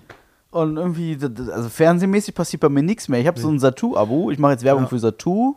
Und 0.50 0.78
irgendwie, 0.78 1.16
also 1.52 1.68
fernsehmäßig 1.68 2.34
passiert 2.34 2.60
bei 2.60 2.68
mir 2.68 2.82
nichts 2.82 3.08
mehr. 3.08 3.20
Ich 3.20 3.26
habe 3.28 3.38
so 3.38 3.48
ein 3.48 3.60
Satu-Abo. 3.60 4.32
Ich 4.32 4.38
mache 4.40 4.50
jetzt 4.52 4.64
Werbung 4.64 4.82
Ja. 4.82 4.88
für 4.88 4.98
Satu, 4.98 5.54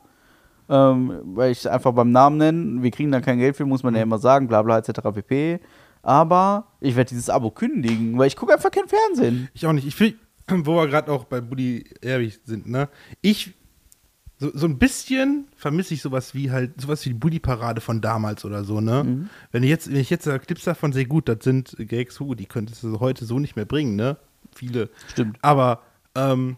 ähm, 0.70 1.20
weil 1.34 1.52
ich 1.52 1.58
es 1.60 1.66
einfach 1.66 1.92
beim 1.94 2.12
Namen 2.12 2.38
nennen. 2.38 2.84
Wir 2.84 2.92
kriegen 2.92 3.12
dann 3.12 3.24
kein 3.24 3.40
Geld 3.40 3.56
für, 3.56 3.66
muss 3.66 3.82
man 3.82 3.96
ja 3.96 4.02
Mhm. 4.06 4.10
immer 4.12 4.20
sagen, 4.20 4.48
bla 4.48 4.62
bla 4.62 4.78
etc. 4.78 5.02
pp. 5.12 5.60
Aber 6.04 6.68
ich 6.80 6.96
werde 6.96 7.10
dieses 7.10 7.28
Abo 7.32 7.50
kündigen, 7.50 8.20
weil 8.20 8.28
ich 8.28 8.36
gucke 8.36 8.54
einfach 8.54 8.70
kein 8.70 8.88
Fernsehen. 8.88 9.50
Ich 9.56 9.66
auch 9.66 9.74
nicht. 9.74 9.88
Ich 9.88 10.00
will, 10.00 10.14
wo 10.48 10.76
wir 10.76 10.86
gerade 10.88 11.12
auch 11.12 11.24
bei 11.24 11.42
Buddy 11.42 11.86
Ehrlich 12.02 12.40
sind, 12.46 12.70
ne? 12.70 12.88
Ich, 13.22 13.56
so, 14.40 14.50
so 14.54 14.66
ein 14.68 14.78
bisschen 14.80 15.48
vermisse 15.58 15.94
ich 15.94 16.02
sowas 16.02 16.34
wie 16.34 16.50
halt, 16.50 16.80
sowas 16.80 17.04
wie 17.06 17.10
die 17.10 17.16
Buddy-Parade 17.16 17.82
von 17.82 18.00
damals 18.02 18.46
oder 18.46 18.64
so, 18.64 18.80
ne? 18.82 19.04
Mhm. 19.04 19.30
Wenn 19.52 19.64
ich 19.64 19.70
jetzt, 19.70 19.90
wenn 19.90 19.98
ich 19.98 20.10
jetzt 20.10 20.26
da 20.28 20.40
Clips 20.40 20.64
davon 20.64 20.94
sehe, 20.94 21.06
gut, 21.06 21.28
das 21.28 21.44
sind 21.44 21.76
Gags, 21.78 22.20
hu, 22.20 22.34
die 22.36 22.46
könntest 22.46 22.82
du 22.84 23.00
heute 23.00 23.26
so 23.26 23.38
nicht 23.40 23.56
mehr 23.56 23.66
bringen, 23.66 23.96
ne? 23.96 24.18
Viele. 24.56 24.90
Stimmt. 25.08 25.38
Aber, 25.42 25.82
ähm, 26.16 26.58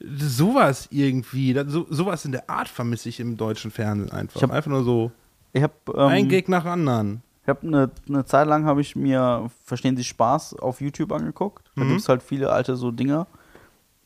sowas 0.00 0.88
irgendwie, 0.90 1.54
so, 1.68 1.86
sowas 1.90 2.24
in 2.24 2.32
der 2.32 2.50
Art 2.50 2.68
vermisse 2.68 3.08
ich 3.08 3.20
im 3.20 3.36
deutschen 3.36 3.70
Fernsehen 3.70 4.10
einfach. 4.10 4.36
Ich 4.36 4.42
hab- 4.42 4.50
einfach 4.50 4.70
nur 4.70 4.84
so 4.84 5.12
habe 5.54 5.72
ähm, 5.94 6.00
ein 6.08 6.28
Gag 6.28 6.48
nach 6.48 6.64
anderen. 6.64 7.22
Ich 7.42 7.48
habe 7.48 7.66
eine, 7.66 7.90
eine 8.08 8.24
Zeit 8.24 8.46
lang 8.48 8.64
habe 8.64 8.80
ich 8.80 8.96
mir 8.96 9.50
Verstehen 9.64 9.96
Sie 9.96 10.04
Spaß 10.04 10.54
auf 10.54 10.80
YouTube 10.80 11.12
angeguckt. 11.12 11.70
Da 11.76 11.84
Mhm. 11.84 11.88
gibt 11.88 12.00
es 12.00 12.08
halt 12.08 12.22
viele 12.22 12.50
alte 12.50 12.76
so 12.76 12.90
Dinger. 12.90 13.26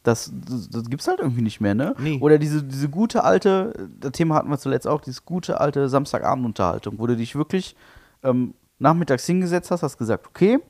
Das, 0.07 0.33
das, 0.49 0.71
das 0.71 0.89
gibt 0.89 1.03
es 1.03 1.09
halt 1.09 1.21
irgendwie 1.21 1.43
nicht 1.43 1.61
mehr, 1.61 1.75
ne? 1.75 1.95
Nee. 1.99 2.19
Oder 2.21 2.39
diese, 2.39 2.63
diese 2.63 2.89
gute 2.89 3.25
alte, 3.25 3.89
das 3.99 4.13
Thema 4.13 4.37
hatten 4.37 4.49
wir 4.49 4.59
zuletzt 4.59 4.87
auch, 4.87 5.01
diese 5.01 5.23
gute 5.25 5.61
alte 5.61 5.89
Samstagabendunterhaltung, 5.89 6.99
wo 6.99 7.07
du 7.07 7.17
dich 7.17 7.35
wirklich 7.35 7.75
ähm, 8.23 8.55
nachmittags 8.79 9.27
hingesetzt 9.27 9.71
hast, 9.71 9.83
hast 9.83 9.99
gesagt, 9.99 10.27
okay, 10.27 10.61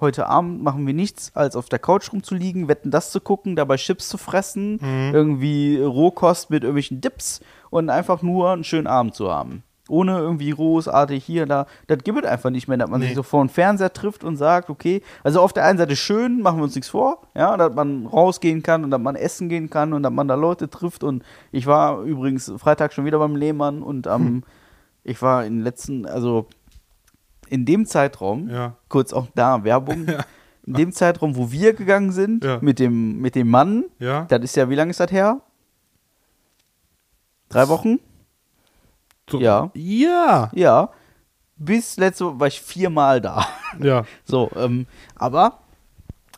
heute 0.00 0.26
Abend 0.26 0.62
machen 0.62 0.86
wir 0.86 0.94
nichts, 0.94 1.30
als 1.34 1.54
auf 1.54 1.68
der 1.68 1.78
Couch 1.78 2.12
rumzuliegen, 2.12 2.66
wetten 2.66 2.90
das 2.90 3.12
zu 3.12 3.20
gucken, 3.20 3.54
dabei 3.54 3.76
Chips 3.76 4.08
zu 4.08 4.18
fressen, 4.18 4.80
irgendwie 5.12 5.80
Rohkost 5.80 6.50
mit 6.50 6.64
irgendwelchen 6.64 7.00
Dips 7.00 7.40
und 7.70 7.88
einfach 7.88 8.20
nur 8.20 8.50
einen 8.50 8.64
schönen 8.64 8.88
Abend 8.88 9.14
zu 9.14 9.30
haben. 9.30 9.62
Ohne 9.88 10.16
irgendwie 10.18 10.50
großartig 10.50 11.24
hier, 11.24 11.44
da. 11.44 11.66
Das 11.88 11.98
gibt 12.04 12.24
es 12.24 12.30
einfach 12.30 12.50
nicht 12.50 12.68
mehr, 12.68 12.78
dass 12.78 12.88
man 12.88 13.00
Nee. 13.00 13.06
sich 13.08 13.16
so 13.16 13.24
vor 13.24 13.42
den 13.44 13.48
Fernseher 13.48 13.92
trifft 13.92 14.22
und 14.22 14.36
sagt, 14.36 14.70
okay, 14.70 15.02
also 15.24 15.40
auf 15.40 15.52
der 15.52 15.64
einen 15.64 15.76
Seite 15.76 15.96
schön, 15.96 16.40
machen 16.40 16.58
wir 16.58 16.64
uns 16.64 16.76
nichts 16.76 16.90
vor, 16.90 17.22
ja, 17.34 17.56
dass 17.56 17.74
man 17.74 18.06
rausgehen 18.06 18.62
kann 18.62 18.84
und 18.84 18.92
dass 18.92 19.00
man 19.00 19.16
essen 19.16 19.48
gehen 19.48 19.70
kann 19.70 19.92
und 19.92 20.04
dass 20.04 20.12
man 20.12 20.28
da 20.28 20.36
Leute 20.36 20.70
trifft. 20.70 21.02
Und 21.02 21.24
ich 21.50 21.66
war 21.66 22.00
übrigens 22.02 22.52
Freitag 22.58 22.92
schon 22.92 23.04
wieder 23.04 23.18
beim 23.18 23.34
Lehmann 23.34 23.82
und 23.82 24.06
am, 24.06 24.44
ich 25.02 25.20
war 25.20 25.44
in 25.44 25.56
den 25.56 25.62
letzten, 25.64 26.06
also 26.06 26.46
in 27.48 27.64
dem 27.66 27.84
Zeitraum, 27.84 28.48
Ja. 28.48 28.76
kurz 28.88 29.12
auch 29.12 29.26
da 29.34 29.64
Werbung, 29.64 30.06
in 30.64 30.74
dem 30.74 30.92
Zeitraum, 30.92 31.34
wo 31.36 31.50
wir 31.50 31.72
gegangen 31.74 32.12
sind, 32.12 32.44
Ja. 32.44 32.58
mit, 32.62 32.78
dem, 32.78 33.18
mit 33.20 33.34
dem 33.34 33.50
Mann, 33.50 33.84
Ja. 33.98 34.26
das 34.26 34.42
ist 34.44 34.54
ja, 34.56 34.70
wie 34.70 34.76
lange 34.76 34.90
ist 34.92 35.00
das 35.00 35.10
her? 35.10 35.40
Drei 37.48 37.68
Wochen? 37.68 37.98
Ja. 39.40 39.70
Ja. 39.74 40.50
Ja. 40.54 40.90
Bis 41.56 41.96
letzte 41.96 42.26
Woche 42.26 42.40
war 42.40 42.46
ich 42.48 42.60
viermal 42.60 43.20
da. 43.20 43.46
Ja. 43.80 44.04
So, 44.24 44.50
ähm, 44.56 44.86
aber 45.16 45.60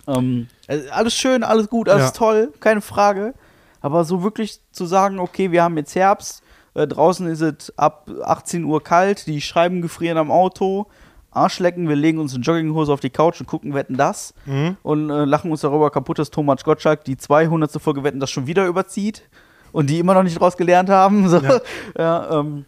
ähm, 0.06 0.46
also 0.68 0.90
alles 0.90 1.14
schön, 1.14 1.42
alles 1.42 1.68
gut, 1.68 1.88
alles 1.88 2.04
Ja. 2.06 2.10
toll, 2.12 2.52
keine 2.60 2.80
Frage. 2.80 3.34
Aber 3.80 4.04
so 4.04 4.22
wirklich 4.22 4.60
zu 4.70 4.86
sagen, 4.86 5.18
okay, 5.18 5.50
wir 5.50 5.62
haben 5.62 5.76
jetzt 5.76 5.94
Herbst, 5.94 6.42
äh, 6.74 6.86
draußen 6.86 7.26
ist 7.26 7.40
es 7.40 7.76
ab 7.78 8.08
18 8.24 8.64
Uhr 8.64 8.82
kalt, 8.82 9.26
die 9.26 9.40
Scheiben 9.40 9.82
gefrieren 9.82 10.16
am 10.18 10.30
Auto, 10.30 10.86
Arschlecken, 11.32 11.88
wir 11.88 11.96
legen 11.96 12.18
uns 12.18 12.34
eine 12.34 12.44
Jogginghose 12.44 12.92
auf 12.92 13.00
die 13.00 13.10
Couch 13.10 13.40
und 13.40 13.46
gucken 13.46 13.74
Wetten 13.74 13.96
das 13.96 14.32
Mhm. 14.46 14.76
und 14.84 15.10
äh, 15.10 15.24
lachen 15.24 15.50
uns 15.50 15.62
darüber 15.62 15.90
kaputt, 15.90 16.18
dass 16.20 16.30
Thomas 16.30 16.62
Gottschalk 16.62 17.04
die 17.04 17.16
200. 17.16 17.72
Folge 17.82 18.04
Wetten 18.04 18.20
das 18.20 18.30
schon 18.30 18.46
wieder 18.46 18.66
überzieht 18.66 19.28
und 19.72 19.90
die 19.90 19.98
immer 19.98 20.14
noch 20.14 20.22
nicht 20.22 20.38
draus 20.38 20.56
gelernt 20.56 20.88
haben. 20.90 21.28
So. 21.28 21.38
Ja. 21.38 21.60
Ja, 21.98 22.40
ähm, 22.40 22.64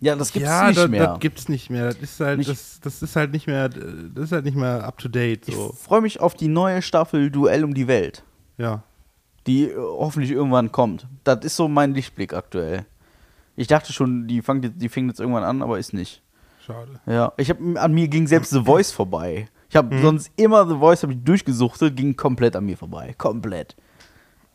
ja 0.00 0.14
das 0.16 0.32
gibt's 0.32 0.48
ja, 0.48 0.66
nicht 0.68 0.78
das, 0.78 0.88
mehr. 0.88 1.06
das 1.06 1.20
gibt's 1.20 1.48
nicht 1.48 1.70
mehr. 1.70 1.86
Das 1.88 1.98
ist 2.02 2.20
halt, 2.20 2.38
Nicht- 2.38 2.50
das, 2.50 2.80
das 2.80 3.02
ist 3.02 3.16
halt 3.16 3.32
nicht 3.32 3.46
mehr, 3.46 3.68
das 3.68 4.24
ist 4.24 4.32
halt 4.32 4.44
nicht 4.44 4.56
mehr 4.56 4.84
up 4.84 4.98
to 4.98 5.08
date. 5.08 5.44
So. 5.46 5.70
Ich 5.74 5.78
freue 5.80 6.00
mich 6.00 6.20
auf 6.20 6.34
die 6.34 6.48
neue 6.48 6.82
Staffel 6.82 7.30
Duell 7.30 7.64
um 7.64 7.74
die 7.74 7.86
Welt, 7.88 8.22
Ja. 8.56 8.82
die 9.46 9.64
äh, 9.70 9.76
hoffentlich 9.76 10.30
irgendwann 10.30 10.70
kommt. 10.72 11.06
Das 11.24 11.44
ist 11.44 11.56
so 11.56 11.68
mein 11.68 11.94
Lichtblick 11.94 12.32
aktuell. 12.34 12.86
Ich 13.56 13.66
dachte 13.66 13.92
schon, 13.92 14.28
die 14.28 14.40
fängt, 14.42 14.64
jetzt- 14.64 14.80
die 14.80 14.86
jetzt 15.06 15.20
irgendwann 15.20 15.44
an, 15.44 15.62
aber 15.62 15.78
ist 15.78 15.92
nicht. 15.92 16.22
Schade. 16.64 17.00
Ja, 17.06 17.32
ich 17.38 17.50
hab, 17.50 17.58
an 17.76 17.92
mir 17.92 18.08
ging 18.08 18.26
selbst 18.26 18.50
The 18.50 18.62
Voice 18.64 18.92
vorbei. 18.92 19.48
Ich 19.70 19.76
habe 19.76 19.94
Mhm. 19.96 20.02
sonst 20.02 20.30
immer 20.36 20.66
The 20.68 20.76
Voice 20.76 21.02
habe 21.02 21.12
ich 21.14 21.24
durchgesuchtet, 21.24 21.96
ging 21.96 22.14
komplett 22.16 22.54
an 22.56 22.64
mir 22.66 22.76
vorbei, 22.76 23.14
komplett. 23.18 23.74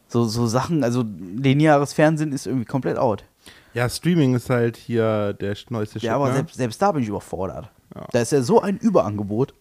So, 0.08 0.26
so 0.26 0.46
Sachen, 0.48 0.84
also 0.84 1.04
lineares 1.36 1.94
Fernsehen 1.94 2.32
ist 2.34 2.46
irgendwie 2.46 2.66
komplett 2.66 2.98
out. 2.98 3.24
Ja, 3.74 3.90
Streaming 3.90 4.36
ist 4.36 4.50
halt 4.50 4.78
hier 4.78 5.34
der 5.34 5.56
neueste 5.70 6.00
Shit. 6.00 6.08
Ja, 6.08 6.16
aber 6.16 6.28
ne? 6.30 6.36
selbst, 6.36 6.56
selbst 6.56 6.82
da 6.82 6.92
bin 6.92 7.02
ich 7.04 7.10
überfordert. 7.10 7.70
Ja. 7.96 8.06
Da 8.12 8.22
ist 8.22 8.32
ja 8.32 8.42
so 8.42 8.62
ein 8.62 8.78
Überangebot. 8.78 9.54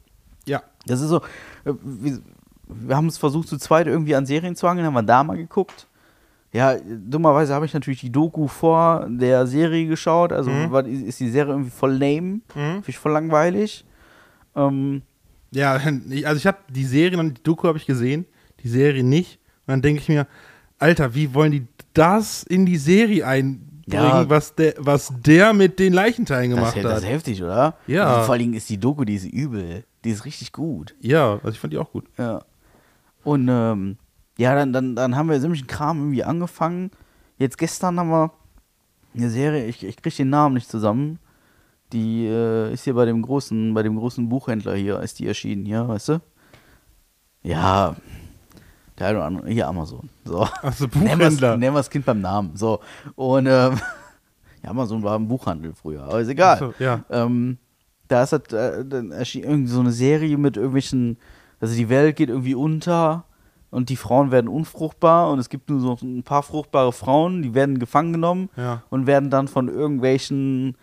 Ja. 0.46 0.62
Das 0.86 1.00
ist 1.00 1.08
so, 1.08 1.18
äh, 1.64 1.72
wir, 1.82 2.20
wir 2.66 2.96
haben 2.96 3.06
es 3.06 3.18
versucht 3.18 3.48
zu 3.48 3.58
zweit 3.58 3.86
irgendwie 3.86 4.14
an 4.14 4.26
Serien 4.26 4.56
zu 4.56 4.66
angeln, 4.66 4.86
haben 4.86 4.94
wir 4.94 5.02
da 5.02 5.22
mal 5.24 5.36
geguckt. 5.36 5.86
Ja, 6.52 6.76
dummerweise 6.78 7.54
habe 7.54 7.64
ich 7.64 7.72
natürlich 7.72 8.00
die 8.00 8.12
Doku 8.12 8.46
vor 8.46 9.06
der 9.08 9.46
Serie 9.46 9.86
geschaut, 9.86 10.32
also 10.32 10.50
Mhm. 10.50 10.70
war, 10.70 10.84
ist 10.86 11.18
die 11.20 11.30
Serie 11.30 11.52
irgendwie 11.54 11.70
voll 11.70 11.92
lame, 11.92 12.22
Mhm. 12.22 12.40
finde 12.54 12.84
ich 12.90 12.98
voll 12.98 13.12
langweilig. 13.12 13.84
Ähm, 14.54 15.02
Ja, 15.50 15.72
also 15.72 16.36
ich 16.36 16.46
habe 16.46 16.58
die 16.70 16.84
Serie 16.84 17.18
und 17.18 17.38
die 17.38 17.42
Doku 17.42 17.66
habe 17.68 17.78
ich 17.78 17.86
gesehen, 17.86 18.26
die 18.62 18.68
Serie 18.68 19.02
nicht. 19.04 19.38
Und 19.66 19.68
dann 19.72 19.82
denke 19.82 20.00
ich 20.02 20.08
mir, 20.08 20.26
Alter, 20.78 21.14
wie 21.14 21.32
wollen 21.34 21.52
die 21.52 21.66
das 21.94 22.42
in 22.42 22.64
die 22.66 22.76
Serie 22.78 23.26
einbringen, 23.26 23.68
Ja. 23.86 24.28
was, 24.28 24.54
der, 24.54 24.74
was 24.78 25.12
der 25.24 25.52
mit 25.52 25.78
den 25.78 25.92
Leichenteilen 25.92 26.50
das, 26.50 26.58
gemacht 26.58 26.76
das 26.76 26.92
hat? 26.92 27.02
ist 27.02 27.08
heftig, 27.08 27.42
oder? 27.42 27.76
Ja. 27.86 28.18
Und 28.18 28.24
vor 28.24 28.32
allen 28.32 28.40
Dingen 28.40 28.54
ist 28.54 28.68
die 28.70 28.78
Doku, 28.78 29.04
die 29.04 29.14
ist 29.14 29.24
übel, 29.24 29.84
die 30.04 30.10
ist 30.10 30.24
richtig 30.24 30.52
gut. 30.52 30.94
Ja, 31.00 31.34
also 31.34 31.50
ich 31.50 31.58
fand 31.58 31.72
die 31.72 31.78
auch 31.78 31.90
gut. 31.90 32.04
Ja. 32.18 32.42
Und 33.24 33.48
ähm, 33.48 33.96
ja, 34.38 34.54
dann, 34.54 34.72
dann, 34.72 34.96
dann 34.96 35.16
haben 35.16 35.28
wir 35.28 35.40
ziemlich 35.40 35.66
Kram 35.66 35.98
irgendwie 35.98 36.24
angefangen. 36.24 36.90
Jetzt 37.38 37.58
gestern 37.58 37.98
haben 37.98 38.10
wir 38.10 38.32
eine 39.14 39.30
Serie, 39.30 39.66
ich, 39.66 39.84
ich 39.84 39.96
kriege 39.96 40.16
den 40.16 40.30
Namen 40.30 40.54
nicht 40.54 40.70
zusammen. 40.70 41.18
Die 41.92 42.26
äh, 42.26 42.72
ist 42.72 42.84
hier 42.84 42.94
bei 42.94 43.04
dem 43.04 43.20
großen, 43.20 43.74
bei 43.74 43.82
dem 43.82 43.96
großen 43.96 44.28
Buchhändler 44.28 44.74
hier, 44.74 45.00
ist 45.00 45.18
die 45.18 45.26
erschienen, 45.26 45.66
hier, 45.66 45.86
weißt 45.86 46.08
du? 46.08 46.20
Ja, 47.42 47.96
der 49.02 49.08
eine 49.10 49.18
oder 49.18 49.26
andere, 49.26 49.48
hier 49.50 49.68
Amazon. 49.68 50.08
So. 50.24 50.40
Wir's- 50.62 50.86
Buchhändler. 50.88 51.56
Nennen 51.56 51.74
wir 51.74 51.78
das 51.80 51.90
Kind 51.90 52.04
beim 52.06 52.20
Namen. 52.20 52.56
So. 52.56 52.80
Und 53.14 53.46
ähm, 53.46 53.78
ja, 54.62 54.70
Amazon 54.70 55.02
war 55.02 55.18
ein 55.18 55.28
Buchhandel 55.28 55.72
früher, 55.74 56.04
aber 56.04 56.20
ist 56.20 56.28
egal. 56.28 56.58
So, 56.58 56.74
ja. 56.78 57.04
Ähm, 57.10 57.58
da 58.08 58.22
ist 58.22 58.32
halt, 58.32 58.52
äh, 58.52 58.84
dann 58.84 59.10
erschien 59.10 59.44
irgendwie 59.44 59.70
so 59.72 59.80
eine 59.80 59.92
Serie 59.92 60.36
mit 60.38 60.56
irgendwelchen, 60.56 61.16
also 61.60 61.74
die 61.74 61.88
Welt 61.88 62.16
geht 62.16 62.28
irgendwie 62.28 62.54
unter 62.54 63.24
und 63.70 63.88
die 63.88 63.96
Frauen 63.96 64.30
werden 64.30 64.48
unfruchtbar 64.48 65.30
und 65.30 65.38
es 65.38 65.48
gibt 65.48 65.70
nur 65.70 65.80
so 65.80 65.96
ein 66.02 66.22
paar 66.22 66.42
fruchtbare 66.42 66.92
Frauen, 66.92 67.42
die 67.42 67.54
werden 67.54 67.78
gefangen 67.78 68.12
genommen 68.12 68.50
Ja. 68.56 68.82
und 68.90 69.06
werden 69.06 69.30
dann 69.30 69.48
von 69.48 69.68
irgendwelchen 69.68 70.76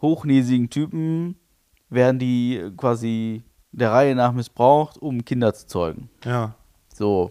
hochnäsigen 0.00 0.70
Typen, 0.70 1.36
werden 1.90 2.18
die 2.18 2.70
quasi 2.76 3.42
der 3.72 3.92
Reihe 3.92 4.14
nach 4.14 4.32
missbraucht, 4.32 4.96
um 4.98 5.24
Kinder 5.24 5.52
zu 5.52 5.66
zeugen. 5.66 6.08
Ja. 6.24 6.54
So, 7.00 7.30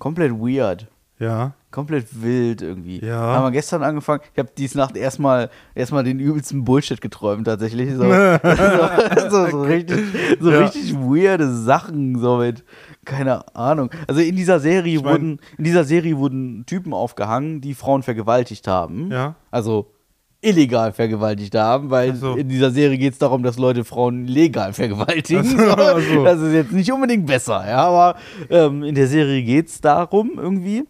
komplett 0.00 0.32
weird. 0.32 0.88
Ja. 1.20 1.54
Komplett 1.70 2.20
wild 2.20 2.62
irgendwie. 2.62 2.98
Ja. 2.98 3.14
Haben 3.20 3.44
wir 3.44 3.50
gestern 3.52 3.84
angefangen. 3.84 4.22
Ich 4.32 4.38
habe 4.40 4.50
dies 4.58 4.74
Nacht 4.74 4.96
erstmal 4.96 5.50
erstmal 5.76 6.02
den 6.02 6.18
übelsten 6.18 6.64
Bullshit 6.64 7.00
geträumt 7.00 7.44
tatsächlich. 7.46 7.92
So, 7.94 8.02
so, 8.02 8.08
so, 9.30 9.50
so 9.52 9.62
richtig, 9.62 10.00
so 10.40 10.50
Ja. 10.50 10.58
richtig 10.62 10.94
weirde 10.96 11.48
Sachen 11.54 12.18
so 12.18 12.38
mit 12.38 12.64
keine 13.04 13.54
Ahnung. 13.54 13.90
Also 14.08 14.20
in 14.20 14.34
dieser 14.34 14.58
Serie 14.58 14.96
Ich 14.96 15.04
mein- 15.04 15.12
wurden 15.12 15.40
in 15.58 15.62
dieser 15.64 15.84
Serie 15.84 16.16
wurden 16.18 16.66
Typen 16.66 16.92
aufgehangen, 16.92 17.60
die 17.60 17.74
Frauen 17.74 18.02
vergewaltigt 18.02 18.66
haben. 18.66 19.12
Ja. 19.12 19.36
Also 19.52 19.92
illegal 20.40 20.92
vergewaltigt 20.92 21.54
haben, 21.54 21.90
weil 21.90 22.14
so. 22.14 22.34
in 22.36 22.48
dieser 22.48 22.70
Serie 22.70 22.96
geht 22.96 23.14
es 23.14 23.18
darum, 23.18 23.42
dass 23.42 23.58
Leute 23.58 23.84
Frauen 23.84 24.26
legal 24.26 24.72
vergewaltigen. 24.72 25.44
So. 25.44 26.24
Das 26.24 26.40
ist 26.40 26.52
jetzt 26.52 26.72
nicht 26.72 26.92
unbedingt 26.92 27.26
besser, 27.26 27.68
ja, 27.68 27.88
aber 27.88 28.18
ähm, 28.50 28.84
in 28.84 28.94
der 28.94 29.08
Serie 29.08 29.42
geht 29.42 29.68
es 29.68 29.80
darum 29.80 30.32
irgendwie. 30.36 30.84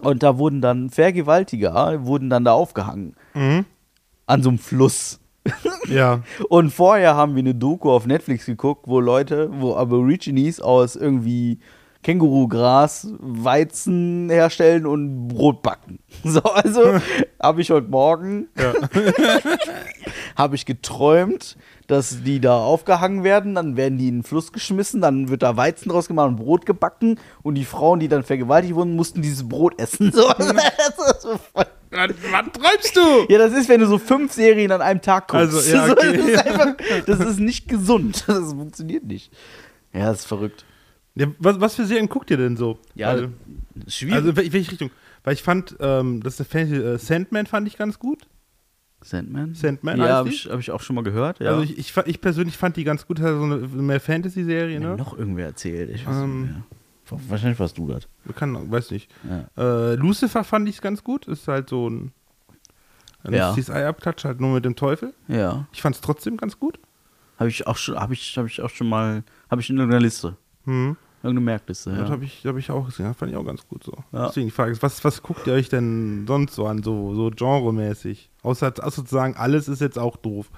Und 0.00 0.22
da 0.22 0.38
wurden 0.38 0.60
dann 0.60 0.90
Vergewaltiger, 0.90 2.04
wurden 2.06 2.30
dann 2.30 2.44
da 2.44 2.52
aufgehangen. 2.52 3.14
Mhm. 3.34 3.64
An 4.26 4.42
so 4.42 4.50
einem 4.50 4.58
Fluss. 4.58 5.20
Ja. 5.88 6.22
Und 6.48 6.70
vorher 6.70 7.16
haben 7.16 7.34
wir 7.34 7.40
eine 7.40 7.54
Doku 7.54 7.90
auf 7.90 8.06
Netflix 8.06 8.46
geguckt, 8.46 8.86
wo 8.86 9.00
Leute, 9.00 9.50
wo 9.52 9.74
Aborigines 9.74 10.60
aus 10.60 10.96
irgendwie 10.96 11.58
Kängurugras 12.02 13.08
Weizen 13.18 14.30
herstellen 14.30 14.86
und 14.86 15.28
Brot 15.28 15.62
backen. 15.62 15.98
So, 16.24 16.40
also 16.42 17.00
habe 17.42 17.60
ich 17.60 17.70
heute 17.70 17.88
Morgen 17.88 18.48
habe 20.36 20.56
ich 20.56 20.66
geträumt, 20.66 21.56
dass 21.86 22.22
die 22.22 22.40
da 22.40 22.58
aufgehangen 22.58 23.24
werden, 23.24 23.54
dann 23.54 23.76
werden 23.76 23.98
die 23.98 24.08
in 24.08 24.18
den 24.18 24.22
Fluss 24.24 24.52
geschmissen, 24.52 25.00
dann 25.00 25.28
wird 25.28 25.42
da 25.42 25.56
Weizen 25.56 25.90
draus 25.90 26.08
gemacht 26.08 26.28
und 26.28 26.36
Brot 26.36 26.66
gebacken 26.66 27.20
und 27.42 27.54
die 27.54 27.64
Frauen, 27.64 28.00
die 28.00 28.08
dann 28.08 28.24
vergewaltigt 28.24 28.74
wurden, 28.74 28.96
mussten 28.96 29.22
dieses 29.22 29.48
Brot 29.48 29.80
essen. 29.80 30.12
So, 30.12 30.28
das 30.28 30.48
ist 30.48 31.22
so 31.22 31.38
voll 31.52 31.66
Was, 31.90 32.10
was 32.10 32.44
träumst 32.52 32.96
du? 32.96 33.32
ja, 33.32 33.38
das 33.38 33.52
ist, 33.52 33.68
wenn 33.68 33.80
du 33.80 33.86
so 33.86 33.98
fünf 33.98 34.32
Serien 34.32 34.72
an 34.72 34.82
einem 34.82 35.00
Tag 35.00 35.28
guckst. 35.28 35.54
Also, 35.54 35.76
ja, 35.76 35.92
okay. 35.92 36.16
das, 36.16 36.26
ist 36.26 36.46
einfach, 36.46 36.76
das 37.06 37.20
ist 37.20 37.40
nicht 37.40 37.68
gesund. 37.68 38.24
Das 38.26 38.52
funktioniert 38.52 39.04
nicht. 39.04 39.32
Ja, 39.92 40.06
das 40.06 40.20
ist 40.20 40.26
verrückt. 40.26 40.64
Ja, 41.18 41.26
was, 41.38 41.60
was 41.60 41.74
für 41.74 41.84
Serien 41.84 42.08
guckt 42.08 42.30
ihr 42.30 42.36
denn 42.36 42.56
so? 42.56 42.78
Ja, 42.94 43.08
also, 43.08 43.28
schwierig. 43.88 44.14
also 44.14 44.30
wel- 44.30 44.52
welche 44.52 44.70
Richtung? 44.72 44.90
Weil 45.24 45.34
ich 45.34 45.42
fand, 45.42 45.76
ähm, 45.80 46.22
das 46.22 46.34
ist 46.34 46.40
eine 46.40 46.66
Fantasy, 46.66 46.82
äh, 46.82 46.98
Sandman 46.98 47.46
fand 47.46 47.66
ich 47.66 47.76
ganz 47.76 47.98
gut. 47.98 48.26
Sandman? 49.02 49.54
Sandman, 49.54 49.98
Ja, 49.98 50.08
habe 50.16 50.28
ich, 50.28 50.48
hab 50.50 50.58
ich 50.60 50.70
auch 50.70 50.80
schon 50.80 50.96
mal 50.96 51.04
gehört. 51.04 51.38
Ja. 51.40 51.50
Also 51.50 51.62
ich, 51.62 51.78
ich, 51.78 51.96
ich 52.06 52.20
persönlich 52.20 52.56
fand 52.56 52.76
die 52.76 52.84
ganz 52.84 53.06
gut, 53.06 53.18
das 53.20 53.26
ist 53.30 53.36
so 53.38 53.44
eine 53.44 53.56
mehr 53.58 54.00
Fantasy-Serie, 54.00 54.80
ne? 54.80 54.96
noch 54.96 55.16
irgendwer 55.16 55.46
erzählt. 55.46 55.90
Ich 55.90 56.06
weiß 56.06 56.16
Ähm. 56.16 56.40
nicht 56.42 56.50
mehr. 56.52 56.62
Wahrscheinlich 57.28 57.58
warst 57.58 57.78
du 57.78 57.88
das. 57.88 58.06
Kann, 58.36 58.70
weiß 58.70 58.90
nicht. 58.90 59.10
Ja. 59.56 59.92
Äh, 59.92 59.94
Lucifer 59.94 60.44
fand 60.44 60.68
ich 60.68 60.80
ganz 60.82 61.02
gut. 61.02 61.26
Ist 61.26 61.48
halt 61.48 61.70
so 61.70 61.88
ein, 61.88 62.12
ein 63.24 63.32
Ja. 63.32 63.54
CSI-Abklatsch, 63.54 64.24
halt 64.24 64.40
nur 64.40 64.52
mit 64.54 64.64
dem 64.66 64.76
Teufel. 64.76 65.14
Ja. 65.26 65.66
Ich 65.72 65.80
fand 65.80 65.94
es 65.94 66.02
trotzdem 66.02 66.36
ganz 66.36 66.58
gut. 66.58 66.78
Habe 67.38 67.48
ich 67.48 67.66
auch 67.66 67.76
schon, 67.78 67.96
habe 67.98 68.12
ich, 68.12 68.36
habe 68.36 68.46
ich 68.48 68.60
auch 68.60 68.68
schon 68.68 68.88
mal, 68.88 69.22
habe 69.50 69.60
ich 69.62 69.70
in 69.70 69.76
irgendeiner 69.78 70.02
Liste. 70.02 70.36
Hm. 70.64 70.96
Irgendeine 71.22 71.44
Merkliste, 71.44 71.90
Das 71.90 72.00
ja. 72.00 72.08
habe 72.10 72.24
ich, 72.24 72.46
hab 72.46 72.56
ich 72.56 72.70
auch 72.70 72.86
gesehen. 72.86 73.06
Das 73.06 73.16
fand 73.16 73.32
ich 73.32 73.36
auch 73.36 73.44
ganz 73.44 73.66
gut 73.66 73.82
so. 73.82 73.92
Ja. 74.12 74.28
Deswegen 74.28 74.46
die 74.46 74.52
Frage 74.52 74.70
ist, 74.70 74.82
was, 74.82 75.02
was 75.04 75.22
guckt 75.22 75.46
ihr 75.48 75.52
euch 75.52 75.68
denn 75.68 76.26
sonst 76.28 76.54
so 76.54 76.66
an, 76.66 76.82
so, 76.82 77.14
so 77.14 77.30
genremäßig? 77.30 78.30
Außer, 78.42 78.72
außer 78.80 79.04
zu 79.04 79.14
sagen, 79.14 79.34
alles 79.36 79.66
ist 79.66 79.80
jetzt 79.80 79.98
auch 79.98 80.16
doof. 80.16 80.48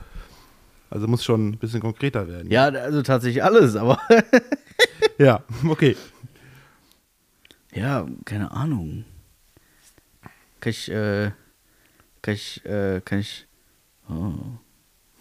Also 0.91 1.07
muss 1.07 1.25
schon 1.25 1.51
ein 1.51 1.59
bisschen 1.59 1.81
konkreter 1.81 2.29
werden. 2.29 2.51
Ja, 2.51 2.65
also 2.65 3.01
tatsächlich 3.03 3.43
alles, 3.43 3.75
aber 3.77 3.99
Ja, 5.19 5.43
okay. 5.69 5.97
ja, 7.73 8.07
keine 8.25 8.51
Ahnung. 8.51 9.05
Kann 10.61 10.71
ich, 10.71 10.91
äh, 10.91 11.31
kann 12.23 12.35
ich, 12.35 12.65
äh, 12.65 13.01
kann 13.03 13.19
ich, 13.19 13.47
oh, 14.09 14.33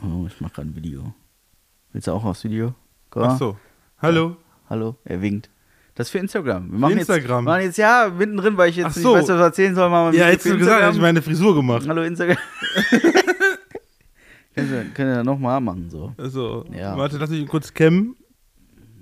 oh 0.02 0.26
ich 0.28 0.40
mache 0.42 0.54
gerade 0.54 0.70
ein 0.70 0.76
Video. 0.76 1.14
Willst 1.92 2.08
du 2.08 2.12
auch 2.12 2.24
aufs 2.24 2.44
Video? 2.44 2.74
Komm. 3.10 3.24
Ach 3.24 3.38
so. 3.38 3.58
Hallo. 4.02 4.38
Hallo, 4.70 4.98
er 5.04 5.22
winkt. 5.22 5.50
Das 5.96 6.08
ist 6.08 6.12
für 6.12 6.20
Instagram. 6.20 6.72
Wir 6.72 6.80
machen 6.80 6.98
Instagram. 6.98 7.20
Jetzt, 7.20 7.28
wir 7.28 7.42
machen 7.42 7.62
jetzt 7.64 7.78
ja 7.78 8.12
mittendrin, 8.18 8.56
weil 8.58 8.70
ich 8.70 8.76
jetzt 8.78 8.86
Ach 8.92 8.96
nicht 8.96 9.04
so. 9.04 9.14
weiß, 9.16 9.28
was 9.28 9.36
ich 9.36 9.42
erzählen 9.42 9.76
soll. 9.76 9.90
Machen 9.90 10.14
wir 10.14 10.20
Ja, 10.20 10.30
jetzt 10.30 10.44
gesagt, 10.44 10.82
habe 10.84 10.96
ich 10.96 11.02
meine 11.02 11.22
Frisur 11.22 11.56
gemacht. 11.56 11.86
Hallo 11.88 12.04
Instagram. 12.04 12.38
können 14.56 14.72
wir, 14.72 14.84
können 14.94 15.16
wir 15.16 15.24
nochmal 15.24 15.60
machen, 15.62 15.90
so. 15.90 16.14
Also, 16.18 16.66
Ja. 16.72 16.98
warte, 16.98 17.18
lass 17.18 17.30
mich 17.30 17.46
kurz 17.48 17.74
cammen. 17.74 18.16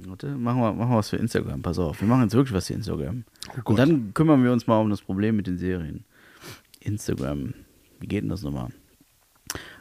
Warte, 0.07 0.27
machen 0.29 0.61
wir, 0.61 0.73
machen 0.73 0.91
wir 0.91 0.97
was 0.97 1.09
für 1.09 1.17
Instagram. 1.17 1.61
Pass 1.61 1.77
auf, 1.79 1.99
wir 2.01 2.07
machen 2.07 2.23
jetzt 2.23 2.33
wirklich 2.33 2.53
was 2.53 2.67
für 2.67 2.73
Instagram. 2.73 3.23
Oh. 3.57 3.71
Und 3.71 3.79
dann 3.79 4.13
kümmern 4.13 4.43
wir 4.43 4.51
uns 4.51 4.65
mal 4.67 4.79
um 4.79 4.89
das 4.89 5.01
Problem 5.01 5.35
mit 5.35 5.47
den 5.47 5.57
Serien. 5.57 6.05
Instagram. 6.79 7.53
Wie 7.99 8.07
geht 8.07 8.21
denn 8.23 8.29
das 8.29 8.43
nochmal? 8.43 8.69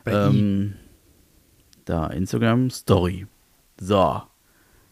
Bei 0.05 0.13
Ähm, 0.13 0.75
da, 1.85 2.09
Instagram 2.09 2.71
Story. 2.71 3.27
So. 3.81 4.23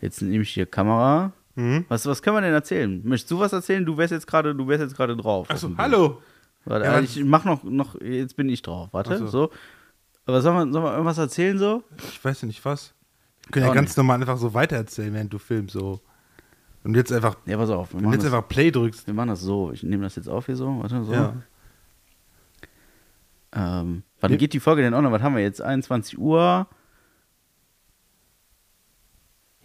Jetzt 0.05 0.21
nehme 0.21 0.43
ich 0.43 0.51
hier 0.51 0.67
Kamera. 0.67 1.33
Mhm. 1.55 1.87
Was, 1.89 2.05
was 2.05 2.21
können 2.21 2.37
wir 2.37 2.43
denn 2.43 2.53
erzählen? 2.53 3.01
Möchtest 3.05 3.31
du 3.31 3.39
was 3.39 3.55
erzählen? 3.55 3.87
Du 3.87 3.97
wärst 3.97 4.13
jetzt 4.13 4.27
gerade, 4.27 4.55
du 4.55 4.69
wärst 4.69 4.83
jetzt 4.83 4.95
gerade 4.97 5.17
drauf. 5.17 5.49
auf 5.49 5.51
Achso, 5.51 5.71
hallo. 5.79 6.21
Warte, 6.67 6.85
Ja, 6.85 6.93
also 6.93 7.21
ich 7.21 7.25
mach 7.25 7.45
noch, 7.47 7.65
noch, 7.65 7.99
jetzt 8.03 8.37
bin 8.37 8.49
ich 8.51 8.61
drauf. 8.61 8.89
Warte, 8.93 9.17
so. 9.17 9.27
so. 9.29 9.51
Aber 10.27 10.43
soll 10.43 10.53
man, 10.53 10.73
soll 10.75 10.83
man 10.83 10.93
irgendwas 10.93 11.17
erzählen 11.17 11.57
so? 11.59 11.83
Ich 12.11 12.23
weiß 12.23 12.43
ja 12.43 12.47
nicht 12.49 12.63
was. 12.67 12.93
Wir 13.47 13.53
können 13.53 13.67
ja 13.67 13.73
ganz 13.73 13.91
nicht. 13.91 13.97
normal 13.97 14.21
einfach 14.21 14.37
so 14.37 14.53
weitererzählen, 14.53 15.15
während 15.15 15.33
du 15.33 15.39
filmst. 15.39 15.73
So. 15.75 16.01
Und 16.83 16.95
jetzt 16.97 17.11
einfach, 17.13 17.37
Ja, 17.47 17.57
pass 17.57 17.71
auf. 17.71 17.95
Wenn 17.95 18.03
du 18.03 18.11
jetzt 18.11 18.25
das, 18.27 18.33
einfach 18.35 18.47
Play 18.47 18.71
drückst. 18.71 19.07
wir 19.07 19.15
machen 19.15 19.29
das 19.29 19.41
so. 19.41 19.73
Ich 19.73 19.83
nehme 19.83 20.03
das 20.03 20.17
jetzt 20.17 20.29
auf 20.29 20.45
hier 20.47 20.57
so. 20.57 20.67
Warte, 20.83 21.03
so. 21.03 21.13
Ja. 21.15 21.35
Ähm, 23.53 24.03
wann 24.21 24.31
Wir- 24.33 24.39
geht 24.39 24.53
die 24.53 24.61
Folge 24.61 24.83
denn 24.83 24.95
online? 24.95 25.15
Was 25.15 25.23
haben 25.23 25.37
wir 25.37 25.43
jetzt? 25.43 25.63
21 25.63 26.19
Uhr? 26.19 26.67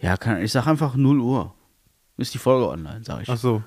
Ja, 0.00 0.16
kann, 0.16 0.42
ich 0.42 0.52
sag 0.52 0.66
einfach 0.66 0.94
0 0.96 1.20
Uhr. 1.20 1.54
Ist 2.16 2.34
die 2.34 2.38
Folge 2.38 2.68
online, 2.68 3.00
sag 3.04 3.22
ich. 3.22 3.28
Ach 3.28 3.36
so, 3.36 3.62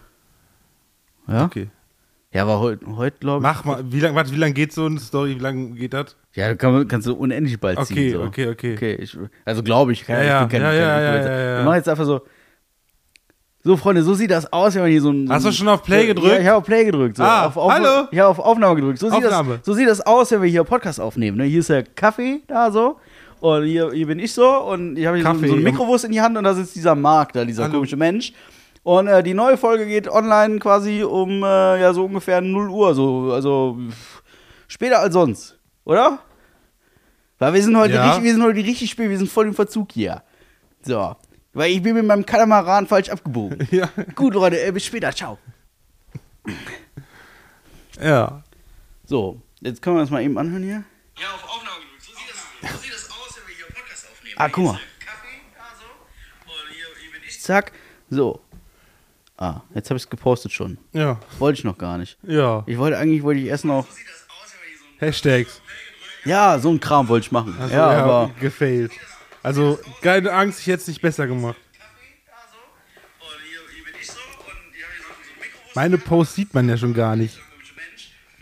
ja? 1.27 1.45
okay. 1.45 1.69
Ja, 2.31 2.41
aber 2.43 2.59
heute, 2.59 2.85
heut, 2.97 3.19
glaube 3.19 3.37
ich. 3.39 3.43
Mach 3.43 3.63
mal, 3.63 3.83
wie 3.91 3.99
lange 3.99 4.15
warte, 4.15 4.31
wie 4.31 4.37
lang 4.37 4.53
geht 4.55 4.73
so 4.73 4.85
eine 4.87 4.99
Story? 4.99 5.35
Wie 5.35 5.39
lange 5.39 5.71
geht 5.71 5.93
das? 5.93 6.15
Ja, 6.33 6.55
kann 6.55 6.87
kannst 6.87 7.05
du 7.07 7.13
unendlich 7.13 7.59
bald 7.59 7.77
Okay, 7.77 7.93
ziehen. 7.93 8.13
So. 8.13 8.23
okay, 8.23 8.47
okay. 8.49 8.73
okay 8.73 8.95
ich, 8.95 9.15
also 9.45 9.61
glaube 9.61 9.91
ich. 9.93 10.03
Kann, 10.03 10.15
Ja, 10.25 10.45
ich 10.45 10.51
ja, 10.53 10.59
ja, 10.59 10.73
ja, 10.73 10.99
ja, 10.99 11.15
ja, 11.15 11.39
ja. 11.39 11.57
Wir 11.59 11.63
machen 11.65 11.75
jetzt 11.75 11.89
einfach 11.89 12.05
so. 12.05 12.21
So, 13.65 13.77
Freunde, 13.77 14.03
so 14.03 14.13
sieht 14.13 14.31
das 14.31 14.51
aus, 14.51 14.73
wenn 14.73 14.81
man 14.81 14.91
hier 14.91 15.01
so 15.01 15.11
ein. 15.11 15.29
Hast 15.29 15.45
du 15.45 15.51
schon 15.51 15.67
auf 15.69 15.83
Play 15.83 16.01
Ja, 16.01 16.07
gedrückt? 16.13 16.39
ich 16.41 16.47
habe 16.47 16.57
auf 16.57 16.65
Play 16.65 16.83
gedrückt. 16.85 17.17
So. 17.17 17.23
Ah, 17.23 17.45
auf, 17.45 17.55
auf, 17.55 17.71
hallo? 17.71 18.07
Ich 18.11 18.19
habe 18.19 18.29
auf 18.29 18.39
Aufnahme 18.39 18.75
gedrückt. 18.75 18.99
So 18.99 19.09
sieht, 19.09 19.23
Aufnahme. 19.23 19.57
Das, 19.57 19.65
so 19.65 19.73
sieht 19.73 19.87
das 19.87 20.01
aus, 20.01 20.31
wenn 20.31 20.41
wir 20.41 20.49
hier 20.49 20.63
Podcast 20.63 20.99
aufnehmen. 20.99 21.37
Ne? 21.37 21.45
Hier 21.45 21.59
ist 21.59 21.69
der 21.69 21.83
Kaffee 21.83 22.41
da 22.47 22.71
so. 22.71 22.97
Und 23.43 23.65
hier, 23.65 23.91
hier 23.91 24.07
bin 24.07 24.19
ich 24.19 24.31
so. 24.31 24.47
Und 24.49 24.95
ich 24.97 25.05
habe 25.05 25.17
hier 25.17 25.25
so, 25.25 25.31
Kaffee 25.33 25.47
so 25.47 25.53
ein 25.55 25.59
im- 25.59 25.65
Mikrowurst 25.65 26.05
in 26.05 26.13
die 26.13 26.21
Hand 26.21 26.37
und 26.37 26.45
da 26.45 26.53
sitzt 26.53 26.75
dieser 26.77 26.95
Marc 26.95 27.33
da, 27.33 27.43
dieser 27.43 27.63
Hallo. 27.63 27.73
komische 27.73 27.97
Mensch. 27.97 28.31
Und 28.83 29.07
äh, 29.07 29.21
die 29.21 29.33
neue 29.33 29.57
Folge 29.57 29.85
geht 29.85 30.07
online 30.07 30.59
quasi 30.59 31.03
um 31.03 31.43
äh, 31.43 31.81
ja 31.81 31.93
so 31.93 32.05
ungefähr 32.05 32.39
0 32.39 32.69
Uhr. 32.69 32.95
So, 32.95 33.33
also 33.33 33.77
später 34.69 34.99
als 34.99 35.13
sonst. 35.13 35.59
Oder? 35.83 36.19
Weil 37.37 37.53
wir 37.53 37.61
sind 37.63 37.75
heute 37.75 37.95
Ja. 37.95 38.05
richtig, 38.07 38.23
wir 38.23 38.33
sind 38.33 38.43
heute 38.43 38.59
richtig 38.59 38.89
spät, 38.89 39.09
wir 39.09 39.17
sind 39.17 39.29
voll 39.29 39.47
im 39.47 39.53
Verzug 39.53 39.91
hier. 39.91 40.23
So. 40.81 41.13
Weil 41.51 41.71
ich 41.71 41.81
bin 41.83 41.95
mit 41.95 42.05
meinem 42.05 42.25
Katamaran 42.25 42.87
falsch 42.87 43.09
abgebogen. 43.09 43.67
Ja. 43.71 43.89
Gut, 44.15 44.35
Leute, 44.35 44.57
äh, 44.65 44.71
bis 44.71 44.85
später, 44.85 45.11
ciao. 45.11 45.37
Ja. 48.01 48.41
So, 49.05 49.41
jetzt 49.59 49.81
können 49.81 49.97
wir 49.97 50.01
uns 50.01 50.11
mal 50.11 50.23
eben 50.23 50.37
anhören 50.37 50.63
hier. 50.63 50.83
Ja, 51.19 51.27
auf 51.35 51.43
Aufnahme 51.43 51.81
gedrückt. 51.81 52.03
So 52.03 52.11
sieht, 52.13 52.29
das, 52.31 52.71
so 52.71 52.77
sieht 52.81 52.93
das 52.93 53.02
Ah, 54.43 54.49
guck 54.49 54.65
mal. 54.65 54.79
Zack. 57.39 57.71
So. 58.09 58.41
Ah, 59.37 59.61
jetzt 59.73 59.89
habe 59.89 59.95
ich 59.97 60.03
es 60.03 60.09
gepostet 60.09 60.51
schon. 60.51 60.77
Ja. 60.91 61.21
Wollte 61.39 61.59
ich 61.59 61.63
noch 61.63 61.77
gar 61.77 61.97
nicht. 61.97 62.17
Ja. 62.23 62.63
Ich 62.67 62.77
wollte 62.77 62.97
eigentlich, 62.97 63.23
wollte 63.23 63.39
ich 63.39 63.47
erst 63.47 63.63
noch. 63.63 63.87
Hashtags. 64.99 65.61
Ja, 66.25 66.59
so 66.59 66.69
ein 66.71 66.79
Kram 66.81 67.07
wollte 67.07 67.27
ich 67.27 67.31
machen. 67.31 67.55
Also, 67.57 67.73
ja, 67.73 67.89
aber. 67.89 68.31
Gefailt. 68.41 68.91
Also, 69.43 69.79
keine 70.01 70.31
Angst, 70.33 70.59
ich 70.59 70.67
hätte 70.67 70.81
es 70.81 70.87
nicht 70.89 71.01
besser 71.01 71.25
gemacht. 71.25 71.57
Kaffee 71.77 72.19
da 72.25 72.33
so. 72.51 73.25
Und 73.25 73.41
hier, 73.43 73.59
hier 73.75 73.85
bin 73.85 73.93
ich 74.01 74.07
so. 74.07 74.13
Und 74.13 74.75
hier 74.75 74.83
habe 74.83 74.93
ich 74.97 75.03
so, 75.03 75.07
so 75.07 75.31
ein 75.31 75.39
Mikrofon. 75.39 75.71
Meine 75.75 75.97
Posts 75.97 76.35
sieht 76.35 76.53
man 76.53 76.67
ja 76.67 76.75
schon 76.75 76.93
gar 76.93 77.15
nicht. 77.15 77.39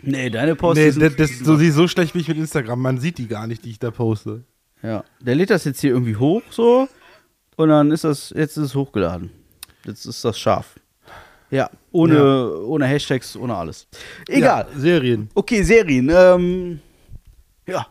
Nee, 0.00 0.30
deine 0.30 0.56
Post 0.56 0.78
Nee, 0.78 0.90
das, 0.90 1.14
das, 1.14 1.38
so, 1.38 1.56
so 1.56 1.86
schlecht 1.86 2.16
wie 2.16 2.18
ich 2.18 2.28
mit 2.28 2.38
Instagram. 2.38 2.80
Man 2.80 2.98
sieht 2.98 3.18
die 3.18 3.28
gar 3.28 3.46
nicht, 3.46 3.64
die 3.64 3.70
ich 3.70 3.78
da 3.78 3.92
poste. 3.92 4.44
Ja, 4.82 5.04
der 5.20 5.34
lädt 5.34 5.50
das 5.50 5.64
jetzt 5.64 5.80
hier 5.80 5.90
irgendwie 5.90 6.16
hoch 6.16 6.42
so. 6.50 6.88
Und 7.56 7.68
dann 7.68 7.90
ist 7.90 8.04
das, 8.04 8.30
jetzt 8.36 8.56
ist 8.56 8.64
es 8.64 8.74
hochgeladen. 8.74 9.30
Jetzt 9.84 10.04
ist 10.06 10.24
das 10.24 10.38
scharf. 10.38 10.74
Ja, 11.50 11.70
ohne, 11.92 12.16
Ja. 12.16 12.46
ohne 12.64 12.86
Hashtags, 12.86 13.36
ohne 13.36 13.54
alles. 13.54 13.86
Egal. 14.28 14.66
Ja, 14.72 14.78
Serien. 14.80 15.28
Okay, 15.34 15.62
Serien. 15.62 16.10
Ähm, 16.12 16.80
ja, 17.66 17.86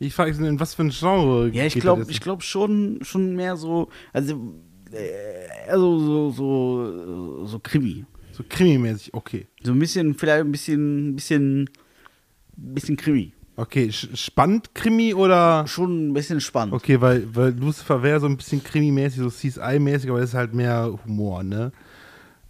Ich 0.00 0.12
frage 0.12 0.34
mich, 0.34 0.48
in 0.48 0.58
was 0.58 0.74
für 0.74 0.82
ein 0.82 0.90
Genre 0.90 1.48
Ja, 1.50 1.64
ich 1.64 1.74
glaube 1.78 2.04
glaub 2.04 2.42
schon, 2.42 2.98
schon 3.02 3.36
mehr 3.36 3.56
so, 3.56 3.88
also, 4.12 4.54
äh, 4.92 5.70
also 5.70 5.98
so, 6.00 6.30
so, 6.30 7.46
so 7.46 7.58
Krimi. 7.60 8.04
So 8.32 8.42
krimimäßig, 8.48 9.14
okay. 9.14 9.46
So 9.62 9.70
ein 9.72 9.78
bisschen, 9.78 10.14
vielleicht 10.14 10.44
ein 10.44 10.50
bisschen, 10.50 11.10
ein 11.10 11.14
bisschen, 11.14 11.60
ein 11.62 12.74
bisschen 12.74 12.96
Krimi. 12.96 13.32
Okay, 13.56 13.92
spannend 13.92 14.74
Krimi 14.74 15.14
oder... 15.14 15.66
Schon 15.66 16.08
ein 16.08 16.12
bisschen 16.14 16.40
spannend. 16.40 16.74
Okay, 16.74 17.00
weil, 17.00 17.34
weil 17.34 17.52
Lucifer 17.52 18.02
wäre 18.02 18.20
so 18.20 18.26
ein 18.26 18.36
bisschen 18.36 18.64
krimimäßig, 18.64 19.20
so 19.20 19.28
CSI-mäßig, 19.28 20.10
aber 20.10 20.20
das 20.20 20.30
ist 20.30 20.34
halt 20.34 20.54
mehr 20.54 20.98
Humor, 21.04 21.42
ne? 21.44 21.70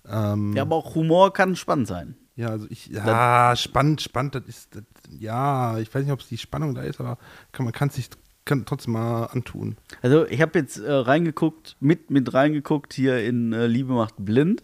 Ähm, 0.09 0.55
Ja, 0.55 0.63
aber 0.63 0.77
auch 0.77 0.95
Humor 0.95 1.33
kann 1.33 1.57
spannend 1.57 1.89
sein. 1.89 2.17
Ja, 2.37 2.49
also 2.49 2.67
ich, 2.71 2.87
ja, 2.87 3.55
spannend, 3.55 4.01
spannend, 4.01 4.35
das 4.35 4.45
ist, 4.47 4.75
das, 4.75 4.83
ja, 5.19 5.79
ich 5.79 5.95
weiß 5.95 6.03
nicht, 6.03 6.13
ob 6.13 6.21
es 6.21 6.29
die 6.29 6.39
Spannung 6.39 6.75
da 6.75 6.83
ist, 6.83 7.01
aber 7.01 7.19
kann, 7.53 7.65
man 7.65 7.73
kann 7.73 7.89
es 7.89 7.95
sich 7.97 8.09
kann 8.45 8.67
trotzdem 8.67 8.93
mal 8.95 9.27
antun. 9.27 9.77
Also 10.03 10.27
ich 10.27 10.41
habe 10.43 10.59
jetzt 10.59 10.79
äh, 10.79 10.93
reingeguckt, 10.93 11.77
mit, 11.81 12.11
mit 12.11 12.35
reingeguckt 12.35 12.93
hier 12.93 13.25
in 13.25 13.53
äh, 13.53 13.67
Liebe 13.67 13.93
macht 13.93 14.15
blind, 14.19 14.63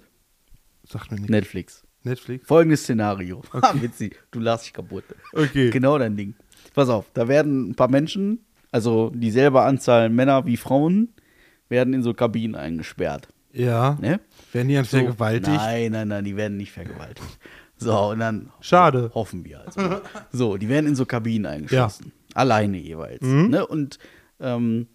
Sagt 0.86 1.12
mir 1.12 1.20
nicht. 1.20 1.30
Netflix. 1.30 1.84
Netflix? 2.04 2.46
Folgendes 2.46 2.82
Szenario. 2.82 3.42
Ha, 3.52 3.74
Witzig, 3.80 4.18
du 4.30 4.40
lachst 4.40 4.66
dich 4.66 4.72
kaputt. 4.72 5.04
Okay. 5.32 5.70
Genau 5.70 5.98
dein 5.98 6.16
Ding. 6.16 6.34
Pass 6.74 6.88
auf, 6.88 7.06
da 7.14 7.28
werden 7.28 7.70
ein 7.70 7.74
paar 7.74 7.90
Menschen 7.90 8.40
also 8.72 9.10
dieselbe 9.14 9.62
Anzahl 9.62 10.08
Männer 10.10 10.46
wie 10.46 10.56
Frauen, 10.56 11.08
werden 11.68 11.94
in 11.94 12.02
so 12.02 12.14
Kabinen 12.14 12.54
eingesperrt. 12.54 13.28
Ja. 13.52 13.98
Ne? 14.00 14.20
Werden 14.52 14.68
die 14.68 14.74
dann 14.74 14.84
So, 14.84 14.98
vergewaltigt? 14.98 15.48
Nein, 15.56 15.92
nein, 15.92 16.08
nein, 16.08 16.24
die 16.24 16.36
werden 16.36 16.56
nicht 16.56 16.72
vergewaltigt. 16.72 17.38
So, 17.76 17.96
und 18.10 18.20
dann 18.20 18.50
Schade. 18.60 19.10
hoffen 19.14 19.44
wir 19.44 19.62
also. 19.62 19.80
So, 20.32 20.56
die 20.56 20.68
werden 20.68 20.86
in 20.86 20.94
so 20.94 21.06
Kabinen 21.06 21.46
eingeschlossen. 21.46 22.12
Alleine 22.34 22.76
jeweils. 22.76 23.22
Ne? 23.22 23.66
Und 23.66 23.98
ähm, 24.38 24.86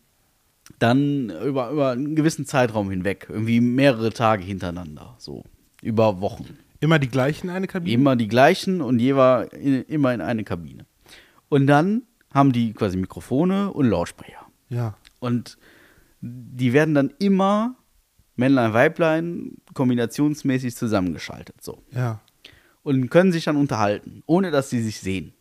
dann 0.79 1.29
über, 1.43 1.71
über 1.71 1.91
einen 1.91 2.15
gewissen 2.15 2.45
Zeitraum 2.45 2.89
hinweg, 2.89 3.27
irgendwie 3.29 3.59
mehrere 3.59 4.11
Tage 4.11 4.43
hintereinander, 4.43 5.15
so 5.17 5.43
über 5.81 6.21
Wochen. 6.21 6.57
Immer 6.85 6.99
die 6.99 7.09
gleichen 7.09 7.49
eine 7.49 7.65
Kabine? 7.65 7.93
Immer 7.93 8.15
die 8.15 8.27
gleichen 8.27 8.79
und 8.81 8.99
jeweils 8.99 9.51
in, 9.53 9.81
immer 9.85 10.13
in 10.13 10.21
eine 10.21 10.43
Kabine. 10.43 10.85
Und 11.49 11.65
dann 11.65 12.03
haben 12.31 12.51
die 12.51 12.73
quasi 12.73 12.95
Mikrofone 12.95 13.73
und 13.73 13.89
Lautsprecher. 13.89 14.45
Ja. 14.69 14.95
Und 15.19 15.57
die 16.21 16.73
werden 16.73 16.93
dann 16.93 17.11
immer 17.17 17.75
Männlein, 18.35 18.73
Weiblein 18.73 19.57
kombinationsmäßig 19.73 20.75
zusammengeschaltet. 20.75 21.63
So. 21.63 21.81
Ja. 21.91 22.21
Und 22.83 23.09
können 23.09 23.31
sich 23.31 23.45
dann 23.45 23.55
unterhalten, 23.55 24.21
ohne 24.27 24.51
dass 24.51 24.69
sie 24.69 24.81
sich 24.81 24.99
sehen. 24.99 25.33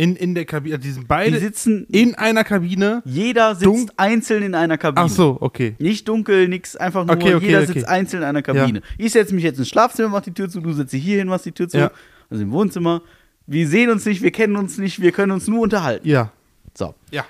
In, 0.00 0.16
in 0.16 0.34
der 0.34 0.46
Kabine, 0.46 0.74
also 0.76 0.82
die 0.82 0.92
sind 0.92 1.02
Die 1.02 1.06
beide 1.08 1.38
sitzen, 1.38 1.86
in 1.90 2.14
einer 2.14 2.42
Kabine. 2.42 3.02
jeder 3.04 3.54
sitzt 3.54 3.66
Dunk- 3.66 3.90
einzeln 3.98 4.42
in 4.42 4.54
einer 4.54 4.78
Kabine. 4.78 5.04
Ach 5.04 5.10
so, 5.10 5.36
okay. 5.40 5.76
Nicht 5.78 6.08
dunkel, 6.08 6.48
nix, 6.48 6.74
einfach 6.74 7.04
nur 7.04 7.14
Okay, 7.16 7.34
okay, 7.34 7.46
jeder 7.46 7.58
okay. 7.62 7.72
sitzt 7.74 7.88
einzeln 7.88 8.22
in 8.22 8.28
einer 8.28 8.40
Kabine. 8.42 8.80
Ich 8.96 9.12
setze 9.12 9.34
mich 9.34 9.44
jetzt 9.44 9.58
ins 9.58 9.68
Schlafzimmer, 9.68 10.08
mach 10.08 10.22
die 10.22 10.32
Tür 10.32 10.48
zu, 10.48 10.60
du 10.60 10.72
setzt 10.72 10.92
dich 10.94 11.04
hier 11.04 11.18
hin, 11.18 11.28
machst 11.28 11.44
die 11.44 11.52
Tür 11.52 11.68
zu. 11.68 11.76
Ja. 11.78 11.90
Also 12.30 12.42
im 12.42 12.50
Wohnzimmer. 12.50 13.02
Wir 13.46 13.66
sehen 13.68 13.90
uns 13.90 14.06
nicht, 14.06 14.22
wir 14.22 14.30
kennen 14.30 14.56
uns 14.56 14.78
nicht, 14.78 15.02
wir 15.02 15.12
können 15.12 15.32
uns 15.32 15.48
nur 15.48 15.60
unterhalten. 15.60 16.08
Ja. 16.08 16.32
So. 16.72 16.94
Ja. 17.10 17.24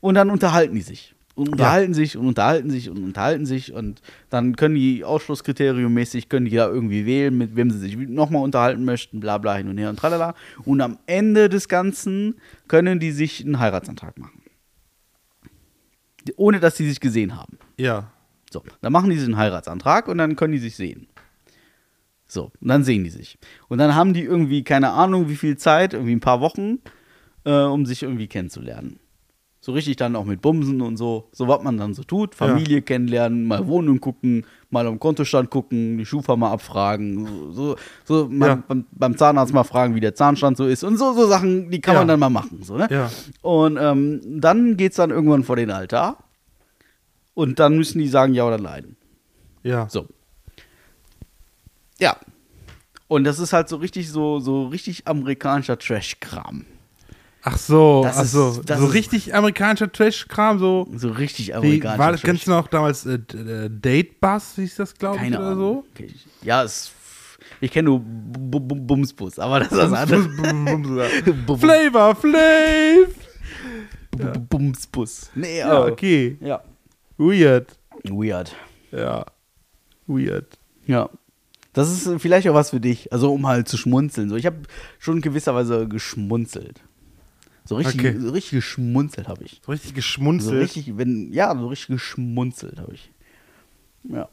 Und 0.00 0.14
dann 0.14 0.30
unterhalten 0.30 0.74
die 0.74 0.82
sich. 0.82 1.13
Und 1.34 1.48
unterhalten 1.48 1.94
sich 1.94 2.16
und 2.16 2.28
unterhalten 2.28 2.70
sich 2.70 2.88
und 2.88 3.02
unterhalten 3.02 3.44
sich 3.44 3.72
und 3.72 4.00
dann 4.30 4.54
können 4.54 4.76
die 4.76 5.02
ausschlusskriteriummäßig, 5.02 6.28
können 6.28 6.46
die 6.46 6.54
da 6.54 6.68
irgendwie 6.68 7.06
wählen, 7.06 7.36
mit 7.36 7.56
wem 7.56 7.72
sie 7.72 7.78
sich 7.78 7.96
nochmal 7.96 8.42
unterhalten 8.44 8.84
möchten, 8.84 9.18
bla 9.18 9.38
bla 9.38 9.56
hin 9.56 9.68
und 9.68 9.76
her 9.76 9.90
und 9.90 9.98
tralala. 9.98 10.34
Und 10.64 10.80
am 10.80 10.98
Ende 11.06 11.48
des 11.48 11.68
Ganzen 11.68 12.36
können 12.68 13.00
die 13.00 13.10
sich 13.10 13.44
einen 13.44 13.58
Heiratsantrag 13.58 14.16
machen. 14.16 14.42
Ohne 16.36 16.60
dass 16.60 16.76
sie 16.76 16.88
sich 16.88 17.00
gesehen 17.00 17.36
haben. 17.36 17.58
Ja. 17.76 18.12
So, 18.50 18.62
dann 18.80 18.92
machen 18.92 19.10
die 19.10 19.16
diesen 19.16 19.36
Heiratsantrag 19.36 20.06
und 20.06 20.18
dann 20.18 20.36
können 20.36 20.52
die 20.52 20.60
sich 20.60 20.76
sehen. 20.76 21.08
So, 22.28 22.52
und 22.60 22.68
dann 22.68 22.84
sehen 22.84 23.02
die 23.02 23.10
sich. 23.10 23.38
Und 23.68 23.78
dann 23.78 23.94
haben 23.94 24.14
die 24.14 24.22
irgendwie, 24.22 24.62
keine 24.62 24.90
Ahnung, 24.90 25.28
wie 25.28 25.36
viel 25.36 25.56
Zeit, 25.56 25.92
irgendwie 25.92 26.14
ein 26.14 26.20
paar 26.20 26.40
Wochen, 26.40 26.78
äh, 27.44 27.62
um 27.62 27.86
sich 27.86 28.04
irgendwie 28.04 28.28
kennenzulernen. 28.28 28.98
So 29.64 29.72
richtig 29.72 29.96
dann 29.96 30.14
auch 30.14 30.26
mit 30.26 30.42
Bumsen 30.42 30.82
und 30.82 30.98
so, 30.98 31.26
so 31.32 31.48
was 31.48 31.62
man 31.62 31.78
dann 31.78 31.94
so 31.94 32.04
tut. 32.04 32.34
Familie 32.34 32.82
kennenlernen, 32.82 33.46
mal 33.46 33.66
Wohnung 33.66 33.98
gucken, 33.98 34.44
mal 34.68 34.86
am 34.86 35.00
Kontostand 35.00 35.48
gucken, 35.48 35.96
die 35.96 36.04
Schufa 36.04 36.36
mal 36.36 36.50
abfragen, 36.52 37.50
so, 37.54 37.74
so, 38.04 38.28
mal 38.28 38.48
Ja. 38.48 38.62
beim, 38.68 38.84
beim 38.92 39.16
Zahnarzt 39.16 39.54
mal 39.54 39.64
fragen, 39.64 39.94
wie 39.94 40.00
der 40.00 40.14
Zahnstand 40.14 40.58
so 40.58 40.66
ist 40.66 40.84
und 40.84 40.98
so, 40.98 41.14
so 41.14 41.26
Sachen, 41.28 41.70
die 41.70 41.80
kann 41.80 41.94
Ja. 41.94 42.00
man 42.00 42.08
dann 42.08 42.20
mal 42.20 42.28
machen. 42.28 42.62
So, 42.62 42.76
ne? 42.76 42.88
Ja. 42.90 43.10
Und 43.40 43.78
ähm, 43.80 44.20
dann 44.38 44.76
geht 44.76 44.90
es 44.92 44.96
dann 44.96 45.08
irgendwann 45.08 45.44
vor 45.44 45.56
den 45.56 45.70
Altar. 45.70 46.18
Und 47.32 47.58
dann 47.58 47.78
müssen 47.78 48.00
die 48.00 48.08
sagen 48.08 48.34
ja 48.34 48.46
oder 48.46 48.58
nein. 48.58 48.96
Ja. 49.62 49.88
So. 49.88 50.06
Ja. 51.98 52.18
Und 53.08 53.24
das 53.24 53.38
ist 53.38 53.54
halt 53.54 53.70
so 53.70 53.76
richtig 53.76 54.10
so, 54.10 54.40
so 54.40 54.66
richtig 54.66 55.06
amerikanischer 55.06 55.78
Trash-Kram. 55.78 56.66
Ach 57.46 57.58
so, 57.58 58.02
Das 58.04 58.16
ach 58.16 58.24
so. 58.24 58.50
ist- 58.62 58.94
richtig 58.94 59.34
amerikanischer 59.34 59.92
Trash-Kram, 59.92 60.58
so. 60.58 60.88
So 60.96 61.10
richtig 61.10 61.54
amerikanischer 61.54 61.98
war 61.98 62.12
das, 62.12 62.20
Trash. 62.22 62.30
kennst 62.30 62.46
du 62.46 62.50
noch 62.52 62.68
damals 62.68 63.04
äh, 63.04 63.14
äh, 63.16 63.68
Date 63.70 64.18
Bus, 64.18 64.54
hieß 64.56 64.76
das, 64.76 64.94
glaube 64.94 65.16
ich, 65.16 65.22
Keine 65.22 65.38
oder 65.38 65.46
Ahnung. 65.48 65.58
so? 65.58 65.84
Okay. 65.94 66.10
Ja, 66.42 66.62
es, 66.64 66.90
ich 67.60 67.70
kenne 67.70 67.90
nur 67.90 68.00
Bumsbus, 68.02 69.38
aber 69.38 69.60
das 69.60 69.72
ist 69.72 69.76
das 69.78 69.92
andere. 69.92 70.22
Bum- 71.46 71.58
Flavor 71.58 72.14
Flav! 72.16 73.08
B- 74.16 74.38
Bumsbus. 74.48 75.30
Nee, 75.34 75.58
Ja, 75.58 75.70
aber- 75.72 75.92
okay. 75.92 76.38
Ja. 76.40 76.62
Weird. 77.18 77.76
Weird. 78.04 78.54
Ja. 78.90 79.26
Weird. 80.06 80.58
Ja. 80.86 81.10
Das 81.74 81.90
ist 81.90 82.08
vielleicht 82.22 82.48
auch 82.48 82.54
was 82.54 82.70
für 82.70 82.80
dich. 82.80 83.12
Also, 83.12 83.32
um 83.32 83.46
halt 83.46 83.68
zu 83.68 83.76
schmunzeln. 83.76 84.28
So, 84.30 84.36
ich 84.36 84.46
habe 84.46 84.58
schon 84.98 85.16
in 85.16 85.20
gewisser 85.22 85.54
Weise 85.54 85.88
geschmunzelt. 85.88 86.80
So 87.64 87.76
richtig, 87.76 87.98
Okay. 88.00 88.18
so 88.18 88.30
richtig 88.30 88.50
geschmunzelt 88.52 89.26
habe 89.28 89.44
ich. 89.44 89.60
So 89.64 89.72
richtig 89.72 89.90
So 89.90 89.94
geschmunzelt. 89.94 90.60
richtig, 90.60 90.96
wenn, 90.98 91.32
ja, 91.32 91.56
so 91.56 91.68
richtig 91.68 91.88
geschmunzelt 91.88 92.78
habe 92.78 92.94
ich. 92.94 93.10
Ja. 94.04 94.28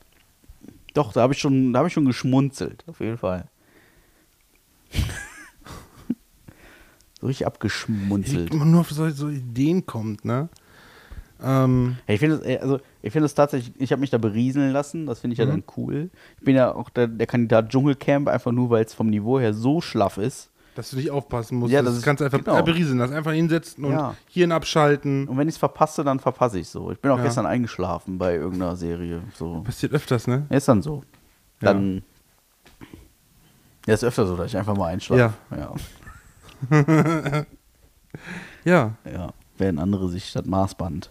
Doch, 0.94 1.14
da 1.14 1.22
habe 1.22 1.34
ich 1.34 1.40
schon, 1.40 1.72
da 1.72 1.80
habe 1.80 1.88
ich 1.88 1.94
schon 1.94 2.06
geschmunzelt, 2.06 2.84
auf 2.88 3.00
jeden 3.00 3.18
Fall. 3.18 3.46
so 7.22 7.28
richtig 7.28 7.42
Wie 7.42 7.46
abgeschmunzelt. 7.46 8.54
man 8.54 8.72
nur 8.72 8.82
auf 8.82 8.90
so, 8.92 9.10
so 9.10 9.30
Ideen 9.30 9.86
kommt, 9.86 10.26
ne? 10.26 10.50
Ähm, 11.44 11.98
Ja, 12.08 12.14
ich 12.14 12.20
finde 12.20 12.36
es, 12.36 12.42
äh, 12.46 12.58
also 12.60 12.80
ich 13.02 13.12
finde 13.14 13.26
es 13.26 13.34
tatsächlich, 13.34 13.74
ich 13.80 13.92
habe 13.92 14.02
mich 14.02 14.10
da 14.10 14.18
berieseln 14.18 14.72
lassen, 14.74 15.06
das 15.08 15.20
finde 15.22 15.34
ich 15.34 15.40
ja 15.40 15.46
Mhm. 15.46 15.50
dann 15.50 15.64
cool. 15.78 16.10
Ich 16.38 16.46
bin 16.46 16.56
ja 16.56 16.74
auch 16.76 16.90
der, 16.90 17.08
der 17.08 17.26
Kandidat 17.28 17.70
Dschungelcamp, 17.70 18.28
einfach 18.28 18.52
nur, 18.52 18.70
weil 18.70 18.84
es 18.86 18.94
vom 18.94 19.10
Niveau 19.10 19.40
her 19.40 19.54
so 19.54 19.82
schlaff 19.82 20.18
ist. 20.18 20.51
Dass 20.76 20.90
du 20.92 20.96
nicht 20.98 21.12
aufpassen 21.12 21.58
musst. 21.58 21.72
Ja, 21.74 21.82
das 21.82 21.92
das 21.92 21.98
ist- 22.00 22.06
kannst 22.06 22.22
du 22.22 22.26
einfach 22.26 22.40
genau. 22.44 22.62
berieseln 22.64 22.98
lassen. 23.00 23.14
Einfach 23.14 23.32
hinsetzen 23.34 23.84
und 23.86 23.92
Ja. 23.94 24.16
hierhin 24.28 24.52
abschalten. 24.52 25.28
Und 25.28 25.38
wenn 25.38 25.48
ich 25.48 25.56
es 25.56 25.60
verpasse, 25.60 26.04
dann 26.04 26.20
verpasse 26.20 26.60
ich 26.60 26.70
so. 26.70 26.92
Ich 26.92 27.00
bin 27.00 27.12
auch 27.12 27.18
Ja. 27.18 27.24
gestern 27.24 27.46
eingeschlafen 27.46 28.18
bei 28.18 28.36
irgendeiner 28.36 28.76
Serie. 28.76 29.22
So. 29.36 29.62
Passiert 29.62 29.92
öfters, 29.94 30.28
ne? 30.28 30.46
Ist 30.50 30.68
dann 30.68 30.82
so. 30.82 31.04
Dann. 31.60 32.04
Ja, 33.88 33.94
ist 33.96 34.04
öfter 34.04 34.26
so, 34.28 34.36
dass 34.38 34.48
ich 34.48 34.58
einfach 34.58 34.76
mal 34.78 34.88
einschlafe. 34.88 35.34
Ja. 35.52 35.74
Ja. 36.72 37.46
Ja. 39.06 39.34
Während 39.58 39.80
andere 39.80 40.10
sich 40.10 40.32
das 40.34 40.46
Maßband. 40.46 41.10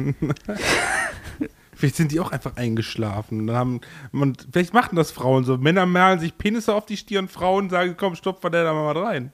Vielleicht 1.80 1.95
sind 1.95 2.11
die 2.11 2.19
auch 2.19 2.34
einfach 2.34 2.57
eingeschlafen. 2.57 3.47
Dann 3.47 3.55
haben, 3.55 3.82
man, 4.11 4.36
vielleicht 4.51 4.73
machen 4.73 4.97
das 4.97 5.11
Frauen 5.11 5.45
so. 5.45 5.57
Männer 5.57 5.86
malen 5.86 6.19
sich 6.19 6.38
Penisse 6.38 6.73
auf 6.75 6.86
die 6.86 6.97
Stirn, 6.97 7.30
Frauen 7.30 7.69
sagen, 7.69 7.95
komm, 7.97 8.15
stopf 8.15 8.41
der 8.41 8.65
da 8.65 8.73
mal 8.73 8.97
rein. 8.97 9.32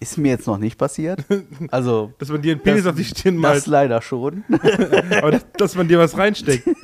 Ist 0.00 0.18
mir 0.18 0.30
jetzt 0.30 0.48
noch 0.48 0.58
nicht 0.58 0.76
passiert. 0.76 1.24
Also. 1.70 2.12
Dass 2.18 2.28
man 2.28 2.42
dir 2.42 2.54
einen 2.54 2.60
Penis 2.60 2.86
auf 2.86 2.96
die 2.96 3.04
Stirn 3.04 3.40
Das 3.40 3.52
malt, 3.52 3.66
leider 3.68 4.02
schon. 4.02 4.42
aber 5.22 5.30
dass, 5.30 5.46
dass 5.52 5.76
man 5.76 5.86
dir 5.86 6.00
was 6.00 6.18
reinsteckt. 6.18 6.68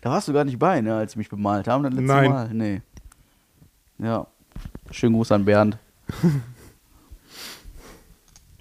Da 0.00 0.10
warst 0.10 0.28
du 0.28 0.32
gar 0.32 0.44
nicht 0.44 0.58
bei, 0.58 0.80
ne, 0.80 0.94
als 0.96 1.12
sie 1.12 1.18
mich 1.18 1.28
bemalt 1.28 1.68
haben, 1.68 1.82
das 1.82 1.92
letzte 1.92 2.06
Nein. 2.06 2.30
Mal. 2.30 2.54
Nee. 2.54 2.80
Ja. 3.98 4.26
Schönen 4.90 5.14
Gruß 5.14 5.30
an 5.32 5.44
Bernd. 5.44 5.76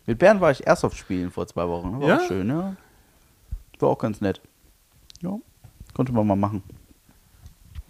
Mit 0.05 0.19
Bernd 0.19 0.41
war 0.41 0.51
ich 0.51 0.67
Airsoft 0.67 0.97
spielen 0.97 1.31
vor 1.31 1.47
zwei 1.47 1.65
Wochen. 1.65 2.01
War 2.01 2.09
Ja? 2.09 2.17
auch 2.17 2.27
schön, 2.27 2.49
ja. 2.49 2.75
War 3.83 3.89
auch 3.89 3.97
ganz 3.99 4.21
nett. 4.21 4.41
Ja. 5.21 5.37
Konnte 5.93 6.11
man 6.13 6.25
mal 6.25 6.35
machen. 6.35 6.63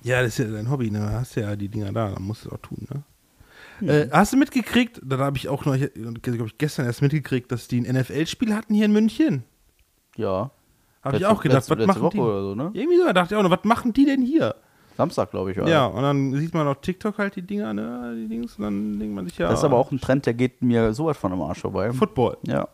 Ja, 0.01 0.21
das 0.21 0.37
ist 0.39 0.45
ja 0.45 0.51
dein 0.53 0.69
Hobby, 0.69 0.91
ne? 0.91 0.99
Du 0.99 1.11
hast 1.13 1.35
ja 1.35 1.55
die 1.55 1.69
Dinger 1.69 1.93
da, 1.93 2.09
dann 2.09 2.23
musst 2.23 2.43
du 2.45 2.49
das 2.49 2.57
auch 2.59 2.61
tun, 2.61 2.87
ne? 2.89 3.03
Äh, 3.87 4.09
hast 4.11 4.33
du 4.33 4.37
mitgekriegt, 4.37 5.01
da 5.03 5.17
habe 5.17 5.37
ich 5.37 5.47
auch 5.49 5.65
noch, 5.65 5.75
glaube 5.75 6.45
ich, 6.47 6.57
gestern 6.57 6.85
erst 6.85 7.01
mitgekriegt, 7.01 7.51
dass 7.51 7.67
die 7.67 7.79
ein 7.81 7.95
NFL-Spiel 7.95 8.53
hatten 8.55 8.73
hier 8.73 8.85
in 8.85 8.91
München. 8.91 9.43
Ja. 10.15 10.51
Habe 11.03 11.17
ich 11.17 11.25
auch 11.25 11.41
gedacht, 11.41 11.57
letzte- 11.69 11.71
was 11.71 11.77
letzte 11.79 11.87
machen 11.87 12.01
Woche 12.03 12.13
die? 12.17 12.19
oder 12.21 12.41
so, 12.43 12.55
ne? 12.55 12.71
Irgendwie 12.73 12.97
so, 12.97 13.05
da 13.05 13.13
dachte 13.13 13.33
ich 13.33 13.39
auch 13.39 13.43
noch, 13.43 13.51
was 13.51 13.63
machen 13.63 13.93
die 13.93 14.05
denn 14.05 14.21
hier? 14.21 14.55
Samstag, 14.95 15.31
glaube 15.31 15.51
ich, 15.51 15.57
war. 15.57 15.67
Ja, 15.67 15.85
und 15.87 16.01
dann 16.03 16.33
sieht 16.35 16.53
man 16.53 16.67
auf 16.67 16.79
TikTok 16.81 17.17
halt 17.17 17.35
die 17.35 17.41
Dinger, 17.41 17.73
ne, 17.73 18.13
die 18.15 18.27
Dings, 18.27 18.57
und 18.57 18.63
dann 18.63 18.99
denkt 18.99 19.15
man 19.15 19.25
sich 19.25 19.37
ja. 19.37 19.49
Das 19.49 19.59
ist 19.59 19.65
aber 19.65 19.77
auch 19.77 19.91
ein 19.91 19.99
Trend, 19.99 20.25
der 20.27 20.33
geht 20.33 20.61
mir 20.61 20.93
so 20.93 21.05
weit 21.05 21.17
von 21.17 21.31
am 21.33 21.41
Arsch 21.41 21.59
vorbei. 21.61 21.91
Football. 21.91 22.37
Ja. 22.45 22.67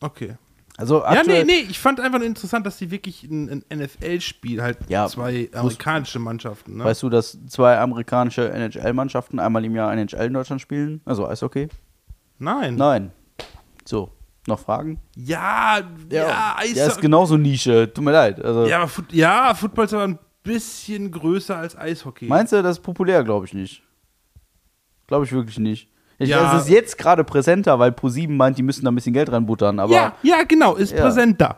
Okay. 0.00 0.36
Also 0.80 1.02
Ja, 1.02 1.22
nee, 1.26 1.44
nee, 1.44 1.66
ich 1.68 1.78
fand 1.78 2.00
einfach 2.00 2.18
nur 2.18 2.26
interessant, 2.26 2.64
dass 2.64 2.78
die 2.78 2.90
wirklich 2.90 3.22
ein, 3.24 3.62
ein 3.70 3.78
NFL-Spiel 3.80 4.62
halt 4.62 4.78
Ja, 4.88 5.06
zwei 5.08 5.50
amerikanische 5.52 6.18
Mannschaften, 6.18 6.78
ne? 6.78 6.84
Weißt 6.84 7.02
du, 7.02 7.10
dass 7.10 7.38
zwei 7.48 7.78
amerikanische 7.78 8.50
NHL-Mannschaften 8.50 9.38
einmal 9.38 9.62
im 9.64 9.76
Jahr 9.76 9.92
NHL 9.92 10.26
in 10.26 10.32
Deutschland 10.32 10.62
spielen? 10.62 11.02
Also 11.04 11.28
Eishockey? 11.28 11.68
Nein. 12.38 12.76
Nein. 12.76 13.12
So, 13.84 14.10
noch 14.46 14.58
Fragen? 14.58 15.00
Ja, 15.16 15.80
ja, 16.10 16.56
Eis. 16.56 16.74
Ja, 16.76 16.86
ist 16.86 17.00
genauso 17.00 17.36
Nische. 17.36 17.92
Tut 17.92 18.02
mir 18.02 18.12
leid. 18.12 18.42
Also, 18.42 18.66
ja, 18.66 18.80
aber 18.80 18.90
ja, 19.12 19.52
Football 19.52 19.84
ist 19.84 19.92
aber 19.92 20.04
ein 20.04 20.18
bisschen 20.42 21.10
größer 21.10 21.56
als 21.56 21.76
Eishockey. 21.76 22.26
Meinst 22.26 22.54
du, 22.54 22.62
das 22.62 22.78
ist 22.78 22.82
populär? 22.82 23.22
Glaube 23.22 23.44
ich 23.44 23.52
nicht. 23.52 23.82
Glaube 25.06 25.26
ich 25.26 25.32
wirklich 25.32 25.58
nicht. 25.58 25.89
Ich, 26.20 26.28
Ja. 26.28 26.54
Es 26.56 26.62
ist 26.64 26.68
jetzt 26.70 26.98
gerade 26.98 27.24
präsenter, 27.24 27.78
weil 27.78 27.92
ProSieben 27.92 28.36
meint, 28.36 28.58
die 28.58 28.62
müssen 28.62 28.84
da 28.84 28.90
ein 28.90 28.94
bisschen 28.94 29.14
Geld 29.14 29.32
reinbuttern. 29.32 29.78
Aber 29.80 29.92
ja, 29.92 30.12
ja, 30.22 30.42
genau, 30.44 30.74
ist 30.74 30.92
Ja. 30.92 31.00
präsent 31.02 31.40
da. 31.40 31.56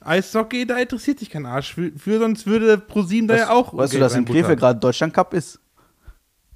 Eishockey, 0.00 0.64
da 0.66 0.78
interessiert 0.78 1.18
sich 1.18 1.28
kein 1.28 1.44
Arsch 1.44 1.74
für, 1.74 1.92
für 1.96 2.18
sonst 2.18 2.46
würde 2.46 2.78
ProSieben 2.78 3.28
da 3.28 3.36
ja 3.36 3.50
auch. 3.50 3.74
weißt 3.76 3.92
du, 3.92 3.98
Geld 3.98 4.02
dass 4.10 4.14
in. 4.16 4.24
Krefeld 4.24 4.58
gerade 4.58 4.78
Deutschland 4.80 5.12
Cup 5.12 5.34
ist? 5.34 5.60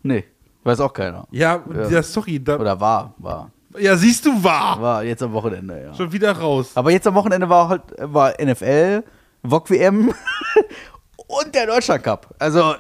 Nee, 0.03 0.25
weiß 0.65 0.81
auch 0.81 0.93
keiner. 0.93 1.27
Ja, 1.31 1.63
Ja. 1.75 1.89
ja, 1.89 2.03
sorry, 2.03 2.43
da, 2.43 2.59
Oder 2.59 2.81
war, 2.81 3.15
war. 3.19 3.51
Ja, 3.79 3.97
siehst 3.97 4.25
du, 4.27 4.43
wahr. 4.43 4.81
War 4.81 5.03
jetzt 5.05 5.23
am 5.23 5.33
Wochenende, 5.33 5.83
ja. 5.83 5.95
Schon 5.95 6.11
wieder 6.13 6.33
raus. 6.33 6.71
Aber 6.75 6.91
jetzt 6.91 7.07
am 7.07 7.15
Wochenende 7.15 7.49
war 7.49 7.69
halt 7.69 7.83
war 7.99 8.33
NFL, 8.43 9.03
VOG 9.43 9.71
WM 9.71 10.15
und 11.27 11.55
der 11.55 11.67
Deutschland 11.67 12.03
Cup. 12.03 12.35
Also 12.39 12.75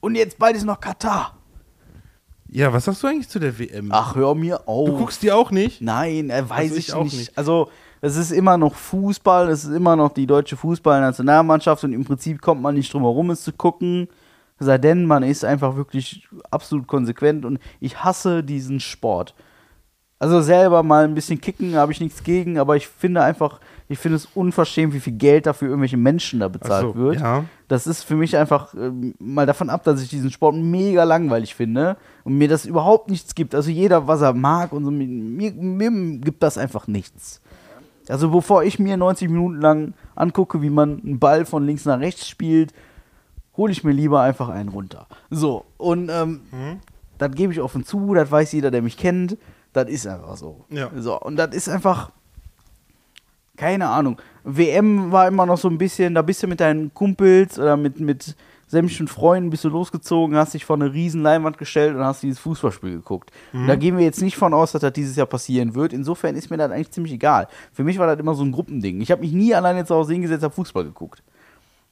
und 0.00 0.14
jetzt 0.14 0.38
bald 0.38 0.56
ist 0.56 0.64
noch 0.64 0.78
Katar. 0.80 1.35
Ja, 2.48 2.72
was 2.72 2.84
sagst 2.84 3.02
du 3.02 3.06
eigentlich 3.08 3.28
zu 3.28 3.38
der 3.38 3.58
WM? 3.58 3.88
Ach, 3.92 4.14
hör 4.14 4.34
mir 4.34 4.68
auf. 4.68 4.88
du 4.88 4.96
guckst 4.98 5.22
die 5.22 5.32
auch 5.32 5.50
nicht? 5.50 5.80
Nein, 5.82 6.30
äh, 6.30 6.48
weiß 6.48 6.58
Also 6.70 6.76
ich, 6.76 6.88
ich 6.88 6.94
auch 6.94 7.04
nicht. 7.04 7.18
nicht. 7.18 7.38
Also, 7.38 7.70
es 8.00 8.16
ist 8.16 8.30
immer 8.30 8.56
noch 8.56 8.74
Fußball, 8.74 9.48
es 9.48 9.64
ist 9.64 9.72
immer 9.74 9.96
noch 9.96 10.12
die 10.12 10.26
deutsche 10.26 10.56
Fußballnationalmannschaft 10.56 11.82
und 11.84 11.92
im 11.92 12.04
Prinzip 12.04 12.40
kommt 12.40 12.62
man 12.62 12.74
nicht 12.74 12.92
drum 12.92 13.02
herum, 13.02 13.30
es 13.30 13.42
zu 13.42 13.52
gucken. 13.52 14.08
Sei 14.58 14.78
denn, 14.78 15.04
man 15.06 15.22
ist 15.22 15.44
einfach 15.44 15.76
wirklich 15.76 16.26
absolut 16.50 16.86
konsequent 16.86 17.44
und 17.44 17.58
ich 17.80 18.02
hasse 18.02 18.42
diesen 18.42 18.80
Sport. 18.80 19.34
Also 20.18 20.40
selber 20.40 20.82
mal 20.82 21.04
ein 21.04 21.14
bisschen 21.14 21.40
kicken, 21.40 21.74
habe 21.74 21.92
ich 21.92 22.00
nichts 22.00 22.22
gegen, 22.22 22.58
aber 22.58 22.76
ich 22.76 22.88
finde 22.88 23.22
einfach, 23.22 23.60
ich 23.88 23.98
finde 23.98 24.16
es 24.16 24.26
unverschämt, 24.34 24.92
wie 24.94 25.00
viel 25.00 25.12
Geld 25.12 25.46
dafür 25.46 25.68
irgendwelche 25.68 25.96
Menschen 25.96 26.40
da 26.40 26.48
bezahlt 26.48 26.94
so, 26.94 26.94
wird. 26.96 27.20
ja. 27.20 27.44
Das 27.68 27.86
ist 27.86 28.02
für 28.02 28.16
mich 28.16 28.36
einfach 28.36 28.74
ähm, 28.74 29.14
mal 29.18 29.46
davon 29.46 29.70
ab, 29.70 29.84
dass 29.84 30.02
ich 30.02 30.08
diesen 30.08 30.30
Sport 30.30 30.56
mega 30.56 31.04
langweilig 31.04 31.54
finde 31.54 31.96
und 32.24 32.36
mir 32.36 32.48
das 32.48 32.64
überhaupt 32.64 33.10
nichts 33.10 33.34
gibt. 33.34 33.54
Also 33.54 33.70
jeder, 33.70 34.06
was 34.06 34.22
er 34.22 34.32
mag 34.32 34.72
und 34.72 34.84
so, 34.84 34.90
mir, 34.90 35.52
mir, 35.52 36.18
gibt 36.18 36.42
das 36.42 36.58
einfach 36.58 36.86
nichts. 36.86 37.40
Also 38.08 38.30
bevor 38.30 38.64
ich 38.64 38.78
mir 38.78 38.96
90 38.96 39.28
Minuten 39.28 39.60
lang 39.60 39.94
angucke, 40.14 40.62
wie 40.62 40.70
man 40.70 41.00
einen 41.04 41.18
Ball 41.18 41.44
von 41.44 41.64
links 41.64 41.84
nach 41.84 42.00
rechts 42.00 42.28
spielt, 42.28 42.72
hole 43.56 43.72
ich 43.72 43.84
mir 43.84 43.92
lieber 43.92 44.20
einfach 44.20 44.48
einen 44.48 44.68
runter. 44.68 45.06
So, 45.30 45.64
und 45.76 46.08
ähm, 46.10 46.42
das 47.18 47.32
gebe 47.32 47.52
ich 47.52 47.60
offen 47.60 47.84
zu, 47.84 48.14
das 48.14 48.30
weiß 48.30 48.52
jeder, 48.52 48.70
der 48.70 48.82
mich 48.82 48.96
kennt. 48.96 49.38
Das 49.72 49.88
ist 49.88 50.06
einfach 50.06 50.36
so. 50.36 50.64
Ja. 50.70 50.90
So, 50.96 51.20
und 51.20 51.36
das 51.36 51.54
ist 51.54 51.68
einfach, 51.68 52.10
keine 53.56 53.88
Ahnung. 53.88 54.20
WM 54.44 55.10
war 55.12 55.28
immer 55.28 55.46
noch 55.46 55.58
so 55.58 55.68
ein 55.68 55.78
bisschen, 55.78 56.14
da 56.14 56.22
bist 56.22 56.42
du 56.42 56.46
mit 56.46 56.60
deinen 56.60 56.92
Kumpels 56.94 57.58
oder 57.58 57.76
mit, 57.76 57.98
mit 58.00 58.36
sämtlichen 58.68 59.08
Freunden 59.08 59.50
bist 59.50 59.64
du 59.64 59.68
losgezogen, 59.68 60.36
hast 60.36 60.54
dich 60.54 60.64
vor 60.64 60.76
eine 60.76 60.92
riesen 60.92 61.22
Leinwand 61.22 61.56
gestellt 61.56 61.94
und 61.94 62.04
hast 62.04 62.22
dieses 62.22 62.40
Fußballspiel 62.40 62.90
geguckt. 62.90 63.30
Und 63.60 63.68
da 63.68 63.76
gehen 63.76 63.96
wir 63.96 64.04
jetzt 64.04 64.20
nicht 64.20 64.36
von 64.36 64.52
aus, 64.52 64.72
dass 64.72 64.82
das 64.82 64.92
dieses 64.92 65.16
Jahr 65.16 65.26
passieren 65.26 65.74
wird. 65.74 65.92
Insofern 65.92 66.34
ist 66.34 66.50
mir 66.50 66.56
das 66.56 66.70
eigentlich 66.72 66.90
ziemlich 66.90 67.12
egal. 67.12 67.46
Für 67.72 67.84
mich 67.84 67.98
war 67.98 68.08
das 68.08 68.18
immer 68.18 68.34
so 68.34 68.44
ein 68.44 68.52
Gruppending. 68.52 69.00
Ich 69.00 69.10
habe 69.10 69.20
mich 69.20 69.32
nie 69.32 69.54
alleine 69.54 69.84
zu 69.84 69.94
Hause 69.94 70.12
hingesetzt, 70.14 70.42
habe 70.42 70.54
Fußball 70.54 70.84
geguckt. 70.84 71.22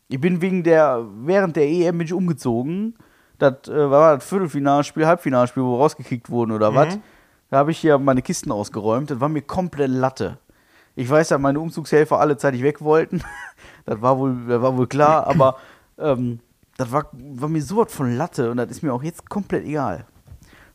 Ich 0.09 0.21
bin 0.21 0.41
wegen 0.43 0.63
der, 0.65 1.05
während 1.23 1.57
der 1.57 1.69
EM 1.69 1.99
bin 1.99 2.07
ich 2.07 2.13
umgezogen. 2.13 2.95
Das 3.39 3.69
äh, 3.69 3.91
war 3.91 4.17
das 4.17 4.25
Viertelfinalspiel, 4.25 5.07
Halbfinalspiel, 5.07 5.63
wo 5.63 5.75
wir 5.75 5.79
rausgekickt 5.79 6.29
wurden 6.29 6.53
oder 6.53 6.75
was. 6.75 6.99
Da 7.51 7.59
habe 7.59 7.71
ich 7.71 7.79
hier 7.79 7.99
meine 7.99 8.23
Kisten 8.23 8.51
ausgeräumt. 8.51 9.11
Das 9.11 9.21
war 9.21 9.29
mir 9.29 9.43
komplett 9.43 9.91
Latte. 9.91 10.39
Ich 10.97 11.09
weiß, 11.09 11.29
dass 11.29 11.41
meine 11.41 11.61
Umzugshelfer 11.61 12.21
alle 12.21 12.37
zeitig 12.37 12.63
weg 12.63 12.81
wollten. 12.81 13.23
das, 13.87 14.01
war 14.01 14.19
wohl, 14.19 14.37
das 14.49 14.63
war 14.63 14.77
wohl 14.77 14.87
klar, 14.87 15.27
aber 15.27 15.57
ähm, 15.99 16.41
das 16.77 16.91
war, 16.93 17.09
war 17.13 17.49
mir 17.49 17.63
so 17.63 17.79
was 17.79 17.93
von 17.93 18.17
Latte 18.17 18.51
und 18.51 18.57
das 18.57 18.71
ist 18.71 18.83
mir 18.83 18.93
auch 18.93 19.03
jetzt 19.03 19.29
komplett 19.29 19.65
egal. 19.65 20.07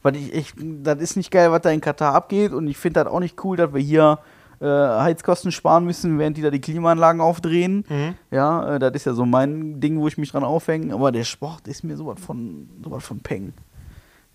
Weil 0.02 0.16
ich, 0.16 0.34
ich, 0.34 0.54
das 0.58 1.00
ist 1.00 1.18
nicht 1.18 1.32
geil, 1.32 1.52
was 1.52 1.62
da 1.62 1.70
in 1.72 1.82
Katar 1.82 2.14
abgeht 2.14 2.54
und 2.54 2.68
ich 2.68 2.78
finde 2.78 3.04
das 3.04 3.12
auch 3.12 3.20
nicht 3.20 3.44
cool, 3.44 3.58
dass 3.58 3.74
wir 3.74 3.82
hier 3.82 4.20
äh, 4.62 4.66
Heizkosten 4.66 5.52
sparen 5.52 5.86
müssen, 5.86 6.20
während 6.20 6.38
die 6.38 6.42
da 6.42 6.50
die 6.50 6.62
Klimaanlagen 6.62 7.22
aufdrehen. 7.22 7.86
Ja, 8.32 8.76
äh, 8.76 8.80
das 8.80 8.94
ist 8.94 9.06
ja 9.06 9.14
so 9.14 9.26
mein 9.26 9.80
Ding, 9.80 10.00
wo 10.00 10.08
ich 10.08 10.18
mich 10.18 10.32
dran 10.32 10.44
aufhänge. 10.44 10.94
Aber 10.94 11.12
der 11.12 11.24
Sport 11.24 11.68
ist 11.68 11.84
mir 11.84 11.96
sowas 11.96 12.20
von, 12.20 12.70
sowas 12.84 13.04
von 13.06 13.20
Peng. 13.20 13.54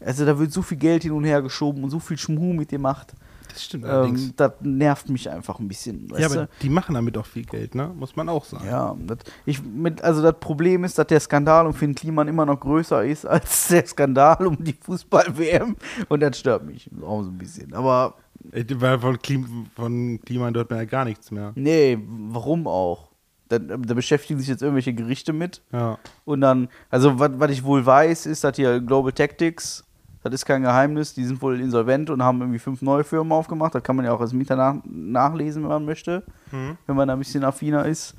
Also 0.00 0.26
da 0.26 0.38
wird 0.38 0.52
so 0.52 0.62
viel 0.62 0.78
Geld 0.78 1.02
hin 1.02 1.12
und 1.12 1.24
her 1.24 1.42
geschoben 1.42 1.84
und 1.84 1.90
so 1.90 1.98
viel 1.98 2.18
Schmuh 2.18 2.52
mit 2.52 2.70
gemacht. 2.70 3.14
Das 3.54 3.64
stimmt 3.64 3.84
allerdings. 3.86 4.24
Ähm, 4.26 4.32
das 4.36 4.52
nervt 4.60 5.08
mich 5.08 5.30
einfach 5.30 5.58
ein 5.58 5.68
bisschen. 5.68 6.08
ja, 6.18 6.26
aber 6.26 6.34
du? 6.34 6.48
die 6.60 6.68
machen 6.68 6.94
damit 6.94 7.16
auch 7.16 7.26
viel 7.26 7.44
Geld, 7.44 7.74
ne? 7.74 7.90
Muss 7.96 8.16
man 8.16 8.28
auch 8.28 8.44
sagen. 8.44 8.66
Ja, 8.66 8.94
das, 9.06 9.18
ich, 9.46 9.62
mit, 9.62 10.02
also 10.02 10.22
das 10.22 10.34
Problem 10.40 10.84
ist, 10.84 10.98
dass 10.98 11.06
der 11.06 11.20
Skandal 11.20 11.66
um 11.66 11.72
Finn 11.72 11.94
Kliman 11.94 12.28
immer 12.28 12.44
noch 12.44 12.58
größer 12.60 13.04
ist 13.04 13.24
als 13.26 13.68
der 13.68 13.86
Skandal 13.86 14.46
um 14.46 14.62
die 14.62 14.74
Fußball-WM. 14.74 15.76
Und 16.08 16.20
das 16.20 16.38
stört 16.38 16.64
mich 16.66 16.90
auch 17.00 17.22
so 17.22 17.30
ein 17.30 17.38
bisschen. 17.38 17.72
Aber 17.74 18.14
Äh, 18.52 18.64
Weil 18.74 18.98
von, 18.98 19.18
Klim 19.20 19.66
von 19.74 20.20
Klima 20.24 20.50
hört 20.52 20.68
man 20.70 20.80
ja 20.80 20.84
gar 20.84 21.04
nichts 21.04 21.30
mehr. 21.30 21.52
nee, 21.54 21.96
warum 22.06 22.66
auch? 22.66 23.08
Da, 23.48 23.58
da 23.58 23.94
beschäftigen 23.94 24.40
sich 24.40 24.48
jetzt 24.48 24.62
irgendwelche 24.62 24.94
Gerichte 24.94 25.32
mit. 25.32 25.62
Ja. 25.70 25.98
Und 26.24 26.40
dann, 26.40 26.68
also 26.90 27.18
was 27.20 27.50
ich 27.50 27.62
wohl 27.62 27.84
weiß, 27.86 28.26
ist, 28.26 28.42
dass 28.42 28.56
hier 28.56 28.80
Global 28.80 29.12
Tactics, 29.12 29.83
das 30.24 30.40
ist 30.40 30.46
kein 30.46 30.62
Geheimnis, 30.62 31.12
die 31.12 31.24
sind 31.24 31.42
wohl 31.42 31.60
insolvent 31.60 32.08
und 32.08 32.22
haben 32.22 32.40
irgendwie 32.40 32.58
fünf 32.58 32.80
neue 32.80 33.04
Firmen 33.04 33.32
aufgemacht. 33.32 33.74
Das 33.74 33.82
kann 33.82 33.94
man 33.94 34.06
ja 34.06 34.12
auch 34.12 34.20
als 34.20 34.32
Mieter 34.32 34.56
nach, 34.56 34.76
nachlesen, 34.84 35.62
wenn 35.62 35.68
man 35.68 35.84
möchte, 35.84 36.24
wenn 36.50 36.96
man 36.96 37.08
da 37.08 37.12
ein 37.12 37.18
bisschen 37.18 37.44
affiner 37.44 37.84
ist. 37.84 38.14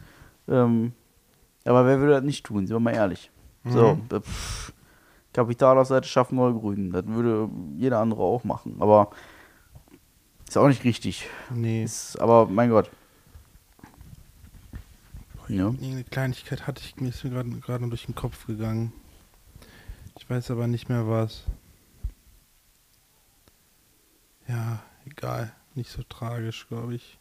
Ähm, 0.47 0.93
aber 1.65 1.85
wer 1.85 1.99
würde 1.99 2.13
das 2.13 2.23
nicht 2.23 2.45
tun, 2.45 2.67
sind 2.67 2.75
wir 2.75 2.79
mal 2.79 2.93
ehrlich. 2.93 3.31
So, 3.67 3.97
äh, 4.11 4.19
pff, 4.19 4.71
Kapital 5.33 5.79
auf 5.79 5.87
Seite 5.87 6.07
schaffen 6.07 6.35
neue 6.35 6.53
Grünen. 6.53 6.91
Das 6.91 7.07
würde 7.07 7.49
jeder 7.75 7.99
andere 7.99 8.21
auch 8.21 8.43
machen. 8.43 8.77
Aber 8.79 9.09
ist 10.47 10.57
auch 10.57 10.67
nicht 10.67 10.83
richtig. 10.83 11.27
Nee. 11.49 11.83
Ist, 11.83 12.21
aber 12.21 12.45
mein 12.45 12.69
Gott. 12.69 12.91
Ja. 15.47 15.65
Irgendeine 15.65 16.03
Kleinigkeit 16.03 16.67
hatte 16.67 16.83
ich, 16.85 16.95
mir 16.97 17.11
gerade 17.61 17.87
durch 17.87 18.05
den 18.05 18.15
Kopf 18.15 18.45
gegangen. 18.45 18.93
Ich 20.17 20.29
weiß 20.29 20.51
aber 20.51 20.67
nicht 20.67 20.87
mehr 20.87 21.07
was. 21.07 21.43
Ja, 24.47 24.83
egal. 25.05 25.53
Nicht 25.73 25.89
so 25.89 26.03
tragisch, 26.03 26.67
glaube 26.67 26.95
ich. 26.95 27.19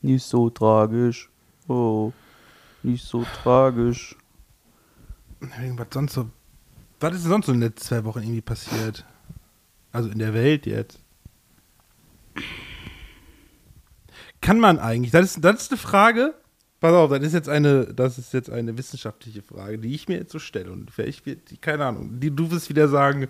Nicht 0.00 0.24
so 0.24 0.50
tragisch. 0.50 1.30
Oh, 1.66 2.12
nicht 2.82 3.04
so 3.04 3.24
tragisch. 3.42 4.16
Irgendwas 5.40 5.88
sonst 5.92 6.14
so. 6.14 6.30
Was 7.00 7.14
ist 7.14 7.22
denn 7.24 7.30
sonst 7.30 7.46
so 7.46 7.52
in 7.52 7.60
den 7.60 7.68
letzten 7.68 7.86
zwei 7.86 8.04
Wochen 8.04 8.20
irgendwie 8.20 8.40
passiert? 8.40 9.04
Also 9.92 10.10
in 10.10 10.18
der 10.18 10.34
Welt 10.34 10.66
jetzt. 10.66 11.00
Kann 14.40 14.60
man 14.60 14.78
eigentlich? 14.78 15.10
Das 15.10 15.24
ist, 15.24 15.44
das 15.44 15.62
ist 15.62 15.72
eine 15.72 15.78
Frage. 15.78 16.34
Pass 16.80 16.92
auf, 16.92 17.10
das 17.10 17.22
ist 17.22 17.32
jetzt 17.32 17.48
eine, 17.48 17.92
das 17.92 18.18
ist 18.18 18.32
jetzt 18.32 18.50
eine 18.50 18.78
wissenschaftliche 18.78 19.42
Frage, 19.42 19.78
die 19.78 19.94
ich 19.94 20.08
mir 20.08 20.18
jetzt 20.18 20.30
so 20.30 20.38
stelle. 20.38 20.70
Und 20.70 20.92
vielleicht 20.92 21.26
wird, 21.26 21.60
keine 21.60 21.86
Ahnung, 21.86 22.20
die, 22.20 22.30
du 22.30 22.50
wirst 22.50 22.68
wieder 22.68 22.88
sagen. 22.88 23.28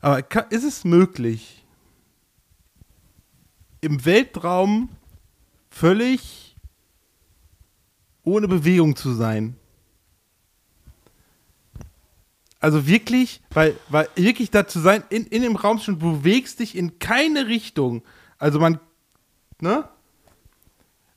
Aber 0.00 0.22
ka- 0.22 0.40
ist 0.40 0.64
es 0.64 0.84
möglich, 0.84 1.64
im 3.80 4.04
Weltraum 4.04 4.88
völlig 5.70 6.56
ohne 8.22 8.48
Bewegung 8.48 8.96
zu 8.96 9.12
sein? 9.14 9.56
Also 12.60 12.86
wirklich, 12.86 13.40
weil, 13.50 13.76
weil 13.88 14.08
wirklich 14.16 14.50
da 14.50 14.66
zu 14.68 14.80
sein, 14.80 15.02
in, 15.08 15.26
in 15.26 15.40
dem 15.42 15.56
Raum 15.56 15.78
schon, 15.78 15.98
bewegst 15.98 16.60
dich 16.60 16.76
in 16.76 16.98
keine 16.98 17.46
Richtung. 17.46 18.02
Also 18.38 18.60
man, 18.60 18.78
ne? 19.60 19.88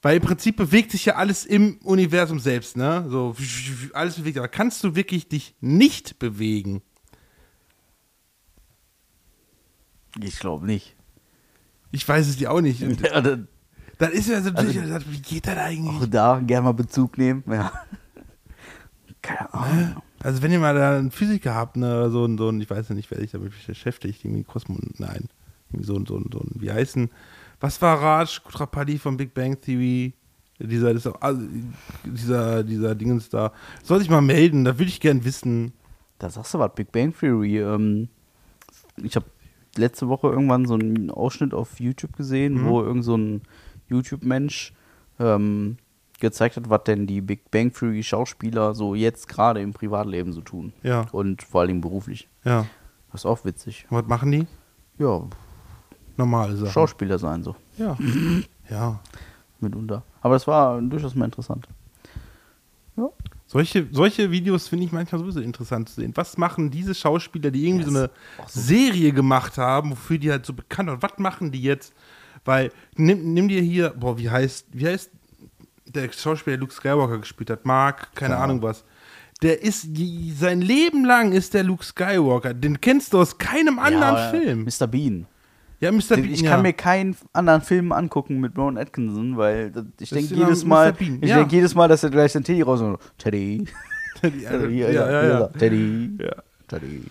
Weil 0.01 0.17
im 0.17 0.23
Prinzip 0.23 0.55
bewegt 0.55 0.91
sich 0.91 1.05
ja 1.05 1.15
alles 1.15 1.45
im 1.45 1.77
Universum 1.83 2.39
selbst, 2.39 2.77
ne? 2.77 3.05
So, 3.09 3.35
alles 3.93 4.15
bewegt. 4.15 4.37
Aber 4.37 4.47
kannst 4.47 4.83
du 4.85 4.95
wirklich 4.95 5.27
dich 5.27 5.53
nicht 5.59 6.17
bewegen? 6.19 6.81
Ich 10.21 10.39
glaube 10.39 10.65
nicht. 10.65 10.95
Ich 11.91 12.07
weiß 12.07 12.27
es 12.27 12.37
dir 12.37 12.51
auch 12.51 12.61
nicht. 12.61 12.81
Und 12.83 13.01
Ja, 13.07 13.21
dann 13.21 13.47
dann 13.97 14.11
ist 14.11 14.27
ja 14.27 14.41
so, 14.41 14.49
natürlich, 14.49 14.77
wie 15.11 15.21
geht 15.21 15.47
das 15.47 15.57
eigentlich? 15.57 16.01
auch 16.01 16.05
da 16.07 16.41
gerne 16.45 16.65
mal 16.65 16.73
Bezug 16.73 17.17
nehmen. 17.17 17.43
Ja. 17.47 17.71
Keine 19.21 19.53
Ahnung. 19.53 20.01
Also 20.19 20.41
wenn 20.41 20.51
ihr 20.51 20.59
mal 20.59 20.75
da 20.75 20.97
einen 20.97 21.11
Physiker 21.11 21.53
habt, 21.53 21.77
ne, 21.77 21.87
oder 21.87 22.09
so 22.11 22.25
ein, 22.25 22.37
so 22.37 22.49
ein, 22.49 22.59
ich 22.59 22.69
weiß 22.69 22.89
ja 22.89 22.95
nicht, 22.95 23.09
wer 23.11 23.19
sich 23.19 23.31
damit 23.31 23.53
beschäftigt, 23.65 24.25
irgendwie 24.25 24.43
Kosmos, 24.43 24.79
nein, 24.97 25.29
irgendwie 25.69 25.85
so 25.85 25.95
ein, 25.95 26.05
so 26.05 26.17
ein, 26.17 26.29
so 26.31 26.39
ein, 26.39 26.51
wie 26.55 26.71
heißen, 26.71 27.09
was 27.59 27.81
war 27.81 28.01
Raj 28.01 28.41
Kutrapali 28.43 28.97
von 28.97 29.15
Big 29.15 29.33
Bang 29.33 29.59
Theory? 29.61 30.13
Dieser, 30.59 30.93
dieser, 30.93 31.21
also, 31.21 31.41
dieser, 32.03 32.63
dieser 32.63 32.95
Dingens 32.95 33.29
da. 33.29 33.51
Soll 33.83 33.99
sich 33.99 34.09
mal 34.09 34.21
melden, 34.21 34.65
da 34.65 34.77
würde 34.77 34.89
ich 34.89 35.01
gern 35.01 35.23
wissen. 35.25 35.73
Da 36.19 36.29
sagst 36.29 36.53
du 36.53 36.59
was, 36.59 36.73
Big 36.75 36.91
Bang 36.91 37.13
Theory. 37.17 37.59
Ähm, 37.59 38.07
ich 38.97 39.15
habe 39.15 39.25
letzte 39.75 40.07
Woche 40.07 40.27
irgendwann 40.27 40.65
so 40.65 40.75
einen 40.75 41.09
Ausschnitt 41.09 41.53
auf 41.53 41.79
YouTube 41.79 42.15
gesehen, 42.15 42.65
wo 42.65 42.81
irgend 42.81 43.03
so 43.03 43.15
ein 43.15 43.41
YouTube-Mensch 43.89 44.73
ähm, 45.19 45.77
gezeigt 46.19 46.57
hat, 46.57 46.69
was 46.69 46.83
denn 46.85 47.07
die 47.07 47.21
Big 47.21 47.51
Bang 47.51 47.73
Theory 47.73 48.03
Schauspieler 48.03 48.75
so 48.75 48.95
jetzt 48.95 49.27
gerade 49.27 49.61
im 49.61 49.73
Privatleben 49.73 50.31
so 50.33 50.41
tun. 50.41 50.73
Ja. 50.83 51.05
Und 51.11 51.43
vor 51.43 51.61
allem 51.61 51.81
beruflich. 51.81 52.29
Ja. 52.43 52.65
Das 53.11 53.21
ist 53.21 53.25
auch 53.25 53.45
witzig. 53.45 53.85
Was 53.89 54.07
machen 54.07 54.31
die? 54.31 54.47
Ja, 54.97 55.23
Normale 56.17 56.55
Sachen. 56.55 56.71
Schauspieler 56.71 57.17
sein 57.17 57.43
so, 57.43 57.55
Ja. 57.77 57.97
ja. 58.69 58.99
mitunter. 59.59 60.03
Aber 60.21 60.35
das 60.35 60.45
war 60.47 60.81
durchaus 60.81 61.15
mal 61.15 61.25
interessant. 61.25 61.67
Ja. 63.53 63.59
Solche, 63.59 63.87
solche 63.91 64.31
Videos 64.31 64.67
finde 64.67 64.85
ich 64.85 64.91
manchmal 64.91 65.19
sowieso 65.19 65.39
interessant 65.39 65.89
zu 65.89 65.95
sehen. 66.01 66.11
Was 66.15 66.37
machen 66.37 66.71
diese 66.71 66.95
Schauspieler, 66.95 67.51
die 67.51 67.67
irgendwie 67.67 67.85
so 67.85 67.91
eine 67.97 68.09
Serie 68.47 69.11
gemacht 69.11 69.57
haben, 69.57 69.91
wofür 69.91 70.17
die 70.17 70.31
halt 70.31 70.45
so 70.45 70.53
bekannt 70.53 70.89
sind? 70.89 71.03
Was 71.03 71.17
machen 71.17 71.51
die 71.51 71.61
jetzt? 71.61 71.93
Weil, 72.45 72.71
nimm, 72.95 73.33
nimm 73.33 73.47
dir 73.47 73.61
hier, 73.61 73.91
boah, 73.91 74.17
wie 74.17 74.29
heißt, 74.29 74.67
wie 74.71 74.87
heißt 74.87 75.11
der 75.85 76.11
Schauspieler, 76.11 76.57
der 76.57 76.61
Luke 76.61 76.73
Skywalker 76.73 77.19
gespielt 77.19 77.49
hat? 77.49 77.65
Mark, 77.65 78.13
keine 78.15 78.33
Keine 78.33 78.43
Ahnung 78.43 78.61
was. 78.61 78.83
Der 79.41 79.61
ist, 79.61 79.85
die, 79.89 80.31
sein 80.31 80.61
Leben 80.61 81.05
lang 81.05 81.31
ist 81.33 81.53
der 81.53 81.63
Luke 81.63 81.83
Skywalker. 81.83 82.53
Den 82.53 82.79
kennst 82.81 83.13
du 83.13 83.19
aus 83.19 83.37
keinem 83.37 83.77
anderen 83.77 84.15
Ja, 84.15 84.29
Film. 84.31 84.63
Mr. 84.65 84.87
Bean. 84.87 85.27
Ja, 85.83 85.91
Mr. 85.91 86.15
Bean, 86.15 86.25
Ich 86.31 86.41
ja. 86.41 86.51
kann 86.51 86.61
mir 86.61 86.73
keinen 86.73 87.15
anderen 87.33 87.61
Film 87.61 87.91
angucken 87.91 88.39
mit 88.39 88.57
Ron 88.57 88.77
Atkinson, 88.77 89.37
weil 89.37 89.71
ich 89.99 90.09
denke 90.09 90.33
jedes 90.33 90.63
Mr. 90.63 90.67
Mal, 90.69 90.93
Bean, 90.93 91.19
ich 91.21 91.29
ja. 91.29 91.37
denke 91.37 91.55
jedes 91.55 91.75
Mal, 91.75 91.87
dass 91.87 92.03
er 92.03 92.09
gleich 92.09 92.31
den 92.33 92.43
Teddy 92.43 92.61
raus 92.61 92.81
und 92.81 92.97
Teddy, 93.17 93.65
ja, 94.23 94.49
Teddy, 94.51 94.79
ja, 94.79 94.89
ja, 94.89 95.23
ja. 95.27 95.47
Teddy, 95.47 96.11
Ja. 96.21 96.35
Teddy. 96.67 97.03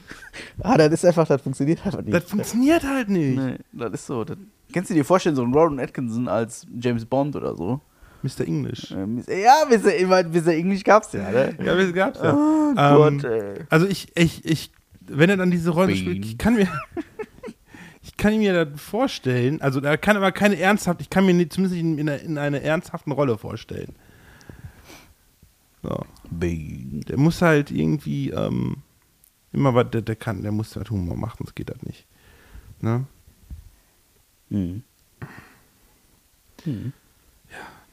Ah, 0.61 0.77
das 0.79 0.93
ist 0.95 1.05
einfach, 1.05 1.27
das 1.29 1.43
funktioniert 1.43 1.85
einfach 1.85 2.01
nicht. 2.01 2.15
Das 2.15 2.25
funktioniert 2.25 2.83
halt 2.85 3.09
nicht. 3.11 3.37
nee, 3.39 3.57
das 3.73 3.93
ist 3.93 4.07
so. 4.07 4.25
Das, 4.25 4.37
kannst 4.73 4.89
du 4.91 4.95
dir 4.95 5.05
vorstellen, 5.05 5.37
so 5.37 5.43
ein 5.43 5.53
Ron 5.53 5.79
Atkinson 5.79 6.27
als 6.27 6.67
James 6.81 7.05
Bond 7.05 7.37
oder 7.37 7.55
so? 7.55 7.81
Mr. 8.23 8.47
English. 8.47 8.93
Ähm, 8.93 9.23
ja, 9.29 9.65
immer- 9.99 10.23
bis 10.23 10.47
er 10.47 10.55
Englisch 10.57 10.85
gab's 10.85 11.13
ja, 11.13 11.31
ne? 11.31 11.55
Ja, 11.63 11.75
das 11.77 11.93
gab's 11.93 12.21
ja. 12.23 12.35
Oh 12.35 12.71
Ähm, 12.77 13.19
Gott, 13.19 13.25
ey. 13.31 13.55
Also 13.69 13.87
ich, 13.87 14.11
ich, 14.17 14.45
ich, 14.45 14.73
wenn 15.07 15.29
er 15.29 15.37
dann 15.37 15.51
diese 15.51 15.71
Rolle 15.71 15.95
spielt, 15.95 16.25
ich 16.25 16.39
kann 16.39 16.55
mir, 16.55 16.67
ich 18.03 18.17
kann 18.17 18.37
mir 18.39 18.65
das 18.65 18.81
vorstellen, 18.81 19.61
also 19.61 19.81
da 19.81 19.97
kann 19.97 20.17
aber 20.17 20.33
keine 20.33 20.59
ernsthaft, 20.59 21.01
ich 21.01 21.11
kann 21.11 21.25
mir 21.25 21.35
nicht, 21.35 21.53
zumindest 21.53 21.81
in, 21.81 21.99
in, 21.99 22.09
einer, 22.09 22.21
in 22.21 22.39
einer 22.39 22.61
ernsthaften 22.61 23.13
Rolle 23.13 23.39
vorstellen. 23.39 23.95
So. 25.83 26.05
Der 26.31 27.19
muss 27.19 27.43
halt 27.43 27.71
irgendwie, 27.71 28.31
ähm, 28.31 28.79
immer 29.53 29.75
was, 29.75 29.91
der, 29.91 30.03
der 30.03 30.17
kann, 30.17 30.43
der 30.43 30.53
muss 30.53 30.75
halt 30.77 30.91
Humor 30.91 31.17
machen, 31.17 31.39
sonst 31.39 31.55
geht 31.55 31.71
das 31.71 31.83
nicht. 31.83 32.07
Ne? 32.81 33.07
Mhm. 34.49 34.83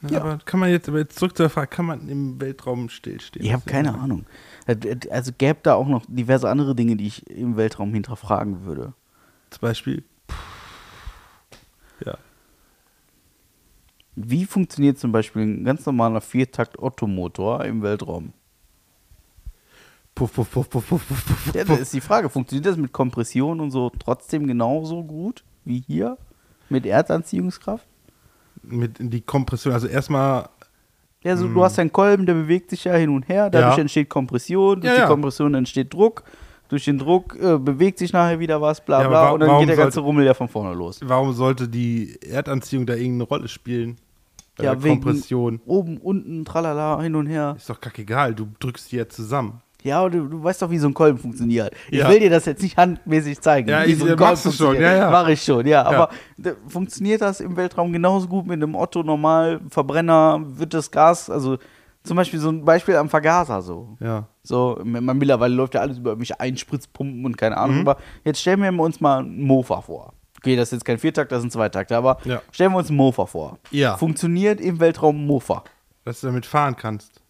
Ne, 0.02 0.20
Aber 0.20 0.38
kann 0.38 0.60
man 0.60 0.70
jetzt, 0.70 0.88
aber 0.88 0.98
jetzt 0.98 1.18
zurück 1.18 1.36
zur 1.36 1.50
Frage, 1.50 1.66
kann 1.68 1.84
man 1.84 2.08
im 2.08 2.40
Weltraum 2.40 2.88
stillstehen? 2.88 3.44
Ich 3.44 3.52
habe 3.52 3.68
keine 3.68 3.94
Ahnung. 3.98 4.24
Also 5.10 5.32
gäbe 5.36 5.58
da 5.62 5.74
auch 5.74 5.88
noch 5.88 6.06
diverse 6.08 6.48
andere 6.48 6.74
Dinge, 6.74 6.96
die 6.96 7.06
ich 7.06 7.28
im 7.28 7.56
Weltraum 7.56 7.92
hinterfragen 7.92 8.64
würde. 8.64 8.94
Zum 9.50 9.60
Beispiel, 9.60 10.04
ja. 12.04 12.16
Wie 14.16 14.44
funktioniert 14.44 14.98
zum 14.98 15.12
Beispiel 15.12 15.42
ein 15.42 15.64
ganz 15.64 15.86
normaler 15.86 16.20
Viertakt-Ottomotor 16.20 17.64
im 17.64 17.82
Weltraum? 17.82 18.32
Puff, 20.14 20.32
puff, 20.34 20.50
puff, 20.50 20.68
puff, 20.68 20.88
puff, 20.88 21.08
puff, 21.08 21.26
puff. 21.26 21.54
Ja, 21.54 21.64
das 21.64 21.80
ist 21.80 21.94
die 21.94 22.00
Frage. 22.00 22.28
Funktioniert 22.28 22.66
das 22.66 22.76
mit 22.76 22.92
Kompression 22.92 23.60
und 23.60 23.70
so 23.70 23.90
trotzdem 23.98 24.46
genauso 24.46 25.02
gut 25.02 25.44
wie 25.64 25.82
hier? 25.86 26.18
Mit 26.68 26.84
Erdanziehungskraft? 26.86 27.86
Mit 28.62 28.96
die 28.98 29.20
Kompression, 29.22 29.72
also 29.72 29.86
erstmal 29.86 30.48
Ja, 31.22 31.36
so, 31.36 31.48
du 31.48 31.64
hast 31.64 31.78
einen 31.78 31.92
Kolben, 31.92 32.26
der 32.26 32.34
bewegt 32.34 32.70
sich 32.70 32.84
ja 32.84 32.94
hin 32.94 33.10
und 33.10 33.28
her, 33.28 33.48
dadurch. 33.48 33.76
Ja. 33.76 33.82
entsteht 33.82 34.08
Kompression, 34.08 34.80
durch 34.80 34.92
Ja, 34.92 34.98
ja. 34.98 35.06
die 35.06 35.10
Kompression 35.10 35.54
entsteht 35.54 35.92
Druck, 35.94 36.24
durch 36.70 36.84
den 36.86 36.96
Druck 36.98 37.36
äh, 37.40 37.58
bewegt 37.58 37.98
sich 37.98 38.12
nachher 38.12 38.38
wieder 38.38 38.60
was, 38.62 38.80
bla 38.82 39.02
Ja, 39.02 39.08
bla, 39.08 39.22
wa- 39.24 39.30
und 39.32 39.40
dann 39.40 39.58
geht 39.60 39.68
der 39.68 39.76
ganze 39.76 39.96
sollte- 39.96 40.06
Rummel 40.06 40.24
ja 40.24 40.32
von 40.34 40.48
vorne 40.48 40.72
los. 40.74 41.00
Warum 41.04 41.32
sollte 41.34 41.68
die 41.68 42.16
Erdanziehung 42.22 42.86
da 42.86 42.94
irgendeine 42.94 43.24
Rolle 43.24 43.48
spielen? 43.48 43.96
Bei 44.56 44.64
Ja, 44.64 44.74
der 44.74 44.82
wegen 44.84 45.00
Kompression. 45.02 45.60
oben, 45.66 45.98
unten, 45.98 46.44
tralala, 46.44 47.00
hin 47.02 47.14
und 47.16 47.26
her. 47.26 47.54
Ist 47.56 47.68
doch 47.68 47.80
kackegal, 47.80 48.34
du 48.34 48.48
drückst 48.58 48.90
die 48.92 48.96
ja 48.96 49.08
zusammen. 49.08 49.60
Ja, 49.82 50.06
du, 50.10 50.26
du 50.26 50.42
weißt 50.44 50.60
doch, 50.60 50.70
wie 50.70 50.76
so 50.78 50.86
ein 50.88 50.92
Kolben 50.94 51.18
funktioniert. 51.18 51.72
Ich 51.90 52.00
Ja. 52.00 52.08
will 52.10 52.20
dir 52.20 52.28
das 52.28 52.44
jetzt 52.44 52.62
nicht 52.62 52.76
handmäßig 52.76 53.40
zeigen. 53.40 53.68
Ja, 53.70 53.82
ich- 53.84 53.98
so 53.98 54.04
ein 54.04 54.10
ja, 54.10 54.16
machst 54.16 54.44
du 54.44 54.52
schon, 54.52 54.74
ja, 54.76 54.94
ja. 54.94 55.10
Mach 55.10 55.26
ich 55.28 55.42
schon, 55.42 55.66
ja. 55.66 55.82
Aber 55.84 56.10
funktioniert 56.68 57.22
das 57.22 57.40
im 57.40 57.56
Weltraum 57.56 57.90
genauso 57.92 58.28
gut 58.28 58.46
mit 58.46 58.62
einem 58.62 58.74
Otto 58.74 59.02
normal 59.02 59.60
Verbrenner? 59.70 60.40
Wird 60.44 60.74
das 60.74 60.90
Gas, 60.90 61.30
also 61.30 61.56
zum 62.02 62.16
Beispiel 62.16 62.38
so 62.40 62.48
ein 62.50 62.64
Beispiel 62.64 62.96
am 62.96 63.08
Vergaser 63.08 63.60
so. 63.62 63.96
Ja. 64.00 64.26
So, 64.42 64.80
man, 64.84 65.18
mittlerweile 65.18 65.54
läuft 65.54 65.74
ja 65.74 65.80
alles 65.82 65.98
über 65.98 66.10
irgendwelche 66.10 66.40
Einspritzpumpen 66.40 67.24
und 67.24 67.36
keine 67.36 67.56
Mhm. 67.56 67.60
Ahnung. 67.62 67.80
Aber 67.80 67.96
jetzt 68.24 68.40
stellen 68.40 68.60
wir 68.60 68.72
uns 68.82 69.00
mal 69.00 69.18
einen 69.20 69.42
Mofa 69.42 69.80
vor. 69.82 70.14
Okay, 70.38 70.56
das 70.56 70.68
ist 70.68 70.72
jetzt 70.72 70.84
kein 70.86 70.98
Viertakt, 70.98 71.30
das 71.32 71.42
sind 71.42 71.52
Zweitakter, 71.52 71.98
aber 71.98 72.16
Ja. 72.24 72.40
stellen 72.50 72.72
wir 72.72 72.78
uns 72.78 72.88
einen 72.88 72.96
Mofa 72.96 73.26
vor. 73.26 73.58
Ja. 73.70 73.96
Funktioniert 73.98 74.60
im 74.60 74.80
Weltraum 74.80 75.16
ein 75.22 75.26
Mofa? 75.26 75.62
Dass 76.04 76.22
du 76.22 76.28
damit 76.28 76.46
fahren 76.46 76.74
kannst. 76.76 77.20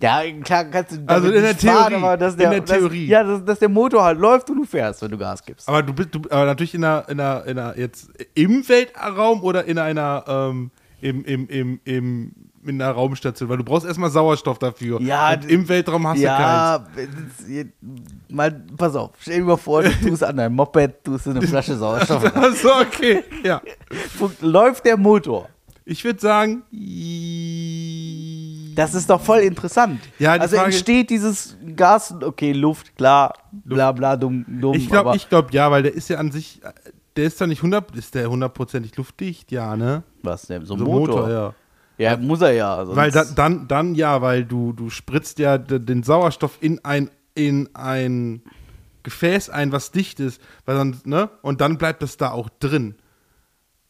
Ja, 0.00 0.22
klar 0.42 0.64
kannst 0.66 0.92
du 0.92 1.02
Also 1.08 1.26
in 1.30 1.42
der 1.42 1.54
fahren, 1.56 1.88
Theorie. 1.88 1.94
aber 2.04 2.16
dass 2.16 2.32
In 2.34 2.38
der, 2.38 2.50
der 2.60 2.64
Theorie. 2.64 3.06
ja, 3.06 3.22
dass, 3.24 3.44
dass 3.44 3.58
der 3.58 3.68
Motor 3.68 4.02
halt 4.04 4.18
läuft 4.18 4.48
und 4.48 4.56
du 4.58 4.64
fährst, 4.64 5.02
wenn 5.02 5.10
du 5.10 5.18
Gas 5.18 5.44
gibst. 5.44 5.68
Aber 5.68 5.82
du 5.82 5.92
bist, 5.92 6.14
du, 6.14 6.20
aber 6.30 6.46
natürlich 6.46 6.74
in 6.74 6.84
einer, 6.84 7.06
in 7.08 7.20
einer, 7.20 7.44
in 7.44 7.58
einer, 7.58 7.76
jetzt 7.78 8.08
im 8.34 8.66
Weltraum 8.68 9.42
oder 9.42 9.64
in 9.66 9.76
einer, 9.76 10.24
ähm, 10.26 10.70
im, 11.02 11.24
im, 11.24 11.48
im, 11.48 11.80
im, 11.84 12.32
in 12.66 12.80
einer 12.80 12.92
Raumstation, 12.92 13.48
weil 13.48 13.56
du 13.56 13.64
brauchst 13.64 13.86
erstmal 13.86 14.10
Sauerstoff 14.10 14.58
dafür. 14.58 15.00
Ja, 15.00 15.32
Und 15.32 15.50
im 15.50 15.68
Weltraum 15.68 16.06
hast 16.06 16.18
du 16.18 16.22
ja, 16.22 16.84
jetzt- 17.48 17.72
mal, 18.28 18.50
pass 18.76 18.94
auf, 18.96 19.10
stell 19.20 19.38
dir 19.38 19.44
mal 19.44 19.56
vor, 19.56 19.82
du 19.82 19.90
tust 19.92 20.22
an 20.22 20.36
deinem 20.36 20.54
Moped, 20.54 21.02
tust 21.04 21.26
eine 21.28 21.40
Flasche 21.42 21.76
Sauerstoff. 21.76 22.22
keins. 22.34 22.36
Achso, 22.64 22.68
okay. 22.80 23.24
Ja. 23.42 23.62
Läuft 24.40 24.84
der 24.84 24.96
Motor? 24.96 25.48
Ich 25.86 26.04
würde 26.04 26.20
sagen, 26.20 26.62
Das 28.74 28.94
ist 28.94 29.10
doch 29.10 29.20
voll 29.20 29.40
interessant. 29.40 30.00
Ja, 30.18 30.32
also 30.32 30.56
Frage- 30.56 30.66
entsteht 30.66 31.10
dieses 31.10 31.56
Gas, 31.74 32.14
okay, 32.22 32.52
Luft, 32.52 32.96
klar, 32.96 33.34
bla 33.50 33.90
bla, 33.92 34.16
dumm, 34.16 34.44
dumm. 34.46 34.74
ich 34.74 34.88
glaube, 34.88 35.16
glaube 35.28 35.48
ja, 35.52 35.70
weil 35.70 35.82
der 35.82 35.94
ist 35.94 36.08
ja 36.08 36.18
an 36.18 36.30
sich, 36.30 36.60
der 37.16 37.24
ist 37.24 37.40
doch 37.40 37.46
nicht 37.46 37.58
100, 37.60 37.96
ist 37.96 38.14
der 38.14 38.30
hundertprozentig 38.30 38.96
luftdicht, 38.96 39.50
ja, 39.50 39.76
ne? 39.76 40.02
was 40.22 40.42
denn? 40.42 40.64
So 40.64 40.74
ein 40.74 40.78
So 40.80 40.84
ein 40.84 40.90
Motor? 40.90 41.30
ja. 41.30 41.54
Ja, 42.00 42.16
muss 42.16 42.40
er 42.40 42.52
ja. 42.52 42.96
Weil 42.96 43.10
da, 43.10 43.24
dann, 43.24 43.68
dann 43.68 43.94
ja, 43.94 44.22
weil 44.22 44.46
du, 44.46 44.72
du 44.72 44.88
spritzt 44.88 45.38
ja 45.38 45.58
den 45.58 46.02
Sauerstoff 46.02 46.56
in 46.62 46.82
ein, 46.82 47.10
in 47.34 47.68
ein 47.74 48.42
Gefäß 49.02 49.50
ein, 49.50 49.70
was 49.70 49.90
dicht 49.90 50.18
ist, 50.18 50.40
weil 50.64 50.76
sonst, 50.76 51.06
ne? 51.06 51.28
Und 51.42 51.60
dann 51.60 51.76
bleibt 51.76 52.02
das 52.02 52.16
da 52.16 52.30
auch 52.30 52.48
drin. 52.58 52.94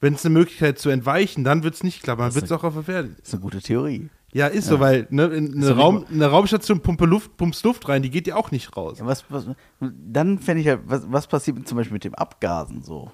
Wenn 0.01 0.15
es 0.15 0.25
eine 0.25 0.33
Möglichkeit 0.33 0.81
zu 0.81 0.91
entweichen, 0.91 1.45
dann 1.45 1.63
wird 1.63 1.75
es 1.75 1.85
nicht 1.85 2.03
klappen. 2.03 2.23
Dann 2.23 2.35
wird 2.35 2.47
es 2.47 2.53
auch 2.53 2.65
auf 2.65 2.75
das 2.75 3.07
ist 3.23 3.33
eine 3.33 3.43
gute 3.43 3.61
Theorie. 3.61 4.09
Ja, 4.33 4.49
ist 4.49 4.67
so, 4.67 4.81
weil 4.81 5.07
ne, 5.11 5.27
in 5.27 5.55
eine, 5.55 5.77
Raum, 5.77 6.05
eine 6.11 6.27
Raumstation 6.27 6.81
pumpe 6.81 7.05
Luft, 7.05 7.37
pumpst 7.37 7.65
Luft 7.65 7.89
rein, 7.89 8.03
die 8.03 8.11
geht 8.11 8.27
ja 8.27 8.35
auch 8.35 8.51
nicht 8.51 8.77
raus. 8.77 8.99
Ja, 8.99 9.07
was, 9.07 9.25
was, 9.29 9.47
dann 9.81 10.41
fände 10.41 10.63
ich 10.63 10.69
halt, 10.69 10.81
was, 10.85 11.03
was 11.11 11.29
passiert 11.29 11.67
zum 11.67 11.77
Beispiel 11.77 11.95
mit 11.95 12.05
dem 12.05 12.15
Abgasen 12.15 12.83
so? 12.83 13.13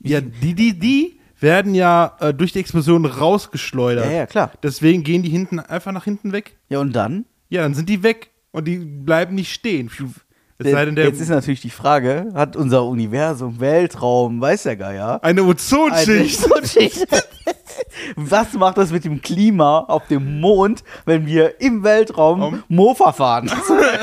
Ja, 0.00 0.20
die, 0.20 0.54
die, 0.54 0.78
die 0.78 1.20
werden 1.40 1.74
ja 1.74 2.16
äh, 2.20 2.34
durch 2.34 2.52
die 2.52 2.60
Explosion 2.60 3.04
rausgeschleudert. 3.04 4.06
Ja, 4.06 4.12
ja, 4.12 4.26
klar. 4.26 4.52
Deswegen 4.62 5.02
gehen 5.02 5.22
die 5.22 5.28
hinten 5.28 5.60
einfach 5.60 5.92
nach 5.92 6.04
hinten 6.04 6.32
weg. 6.32 6.56
Ja, 6.68 6.78
und 6.80 6.94
dann? 6.94 7.26
Ja, 7.48 7.62
dann 7.62 7.74
sind 7.74 7.88
die 7.88 8.02
weg 8.02 8.30
und 8.52 8.66
die 8.66 8.78
bleiben 8.78 9.34
nicht 9.34 9.52
stehen. 9.52 9.90
Es 10.58 10.70
sei 10.70 10.84
denn, 10.86 10.94
der 10.96 11.04
Jetzt 11.04 11.20
ist 11.20 11.28
natürlich 11.28 11.60
die 11.60 11.70
Frage, 11.70 12.32
hat 12.34 12.56
unser 12.56 12.84
Universum, 12.84 13.60
Weltraum, 13.60 14.40
weiß 14.40 14.62
der 14.62 14.76
Geier, 14.76 15.22
eine 15.22 15.42
eine 15.42 15.50
Ozonschicht. 15.50 17.06
Was 18.16 18.52
macht 18.54 18.78
das 18.78 18.90
mit 18.90 19.04
dem 19.04 19.20
Klima 19.22 19.80
auf 19.80 20.06
dem 20.08 20.40
Mond, 20.40 20.82
wenn 21.04 21.26
wir 21.26 21.60
im 21.60 21.82
Weltraum 21.82 22.42
Um. 22.42 22.62
Mofa 22.68 23.12
fahren? 23.12 23.50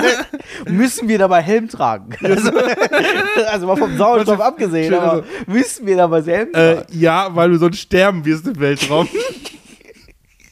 müssen 0.69 1.07
wir 1.07 1.17
dabei 1.17 1.41
Helm 1.41 1.67
tragen? 1.69 2.15
Also, 2.23 2.51
also 3.51 3.67
mal 3.67 3.77
vom 3.77 3.97
Sauerstoff 3.97 4.39
abgesehen, 4.39 4.93
aber 4.93 5.11
also- 5.11 5.23
müssen 5.47 5.85
wir 5.85 5.97
dabei 5.97 6.21
Helm 6.23 6.51
tragen? 6.51 6.81
Äh, 6.89 6.97
ja, 6.97 7.29
weil 7.35 7.49
du 7.51 7.57
sonst 7.57 7.79
sterben 7.79 8.23
wirst 8.25 8.47
im 8.47 8.59
Weltraum. 8.59 9.07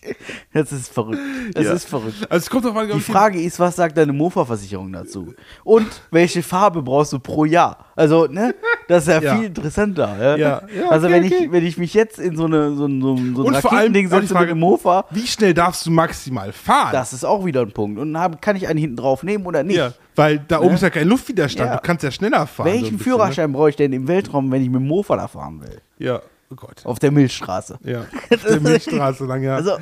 Das 0.54 0.72
ist 0.72 0.92
verrückt. 0.94 1.20
Das 1.54 1.64
Ja. 1.66 1.74
ist 1.74 1.86
verrückt. 1.88 2.16
Also 2.30 2.44
es 2.44 2.50
kommt 2.50 2.66
drauf 2.66 2.76
an, 2.76 2.90
Die 2.94 3.00
Frage 3.00 3.42
ist, 3.42 3.60
was 3.60 3.76
sagt 3.78 3.98
deine 3.98 4.12
Mofa-Versicherung 4.12 4.92
dazu? 4.92 5.34
Und 5.64 5.88
welche 6.12 6.44
Farbe 6.44 6.82
brauchst 6.82 7.14
du 7.14 7.20
pro 7.20 7.46
Jahr? 7.46 7.86
Also, 7.96 8.26
ne, 8.28 8.54
das 8.88 9.04
ist 9.04 9.14
ja, 9.14 9.22
Ja. 9.22 9.36
viel 9.38 9.46
interessanter. 9.46 10.18
Ja? 10.20 10.36
Ja, 10.38 10.62
also, 10.90 11.08
okay, 11.08 11.16
wenn, 11.16 11.26
okay. 11.26 11.44
ich, 11.46 11.52
wenn 11.52 11.66
ich 11.66 11.78
mich 11.78 11.94
jetzt 11.94 12.20
in 12.20 12.36
so, 12.36 12.46
eine, 12.46 12.76
so, 12.76 12.86
ein- 12.86 13.02
so, 13.02 13.16
so 13.16 13.48
ein 13.48 13.56
Raketending 13.56 14.10
setze 14.10 14.28
Frage- 14.34 14.48
mit 14.48 14.50
dem 14.56 14.60
Mofa, 14.60 15.06
wie 15.12 15.26
schnell 15.28 15.54
darfst 15.54 15.86
du 15.86 15.92
maximal 15.92 16.52
fahren? 16.52 16.90
das 16.92 17.14
ist 17.14 17.24
auch 17.24 17.46
wieder 17.46 17.62
ein 17.62 17.72
Punkt. 17.72 18.00
Und 18.00 18.18
hab, 18.18 18.42
kann 18.42 18.56
ich 18.56 18.68
einen 18.68 18.80
hinten 18.80 18.98
drauf 18.98 19.24
nehmen 19.24 19.46
oder 19.46 19.64
nicht? 19.64 19.78
ja, 19.78 19.94
weil 20.16 20.40
da 20.48 20.60
oben 20.60 20.76
ist 20.76 20.82
ja 20.82 20.90
kein 20.90 21.08
Luftwiderstand. 21.08 21.74
Du 21.74 21.80
kannst 21.82 22.04
ja 22.04 22.12
schneller 22.12 22.46
fahren. 22.48 22.66
Welchen 22.68 22.98
bisschen, 22.98 23.00
Führerschein 23.00 23.54
brauche 23.54 23.70
ich 23.70 23.76
denn 23.78 23.94
im 23.94 24.08
Weltraum, 24.08 24.52
wenn 24.52 24.62
ich 24.62 24.70
mit 24.70 24.82
dem 24.82 24.88
Mofa 24.88 25.16
da 25.16 25.28
fahren 25.30 25.62
will? 25.62 25.70
Ne? 26.00 26.06
Ja, 26.06 26.22
oh 26.52 26.56
Gott. 26.56 26.86
Auf 26.86 27.00
der 27.00 27.12
Milchstraße. 27.12 27.80
Ja, 27.84 28.02
auf 28.34 28.44
der 28.44 28.60
Milchstraße 28.60 29.26
lang, 29.26 29.44
ja. 29.44 29.56
Also, 29.56 29.78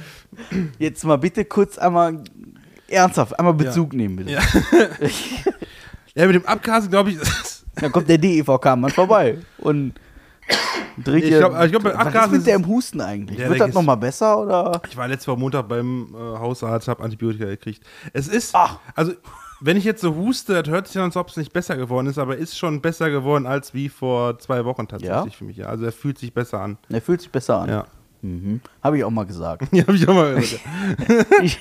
jetzt 0.77 1.03
mal 1.03 1.17
bitte 1.17 1.45
kurz 1.45 1.77
einmal 1.77 2.23
ernsthaft, 2.87 3.37
einmal 3.37 3.53
Bezug 3.53 3.93
nehmen, 3.93 4.17
bitte. 4.17 4.31
Ja. 4.31 4.41
ja, 6.15 6.25
mit 6.25 6.35
dem 6.35 6.45
Abgasen, 6.45 6.89
glaube 6.89 7.11
ich, 7.11 7.17
Dann 7.75 7.91
kommt 7.91 8.09
der 8.09 8.17
DEVK 8.17 8.75
mal 8.75 8.89
vorbei 8.89 9.37
und 9.57 9.93
Trinkt 11.03 11.27
Ich 11.27 11.37
glaub- 11.37 11.63
ich 11.63 11.71
glaub, 11.71 11.83
was 11.83 11.93
Abgasen 11.93 12.33
ist 12.33 12.37
mit 12.39 12.47
der 12.47 12.55
im 12.55 12.67
Husten 12.67 13.01
eigentlich? 13.01 13.39
Ja, 13.39 13.49
Wird 13.49 13.59
das 13.59 13.73
nochmal 13.73 13.97
besser 13.97 14.39
oder? 14.39 14.81
Ich 14.89 14.97
war 14.97 15.07
letztes 15.07 15.27
Mal 15.27 15.37
Montag 15.37 15.67
beim 15.67 16.13
äh, 16.13 16.17
Hausarzt, 16.17 16.87
habe 16.87 17.03
Antibiotika 17.03 17.45
gekriegt. 17.45 17.83
Es 18.13 18.27
ist, 18.27 18.53
Ach. 18.53 18.79
also 18.95 19.13
wenn 19.61 19.77
ich 19.77 19.83
jetzt 19.83 20.01
so 20.01 20.15
huste, 20.15 20.61
das 20.61 20.71
hört 20.71 20.87
sich 20.87 20.97
an, 20.97 21.03
als 21.05 21.17
ob 21.17 21.29
es 21.29 21.37
nicht 21.37 21.51
besser 21.53 21.75
geworden 21.77 22.07
ist, 22.07 22.17
aber 22.17 22.37
ist 22.37 22.57
schon 22.57 22.81
besser 22.81 23.09
geworden 23.09 23.45
als 23.45 23.73
wie 23.73 23.89
vor 23.89 24.39
zwei 24.39 24.65
Wochen 24.65 24.87
tatsächlich 24.87 25.33
Ja? 25.33 25.37
für 25.37 25.43
mich. 25.43 25.65
Also 25.67 25.85
er 25.85 25.91
fühlt 25.91 26.17
sich 26.17 26.33
besser 26.33 26.61
an. 26.61 26.77
Er 26.89 27.01
fühlt 27.01 27.21
sich 27.21 27.31
besser 27.31 27.59
an. 27.59 27.69
Ja, 27.69 27.85
Mhm. 28.21 28.59
Habe 28.83 28.97
ich 28.97 29.03
auch 29.05 29.09
mal 29.11 29.25
gesagt. 29.25 29.67
ja 29.71 29.83
habe 29.83 29.95
ich 29.95 30.07
auch 30.07 30.13
mal 30.15 30.35
gesagt. 30.35 30.61
ich, 31.41 31.57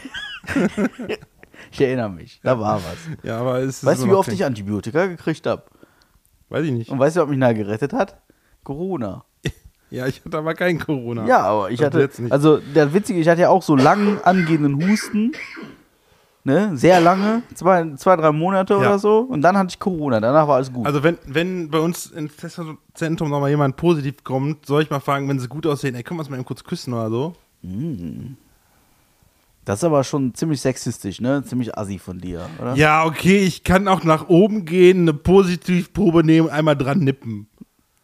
ich 1.71 1.81
erinnere 1.81 2.11
mich. 2.11 2.41
Da 2.43 2.59
war 2.59 2.77
was. 2.77 2.97
Ja, 3.23 3.39
aber 3.41 3.59
es 3.61 3.79
ist 3.79 3.85
Weißt 3.85 4.03
du, 4.03 4.07
wie 4.07 4.13
oft 4.13 4.33
ich 4.33 4.45
Antibiotika 4.45 5.07
gekriegt 5.07 5.47
habe? 5.47 5.63
Weiß 6.49 6.65
ich 6.65 6.73
nicht. 6.73 6.91
Und 6.91 6.99
weißt 6.99 7.17
du, 7.17 7.21
was 7.21 7.29
mich 7.29 7.39
da 7.41 7.53
gerettet 7.53 7.93
hat? 7.93 8.21
Corona. 8.65 9.25
Ja, 9.91 10.07
ich 10.07 10.23
hatte 10.23 10.37
aber 10.37 10.53
kein 10.53 10.79
Corona. 10.79 11.27
Ja, 11.27 11.39
aber 11.45 11.71
ich 11.71 11.81
Das 11.81 11.87
hatte, 11.87 12.11
also 12.29 12.59
der 12.59 12.93
Witzige, 12.93 13.21
ich 13.21 13.27
hatte 13.27 13.41
ja 13.41 13.49
auch 13.49 13.63
so 13.63 13.75
lang 13.75 14.21
angehenden 14.21 14.87
Husten, 14.87 15.33
ne, 16.45 16.77
sehr 16.77 17.01
lange, 17.01 17.43
zwei, 17.55 17.95
zwei 17.97 18.17
drei 18.17 18.33
Monate 18.33 18.75
Ja. 18.75 18.81
oder 18.81 18.99
so, 18.99 19.21
und 19.21 19.43
dann 19.43 19.57
hatte 19.57 19.71
ich 19.71 19.79
Corona, 19.79 20.21
danach 20.21 20.49
war 20.49 20.57
alles 20.57 20.73
gut. 20.73 20.87
Also 20.87 21.03
wenn, 21.03 21.19
wenn 21.27 21.71
bei 21.71 21.79
uns 21.81 22.07
im 22.07 22.29
Testzentrum 22.35 23.31
nochmal 23.31 23.51
jemand 23.51 23.77
positiv 23.77 24.25
kommt, 24.25 24.67
soll 24.67 24.83
ich 24.83 24.91
mal 24.91 25.01
fragen, 25.01 25.29
wenn 25.29 25.39
sie 25.39 25.49
gut 25.49 25.67
aussehen, 25.67 25.95
ey, 25.95 26.03
können 26.03 26.19
wir 26.19 26.23
uns 26.23 26.31
mal 26.31 26.37
eben 26.37 26.45
kurz 26.47 26.65
küssen 26.65 26.93
oder 26.95 27.11
so? 27.11 27.35
das 29.65 29.81
ist 29.81 29.85
aber 29.85 30.03
schon 30.05 30.33
ziemlich 30.35 30.61
sexistisch, 30.61 31.21
ne, 31.21 31.43
ziemlich 31.45 31.77
assi 31.77 31.99
von 31.99 32.19
dir, 32.19 32.49
oder? 32.59 32.75
Ja, 32.75 33.05
okay, 33.05 33.39
ich 33.39 33.65
kann 33.65 33.87
auch 33.89 34.03
nach 34.05 34.29
oben 34.29 34.65
gehen, 34.65 35.01
eine 35.03 35.13
Positivprobe 35.13 36.25
nehmen, 36.25 36.49
einmal 36.49 36.77
dran 36.77 37.01
nippen. 37.01 37.49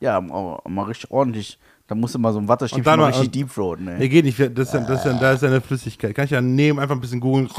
Ja, 0.00 0.20
mal 0.20 0.82
richtig 0.82 1.10
ordentlich, 1.10 1.58
da 1.86 1.94
musst 1.94 2.14
du 2.14 2.18
mal 2.18 2.32
so 2.32 2.38
ein 2.38 2.44
Und 2.44 2.48
Wattestäbchen 2.48 2.84
dann 2.84 2.98
mal 2.98 3.04
mal- 3.04 3.08
richtig 3.10 3.26
und- 3.28 3.34
deepthroaten, 3.34 3.84
Nee, 3.84 4.02
ey. 4.02 4.08
geht 4.08 4.24
nicht, 4.24 4.38
das 4.40 4.48
ist 4.48 4.74
ja, 4.74 4.80
das 4.80 5.00
ist 5.00 5.04
ja, 5.06 5.12
da 5.14 5.32
ist 5.32 5.42
ja 5.42 5.48
eine 5.48 5.60
Flüssigkeit. 5.60 6.14
Kann 6.14 6.24
ich 6.24 6.30
ja 6.30 6.40
nehmen, 6.40 6.78
einfach 6.78 6.94
ein 6.94 7.00
bisschen 7.00 7.20
googeln. 7.20 7.48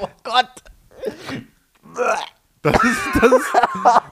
Oh 0.00 0.06
Gott! 0.22 0.48
Das 2.62 2.74
ist, 2.84 3.00
das 3.20 3.32
ist, 3.32 3.52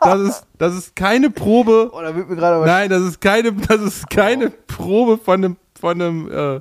das 0.00 0.20
ist, 0.20 0.46
das 0.58 0.74
ist 0.74 0.96
keine 0.96 1.30
Probe. 1.30 1.90
Oh, 1.92 2.00
da 2.00 2.14
wird 2.14 2.28
mir 2.28 2.36
gerade 2.36 2.64
Nein, 2.64 2.90
das 2.90 3.02
ist 3.02 3.20
keine, 3.20 3.52
das 3.52 3.80
ist 3.80 4.10
keine 4.10 4.50
Probe 4.50 5.18
von 5.18 5.44
einem, 5.44 5.56
von 5.78 6.00
einem 6.00 6.30
äh, 6.30 6.60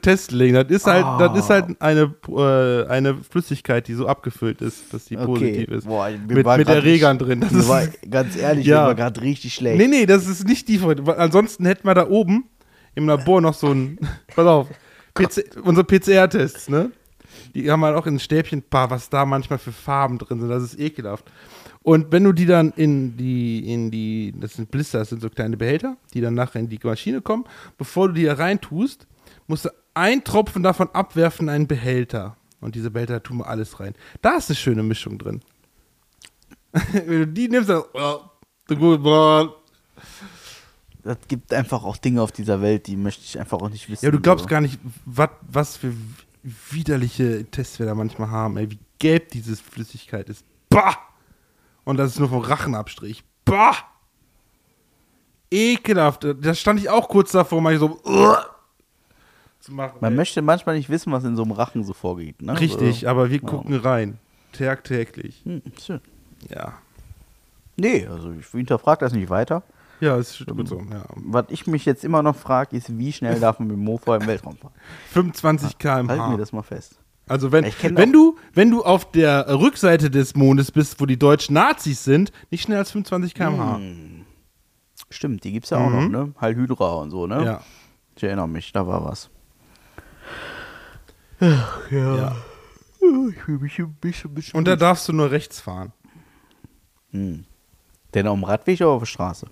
Testling. 0.00 0.54
Das 0.54 0.66
ist 0.68 0.86
halt, 0.86 1.04
das 1.20 1.38
ist 1.38 1.50
halt 1.50 1.80
eine, 1.80 2.14
äh, 2.28 2.86
eine 2.88 3.16
Flüssigkeit, 3.22 3.86
die 3.88 3.94
so 3.94 4.06
abgefüllt 4.06 4.60
ist, 4.60 4.92
dass 4.92 5.04
die 5.06 5.16
Okay. 5.16 5.26
positiv 5.26 5.68
ist. 5.68 5.86
Boah, 5.86 6.08
mit 6.10 6.46
mit 6.46 6.68
Erregern 6.68 7.18
drin. 7.18 7.40
Das 7.40 7.52
ist, 7.52 7.68
war, 7.68 7.82
ganz 8.10 8.36
ehrlich, 8.36 8.66
Ja. 8.66 8.86
war 8.86 8.94
gerade 8.94 9.20
richtig 9.20 9.54
schlecht. 9.54 9.78
nee, 9.78 9.86
nee, 9.88 10.06
das 10.06 10.26
ist 10.26 10.46
nicht 10.46 10.68
die 10.68 10.80
Ansonsten 11.16 11.66
hätten 11.66 11.86
wir 11.86 11.94
da 11.94 12.08
oben 12.08 12.44
im 12.94 13.06
Labor 13.06 13.40
noch 13.40 13.54
so 13.54 13.70
ein, 13.72 13.98
pass 14.34 14.46
auf, 14.46 14.68
PC, 15.14 15.56
unsere 15.62 15.84
PCR-Tests, 15.84 16.68
ne? 16.68 16.90
Die 17.54 17.70
haben 17.70 17.84
halt 17.84 17.96
auch 17.96 18.06
in 18.06 18.18
Stäbchen 18.18 18.60
ein 18.60 18.62
paar, 18.68 18.90
was 18.90 19.08
da 19.10 19.24
manchmal 19.24 19.58
für 19.60 19.70
Farben 19.72 20.18
drin 20.18 20.40
sind. 20.40 20.48
Das 20.48 20.62
ist 20.62 20.78
ekelhaft. 20.80 21.24
Und 21.82 22.10
wenn 22.10 22.24
du 22.24 22.32
die 22.32 22.46
dann 22.46 22.72
in 22.76 23.16
die, 23.16 23.72
in 23.72 23.90
die, 23.90 24.34
das 24.40 24.54
sind 24.54 24.70
Blister, 24.70 25.00
das 25.00 25.10
sind 25.10 25.20
so 25.20 25.28
kleine 25.28 25.56
Behälter, 25.56 25.96
die 26.14 26.20
dann 26.20 26.34
nachher 26.34 26.60
in 26.60 26.68
die 26.68 26.80
Maschine 26.82 27.20
kommen, 27.20 27.44
bevor 27.76 28.08
du 28.08 28.14
die 28.14 28.24
da 28.24 28.34
reintust, 28.34 29.06
musst 29.46 29.64
du 29.66 29.70
ein 29.94 30.24
Tropfen 30.24 30.62
davon 30.62 30.88
abwerfen 30.92 31.48
in 31.48 31.54
einen 31.54 31.66
Behälter. 31.66 32.36
Und 32.60 32.74
diese 32.74 32.90
Behälter 32.90 33.22
tun 33.22 33.38
wir 33.38 33.46
alles 33.46 33.78
rein. 33.78 33.94
Da 34.22 34.36
ist 34.36 34.48
eine 34.48 34.56
schöne 34.56 34.82
Mischung 34.82 35.18
drin. 35.18 35.42
wenn 36.72 37.06
du 37.06 37.26
die 37.26 37.48
nimmst, 37.48 37.68
dann. 37.68 37.82
Das 41.02 41.18
gibt 41.28 41.52
einfach 41.52 41.84
auch 41.84 41.98
Dinge 41.98 42.22
auf 42.22 42.32
dieser 42.32 42.62
Welt, 42.62 42.86
die 42.86 42.96
möchte 42.96 43.22
ich 43.24 43.38
einfach 43.38 43.60
auch 43.60 43.68
nicht 43.68 43.90
wissen. 43.90 44.04
Ja, 44.06 44.10
du 44.10 44.20
glaubst 44.20 44.48
gar 44.48 44.62
nicht, 44.62 44.78
wat, 45.04 45.32
was 45.42 45.76
für 45.76 45.92
widerliche 46.42 47.44
Tests 47.50 47.78
wir 47.78 47.84
da 47.84 47.94
manchmal 47.94 48.30
haben, 48.30 48.56
ey, 48.56 48.70
wie 48.70 48.78
gelb 48.98 49.28
diese 49.30 49.54
Flüssigkeit 49.56 50.30
ist. 50.30 50.44
Bah! 50.70 50.96
Und 51.84 51.98
das 51.98 52.12
ist 52.12 52.18
nur 52.18 52.30
vom 52.30 52.40
Rachenabstrich. 52.40 53.22
Bah! 53.44 53.76
Ekelhaft. 55.50 56.26
Da 56.40 56.54
stand 56.54 56.80
ich 56.80 56.88
auch 56.88 57.08
kurz 57.08 57.32
davor, 57.32 57.60
mal 57.60 57.78
so 57.78 58.00
"Uah!" 58.04 58.53
Zu 59.64 59.72
machen. 59.72 59.98
Man 60.00 60.12
ey. 60.12 60.16
möchte 60.16 60.42
manchmal 60.42 60.76
nicht 60.76 60.88
wissen, 60.88 61.12
was 61.12 61.24
in 61.24 61.36
so 61.36 61.42
einem 61.42 61.52
Rachen 61.52 61.84
so 61.84 61.92
vorgeht. 61.92 62.42
Ne? 62.42 62.58
Richtig, 62.58 63.00
So. 63.00 63.08
aber 63.08 63.30
wir 63.30 63.40
gucken 63.40 63.74
rein. 63.76 64.18
Tagtäglich. 64.52 65.40
Hm, 65.44 65.62
schön. 65.82 66.00
Ja. 66.48 66.74
Nee, 67.76 68.06
also 68.06 68.30
ich 68.32 68.46
hinterfrage 68.46 69.04
das 69.04 69.12
nicht 69.12 69.30
weiter. 69.30 69.62
Ja, 70.00 70.16
ist 70.16 70.44
gut 70.46 70.68
so. 70.68 70.80
Ja. 70.90 71.04
Was 71.16 71.46
ich 71.48 71.66
mich 71.66 71.84
jetzt 71.86 72.04
immer 72.04 72.22
noch 72.22 72.36
frage, 72.36 72.76
ist, 72.76 72.96
wie 72.98 73.12
schnell 73.12 73.40
darf 73.40 73.58
man 73.58 73.68
mit 73.68 73.76
dem 73.76 73.84
Mofa 73.84 74.16
im 74.16 74.26
Weltraum 74.26 74.56
fahren? 74.56 74.72
25 75.12 75.76
Halt 75.84 76.06
mir 76.06 76.14
km/h. 76.14 76.36
das 76.36 76.52
mal 76.52 76.62
fest. 76.62 76.98
Also 77.26 77.52
wenn, 77.52 77.64
wenn, 77.64 78.12
du, 78.12 78.36
wenn 78.52 78.70
du 78.70 78.84
auf 78.84 79.10
der 79.10 79.48
Rückseite 79.48 80.10
des 80.10 80.36
Mondes 80.36 80.70
bist, 80.70 81.00
wo 81.00 81.06
die 81.06 81.18
deutschen 81.18 81.54
Nazis 81.54 82.04
sind, 82.04 82.32
nicht 82.50 82.64
schneller 82.64 82.80
als 82.80 82.90
25 82.90 83.34
km/h. 83.34 83.80
Stimmt, 85.08 85.44
die 85.44 85.52
gibt's 85.52 85.70
ja 85.70 85.78
auch 85.78 85.90
noch, 85.90 86.08
ne? 86.08 86.34
Heil 86.40 86.54
Hydra 86.54 86.94
und 86.96 87.10
so, 87.10 87.26
ne? 87.26 87.38
Mhm. 87.40 87.44
Ja. 87.46 87.60
Ich 88.16 88.22
erinnere 88.24 88.48
mich, 88.48 88.72
da 88.72 88.86
war 88.86 89.04
was. 89.04 89.30
Ja. 91.90 92.36
Ich 93.30 93.42
fühle 93.42 93.58
mich 93.58 93.78
ein 93.78 93.94
bisschen, 94.00 94.30
ein 94.30 94.34
bisschen 94.34 94.58
Und 94.58 94.66
da 94.66 94.76
darfst 94.76 95.08
du 95.08 95.12
nur 95.12 95.30
rechts 95.30 95.60
fahren. 95.60 95.92
Denn 97.12 98.26
auf 98.26 98.38
dem 98.38 98.44
Radweg 98.44 98.80
oder 98.80 98.90
auf 98.90 99.02
der 99.02 99.06
Straße? 99.06 99.46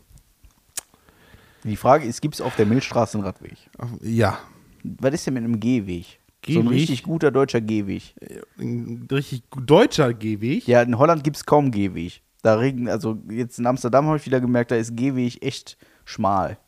Die 1.65 1.77
Frage 1.77 2.07
ist, 2.07 2.21
gibt 2.21 2.35
es 2.35 2.41
auf 2.41 2.57
der 2.57 2.67
Milchstraße 2.67 3.19
einen 3.19 3.25
Radweg? 3.25 3.57
Ja. 4.01 4.39
Was 4.83 5.15
ist 5.15 5.27
denn 5.27 5.35
mit 5.35 5.45
einem 5.45 5.61
Gehweg? 5.61 6.19
So 6.45 6.59
ein 6.59 6.65
Gehweg? 6.65 6.81
richtig 6.81 7.03
guter 7.05 7.31
deutscher 7.31 7.61
Gehweg. 7.61 8.15
Ein 8.59 9.07
richtig 9.11 9.45
deutscher 9.57 10.13
Gehweg. 10.13 10.67
Ja, 10.67 10.83
in 10.83 10.99
Holland 10.99 11.23
gibt 11.23 11.37
es 11.37 11.47
kaum 11.47 11.71
Gehweg. 11.71 12.23
Da 12.43 12.57
regen, 12.57 12.89
also 12.89 13.17
jetzt 13.31 13.61
in 13.61 13.67
Amsterdam 13.67 14.07
habe 14.07 14.17
ich 14.17 14.27
wieder 14.27 14.41
gemerkt, 14.41 14.73
da 14.73 14.77
ist 14.77 14.97
Gehweg 14.97 15.41
echt 15.45 15.79
schmal. 16.05 16.59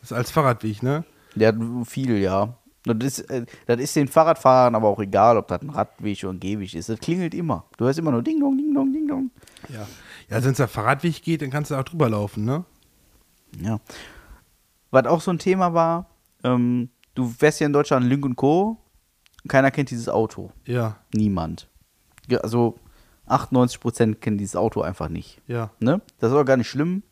Das 0.00 0.12
ist 0.12 0.16
als 0.16 0.30
Fahrradweg, 0.30 0.82
ne? 0.82 1.04
Der 1.34 1.48
hat 1.48 1.56
viel, 1.86 2.16
ja. 2.16 2.56
Das 2.84 2.96
ist, 3.18 3.30
äh, 3.30 3.46
das 3.66 3.80
ist 3.80 3.94
den 3.94 4.08
Fahrradfahrern 4.08 4.74
aber 4.74 4.88
auch 4.88 4.98
egal, 5.00 5.36
ob 5.36 5.46
das 5.48 5.62
ein 5.62 5.70
Radweg 5.70 6.22
oder 6.24 6.32
ein 6.32 6.40
Gehweg 6.40 6.74
ist. 6.74 6.88
Das 6.88 6.98
klingelt 6.98 7.32
immer. 7.34 7.64
Du 7.76 7.84
hörst 7.84 7.98
immer 7.98 8.10
nur 8.10 8.22
Ding 8.22 8.40
Dong, 8.40 8.56
Ding 8.56 8.74
Dong, 8.74 8.92
Ding 8.92 9.06
Dong. 9.06 9.30
Ja. 9.68 9.86
Ja, 10.28 10.36
also 10.36 10.46
wenn 10.46 10.52
es 10.52 10.56
der 10.56 10.68
Fahrradweg 10.68 11.22
geht, 11.22 11.42
dann 11.42 11.50
kannst 11.50 11.70
du 11.70 11.76
auch 11.76 11.84
drüber 11.84 12.08
laufen, 12.08 12.44
ne? 12.44 12.64
Ja. 13.60 13.78
Was 14.90 15.06
auch 15.06 15.20
so 15.20 15.30
ein 15.30 15.38
Thema 15.38 15.74
war, 15.74 16.06
ähm, 16.42 16.90
du 17.14 17.28
fährst 17.28 17.58
hier 17.58 17.66
in 17.66 17.72
Deutschland 17.72 18.06
Link 18.06 18.24
und 18.24 18.36
Co. 18.36 18.78
Keiner 19.48 19.70
kennt 19.70 19.90
dieses 19.90 20.08
Auto. 20.08 20.50
Ja, 20.66 20.96
Niemand. 21.14 21.68
Ja, 22.28 22.38
also 22.38 22.78
98% 23.28 24.16
kennen 24.16 24.38
dieses 24.38 24.56
Auto 24.56 24.82
einfach 24.82 25.08
nicht. 25.08 25.40
ja. 25.46 25.70
Ne? 25.80 26.00
Das 26.18 26.30
ist 26.30 26.34
aber 26.34 26.44
gar 26.44 26.56
nicht 26.56 26.68
schlimm. 26.68 27.02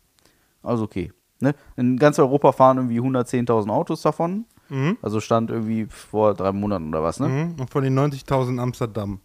Also 0.63 0.83
okay. 0.83 1.11
Ne? 1.39 1.55
In 1.75 1.97
ganz 1.97 2.19
Europa 2.19 2.51
fahren 2.51 2.77
irgendwie 2.77 2.99
110.000 3.01 3.69
Autos 3.69 4.01
davon. 4.01 4.45
Mhm. 4.71 4.97
Also 5.01 5.19
stand 5.19 5.49
irgendwie 5.49 5.85
vor 5.85 6.33
drei 6.33 6.53
Monaten 6.53 6.87
oder 6.87 7.03
was, 7.03 7.19
ne? 7.19 7.27
Mhm. 7.27 7.59
Und 7.59 7.69
von 7.69 7.83
den 7.83 7.97
90.000 7.99 8.57
Amsterdam. 8.57 9.19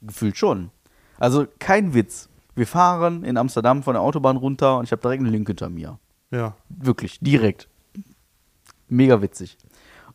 Gefühlt 0.00 0.36
schon. 0.36 0.70
Also 1.18 1.46
kein 1.58 1.94
Witz. 1.94 2.28
Wir 2.54 2.66
fahren 2.66 3.24
in 3.24 3.36
Amsterdam 3.36 3.82
von 3.82 3.94
der 3.94 4.02
Autobahn 4.02 4.36
runter 4.36 4.78
und 4.78 4.84
ich 4.84 4.92
habe 4.92 5.02
direkt 5.02 5.20
einen 5.20 5.32
Link 5.32 5.48
hinter 5.48 5.68
mir. 5.68 5.98
Ja. 6.30 6.54
Wirklich, 6.68 7.18
direkt. 7.18 7.68
Mega 8.88 9.20
witzig. 9.20 9.58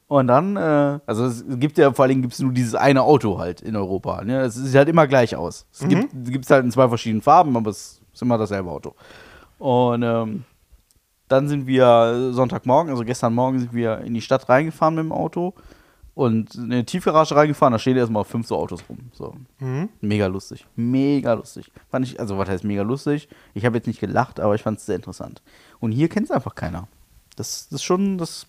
Und 0.07 0.27
dann, 0.27 0.55
äh, 0.55 0.99
also 1.05 1.25
es 1.25 1.43
gibt 1.59 1.77
ja 1.77 1.91
vor 1.91 2.03
allen 2.03 2.09
Dingen 2.09 2.21
gibt's 2.21 2.39
nur 2.39 2.53
dieses 2.53 2.75
eine 2.75 3.01
Auto 3.01 3.39
halt 3.39 3.61
in 3.61 3.75
Europa. 3.75 4.23
Ne? 4.23 4.41
Es 4.41 4.55
sieht 4.55 4.75
halt 4.75 4.87
immer 4.87 5.07
gleich 5.07 5.35
aus. 5.35 5.65
Es 5.73 5.87
gibt 5.87 6.45
es 6.45 6.51
halt 6.51 6.63
in 6.63 6.71
zwei 6.71 6.87
verschiedenen 6.87 7.21
Farben, 7.21 7.57
aber 7.57 7.71
es 7.71 8.01
ist 8.13 8.21
immer 8.21 8.37
dasselbe 8.37 8.69
Auto. 8.69 8.95
Und 9.57 10.03
ähm, 10.03 10.45
dann 11.33 11.47
sind 11.47 11.67
wir 11.67 12.29
Sonntagmorgen, 12.31 12.91
also 12.91 13.03
gestern 13.03 13.33
Morgen 13.33 13.59
sind 13.59 13.73
wir 13.73 13.99
in 13.99 14.13
die 14.13 14.21
Stadt 14.21 14.47
reingefahren 14.47 14.95
mit 14.95 15.03
dem 15.03 15.11
Auto 15.11 15.53
und 16.15 16.53
in 16.55 16.71
eine 16.71 16.85
Tiefgarage 16.85 17.35
reingefahren, 17.35 17.71
da 17.71 17.79
stehen 17.79 17.97
erstmal 17.97 18.23
fünf 18.23 18.47
so 18.47 18.55
Autos 18.55 18.83
rum. 18.87 18.99
So. 19.13 19.35
Mega 20.01 20.27
lustig. 20.27 20.65
Mega 20.75 21.33
lustig. 21.33 21.71
Fand 21.89 22.05
ich, 22.05 22.19
also 22.19 22.37
was 22.37 22.47
heißt 22.47 22.63
mega 22.63 22.83
lustig? 22.83 23.27
Ich 23.55 23.65
habe 23.65 23.77
jetzt 23.77 23.87
nicht 23.87 23.99
gelacht, 23.99 24.39
aber 24.39 24.53
ich 24.55 24.61
fand 24.61 24.77
es 24.79 24.85
sehr 24.85 24.95
interessant. 24.95 25.41
Und 25.79 25.91
hier 25.91 26.07
kennt 26.09 26.25
es 26.25 26.31
einfach 26.31 26.53
keiner. 26.55 26.87
Das, 27.35 27.67
das 27.69 27.77
ist 27.79 27.83
schon 27.83 28.17
das 28.19 28.45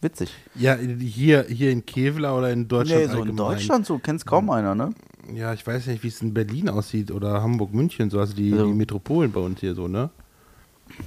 witzig. 0.00 0.32
Ja, 0.54 0.76
hier, 0.76 1.44
hier 1.48 1.70
in 1.72 1.84
Kevlar 1.84 2.38
oder 2.38 2.50
in 2.50 2.68
Deutschland 2.68 3.00
Nee, 3.02 3.06
so 3.06 3.12
in 3.12 3.18
allgemein. 3.20 3.36
Deutschland 3.36 3.86
so 3.86 3.98
kennt 3.98 4.20
es 4.20 4.24
kaum 4.26 4.48
einer, 4.48 4.74
ne? 4.74 4.94
Ja, 5.34 5.52
ich 5.52 5.66
weiß 5.66 5.88
nicht, 5.88 6.02
wie 6.02 6.08
es 6.08 6.22
in 6.22 6.32
Berlin 6.32 6.70
aussieht 6.70 7.10
oder 7.10 7.42
Hamburg, 7.42 7.74
München, 7.74 8.08
so 8.08 8.18
also 8.18 8.34
die, 8.34 8.50
Also- 8.54 8.64
die 8.66 8.72
Metropolen 8.72 9.30
bei 9.30 9.40
uns 9.40 9.60
hier 9.60 9.74
so, 9.74 9.88
ne? 9.88 10.08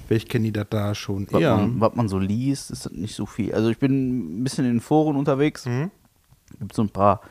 Vielleicht 0.07 0.29
kennen 0.29 0.45
die 0.45 0.51
das 0.51 0.67
da 0.69 0.95
schon 0.95 1.27
Was, 1.31 1.41
eher. 1.41 1.55
man, 1.57 1.79
was 1.79 1.95
man 1.95 2.09
so 2.09 2.19
liest, 2.19 2.71
ist 2.71 2.85
das 2.85 2.91
nicht 2.93 3.15
so 3.15 3.25
viel. 3.25 3.53
Also 3.53 3.69
ich 3.69 3.77
bin 3.77 4.39
ein 4.41 4.43
bisschen 4.43 4.65
in 4.65 4.73
den 4.75 4.81
Foren 4.81 5.15
unterwegs. 5.15 5.65
Mhm. 5.65 5.91
Gibt 6.59 6.73
so 6.73 6.81
ein 6.83 6.89
paar 6.89 7.21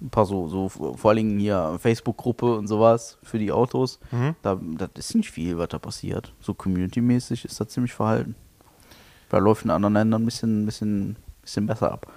ein 0.00 0.10
paar 0.10 0.26
so, 0.26 0.46
so 0.48 0.68
vor 0.68 1.10
allen 1.10 1.16
Dingen 1.16 1.38
hier 1.38 1.78
Facebook-Gruppe 1.80 2.56
und 2.56 2.66
sowas 2.66 3.18
für 3.22 3.38
die 3.38 3.50
Autos. 3.50 3.98
Da, 4.42 4.60
das 4.76 4.90
ist 4.96 5.14
nicht 5.14 5.30
viel, 5.30 5.56
was 5.56 5.68
da 5.68 5.78
passiert. 5.78 6.34
So 6.40 6.52
community-mäßig 6.54 7.44
ist 7.44 7.58
das 7.58 7.68
ziemlich 7.68 7.94
verhalten. 7.94 8.34
Da 9.30 9.38
läuft 9.38 9.64
in 9.64 9.70
anderen 9.70 9.94
Ländern 9.94 10.22
ein 10.22 10.24
bisschen, 10.24 10.66
bisschen, 10.66 11.16
bisschen 11.42 11.66
besser 11.66 11.92
ab. 11.92 12.12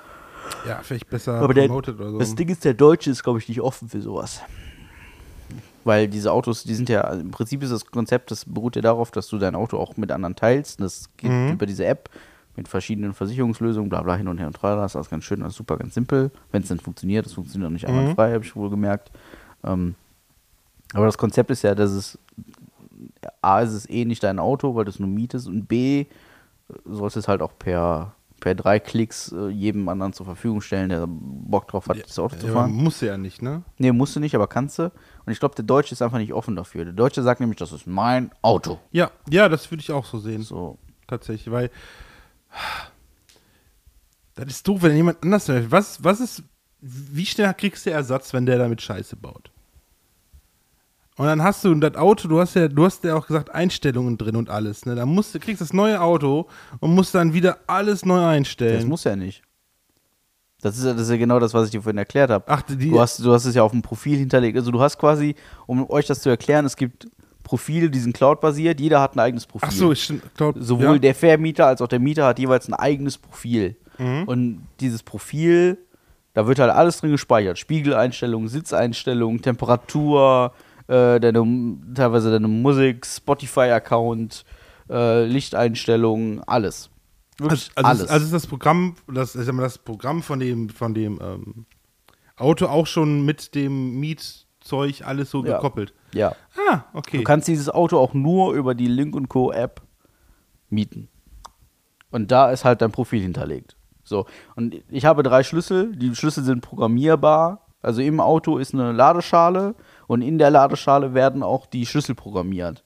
Ja, 0.68 0.80
vielleicht 0.84 1.10
besser 1.10 1.36
Aber 1.36 1.54
der, 1.54 1.68
promoted 1.68 1.96
oder 2.00 2.12
so. 2.12 2.20
das 2.20 2.36
Ding 2.36 2.50
ist, 2.50 2.66
der 2.66 2.74
Deutsche 2.74 3.12
ist, 3.12 3.24
glaube 3.24 3.40
ich, 3.40 3.48
nicht 3.48 3.62
offen 3.62 3.88
für 3.88 4.02
sowas. 4.02 4.42
Weil 5.86 6.08
diese 6.08 6.32
Autos, 6.32 6.64
die 6.64 6.76
sind 6.76 6.90
ja, 6.90 7.02
also 7.02 7.22
im 7.22 7.32
Prinzip 7.32 7.64
ist 7.64 7.72
das 7.72 7.86
Konzept, 7.86 8.32
das 8.32 8.46
beruht 8.46 8.76
ja 8.76 8.82
darauf, 8.82 9.12
dass 9.12 9.28
du 9.28 9.38
dein 9.38 9.56
Auto 9.56 9.78
auch 9.78 9.98
mit 9.98 10.12
anderen 10.12 10.36
teilst. 10.36 10.82
Das 10.82 11.10
geht 11.18 11.32
über 11.52 11.66
diese 11.66 11.86
App 11.86 12.10
mit 12.56 12.68
verschiedenen 12.68 13.14
Versicherungslösungen, 13.14 13.90
bla 13.90 14.02
bla 14.02 14.16
hin 14.16 14.28
und 14.28 14.38
her 14.38 14.48
und 14.48 14.56
tralala. 14.56 14.84
Das 14.84 14.92
ist 14.92 14.96
alles 14.98 15.10
ganz 15.10 15.24
schön, 15.24 15.42
alles 15.42 15.56
super, 15.56 15.78
ganz 15.78 15.94
simpel. 15.94 16.32
Wenn 16.52 16.62
es 16.62 16.68
denn 16.68 16.80
funktioniert, 16.80 17.26
das 17.26 17.34
funktioniert 17.34 17.68
auch 17.68 17.74
nicht 17.74 17.88
einwandfrei, 17.88 18.34
habe 18.34 18.44
ich 18.44 18.56
wohl 18.56 18.70
gemerkt. 18.70 19.12
Ähm, 19.64 19.96
aber 20.94 21.06
das 21.06 21.18
Konzept 21.18 21.50
ist 21.52 21.62
ja, 21.62 21.76
dass 21.76 21.92
es 21.92 22.18
A 23.42 23.62
ist 23.62 23.74
es 23.74 23.90
eh 23.90 24.06
nicht 24.06 24.24
dein 24.24 24.40
Auto, 24.40 24.76
weil 24.76 24.86
du 24.86 24.92
es 24.92 25.00
nur 25.00 25.10
mietest 25.10 25.48
und 25.48 25.68
B 25.68 26.06
sollst 26.86 27.18
es 27.18 27.28
halt 27.28 27.42
auch 27.42 27.54
per, 27.58 28.14
per 28.40 28.56
drei 28.56 28.80
Klicks 28.80 29.32
äh, 29.32 29.48
jedem 29.48 29.88
anderen 29.90 30.14
zur 30.14 30.26
Verfügung 30.26 30.62
stellen, 30.62 30.90
der 30.90 31.06
Bock 31.08 31.68
drauf 31.68 31.88
hat, 31.88 32.04
das 32.04 32.20
Auto 32.20 32.36
zu 32.36 32.48
ja, 32.48 32.54
fahren. 32.54 32.72
muss 32.72 33.02
ja 33.02 33.18
nicht, 33.18 33.42
ne? 33.42 33.64
Nee, 33.78 33.92
musst 33.92 34.16
du 34.16 34.20
nicht, 34.20 34.36
aber 34.36 34.48
kannst 34.48 34.80
du. 34.80 34.92
Und 35.30 35.34
ich 35.34 35.40
glaube, 35.40 35.54
der 35.54 35.64
Deutsche 35.66 35.94
ist 35.94 36.02
einfach 36.02 36.18
nicht 36.18 36.34
offen 36.34 36.56
dafür. 36.56 36.86
Der 36.86 36.94
Deutsche 36.96 37.22
sagt 37.22 37.40
nämlich, 37.40 37.60
das 37.60 37.72
ist 37.72 37.86
mein 37.86 38.32
Auto. 38.42 38.80
Ja, 38.92 39.12
ja, 39.30 39.48
das 39.48 39.70
würde 39.70 39.82
ich 39.82 39.92
auch 39.92 40.04
so 40.04 40.18
sehen. 40.18 40.42
So. 40.42 40.80
Tatsächlich, 41.06 41.52
weil 41.52 41.70
das 44.34 44.48
ist 44.48 44.68
doof, 44.68 44.82
wenn 44.82 44.96
jemand 44.96 45.22
anders 45.22 45.48
was 45.70 46.04
was 46.04 46.20
ist 46.20 46.42
wie 46.82 47.28
schnell 47.28 47.54
kriegst 47.54 47.86
du 47.86 47.92
Ersatz, 47.92 48.34
wenn 48.34 48.48
der 48.48 48.58
damit 48.58 48.82
Scheiße 48.82 49.18
baut? 49.18 49.52
Und 51.16 51.28
dann 51.28 51.44
hast 51.44 51.64
du 51.64 51.76
das 51.76 51.94
Auto, 51.94 52.28
du 52.28 52.40
hast 52.40 52.56
ja, 52.56 52.68
du 52.68 52.86
hast 52.86 53.04
ja 53.04 53.16
auch 53.16 53.28
gesagt 53.28 53.52
Einstellungen 53.52 54.18
drin 54.18 54.36
und 54.36 54.50
alles, 54.50 54.88
ne? 54.88 54.96
Dann 54.96 55.10
musst 55.10 55.36
du 55.36 55.40
kriegst 55.40 55.62
das 55.62 55.74
neue 55.74 56.02
Auto 56.02 56.48
und 56.80 56.96
musst 56.96 57.14
dann 57.14 57.34
wieder 57.34 57.60
alles 57.68 58.04
neu 58.04 58.16
Das 58.18 58.30
einstellen. 58.30 58.88
muss 58.88 59.04
ja 59.04 59.16
nicht. 59.16 59.44
Das 60.62 60.78
ist, 60.78 60.84
ja- 60.86 60.94
das 60.94 61.04
ist 61.04 61.10
ja 61.10 61.18
genau 61.18 61.40
das, 61.40 61.54
was 61.54 61.66
ich 61.66 61.72
dir 61.72 61.82
vorhin 61.82 61.98
erklärt 61.98 62.30
habe. 62.30 62.44
Ach, 62.48 62.62
die- 62.64 62.90
du, 62.90 63.00
hast, 63.00 63.20
du 63.24 63.32
hast 63.34 63.46
es 63.46 63.56
ja 63.56 63.64
auf 63.64 63.72
dem 63.72 63.82
Profil 63.82 64.18
hinterlegt. 64.18 64.58
Also 64.58 64.72
du 64.72 64.80
hast 64.82 64.98
quasi, 64.98 65.36
um 65.68 65.90
euch 65.90 66.06
das 66.08 66.22
zu 66.22 66.30
erklären, 66.30 66.66
es 66.66 66.76
gibt 66.76 67.08
Profile, 67.44 67.90
die 67.90 68.00
sind 68.00 68.14
Cloud-basiert. 68.16 68.80
Jeder 68.80 69.02
hat 69.02 69.16
ein 69.16 69.20
eigenes 69.20 69.48
Profil. 69.48 69.68
Ach 69.70 69.74
so, 69.76 69.92
ich 69.92 70.14
glaub, 70.36 70.56
Sowohl 70.60 70.94
ja. 70.96 71.00
der 71.00 71.16
Vermieter 71.16 71.66
als 71.66 71.82
auch 71.82 71.88
der 71.88 72.00
Mieter 72.00 72.26
hat 72.28 72.38
jeweils 72.40 72.68
ein 72.68 72.74
eigenes 72.76 73.18
Profil. 73.18 73.76
Mhm. 73.98 74.24
Und 74.26 74.68
dieses 74.80 75.02
Profil, 75.02 75.78
da 76.34 76.46
wird 76.46 76.60
halt 76.60 76.72
alles 76.72 77.00
drin 77.02 77.12
gespeichert. 77.12 77.58
Spiegeleinstellungen, 77.58 78.50
Sitzeinstellungen, 78.50 79.42
Temperatur, 79.42 80.54
äh, 80.88 81.20
deine, 81.20 81.44
teilweise 81.96 82.32
deine 82.32 82.48
Musik, 82.48 83.06
Spotify-Account, 83.06 84.46
äh, 84.90 85.26
Lichteinstellungen, 85.26 86.42
alles. 86.46 86.89
Wirklich 87.40 87.70
Also, 87.76 87.88
alles. 87.88 88.02
Ist, 88.04 88.10
also 88.10 88.26
ist 88.26 88.34
das 88.34 88.48
Programm, 88.48 88.96
das, 89.08 89.36
ich 89.36 89.46
sag 89.46 89.54
mal, 89.56 89.62
das 89.64 89.78
Programm 89.78 90.22
von 90.24 90.40
dem, 90.40 90.70
von 90.70 90.94
dem 90.94 91.20
ähm, 91.22 91.66
Auto 92.38 92.68
auch 92.68 92.88
schon 92.88 93.26
mit 93.26 93.56
dem 93.56 94.00
Mietzeug 94.00 95.02
alles 95.06 95.32
so 95.32 95.44
Ja. 95.46 95.56
gekoppelt. 95.56 95.94
ja. 96.14 96.36
Ah, 96.70 96.84
okay. 96.94 97.18
Du 97.18 97.24
kannst 97.24 97.48
dieses 97.48 97.70
Auto 97.70 97.98
auch 97.98 98.14
nur 98.14 98.54
über 98.54 98.76
die 98.76 98.88
Link 98.88 99.30
Co. 99.30 99.52
App 99.52 99.82
mieten. 100.70 101.10
Und 102.12 102.32
da 102.32 102.52
ist 102.52 102.66
halt 102.66 102.82
dein 102.82 102.92
Profil 102.92 103.22
hinterlegt. 103.22 103.76
So. 104.04 104.26
Und 104.56 104.76
ich 104.90 105.06
habe 105.06 105.24
drei 105.24 105.44
Schlüssel. 105.44 105.96
Die 105.96 106.16
Schlüssel 106.16 106.44
sind 106.44 106.62
programmierbar. 106.62 107.66
Also 107.82 108.02
im 108.02 108.20
Auto 108.20 108.58
ist 108.58 108.74
eine 108.74 108.92
Ladeschale 108.92 109.74
und 110.08 110.22
in 110.22 110.38
der 110.38 110.50
Ladeschale 110.50 111.14
werden 111.14 111.44
auch 111.44 111.66
die 111.66 111.86
Schlüssel 111.86 112.14
programmiert. 112.16 112.84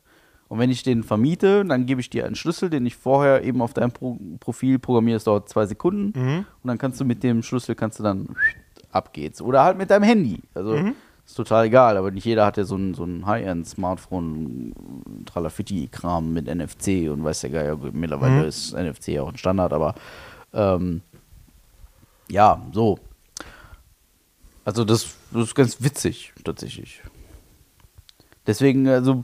Und 0.53 0.59
wenn 0.59 0.69
ich 0.69 0.83
den 0.83 1.01
vermiete, 1.01 1.65
dann 1.65 1.87
gebe 1.87 1.99
ich 1.99 2.11
dir 2.11 2.27
einen 2.27 2.35
Schlüssel, 2.35 2.69
den 2.69 2.85
ich 2.85 2.95
vorher 2.95 3.43
eben 3.43 3.59
auf 3.59 3.73
deinem 3.73 3.89
Pro 3.91 4.19
Profil 4.39 4.77
programmiere. 4.77 5.15
Das 5.15 5.23
dauert 5.23 5.49
zwei 5.49 5.65
Sekunden. 5.65 6.11
Und 6.61 6.67
dann 6.67 6.77
kannst 6.77 7.01
du 7.01 7.05
mit 7.05 7.23
dem 7.23 7.41
Schlüssel 7.41 7.73
kannst 7.73 7.97
du 7.97 8.03
dann 8.03 8.35
ab 8.91 9.13
geht's. 9.13 9.41
Oder 9.41 9.63
halt 9.63 9.79
mit 9.79 9.89
deinem 9.89 10.03
Handy. 10.03 10.41
Also 10.53 10.73
ist 11.25 11.33
total 11.33 11.65
egal, 11.65 11.97
aber 11.97 12.11
nicht 12.11 12.25
jeder 12.25 12.45
hat 12.45 12.57
ja 12.57 12.65
so 12.65 12.75
ein, 12.75 12.93
so 12.93 13.03
ein 13.03 13.25
High-End-Smartphone, 13.25 14.75
Tralafitti-Kram 15.25 16.31
mit 16.31 16.45
NFC 16.45 17.09
und 17.09 17.23
weiß 17.23 17.41
der 17.41 17.49
Geier, 17.49 17.75
gut, 17.75 17.95
mittlerweile 17.95 18.45
ist 18.45 18.75
NFC 18.75 19.07
ja 19.07 19.23
auch 19.23 19.29
ein 19.29 19.37
Standard, 19.37 19.73
aber 19.73 19.95
ähm, 20.53 21.01
ja, 22.29 22.61
so. 22.71 22.99
Also 24.65 24.85
das, 24.85 25.15
das 25.31 25.45
ist 25.45 25.55
ganz 25.55 25.81
witzig, 25.81 26.31
tatsächlich. 26.43 27.01
Deswegen, 28.45 28.87
also, 28.87 29.23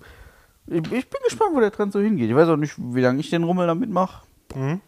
ich, 0.69 0.91
ich 0.91 1.09
bin 1.09 1.21
gespannt, 1.23 1.55
wo 1.55 1.59
der 1.59 1.71
Trend 1.71 1.93
so 1.93 1.99
hingeht. 1.99 2.29
Ich 2.29 2.35
weiß 2.35 2.49
auch 2.49 2.57
nicht, 2.57 2.75
wie 2.77 3.01
lange 3.01 3.19
ich 3.19 3.29
den 3.29 3.43
Rummel 3.43 3.67
damit 3.67 3.89
mache. 3.89 4.23
Mhm. 4.55 4.81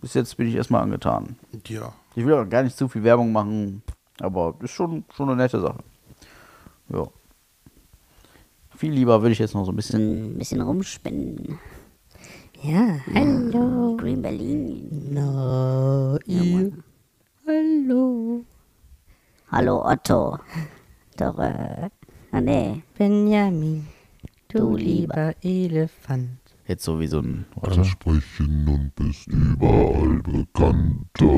Bis 0.00 0.14
jetzt 0.14 0.36
bin 0.36 0.48
ich 0.48 0.54
erstmal 0.54 0.82
angetan. 0.82 1.36
Ja. 1.66 1.92
Ich 2.14 2.24
will 2.24 2.34
auch 2.34 2.48
gar 2.48 2.62
nicht 2.62 2.76
zu 2.76 2.88
viel 2.88 3.02
Werbung 3.02 3.32
machen, 3.32 3.82
aber 4.20 4.54
ist 4.60 4.70
schon, 4.70 5.04
schon 5.14 5.28
eine 5.28 5.42
nette 5.42 5.60
Sache. 5.60 5.82
Ja. 6.88 7.06
Viel 8.76 8.92
lieber 8.92 9.22
würde 9.22 9.32
ich 9.32 9.38
jetzt 9.38 9.54
noch 9.54 9.64
so 9.64 9.72
ein 9.72 9.76
bisschen. 9.76 10.34
Ein 10.34 10.38
bisschen 10.38 10.60
rumspinnen. 10.60 11.58
Ja, 12.62 12.96
hallo. 13.14 13.96
Green 13.96 14.22
Berlin. 14.22 15.12
No, 15.12 16.18
ihr. 16.26 16.72
Hallo. 17.46 18.44
Hallo 19.50 19.84
Otto. 19.84 20.38
Doch, 21.16 21.38
äh, 21.38 21.88
ah, 22.32 22.40
nee. 22.40 22.82
Benjamin, 22.98 23.86
du, 24.48 24.76
lieber 24.76 25.34
Elefant. 25.42 26.38
Jetzt 26.66 26.84
so 26.84 26.98
wie 26.98 27.06
so 27.06 27.20
ein. 27.20 27.44
Kannst 27.62 27.90
sprechen 27.90 28.66
und 28.68 28.94
bist 28.96 29.28
überall 29.28 30.20
bekanntere 30.22 31.30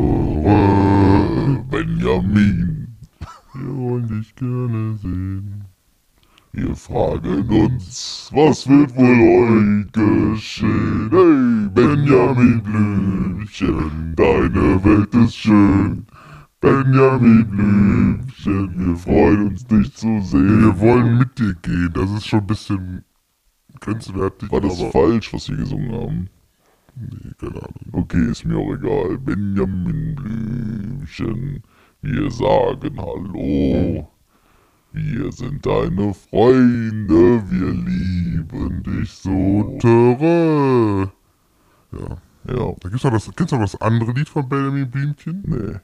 Benjamin. 1.71 2.97
Wir 3.55 3.77
wollen 3.77 4.09
dich 4.09 4.35
gerne 4.37 4.97
sehen. 4.97 5.65
Wir 6.53 6.75
fragen 6.75 7.49
uns, 7.51 8.31
was 8.33 8.67
wird 8.67 8.97
wohl 8.97 9.17
heute 9.47 10.33
geschehen? 10.33 11.11
Hey, 11.11 11.69
Benjamin 11.75 12.63
Blümchen, 12.63 14.15
deine 14.17 14.83
Welt 14.83 15.15
ist 15.15 15.37
schön. 15.37 16.07
Benjamin 16.61 17.49
Blümchen, 17.49 18.89
wir 18.89 18.97
freuen 18.97 19.49
uns, 19.49 19.65
dich 19.65 19.95
zu 19.95 20.21
sehen. 20.23 20.61
Wir 20.63 20.81
wollen 20.81 21.19
mit 21.19 21.39
dir 21.39 21.55
gehen, 21.63 21.93
das 21.95 22.11
ist 22.11 22.27
schon 22.27 22.41
ein 22.41 22.47
bisschen 22.49 23.05
grenzwertig. 23.79 24.51
War 24.51 24.61
das 24.61 24.83
falsch, 24.91 25.33
was 25.33 25.49
wir 25.49 25.57
gesungen 25.57 25.93
haben? 25.93 26.29
Nee, 26.97 27.31
keine 27.39 27.63
Ahnung. 27.63 27.75
Okay, 27.93 28.29
ist 28.29 28.45
mir 28.45 28.57
auch 28.57 28.75
egal. 28.75 29.19
Benjamin 29.19 30.17
Blümchen, 30.17 31.63
wir 32.03 32.31
sagen 32.31 32.97
Hallo. 32.99 34.09
Wir 34.93 35.31
sind 35.31 35.65
deine 35.65 36.13
Freunde, 36.15 37.43
wir 37.51 37.73
lieben 37.73 38.83
dich 38.83 39.13
so, 39.13 39.79
Töre. 39.81 41.13
Ja, 41.93 42.17
ja. 42.53 42.75
Da 42.81 42.89
gibt's 42.89 43.05
noch 43.05 43.13
das, 43.13 43.31
kennst 43.37 43.53
du 43.53 43.57
noch 43.57 43.63
das 43.63 43.81
andere 43.81 44.11
Lied 44.11 44.29
von 44.29 44.49
Benjamin 44.49 44.91
Blümchen? 44.91 45.45
Nee. 45.47 45.79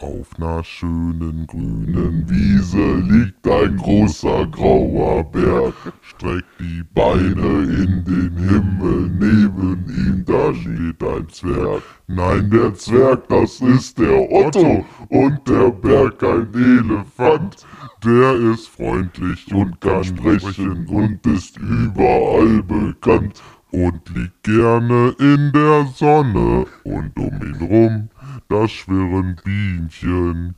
Auf 0.00 0.38
ner 0.38 0.62
schönen 0.62 1.44
grünen 1.48 2.24
Wiese 2.30 2.98
liegt 2.98 3.44
ein 3.48 3.76
großer 3.76 4.46
grauer 4.46 5.24
Berg. 5.24 5.74
Streckt 6.02 6.60
die 6.60 6.84
Beine 6.94 7.64
in 7.64 8.04
den 8.04 8.36
Himmel, 8.36 9.10
neben 9.18 9.84
ihm 9.88 10.24
da 10.24 10.54
steht 10.54 11.02
ein 11.02 11.28
Zwerg. 11.28 11.82
Nein, 12.06 12.48
der 12.48 12.74
Zwerg, 12.74 13.28
das 13.28 13.60
ist 13.60 13.98
der 13.98 14.30
Otto 14.30 14.86
und 15.08 15.40
der 15.48 15.70
Berg 15.70 16.22
ein 16.22 16.54
Elefant. 16.54 17.66
Der 18.04 18.34
ist 18.52 18.68
freundlich 18.68 19.52
und 19.52 19.80
kann 19.80 20.04
sprechen 20.04 20.86
und 20.86 21.26
ist 21.26 21.58
überall 21.58 22.62
bekannt 22.62 23.42
und 23.72 24.08
liegt 24.14 24.44
gerne 24.44 25.14
in 25.18 25.50
der 25.52 25.86
Sonne 25.94 26.66
und 26.84 27.18
um 27.18 27.42
ihn 27.42 27.66
rum, 27.68 28.08
da 28.48 28.68
schwirren 28.68 29.36
Bienchen. 29.44 30.54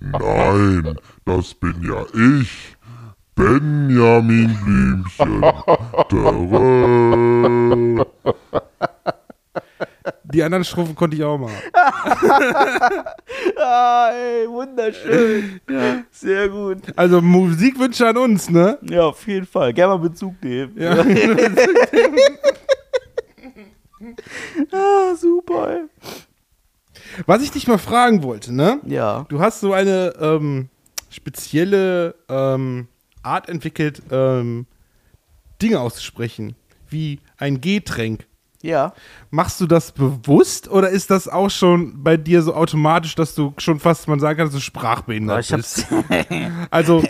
Nein, 0.00 0.96
das 1.24 1.54
bin 1.54 1.74
ja 1.82 2.04
ich, 2.38 2.76
Benjamin 3.34 4.56
Blümchen. 4.64 5.42
Töre. 6.08 8.06
Die 10.24 10.42
anderen 10.42 10.64
Strophen 10.64 10.94
konnte 10.94 11.16
ich 11.16 11.24
auch 11.24 11.38
mal. 11.38 11.50
Ah, 13.62 14.10
ey, 14.14 14.48
wunderschön. 14.48 15.60
ja, 15.70 16.02
sehr 16.10 16.48
gut. 16.48 16.78
Also 16.96 17.20
Musikwünsche 17.20 18.08
an 18.08 18.16
uns, 18.16 18.48
ne? 18.48 18.78
Ja, 18.82 19.02
auf 19.02 19.26
jeden 19.26 19.44
Fall. 19.46 19.74
Gerne 19.74 19.94
mal 19.94 20.08
Bezug 20.08 20.34
nehmen. 20.42 20.72
Ja. 20.78 21.04
Ah, 24.72 25.14
super, 25.14 25.68
ey. 25.70 25.82
Was 27.26 27.42
ich 27.42 27.50
dich 27.50 27.66
mal 27.66 27.78
fragen 27.78 28.22
wollte, 28.22 28.54
ne? 28.54 28.80
Ja. 28.86 29.26
Du 29.28 29.40
hast 29.40 29.60
so 29.60 29.72
eine, 29.72 30.14
ähm, 30.20 30.68
spezielle 31.10 32.14
ähm, 32.28 32.88
Art 33.22 33.48
entwickelt, 33.48 34.02
ähm, 34.10 34.66
Dinge 35.60 35.80
auszusprechen, 35.80 36.54
wie 36.88 37.20
ein 37.36 37.60
Getränk. 37.60 38.26
Ja. 38.62 38.92
Machst 39.30 39.60
du 39.60 39.66
das 39.66 39.92
bewusst 39.92 40.68
oder 40.68 40.90
ist 40.90 41.10
das 41.10 41.28
auch 41.28 41.50
schon 41.50 42.02
bei 42.02 42.16
dir 42.16 42.42
so 42.42 42.54
automatisch, 42.54 43.14
dass 43.14 43.34
du 43.34 43.54
schon 43.56 43.80
fast, 43.80 44.06
man 44.06 44.20
sagen 44.20 44.36
kann, 44.36 44.46
dass 44.46 44.54
du 44.54 44.60
sprachbehindert 44.60 45.40
Ich 45.40 45.54
bist? 45.54 45.86
Also, 46.70 47.02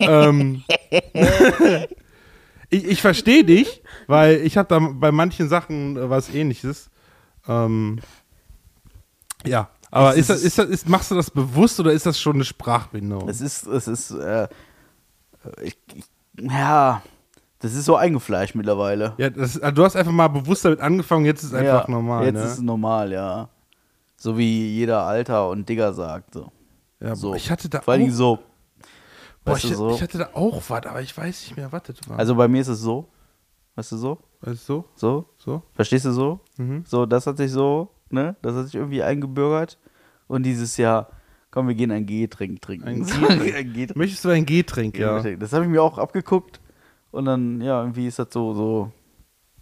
ähm, 0.00 0.62
ich, 2.70 2.84
ich 2.84 3.00
verstehe 3.00 3.44
dich, 3.44 3.82
weil 4.06 4.36
ich 4.36 4.58
habe 4.58 4.68
da 4.68 4.78
bei 4.78 5.12
manchen 5.12 5.48
Sachen 5.48 5.96
äh, 5.96 6.10
was 6.10 6.32
ähnliches. 6.32 6.90
Ähm, 7.48 8.00
ja, 9.46 9.68
aber 9.90 10.14
ist 10.14 10.30
das, 10.30 10.38
ist- 10.38 10.44
ist 10.44 10.58
das, 10.58 10.66
ist, 10.68 10.88
machst 10.88 11.10
du 11.10 11.14
das 11.14 11.30
bewusst 11.30 11.78
oder 11.80 11.92
ist 11.92 12.06
das 12.06 12.20
schon 12.20 12.34
eine 12.36 12.44
Sprachbehinderung? 12.44 13.28
Es 13.28 13.40
ist, 13.40 13.66
es 13.66 13.88
ist, 13.88 14.10
äh, 14.12 14.48
ich, 15.62 15.76
ich, 15.94 16.04
ja, 16.40 17.02
das 17.58 17.74
ist 17.74 17.84
so 17.84 17.96
eingefleischt 17.96 18.54
mittlerweile. 18.54 19.14
ja, 19.18 19.30
das, 19.30 19.58
also 19.60 19.74
du 19.74 19.84
hast 19.84 19.96
einfach 19.96 20.12
mal 20.12 20.28
bewusst 20.28 20.64
damit 20.64 20.80
angefangen, 20.80 21.24
jetzt 21.26 21.42
ist 21.42 21.50
es 21.50 21.54
einfach 21.54 21.86
ja, 21.88 21.90
normal. 21.90 22.24
Jetzt 22.24 22.34
ne? 22.34 22.42
ist 22.44 22.52
es 22.52 22.60
normal, 22.60 23.12
ja. 23.12 23.48
So 24.16 24.38
wie 24.38 24.68
jeder 24.68 25.02
Alter 25.02 25.48
und 25.48 25.68
Digger 25.68 25.92
sagt. 25.92 26.34
So. 26.34 26.52
ja, 27.00 27.14
so. 27.16 27.34
ich 27.34 27.50
hatte 27.50 27.68
da 27.68 27.80
Vor 27.80 27.96
Dingen 27.96 28.12
so. 28.12 28.38
boah, 29.44 29.56
ich, 29.56 29.62
so. 29.62 29.94
ich 29.94 30.02
hatte 30.02 30.18
da 30.18 30.30
auch 30.34 30.62
was, 30.68 30.86
aber 30.86 31.02
ich 31.02 31.16
weiß 31.16 31.42
nicht 31.42 31.56
mehr, 31.56 31.70
was 31.72 31.82
das 31.82 31.96
war. 32.08 32.18
Also 32.18 32.34
bei 32.36 32.46
mir 32.48 32.60
ist 32.60 32.68
es 32.68 32.80
so. 32.80 33.08
Weißt 33.74 33.92
du 33.92 33.96
so? 33.96 34.18
weißt 34.42 34.68
du, 34.68 34.84
So? 34.94 35.24
so? 35.38 35.62
Verstehst 35.74 36.04
du 36.04 36.12
so? 36.12 36.40
Mhm. 36.56 36.84
So, 36.86 37.06
das 37.06 37.26
hat 37.26 37.36
sich 37.38 37.50
so, 37.50 37.88
ne? 38.12 38.36
Das 38.42 38.54
hat 38.54 38.66
sich 38.66 38.74
irgendwie 38.74 39.02
eingebürgert. 39.02 39.78
Und 40.28 40.44
dieses 40.44 40.76
Jahr, 40.76 41.08
komm, 41.50 41.68
wir 41.68 41.74
gehen 41.74 41.90
ein 41.90 42.06
Getränk 42.06 42.62
trinken. 42.62 43.04
Getränk. 43.04 43.30
ein 43.30 43.38
Getränk. 43.72 43.96
Möchtest 43.96 44.24
du 44.24 44.28
ein 44.30 44.46
Getränk, 44.46 44.98
ja? 44.98 45.20
Das 45.36 45.52
habe 45.52 45.64
ich 45.64 45.70
mir 45.70 45.82
auch 45.82 45.98
abgeguckt. 45.98 46.60
Und 47.10 47.26
dann, 47.26 47.60
ja, 47.60 47.80
irgendwie 47.80 48.06
ist 48.06 48.18
das 48.18 48.28
so, 48.30 48.54
so, 48.54 48.92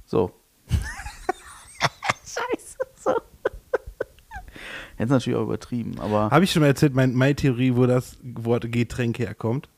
so. 0.07 0.31
Scheiße, 2.25 2.77
so. 2.97 3.13
Jetzt 4.99 5.09
natürlich 5.11 5.37
auch 5.39 5.43
übertrieben, 5.45 5.99
aber 5.99 6.31
Habe 6.31 6.45
ich 6.45 6.53
schon 6.53 6.61
mal 6.61 6.67
erzählt, 6.69 6.95
mein, 6.95 7.15
meine 7.15 7.35
Theorie, 7.35 7.75
wo 7.75 7.87
das 7.87 8.19
Wort 8.23 8.71
Getränk 8.71 9.19
herkommt? 9.19 9.69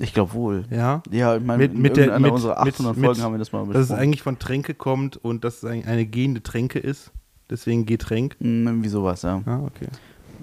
ich 0.00 0.12
glaube 0.12 0.32
wohl. 0.34 0.64
Ja. 0.70 1.02
Ja, 1.12 1.36
ich 1.36 1.44
meine, 1.44 1.62
Mit- 1.62 1.72
in 1.74 1.80
mit 1.82 1.96
der- 1.96 2.18
mit- 2.18 2.32
unserer 2.32 2.64
mit- 2.64 2.74
800 2.74 2.96
mit- 2.96 3.04
Folgen 3.06 3.22
haben 3.22 3.32
wir 3.34 3.38
das 3.38 3.52
mal 3.52 3.60
Dass 3.60 3.68
es 3.68 3.74
besprochen. 3.88 4.00
eigentlich 4.02 4.22
von 4.22 4.38
Tränke 4.40 4.74
kommt 4.74 5.16
und 5.16 5.44
dass 5.44 5.58
es 5.58 5.64
ein- 5.64 5.84
eine 5.86 6.04
gehende 6.04 6.42
Tränke 6.42 6.80
ist. 6.80 7.12
Deswegen 7.50 7.84
Getränk. 7.86 8.36
Hm, 8.40 8.66
irgendwie 8.66 8.88
sowas, 8.88 9.22
ja. 9.22 9.42
Ah, 9.46 9.60
okay. 9.66 9.88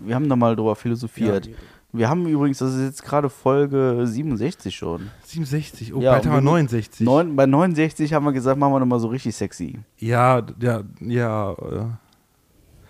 Wir 0.06 0.16
haben 0.16 0.30
da 0.30 0.36
mal 0.36 0.56
drüber 0.56 0.76
philosophiert. 0.76 1.48
Ja. 1.48 1.54
wir 1.94 2.10
haben 2.10 2.26
übrigens, 2.28 2.60
das 2.60 2.74
ist 2.76 2.82
jetzt 2.82 3.04
gerade 3.04 3.30
Folge 3.30 4.02
67 4.06 4.76
schon. 4.76 5.10
67, 5.24 5.94
oh, 5.94 6.00
Ja, 6.02 6.12
bald 6.12 6.26
haben 6.26 6.32
wir 6.34 6.38
und 6.38 6.44
wir- 6.46 6.52
69. 6.52 7.06
Neun, 7.06 7.36
bei 7.36 7.46
69 7.46 8.14
haben 8.14 8.26
wir 8.26 8.32
gesagt, 8.32 8.60
machen 8.60 8.74
wir 8.74 8.80
nochmal 8.80 9.00
so 9.00 9.08
richtig 9.08 9.36
sexy. 9.36 9.80
Ja, 9.98 10.42
ja, 10.60 10.84
ja. 11.02 11.52
äh. 11.54 11.86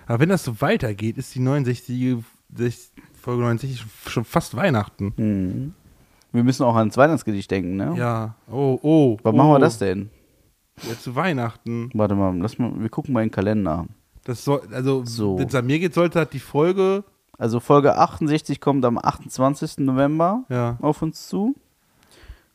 Aber 0.07 0.19
wenn 0.19 0.29
das 0.29 0.43
so 0.43 0.59
weitergeht, 0.61 1.17
ist 1.17 1.33
die 1.35 1.39
69, 1.39 2.17
sech- 2.55 2.91
Folge 3.13 3.43
69 3.43 3.83
schon- 4.07 4.25
fast 4.25 4.55
Weihnachten. 4.55 5.13
Mhm. 5.15 5.73
Wir 6.33 6.43
müssen 6.43 6.63
auch 6.63 6.75
ans 6.75 6.95
Weihnachtsgedicht 6.97 7.49
denken, 7.51 7.75
ne? 7.75 7.93
Ja, 7.97 8.35
oh, 8.49 8.79
oh. 8.81 9.17
Was 9.23 9.33
oh. 9.33 9.35
machen 9.37 9.51
wir 9.51 9.59
das 9.59 9.77
denn? 9.79 10.09
Ja, 10.87 10.97
zu 10.97 11.15
Weihnachten. 11.15 11.89
Warte 11.93 12.15
mal, 12.15 12.35
lass 12.37 12.57
mal, 12.57 12.71
wir 12.77 12.89
gucken 12.89 13.13
mal 13.13 13.21
in 13.21 13.27
den 13.27 13.33
Kalender. 13.35 13.85
Das 14.23 14.43
soll, 14.43 14.61
also, 14.71 15.03
So. 15.05 15.37
wenn 15.39 15.47
es 15.47 15.55
an 15.55 15.65
mir 15.65 15.79
geht, 15.79 15.93
sollte 15.93 16.19
halt 16.19 16.33
die 16.33 16.39
Folge, 16.39 17.03
Also 17.37 17.59
Folge 17.59 17.97
68 17.97 18.59
kommt 18.61 18.85
am 18.85 18.97
28. 18.99 19.79
November 19.79 20.43
ja, 20.49 20.77
auf 20.81 21.01
uns 21.01 21.27
zu. 21.27 21.55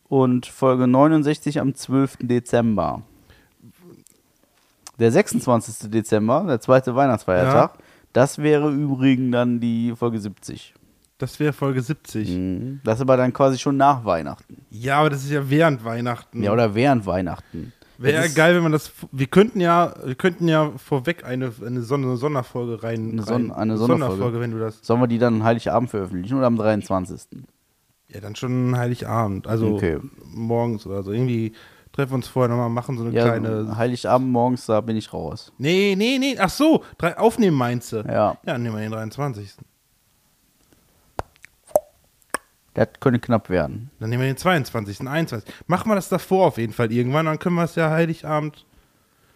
Und 0.09 0.47
Folge 0.47 0.86
69 0.86 1.59
am 1.60 1.74
12. 1.74 2.18
Dezember. 2.22 3.02
Der 4.98 5.10
26. 5.12 5.90
Dezember, 5.90 6.44
der 6.47 6.60
zweite 6.60 6.94
Weihnachtsfeiertag, 6.94 7.78
das 8.12 8.38
wäre 8.38 8.70
übrigens 8.70 9.32
dann 9.32 9.60
die 9.60 9.93
Folge 9.94 10.18
70. 10.20 10.72
das 11.18 11.38
wäre 11.40 11.52
Folge 11.52 11.82
70. 11.82 12.30
Mhm. 12.30 12.80
Das 12.84 12.94
ist 12.98 13.01
aber 13.02 13.16
dann 13.18 13.32
quasi 13.32 13.59
schon 13.59 13.76
nach 13.76 14.05
Weihnachten. 14.05 14.64
Ja, 14.70 15.01
aber 15.01 15.10
das 15.10 15.24
ist 15.24 15.30
ja 15.32 15.51
während 15.51 15.84
Weihnachten. 15.84 16.43
Ja, 16.43 16.52
oder 16.52 16.74
während 16.74 17.05
Weihnachten. 17.05 17.72
Wäre 17.98 18.24
ist 18.27 18.35
geil, 18.36 18.55
wenn 18.55 18.62
man 18.62 18.73
das. 18.73 18.93
Wir 19.12 19.27
könnten 19.27 19.60
ja, 19.60 19.94
wir 20.05 20.14
könnten 20.14 20.48
ja 20.48 20.73
vorweg 20.77 21.24
eine, 21.24 21.52
eine, 21.64 21.82
Son 21.82 22.05
eine 22.05 22.16
Sonderfolge 22.16 22.82
rein. 22.82 23.10
Eine 23.12 23.20
rein 23.20 23.27
Son- 23.27 23.52
eine 23.52 23.77
Sonderfolge. 23.78 24.40
wenn 24.40 24.51
du 24.51 24.59
das. 24.59 24.78
Sollen 24.82 25.01
wir 25.01 25.06
die 25.06 25.18
dann 25.18 25.43
Heiligabend 25.44 25.90
veröffentlichen 25.90 26.36
oder 26.36 26.47
am 26.47 26.56
23.? 26.56 27.20
Ja, 28.09 28.20
dann 28.20 28.36
schon 28.36 28.77
Heiligabend. 28.77 29.47
Also 29.47 29.74
Okay. 29.74 29.98
morgens 30.24 30.86
oder 30.86 31.02
so. 31.02 31.12
Irgendwie 31.12 31.52
treffen 31.93 32.12
wir 32.12 32.16
uns 32.16 32.28
vorher 32.28 32.48
nochmal, 32.51 32.68
machen 32.68 32.97
so 32.98 33.05
eine 33.05 33.12
Ja, 33.14 33.24
kleine. 33.24 33.77
Heiligabend 33.77 34.31
morgens, 34.31 34.66
da 34.66 34.81
bin 34.81 34.97
ich 34.97 35.12
raus. 35.12 35.52
Nee, 35.59 35.94
nee, 35.97 36.18
nee. 36.18 36.36
Ach 36.39 36.51
so, 36.51 36.85
drei, 36.98 37.16
aufnehmen 37.18 37.56
meinst 37.56 37.93
du? 37.93 37.97
Ja, 38.06 38.36
Ja, 38.44 38.59
nehmen 38.59 38.74
wir 38.77 38.82
den 38.82 38.93
23. 38.93 39.55
das 42.77 42.89
könnte 43.01 43.20
knapp 43.20 43.48
werden. 43.48 43.90
Dann 43.98 44.11
nehmen 44.11 44.23
wir 44.23 44.28
den 44.28 44.36
22., 44.36 45.09
21. 45.09 45.55
Machen 45.66 45.90
wir 45.90 45.94
das 45.94 46.11
davor 46.11 46.48
auf 46.48 46.59
jeden 46.59 46.74
Fall 46.74 46.93
irgendwann, 46.93 47.27
dann 47.27 47.39
können 47.39 47.57
wir 47.57 47.65
es 47.65 47.74
ja 47.74 47.90
Heiligabend, 47.90 48.66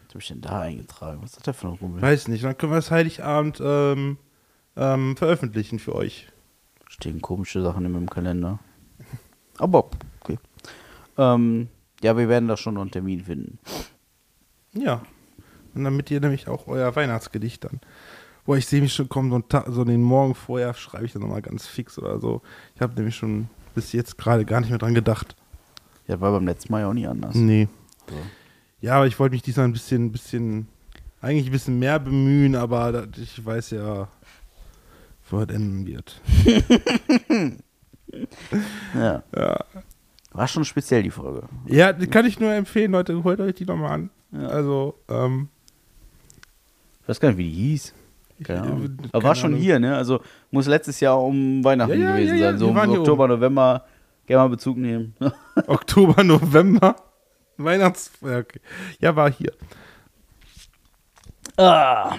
Was 0.06 0.10
habe 0.10 0.20
ich 0.20 0.28
denn 0.28 0.40
da 0.42 0.60
eingetragen? 0.60 1.22
Was 1.22 1.30
ist 1.30 1.36
das 1.38 1.44
denn 1.44 1.54
für 1.54 1.68
ein 1.68 1.74
Rummel? 1.74 2.02
weiß 2.02 2.28
nicht, 2.28 2.44
dann 2.44 2.58
können 2.58 2.72
wir 2.72 2.78
es 2.78 2.90
Heiligabend 2.90 3.60
ähm, 3.64 4.18
ähm, 4.76 5.16
veröffentlichen 5.16 5.78
für 5.78 5.94
euch. 5.94 6.28
Stehen 6.88 7.22
komische 7.22 7.62
Sachen 7.62 7.86
in 7.86 7.92
meinem 7.92 8.10
Kalender. 8.10 8.58
Aber, 9.58 9.88
okay. 10.20 10.38
Ähm, 11.16 11.68
ja, 12.02 12.18
wir 12.18 12.28
werden 12.28 12.48
da 12.48 12.58
schon 12.58 12.74
noch 12.74 12.82
einen 12.82 12.90
Termin 12.90 13.24
finden. 13.24 13.58
Ja. 14.74 15.02
Und 15.74 15.84
damit 15.84 16.10
ihr 16.10 16.20
nämlich 16.20 16.46
auch 16.46 16.66
euer 16.66 16.94
Weihnachtsgedicht 16.94 17.64
dann. 17.64 17.80
Boah, 18.50 18.56
ich 18.56 18.66
sehe 18.66 18.82
mich 18.82 18.92
schon 18.92 19.08
kommen, 19.08 19.30
so, 19.30 19.36
einen 19.36 19.48
Tag, 19.48 19.66
so 19.68 19.84
den 19.84 20.02
Morgen 20.02 20.34
vorher 20.34 20.74
schreibe 20.74 21.06
ich 21.06 21.12
dann 21.12 21.22
nochmal 21.22 21.40
ganz 21.40 21.68
fix 21.68 21.96
oder 22.00 22.18
so. 22.18 22.42
Ich 22.74 22.80
habe 22.80 22.92
nämlich 22.96 23.14
schon 23.14 23.48
bis 23.76 23.92
jetzt 23.92 24.18
gerade 24.18 24.44
gar 24.44 24.58
nicht 24.58 24.70
mehr 24.70 24.78
dran 24.80 24.92
gedacht. 24.92 25.36
Ja, 26.08 26.20
war 26.20 26.32
beim 26.32 26.48
letzten 26.48 26.72
Mal 26.72 26.80
ja 26.80 26.88
auch 26.88 26.92
nie 26.92 27.06
anders. 27.06 27.36
Nee. 27.36 27.68
So. 28.08 28.16
Ja, 28.80 28.96
aber 28.96 29.06
ich 29.06 29.20
wollte 29.20 29.34
mich 29.34 29.42
diesmal 29.42 29.66
ein 29.66 29.72
bisschen, 29.72 30.10
bisschen, 30.10 30.66
eigentlich 31.20 31.46
ein 31.46 31.52
bisschen 31.52 31.78
mehr 31.78 32.00
bemühen, 32.00 32.56
aber 32.56 33.06
ich 33.16 33.46
weiß 33.46 33.70
ja, 33.70 34.08
wo 35.30 35.42
es 35.42 35.48
enden 35.48 35.86
wird. 35.86 36.20
Ja. 38.92 39.22
Ja. 39.32 39.64
War 40.32 40.48
schon 40.48 40.64
speziell 40.64 41.04
die 41.04 41.12
Folge. 41.12 41.48
Ja, 41.66 41.92
die 41.92 42.08
kann 42.08 42.26
ich 42.26 42.40
nur 42.40 42.52
empfehlen, 42.52 42.90
Leute, 42.90 43.22
holt 43.22 43.38
euch 43.38 43.54
die 43.54 43.64
nochmal 43.64 43.92
an. 43.92 44.10
Ja. 44.32 44.48
Also, 44.48 44.98
ähm, 45.08 45.46
Ich 47.02 47.08
weiß 47.08 47.20
gar 47.20 47.28
nicht, 47.28 47.38
wie 47.38 47.44
die 47.44 47.56
hieß. 47.56 47.94
Keine 48.42 48.62
Ahnung. 48.62 48.82
äh, 48.84 48.88
Aber 49.12 49.12
war 49.12 49.20
keine 49.22 49.34
schon 49.36 49.50
Ahnung. 49.52 49.60
hier, 49.62 49.78
ne? 49.78 49.96
Also 49.96 50.20
muss 50.50 50.66
letztes 50.66 51.00
Jahr 51.00 51.22
um 51.22 51.62
Weihnachten 51.64 52.00
Ja, 52.00 52.12
gewesen 52.16 52.38
sein. 52.38 52.58
So 52.58 52.68
um 52.68 52.76
Oktober, 52.76 53.28
November. 53.28 53.84
Gerne 54.26 54.44
mal 54.44 54.48
Bezug 54.50 54.76
nehmen. 54.78 55.14
Oktober, 55.66 56.22
November, 56.22 56.94
Weihnachts... 57.56 58.12
Ja, 58.22 58.38
okay. 58.38 58.60
ja, 59.00 59.16
war 59.16 59.30
hier. 59.30 59.52
ah. 61.56 62.16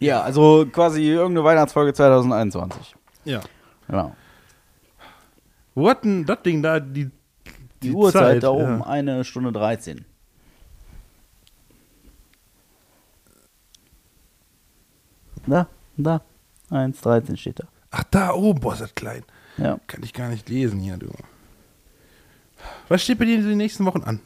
Ja, 0.00 0.20
also 0.22 0.66
quasi 0.70 1.02
irgendeine 1.08 1.44
Weihnachtsfolge 1.44 1.92
2021. 1.92 2.94
Ja. 3.24 3.40
Genau. 3.88 4.14
Wo 5.74 5.88
hat 5.90 6.04
denn 6.04 6.24
das 6.24 6.42
Ding 6.42 6.62
da 6.62 6.78
die, 6.78 7.10
Die, 7.82 7.90
Uhrzeit 7.92 8.34
Zeit, 8.34 8.42
da 8.44 8.50
oben, 8.50 8.78
Ja. 8.80 8.86
eine 8.86 9.24
Stunde 9.24 9.50
13. 9.50 10.04
Da, 15.48 15.66
da. 15.96 16.22
1,13 16.70 17.36
steht 17.36 17.60
da. 17.60 17.64
Ach, 17.90 18.04
da 18.10 18.32
oben, 18.34 18.60
boah, 18.60 18.74
ist 18.74 18.82
das 18.82 18.94
klein. 18.94 19.24
Ja. 19.56 19.78
Kann 19.86 20.02
ich 20.02 20.12
gar 20.12 20.28
nicht 20.28 20.48
lesen 20.48 20.80
hier, 20.80 20.96
du. 20.96 21.08
Was 22.88 23.02
steht 23.02 23.18
bei 23.18 23.24
dir 23.24 23.36
in 23.36 23.48
den 23.48 23.56
nächsten 23.56 23.84
Wochen 23.84 24.02
an? 24.02 24.20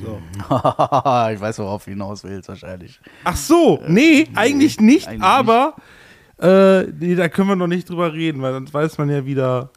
So. 0.00 0.20
ich 0.44 1.40
weiß, 1.40 1.58
worauf 1.58 1.84
du 1.84 1.90
hinaus 1.90 2.22
willst, 2.22 2.48
wahrscheinlich. 2.48 3.00
Ach 3.24 3.36
so, 3.36 3.82
nee, 3.88 4.28
eigentlich 4.34 4.80
nicht, 4.80 5.08
eigentlich 5.08 5.22
aber 5.22 5.74
Äh, 6.38 6.84
nee, 6.98 7.14
da 7.14 7.28
können 7.28 7.48
wir 7.48 7.56
noch 7.56 7.68
nicht 7.68 7.88
drüber 7.88 8.12
reden, 8.12 8.42
weil 8.42 8.52
dann 8.52 8.72
weiß 8.72 8.98
man 8.98 9.08
ja 9.08 9.24
wieder, 9.24 9.70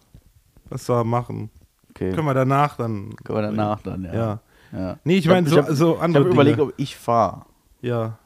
was 0.69 0.89
wir 0.89 1.03
machen. 1.03 1.49
Okay. 1.91 2.11
Können 2.11 2.25
wir 2.25 2.33
danach 2.33 2.77
dann. 2.77 3.15
Können 3.23 3.37
wir 3.37 3.43
danach 3.43 3.81
dann, 3.81 4.03
ja. 4.03 4.13
Ja. 4.13 4.39
ja. 4.71 4.99
Nee, 5.03 5.17
ich 5.17 5.27
meine, 5.27 5.47
so, 5.47 5.61
so 5.69 5.95
Ich 5.95 6.01
andere 6.01 6.23
habe 6.23 6.33
überlegt, 6.33 6.59
ob 6.59 6.73
ich 6.77 6.95
fahre. 6.95 7.45
Ja. 7.81 8.17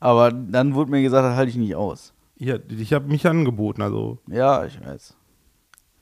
Aber 0.00 0.32
dann 0.32 0.74
wurde 0.74 0.90
mir 0.90 1.02
gesagt, 1.02 1.24
das 1.24 1.36
halte 1.36 1.50
ich 1.50 1.56
nicht 1.56 1.74
aus. 1.76 2.12
ja 2.38 2.56
ich 2.68 2.92
habe 2.92 3.06
mich 3.08 3.26
angeboten, 3.26 3.82
also 3.82 4.18
Ja, 4.28 4.64
ich 4.64 4.80
weiß. 4.84 5.14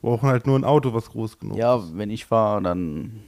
wir 0.01 0.09
brauchen 0.09 0.29
halt 0.29 0.47
nur 0.47 0.57
ein 0.57 0.63
Auto, 0.63 0.93
was 0.93 1.09
groß 1.11 1.37
genug 1.39 1.57
Ja, 1.57 1.75
ist. 1.75 1.97
wenn 1.97 2.09
ich 2.09 2.25
fahre, 2.25 2.61
dann. 2.63 3.19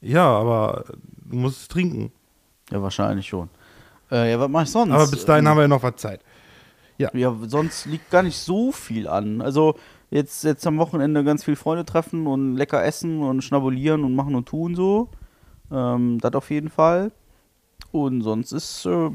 Ja, 0.00 0.26
aber 0.26 0.84
du 1.28 1.36
musst 1.36 1.60
es 1.62 1.68
trinken. 1.68 2.10
Ja, 2.70 2.82
wahrscheinlich 2.82 3.26
schon. 3.28 3.48
Äh, 4.10 4.30
ja, 4.32 4.40
was 4.40 4.48
mache 4.48 4.64
ich 4.64 4.70
sonst? 4.70 4.92
Aber 4.92 5.06
bis 5.06 5.24
dahin 5.24 5.44
Ähm, 5.44 5.50
haben 5.50 5.56
wir 5.58 5.62
ja 5.62 5.68
noch 5.68 5.82
was 5.82 5.96
Zeit. 5.96 6.20
Ja. 6.98 7.10
Ja, 7.14 7.34
sonst 7.46 7.86
liegt 7.86 8.10
gar 8.10 8.22
nicht 8.22 8.36
so 8.38 8.72
viel 8.72 9.06
an. 9.08 9.40
Also 9.40 9.74
jetzt, 10.10 10.44
jetzt 10.44 10.66
am 10.66 10.78
Wochenende 10.78 11.22
ganz 11.24 11.44
viel 11.44 11.56
Freunde 11.56 11.84
treffen 11.84 12.26
und 12.26 12.56
lecker 12.56 12.84
essen 12.84 13.22
und 13.22 13.42
schnabulieren 13.42 14.04
und 14.04 14.14
machen 14.14 14.34
und 14.34 14.46
tun 14.48 14.74
so. 14.74 15.08
Ähm, 15.70 16.18
das 16.20 16.32
auf 16.34 16.50
jeden 16.50 16.68
Fall. 16.70 17.12
Und 17.92 18.22
sonst 18.22 18.52
ist, 18.52 18.86
äh, 18.86 19.10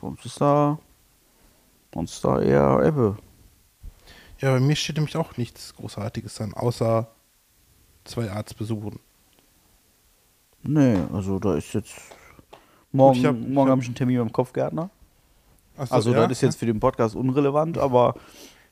sonst 0.00 0.24
ist 0.26 0.40
da, 0.40 0.78
sonst 1.94 2.14
ist 2.14 2.24
da 2.24 2.40
eher 2.40 2.82
Ebbe. 2.84 3.16
Ja, 4.40 4.52
bei 4.52 4.60
mir 4.60 4.76
steht 4.76 4.96
nämlich 4.96 5.16
auch 5.16 5.36
nichts 5.36 5.74
Großartiges 5.76 6.40
an, 6.40 6.54
außer 6.54 7.08
zwei 8.04 8.30
Arztbesuchen. 8.30 8.98
Nee, 10.62 10.98
also 11.12 11.38
da 11.38 11.54
ist 11.56 11.72
jetzt. 11.74 11.94
Morgen, 12.92 13.26
hab- 13.26 13.36
morgen 13.36 13.70
habe 13.70 13.80
ich 13.82 13.86
einen 13.88 13.94
Termin 13.94 14.18
beim 14.18 14.32
Kopfgärtner. 14.32 14.90
Achso, 15.76 15.94
Also 15.94 16.12
ja? 16.12 16.22
das 16.22 16.32
ist 16.32 16.40
jetzt 16.40 16.56
für 16.58 16.66
den 16.66 16.80
Podcast 16.80 17.14
unrelevant, 17.14 17.78
aber 17.78 18.14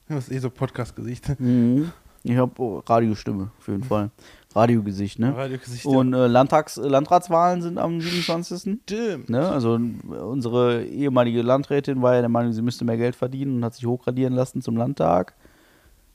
Das 0.08 0.28
ist 0.28 0.32
eh 0.32 0.38
so 0.38 0.50
Podcast-Gesicht. 0.50 1.38
mhm. 1.38 1.92
ich 2.22 2.36
habe 2.36 2.50
oh, 2.62 2.78
Radiostimme 2.86 3.50
auf 3.58 3.68
jeden 3.68 3.84
Fall. 3.84 4.10
Radiogesicht, 4.56 5.18
ne? 5.18 5.36
Radiogesicht, 5.36 5.84
Und 5.84 6.14
äh, 6.14 6.26
Landtags 6.26 6.78
äh, 6.78 6.88
Landratswahlen 6.88 7.60
sind 7.60 7.78
am 7.78 8.00
27. 8.00 8.78
Stimmt. 8.84 9.28
Ne? 9.28 9.46
Also 9.48 9.74
unsere 9.74 10.84
ehemalige 10.84 11.42
Landrätin 11.42 12.00
war 12.00 12.14
ja 12.14 12.20
der 12.20 12.30
Meinung, 12.30 12.52
sie 12.52 12.62
müsste 12.62 12.84
mehr 12.84 12.96
Geld 12.96 13.14
verdienen 13.14 13.56
und 13.56 13.64
hat 13.64 13.74
sich 13.74 13.84
hochradieren 13.84 14.32
lassen 14.32 14.62
zum 14.62 14.76
Landtag. 14.76 15.34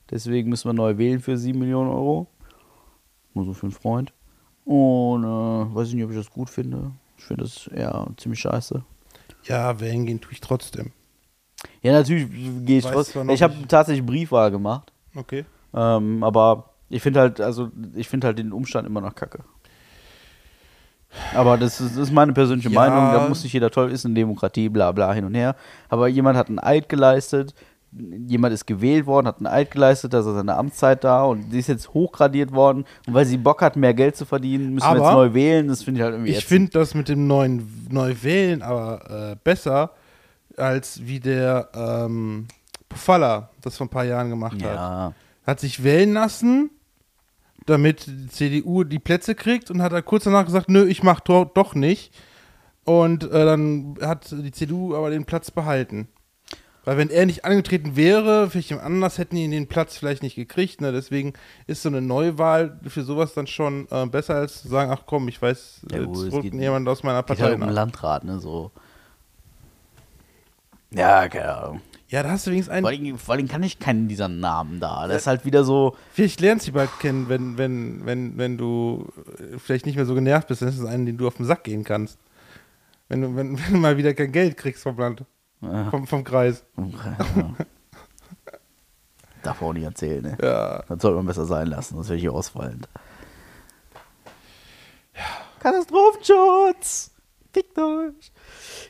Deswegen 0.10 0.50
müssen 0.50 0.68
wir 0.68 0.74
neu 0.74 0.98
wählen 0.98 1.20
für 1.20 1.38
7 1.38 1.58
Millionen 1.58 1.90
Euro. 1.90 2.28
Nur 3.34 3.46
so 3.46 3.54
für 3.54 3.68
einen 3.68 3.72
Freund. 3.72 4.12
Und 4.66 5.24
äh, 5.24 5.76
weiß 5.76 5.90
ich 5.90 5.94
nicht, 5.94 6.04
ob 6.04 6.12
ich 6.12 6.18
das 6.18 6.30
gut 6.30 6.50
finde. 6.50 6.92
Ich 7.18 7.24
finde 7.24 7.44
das 7.44 7.68
eher 7.68 8.08
ziemlich 8.18 8.40
scheiße. 8.40 8.84
Ja, 9.44 9.80
wählen 9.80 10.06
gehen 10.06 10.20
tue 10.20 10.34
ich 10.34 10.42
trotzdem. 10.42 10.92
Ja, 11.82 11.94
natürlich 11.94 12.28
gehe 12.66 12.80
ich 12.80 12.86
trotzdem. 12.86 13.30
Ich 13.30 13.44
habe 13.44 13.54
tatsächlich 13.68 14.06
Briefwahl 14.06 14.52
gemacht. 14.52 14.92
Okay. 15.16 15.46
Ähm, 15.74 16.24
aber 16.24 16.71
ich 16.92 17.02
finde 17.02 17.20
halt, 17.22 17.42
also 17.42 17.70
ich 17.96 18.08
finde 18.08 18.28
halt 18.28 18.40
den 18.40 18.52
Umstand 18.52 18.88
immer 18.88 19.02
noch 19.02 19.16
kacke. 19.16 19.40
Aber 21.36 21.58
das 21.58 21.82
ist, 21.82 21.98
das 21.98 22.04
ist 22.08 22.14
meine 22.14 22.32
persönliche 22.34 22.70
Ja. 22.70 22.76
Meinung, 22.76 23.12
da 23.14 23.28
muss 23.28 23.44
nicht 23.44 23.54
jeder 23.54 23.70
toll 23.70 23.92
ist 23.92 24.06
in 24.06 24.16
Demokratie, 24.16 24.70
bla 24.70 24.92
bla 24.92 25.12
hin 25.14 25.26
und 25.26 25.34
her. 25.36 25.56
Aber 25.90 26.08
jemand 26.08 26.38
hat 26.38 26.48
einen 26.48 26.60
Eid 26.60 26.88
geleistet, 26.88 27.54
jemand 27.92 28.54
ist 28.54 28.66
gewählt 28.66 29.06
worden, 29.06 29.28
hat 29.28 29.38
einen 29.38 29.48
Eid 29.48 29.72
geleistet, 29.72 30.14
dass 30.14 30.26
er 30.26 30.36
seine 30.36 30.56
Amtszeit 30.56 31.04
da 31.04 31.24
und 31.24 31.52
sie 31.52 31.60
ist 31.60 31.68
jetzt 31.68 31.94
hochgradiert 31.94 32.54
worden. 32.54 32.86
Und 33.08 33.14
weil 33.14 33.26
sie 33.26 33.38
Bock 33.38 33.62
hat, 33.62 33.76
mehr 33.76 33.94
Geld 33.94 34.16
zu 34.16 34.26
verdienen, 34.26 34.74
müssen 34.74 34.86
wir 34.86 34.90
Aber 34.90 35.00
jetzt 35.00 35.12
neu 35.12 35.34
wählen. 35.34 35.68
Das 35.68 35.84
finde 35.84 36.00
ich 36.00 36.04
halt 36.04 36.14
irgendwie 36.16 36.32
Ich 36.32 36.46
finde 36.46 36.72
das 36.72 36.94
mit 36.94 37.10
dem 37.10 37.28
neuen 37.28 37.88
Neuwählen 37.90 38.62
aber 38.62 39.32
äh, 39.32 39.36
besser, 39.44 39.92
als 40.56 41.06
wie 41.06 41.20
der 41.20 41.70
ähm, 41.74 42.48
Pofalla 42.88 43.50
das 43.62 43.76
vor 43.76 43.88
ein 43.88 43.90
paar 43.90 44.06
Jahren 44.06 44.30
gemacht 44.30 44.64
hat. 44.64 44.76
Ja. 44.76 45.14
Hat 45.46 45.60
sich 45.60 45.84
wählen 45.84 46.14
lassen, 46.14 46.70
damit 47.72 48.06
die 48.08 48.28
CDU 48.28 48.84
die 48.84 49.00
Plätze 49.00 49.34
kriegt 49.36 49.72
und 49.72 49.82
hat 49.82 49.92
dann 49.92 50.06
kurz 50.06 50.26
danach 50.26 50.46
gesagt, 50.46 50.70
nö, 50.70 50.86
ich 50.86 51.02
mach 51.04 51.20
do 51.22 51.46
doch 51.46 51.74
nicht. 51.76 52.14
Und 52.84 53.24
äh, 53.26 53.46
dann 53.46 53.96
hat 54.02 54.32
die 54.32 54.52
CDU 54.52 54.96
aber 54.96 55.10
den 55.10 55.26
Platz 55.26 55.52
behalten. 55.52 56.08
Weil 56.84 56.98
wenn 56.98 57.12
er 57.12 57.28
nicht 57.28 57.46
angetreten 57.46 57.96
wäre, 57.96 58.50
vielleicht 58.50 58.72
jemand 58.72 58.88
anders 58.88 59.20
hätten 59.20 59.36
die 59.36 59.48
den 59.48 59.68
Platz 59.68 59.98
vielleicht 59.98 60.24
nicht 60.24 60.36
gekriegt. 60.36 60.82
Ne? 60.82 60.92
Deswegen 60.92 61.34
ist 61.68 61.84
so 61.84 61.90
eine 61.90 62.02
Neuwahl 62.02 62.80
für 62.88 63.04
sowas 63.04 63.36
dann 63.36 63.46
schon 63.46 63.88
äh, 63.92 64.08
besser 64.08 64.36
als 64.36 64.64
zu 64.64 64.68
sagen, 64.68 64.90
ach 64.92 65.04
komm, 65.06 65.28
ich 65.28 65.40
weiß, 65.40 65.82
Ja, 65.92 66.04
gut, 66.06 66.18
es 66.18 66.24
jetzt 66.24 66.34
rückt 66.34 66.44
geht- 66.44 66.54
jemand 66.56 66.88
aus 66.90 67.04
meiner 67.04 67.20
Geht 67.20 67.28
Partei 67.28 67.44
halt 67.52 67.62
um. 67.62 67.70
Landrat, 67.70 68.24
ne, 68.24 68.40
so. 68.40 68.72
Ja, 70.90 71.30
keine 71.30 71.56
Ahnung. 71.56 71.82
Ja, 72.12 72.22
da 72.24 72.32
hast 72.32 72.46
du 72.46 72.52
wenigstens 72.52 72.78
Vor 72.78 72.90
einen. 72.90 73.06
allem, 73.06 73.18
vor 73.18 73.36
allem 73.36 73.48
kann 73.48 73.64
ich 73.64 73.80
keinen 73.80 74.10
dieser 74.10 74.28
Namen 74.28 74.82
da. 74.82 75.08
Das 75.08 75.22
ist 75.22 75.28
halt 75.28 75.46
wieder 75.46 75.64
so, 75.64 75.96
Vielleicht 76.12 76.42
lernst 76.42 76.66
du 76.66 76.72
sie 76.72 76.72
bald 76.74 76.90
kennen, 77.00 77.30
wenn, 77.30 77.58
wenn, 77.58 78.06
wenn, 78.06 78.38
wenn 78.38 78.58
du 78.58 79.08
äh, 79.40 79.58
vielleicht 79.58 79.86
nicht 79.86 79.96
mehr 79.96 80.06
so 80.06 80.14
genervt 80.14 80.50
bist, 80.50 80.62
dann 80.62 80.68
ist 80.68 80.78
es 80.78 80.84
einen, 80.86 81.06
den 81.06 81.18
du 81.18 81.26
auf 81.26 81.38
den 81.38 81.46
Sack 81.46 81.64
gehen 81.64 81.86
kannst. 81.86 82.20
Wenn 83.08 83.22
du, 83.22 83.34
wenn, 83.38 83.58
wenn 83.66 83.74
du 83.74 83.80
mal 83.80 83.96
wieder 83.96 84.14
kein 84.14 84.34
Geld 84.34 84.58
kriegst 84.58 84.84
vom 84.84 84.98
Land, 84.98 85.24
vom, 85.62 86.06
vom 86.06 86.26
Kreis. 86.26 86.66
Darf 89.42 89.62
man 89.62 89.70
auch 89.70 89.74
nicht 89.74 89.86
erzählen, 89.86 90.22
ne? 90.22 90.38
Ja. 90.42 90.84
Das 90.90 91.02
sollte 91.02 91.16
man 91.16 91.26
besser 91.26 91.46
sein 91.46 91.68
lassen, 91.68 91.96
sonst 91.96 92.10
wäre 92.10 92.18
ich 92.18 92.24
hier 92.24 92.34
ausfallend. 92.34 92.90
Katastrophenschutz! 95.62 97.12
Fickt 97.54 97.78
euch! 97.80 98.34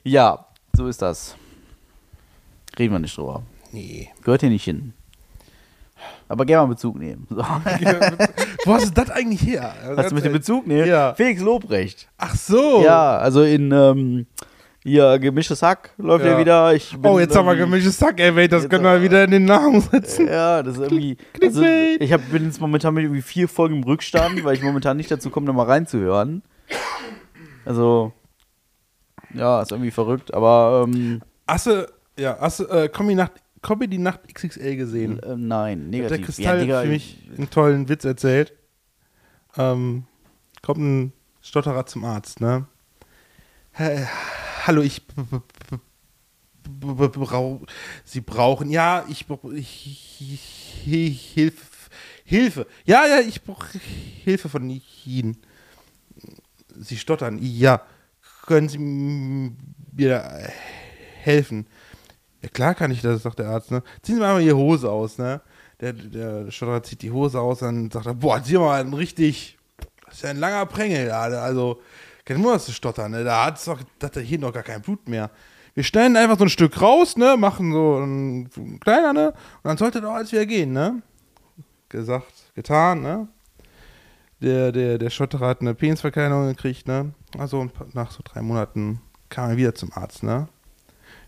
Ja, 0.04 0.48
so 0.74 0.88
ist 0.88 1.04
das. 1.04 1.36
Reden 2.78 2.94
wir 2.94 3.00
nicht 3.00 3.18
drüber. 3.18 3.44
Nee. 3.72 4.10
Gehört 4.24 4.42
hier 4.42 4.50
nicht 4.50 4.64
hin. 4.64 4.94
Aber 6.28 6.46
gerne 6.46 6.66
mal 6.68 6.74
Bezug 6.74 6.98
nehmen. 6.98 7.28
So. 7.30 7.38
Wo 8.66 8.74
hast 8.74 8.88
du 8.88 8.92
das 8.94 9.10
eigentlich 9.12 9.42
her? 9.44 9.74
Was 9.96 10.10
du 10.10 10.16
mit 10.16 10.26
dem 10.26 10.34
Bezug 10.34 10.66
nehmen? 10.66 10.88
Ja. 10.88 11.14
Felix 11.14 11.42
Lobrecht. 11.42 12.08
Ach 12.18 12.34
so. 12.36 12.82
Ja, 12.84 13.18
also 13.18 13.44
in 13.44 13.72
ähm, 13.72 14.26
hier 14.84 15.20
gemischtes 15.20 15.62
Hack 15.62 15.92
läuft 15.98 16.26
ja, 16.26 16.32
Ja. 16.32 16.40
wieder. 16.40 16.74
Ich 16.74 16.92
bin 16.98 17.06
Oh, 17.12 17.20
jetzt 17.20 17.36
haben 17.36 17.46
wir 17.46 17.56
gemischtes 17.56 17.98
Sack 18.00 18.20
erwähnt, 18.20 18.52
das 18.52 18.68
können 18.68 18.84
wir 18.84 18.92
aber- 18.92 19.02
wieder 19.04 19.24
in 19.26 19.32
den 19.32 19.46
Namen 19.46 19.82
setzen. 19.82 20.28
Ja, 20.28 20.64
das 20.64 20.76
ist 20.78 20.82
irgendwie. 20.84 21.18
Also, 21.44 21.64
ich 21.64 22.12
hab, 22.14 22.32
bin 22.32 22.46
jetzt 22.46 22.60
momentan 22.62 22.94
mit 22.94 23.04
irgendwie 23.04 23.22
vier 23.22 23.48
Folgen 23.48 23.76
im 23.78 23.84
Rückstand, 23.84 24.44
weil 24.44 24.56
ich 24.56 24.64
momentan 24.64 24.98
nicht 24.98 25.12
dazu 25.12 25.30
komme, 25.30 25.46
da 25.48 25.54
mal 25.54 25.66
reinzuhören. 25.68 26.42
Also, 27.66 28.12
ja, 29.34 29.62
ist 29.62 29.72
irgendwie 29.72 29.92
verrückt, 29.92 30.34
aber 30.34 30.86
ähm, 30.88 31.22
Hast 31.48 31.68
du, 31.68 31.88
ja, 32.22 32.38
hast 32.40 32.60
du 32.60 32.66
äh, 32.68 32.88
Comedy 32.90 33.16
Nacht, 33.16 33.34
Comedy 33.62 33.98
Nacht 33.98 34.22
XXL 34.34 34.76
gesehen? 34.76 35.20
äh, 35.24 35.36
nein, 35.36 35.82
Hat 35.82 35.88
negativ. 35.90 36.18
der 36.18 36.26
Kristall 36.26 36.60
Digga, 36.62 36.82
für 36.82 36.88
mich 36.88 37.18
einen 37.38 37.50
tollen 37.50 37.90
Witz 37.90 38.06
erzählt. 38.06 38.54
Ähm, 39.58 40.06
kommt 40.62 40.80
ein 40.80 41.14
Stotterer 41.42 41.86
zum 41.86 42.06
Arzt, 42.06 42.40
ne? 42.40 42.68
Äh, 43.74 44.06
hallo, 44.66 44.82
ich 44.82 45.02
Sie 48.06 48.22
brauchen, 48.22 48.70
ja, 48.70 49.06
ich 49.10 49.26
Hilfe, 50.84 51.66
Hilfe. 52.24 52.68
Ja, 52.86 53.06
ja, 53.08 53.20
ich 53.20 53.42
brauche 53.42 53.78
Hilfe 54.24 54.48
von 54.48 54.82
Ihnen. 55.06 55.38
Sie 56.78 56.98
stottern, 56.98 57.40
ja. 57.42 57.82
Können 58.46 58.70
Sie 58.70 58.78
mir 58.78 60.52
helfen? 61.22 61.68
Ja, 62.42 62.50
klar 62.50 62.76
kann 62.76 62.92
ich 62.92 63.02
das, 63.02 63.24
sagt 63.24 63.40
der 63.40 63.50
Arzt, 63.50 63.72
ne? 63.72 63.84
Ziehen 64.02 64.16
Sie 64.16 64.22
mal 64.22 64.42
Ihre 64.42 64.58
Hose 64.58 64.90
aus, 64.90 65.18
ne? 65.18 65.42
Der, 65.80 65.94
der 65.94 66.52
Stotterer 66.52 66.84
zieht 66.84 67.02
die 67.02 67.12
Hose 67.12 67.40
aus, 67.40 67.60
dann 67.60 67.90
sagt 67.90 68.06
er, 68.06 68.14
boah, 68.14 68.42
sieh 68.44 68.58
mal, 68.58 68.82
ein 68.82 68.94
richtig, 68.94 69.58
das 70.06 70.16
ist 70.16 70.24
ja 70.24 70.30
ein 70.30 70.38
langer 70.38 70.66
Prängel, 70.66 71.08
ja, 71.08 71.22
also, 71.22 71.82
kein 72.26 72.42
dass 72.44 72.66
du 72.66 72.72
stottern, 72.72 73.12
ne? 73.12 73.24
Da 73.24 73.46
hat's 73.46 73.66
doch, 73.66 73.82
da 74.00 74.08
hat 74.08 74.16
er 74.16 74.22
hier 74.22 74.40
noch 74.40 74.54
gar 74.54 74.64
kein 74.64 74.82
Blut 74.82 75.08
mehr. 75.08 75.30
Wir 75.74 75.84
schneiden 75.84 76.18
einfach 76.18 76.38
so 76.38 76.46
ein 76.46 76.50
Stück 76.50 76.82
raus, 76.82 77.18
ne? 77.18 77.38
Machen 77.38 77.72
so 77.72 78.00
ein, 78.00 78.50
ein 78.58 78.80
kleiner, 78.80 79.14
ne? 79.14 79.30
Und 79.30 79.66
dann 79.66 79.78
sollte 79.78 80.02
doch 80.02 80.14
alles 80.14 80.32
wieder 80.32 80.46
gehen, 80.46 80.74
ne? 80.74 81.02
Gesagt, 81.90 82.32
getan, 82.56 83.02
ne? 83.02 83.28
Der, 84.42 84.72
der, 84.72 84.98
der 84.98 85.10
Stotterer 85.10 85.48
hat 85.48 85.62
eine 85.62 85.74
Penisverkleinerung 85.74 86.48
gekriegt, 86.48 86.88
ne? 86.88 87.14
Also 87.38 87.70
nach 87.94 88.12
so 88.12 88.22
drei 88.24 88.42
Monaten 88.42 89.02
kam 89.30 89.52
er 89.52 89.58
wieder 89.58 89.76
zum 89.76 89.92
Arzt, 89.94 90.24
ne? 90.24 90.48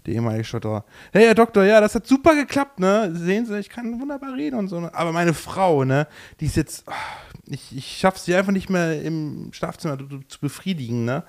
Der 0.06 0.14
ehemalige 0.16 0.44
Stotterer. 0.44 0.84
Hey, 1.14 1.26
Herr 1.26 1.36
Doktor, 1.36 1.64
ja, 1.64 1.80
das 1.80 1.96
hat 1.96 2.06
super 2.06 2.36
geklappt, 2.36 2.80
ne? 2.80 3.12
Sehen 3.16 3.46
Sie, 3.46 3.58
ich 3.58 3.70
kann 3.70 4.00
wunderbar 4.02 4.34
reden 4.36 4.60
und 4.60 4.68
so. 4.68 4.80
Ne? 4.82 4.94
Aber 4.94 5.12
meine 5.14 5.34
Frau, 5.34 5.86
ne? 5.86 6.08
Die 6.40 6.46
ist 6.48 6.58
jetzt. 6.58 6.84
ah, 6.88 6.94
Ich, 7.48 7.76
ich 7.76 7.98
schaffe 8.00 8.20
sie 8.20 8.36
einfach 8.36 8.52
nicht 8.52 8.70
mehr 8.70 9.02
im 9.02 9.50
Schlafzimmer 9.54 9.98
zu, 9.98 10.20
zu 10.28 10.40
befriedigen, 10.42 11.06
ne? 11.06 11.24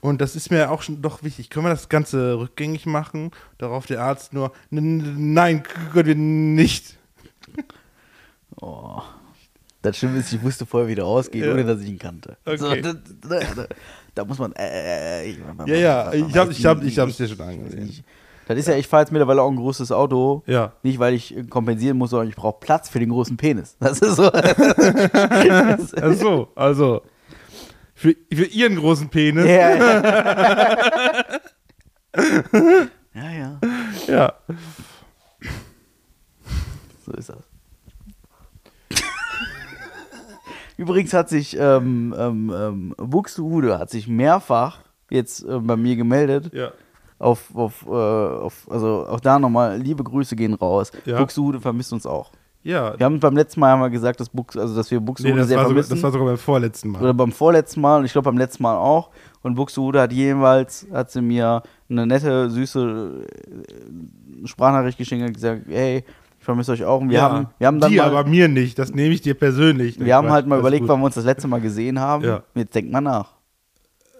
Und 0.00 0.20
das 0.20 0.34
ist 0.34 0.50
mir 0.50 0.70
auch 0.72 0.82
schon 0.82 1.02
doch 1.02 1.22
wichtig. 1.22 1.50
Können 1.50 1.66
wir 1.66 1.70
das 1.70 1.88
Ganze 1.88 2.38
rückgängig 2.38 2.84
machen? 2.86 3.30
Darauf 3.58 3.86
der 3.86 4.00
Arzt 4.02 4.32
nur, 4.32 4.52
"N- 4.72 4.78
n- 5.00 5.32
nein, 5.34 5.62
können 5.92 6.06
wir 6.06 6.14
nicht. 6.16 6.96
Oh. 8.60 9.02
Das 9.82 9.98
Schlimme 9.98 10.18
ist, 10.18 10.32
ich 10.32 10.42
wusste 10.42 10.66
vorher, 10.66 10.88
wie 10.88 10.94
der 10.94 11.04
ausgeht, 11.04 11.44
Ja. 11.44 11.52
ohne 11.52 11.64
dass 11.64 11.80
ich 11.80 11.88
ihn 11.88 11.98
kannte. 11.98 12.36
Okay. 12.44 12.56
So, 12.56 12.74
da, 12.74 12.92
da, 12.92 13.40
da, 13.54 13.66
da 14.14 14.24
muss 14.24 14.38
man. 14.38 14.52
Äh, 14.52 15.22
äh, 15.24 15.30
ich- 15.30 15.38
Ja, 15.66 15.74
ja, 15.76 16.12
ich 16.12 16.36
hab, 16.36 16.50
ich 16.50 16.64
hab, 16.66 16.82
ich 16.82 16.98
hab's 16.98 17.16
dir 17.18 17.28
schon 17.28 17.40
angesehen. 17.40 18.02
Das 18.46 18.56
ist 18.58 18.68
ja, 18.68 18.76
ich 18.76 18.86
fahre 18.86 19.02
jetzt 19.02 19.10
mittlerweile 19.12 19.42
auch 19.42 19.50
ein 19.50 19.56
großes 19.56 19.90
Auto. 19.92 20.42
Ja. 20.46 20.72
Nicht, 20.82 20.98
weil 20.98 21.14
ich 21.14 21.36
äh, 21.36 21.42
kompensieren 21.44 21.98
muss, 21.98 22.10
sondern 22.10 22.28
ich 22.28 22.36
brauche 22.36 22.60
Platz 22.60 22.88
für 22.88 23.00
den 23.00 23.08
großen 23.10 23.36
Penis. 23.36 23.76
Das 23.80 23.98
ist 23.98 24.16
so. 24.16 24.30
Ach 24.32 26.14
so, 26.14 26.48
also. 26.54 27.02
Für, 27.94 28.14
für 28.32 28.44
ihren 28.44 28.76
großen 28.76 29.08
Penis. 29.08 29.46
ja, 29.46 29.70
ja, 33.14 33.30
ja, 33.32 33.60
Ja. 34.06 34.32
so 37.04 37.12
ist 37.12 37.28
das. 37.30 37.38
Übrigens 40.76 41.14
hat 41.14 41.30
sich 41.30 41.56
ähm, 41.58 42.14
ähm, 42.18 42.52
ähm, 42.54 42.94
Buxtehude 42.98 43.78
hat 43.78 43.88
sich 43.90 44.08
mehrfach 44.08 44.80
jetzt 45.08 45.42
äh, 45.44 45.58
bei 45.58 45.76
mir 45.76 45.96
gemeldet, 45.96 46.52
Ja. 46.52 46.72
Auf, 47.18 47.54
auf, 47.54 47.84
äh, 47.86 47.90
auf 47.90 48.66
also 48.70 49.06
auch 49.08 49.20
da 49.20 49.38
nochmal 49.38 49.78
liebe 49.78 50.04
Grüße 50.04 50.36
gehen 50.36 50.54
raus. 50.54 50.92
Ja. 51.04 51.18
Buxtehude 51.18 51.60
vermisst 51.60 51.92
uns 51.92 52.06
auch. 52.06 52.30
Ja, 52.62 52.98
Wir 52.98 53.06
haben 53.06 53.20
beim 53.20 53.36
letzten 53.36 53.60
Mal 53.60 53.76
wir 53.78 53.90
gesagt, 53.90 54.18
dass, 54.18 54.28
Bux, 54.28 54.56
also 54.56 54.74
dass 54.74 54.90
wir 54.90 54.98
nee, 54.98 55.06
Buxtehude 55.06 55.38
das, 55.38 55.46
sehr 55.48 55.56
war 55.56 55.64
sogar, 55.66 55.74
vermissen. 55.84 55.94
das 55.94 56.02
war 56.02 56.10
sogar 56.10 56.26
beim 56.26 56.36
vorletzten 56.38 56.88
Mal. 56.90 57.00
Oder 57.00 57.14
beim 57.14 57.30
vorletzten 57.30 57.80
Mal 57.80 58.00
und 58.00 58.06
ich 58.06 58.12
glaube 58.12 58.24
beim 58.24 58.38
letzten 58.38 58.64
Mal 58.64 58.76
auch. 58.76 59.10
Und 59.42 59.54
Buxtehude 59.54 60.00
hat 60.00 60.12
jeweils, 60.12 60.84
hat 60.92 61.12
sie 61.12 61.22
mir 61.22 61.62
eine 61.88 62.06
nette, 62.08 62.50
süße 62.50 63.24
äh, 64.42 64.46
Sprachnachricht 64.48 64.98
geschickt 64.98 65.22
und 65.22 65.32
gesagt, 65.32 65.62
hey, 65.68 66.04
ich 66.40 66.44
vermisse 66.44 66.72
euch 66.72 66.84
auch. 66.84 67.00
Und 67.00 67.10
wir 67.10 67.18
ja, 67.18 67.22
haben, 67.30 67.46
wir 67.56 67.68
haben 67.68 67.78
dann 67.78 67.92
dir, 67.92 68.02
mal, 68.02 68.16
aber 68.16 68.28
mir 68.28 68.48
nicht. 68.48 68.76
Das 68.80 68.92
nehme 68.92 69.14
ich 69.14 69.20
dir 69.20 69.34
persönlich. 69.34 70.00
wir 70.00 70.16
haben 70.16 70.30
halt 70.30 70.48
mal 70.48 70.58
überlegt, 70.58 70.80
gut. 70.82 70.88
wann 70.88 71.00
wir 71.00 71.06
uns 71.06 71.14
das 71.14 71.24
letzte 71.24 71.46
Mal 71.46 71.60
gesehen 71.60 72.00
haben. 72.00 72.24
Ja. 72.24 72.42
Jetzt 72.56 72.74
denkt 72.74 72.90
mal 72.90 73.00
nach. 73.00 73.30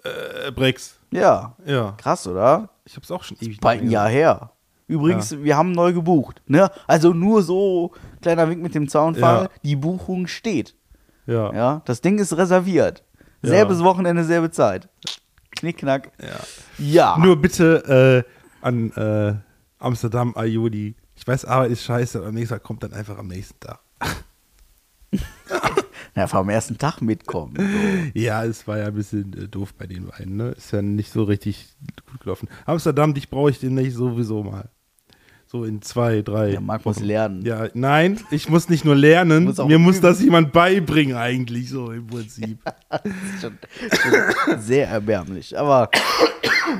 Äh, 0.05 0.51
Brex. 0.53 0.97
Ja, 1.11 1.53
Ja. 1.65 1.95
krass, 1.97 2.25
oder? 2.27 2.69
Ich 2.87 2.95
hab's 2.95 3.11
auch 3.11 3.23
schon 3.23 3.37
ewig 3.41 3.59
Bald 3.59 3.81
ein 3.81 3.89
Jahr 3.91 4.07
her. 4.09 4.51
Übrigens, 4.87 5.37
wir 5.43 5.57
haben 5.57 5.73
neu 5.73 5.91
gebucht. 5.91 6.41
Ne? 6.47 6.71
Also 6.87 7.11
nur 7.11 7.43
so, 7.43 7.91
kleiner 8.21 8.49
Wink 8.49 8.61
mit 8.61 8.73
dem 8.73 8.87
Zaunfall, 8.87 9.43
Ja. 9.43 9.49
die 9.61 9.75
Buchung 9.75 10.27
steht. 10.27 10.75
Ja. 11.25 11.53
Ja, 11.53 11.81
das 11.83 11.99
Ding 11.99 12.17
ist 12.19 12.37
reserviert. 12.37 13.03
Ja. 13.41 13.49
Selbes 13.49 13.83
Wochenende, 13.83 14.23
selbe 14.23 14.49
Zeit. 14.49 14.87
Knickknack. 15.51 16.11
Ja. 16.21 16.37
Ja. 16.77 17.17
Nur 17.17 17.35
bitte 17.35 18.23
äh, 18.25 18.65
an 18.65 18.91
äh, 18.93 19.35
Amsterdam, 19.79 20.33
Ayodi. 20.37 20.95
Ich 21.15 21.27
weiß, 21.27 21.43
Arbeit 21.43 21.71
ist 21.71 21.83
scheiße, 21.83 22.19
aber 22.19 22.27
am 22.27 22.35
nächsten 22.35 22.55
Tag 22.55 22.63
kommt 22.63 22.83
dann 22.83 22.93
einfach 22.93 23.17
am 23.17 23.27
nächsten 23.27 23.59
Tag. 23.59 23.79
Ja, 26.17 26.27
am 26.33 26.49
ersten 26.49 26.77
Tag 26.77 27.01
mitkommen. 27.01 27.53
So. 27.55 27.63
Ja, 28.19 28.43
es 28.43 28.67
war 28.67 28.77
ja 28.79 28.87
ein 28.87 28.93
bisschen 28.95 29.31
äh, 29.33 29.47
doof 29.47 29.73
bei 29.73 29.85
den 29.87 30.07
beiden, 30.07 30.35
ne? 30.37 30.49
Ist 30.57 30.71
ja 30.73 30.81
nicht 30.81 31.11
so 31.11 31.23
richtig 31.23 31.67
gut 32.11 32.19
gelaufen. 32.21 32.49
Amsterdam, 32.65 33.13
dich 33.13 33.29
brauche 33.29 33.51
ich 33.51 33.59
demnächst 33.59 33.97
sowieso 33.97 34.43
mal. 34.43 34.69
So 35.49 35.63
in 35.63 35.81
zwei, 35.81 36.21
drei. 36.23 36.51
Der 36.51 36.59
Marc 36.59 36.85
muss 36.85 36.99
lernen. 36.99 37.45
Ja, 37.45 37.67
nein, 37.73 38.19
ich 38.31 38.49
muss 38.49 38.67
nicht 38.67 38.83
nur 38.83 38.95
lernen, 38.95 39.43
Muss 39.45 39.57
mir 39.59 39.79
muss 39.79 39.97
üben. 39.97 40.01
das 40.03 40.21
jemand 40.21 40.51
beibringen 40.51 41.15
eigentlich, 41.15 41.69
so 41.69 41.91
im 41.91 42.05
Prinzip. 42.07 42.57
Das 42.89 43.01
ist 43.05 43.41
schon, 43.41 43.57
schon 44.45 44.59
sehr 44.61 44.87
erbärmlich. 44.89 45.57
Aber 45.57 45.89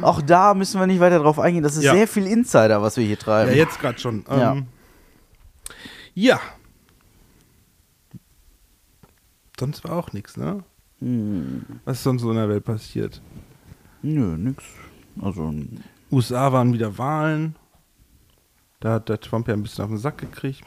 auch 0.01 0.21
da 0.21 0.53
müssen 0.53 0.79
wir 0.81 0.87
nicht 0.87 0.99
weiter 0.99 1.19
drauf 1.19 1.39
eingehen. 1.39 1.63
Das 1.63 1.77
ist 1.77 1.83
Ja. 1.83 1.93
sehr 1.93 2.07
viel 2.07 2.25
Insider, 2.27 2.81
was 2.81 2.97
wir 2.97 3.03
hier 3.05 3.15
Ja, 3.15 3.21
treiben. 3.21 3.55
jetzt 3.55 3.79
gerade 3.79 3.99
schon. 3.99 4.25
Ja. 4.29 4.51
Ähm, 4.53 4.65
ja. 6.13 6.39
Sonst 9.59 9.83
war 9.83 9.93
auch 9.93 10.13
nichts, 10.13 10.37
ne? 10.37 10.63
Hm. 10.99 11.65
Was 11.85 11.97
ist 11.97 12.03
sonst 12.03 12.21
so 12.21 12.29
in 12.31 12.37
der 12.37 12.49
Welt 12.49 12.63
passiert? 12.63 13.21
Nö, 14.01 14.37
nix. 14.37 14.63
Also, 15.21 15.53
USA 16.11 16.51
waren 16.51 16.73
wieder 16.73 16.97
Wahlen. 16.97 17.55
Da 18.79 18.93
hat 18.93 19.09
der 19.09 19.19
Trump 19.19 19.47
ja 19.47 19.53
ein 19.55 19.63
bisschen 19.63 19.83
auf 19.83 19.89
den 19.89 19.97
Sack 19.97 20.19
gekriegt. 20.19 20.61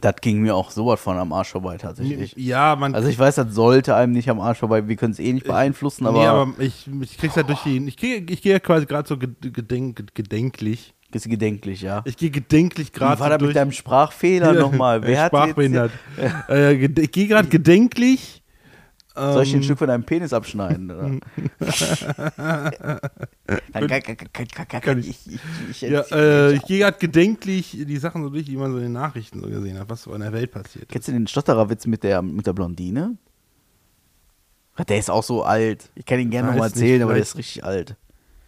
das 0.00 0.16
ging 0.20 0.40
mir 0.42 0.56
auch 0.56 0.72
sowas 0.72 1.00
von 1.00 1.16
am 1.16 1.32
Arsch 1.32 1.50
vorbei 1.50 1.76
tatsächlich. 1.76 2.34
Ja, 2.36 2.74
man. 2.74 2.94
Also 2.96 3.08
ich 3.08 3.18
weiß, 3.18 3.36
das 3.36 3.54
sollte 3.54 3.94
einem 3.94 4.12
nicht 4.12 4.28
am 4.28 4.40
Arsch 4.40 4.58
vorbei. 4.58 4.88
Wir 4.88 4.96
können 4.96 5.12
es 5.12 5.20
eh 5.20 5.32
nicht 5.32 5.46
beeinflussen, 5.46 6.06
aber, 6.06 6.18
nee, 6.18 6.26
aber 6.26 6.52
ich, 6.60 6.88
ich 7.02 7.16
krieg's 7.18 7.36
ja 7.36 7.44
durch 7.44 7.60
die. 7.62 7.76
Ich 7.86 7.96
gehe 7.96 8.16
ich 8.28 8.42
geh 8.42 8.50
ja 8.50 8.58
quasi 8.58 8.86
gerade 8.86 9.08
so 9.08 9.14
ged- 9.14 9.52
gedenk, 9.52 10.12
gedenklich. 10.14 10.92
Ist 11.14 11.28
gedenklich, 11.28 11.82
ja. 11.82 12.02
Ich 12.04 12.16
gehe 12.16 12.30
gedenklich 12.30 12.92
gerade 12.92 13.20
war 13.20 13.38
durch. 13.38 13.48
mit 13.48 13.56
deinem 13.56 13.72
Sprachfehler 13.72 14.52
nochmal? 14.54 15.02
Äh, 15.04 15.06
Wer 15.06 15.22
hat 15.22 15.32
jetzt, 15.32 15.40
Sprachbehindert. 15.40 15.92
äh, 16.48 16.74
ged- 16.86 16.98
ich 16.98 17.12
gehe 17.12 17.28
gerade 17.28 17.48
gedenklich. 17.48 18.42
soll 19.14 19.42
ich 19.42 19.50
dir 19.50 19.56
ein 19.56 19.60
ähm, 19.60 19.64
Stück 19.64 19.78
von 19.78 19.88
deinem 19.88 20.04
Penis 20.04 20.32
abschneiden? 20.32 20.90
Oder? 20.90 21.10
Kann, 24.82 24.98
ich, 25.00 25.08
ich. 25.08 25.38
ich, 25.70 25.80
Ja, 25.82 26.00
äh, 26.10 26.54
ich 26.54 26.62
gehe 26.62 26.80
gerade 26.80 26.98
gedenklich 26.98 27.76
die 27.86 27.96
Sachen 27.98 28.22
so 28.22 28.30
durch, 28.30 28.46
die 28.46 28.56
man 28.56 28.70
so 28.72 28.78
in 28.78 28.84
den 28.84 28.92
Nachrichten 28.92 29.40
so 29.40 29.48
gesehen 29.48 29.78
hat, 29.78 29.88
was 29.88 30.02
so 30.02 30.14
in 30.14 30.20
der 30.20 30.32
Welt 30.32 30.50
passiert. 30.50 30.88
Kennst 30.88 31.08
du 31.08 31.12
den 31.12 31.26
Stottererwitz 31.26 31.86
mit 31.86 32.02
der, 32.02 32.22
mit 32.22 32.46
der 32.46 32.52
Blondine? 32.52 33.16
Der 34.88 34.98
ist 34.98 35.10
auch 35.10 35.22
so 35.22 35.44
alt. 35.44 35.90
Ich 35.94 36.06
kann 36.06 36.18
ihn 36.18 36.30
gerne 36.30 36.48
nochmal 36.48 36.68
nicht, 36.68 36.76
erzählen, 36.76 37.02
aber 37.02 37.12
der 37.12 37.22
ist 37.22 37.36
richtig 37.36 37.64
alt. 37.64 37.96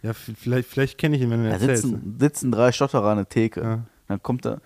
Ja, 0.05 0.13
vielleicht, 0.13 0.69
vielleicht 0.69 0.97
kenne 0.99 1.15
ich 1.15 1.23
ihn, 1.23 1.31
wenn 1.31 1.41
du 1.43 1.49
Da 1.49 1.55
erzählst. 1.55 1.83
sitzen, 1.83 2.17
sitzen 2.19 2.51
drei 2.51 2.71
Stotterer 2.71 3.09
an 3.09 3.17
der 3.17 3.27
Theke. 3.29 3.61
Ja. 3.61 3.79
Dann 4.07 4.21
kommt 4.21 4.45
da, 4.45 4.59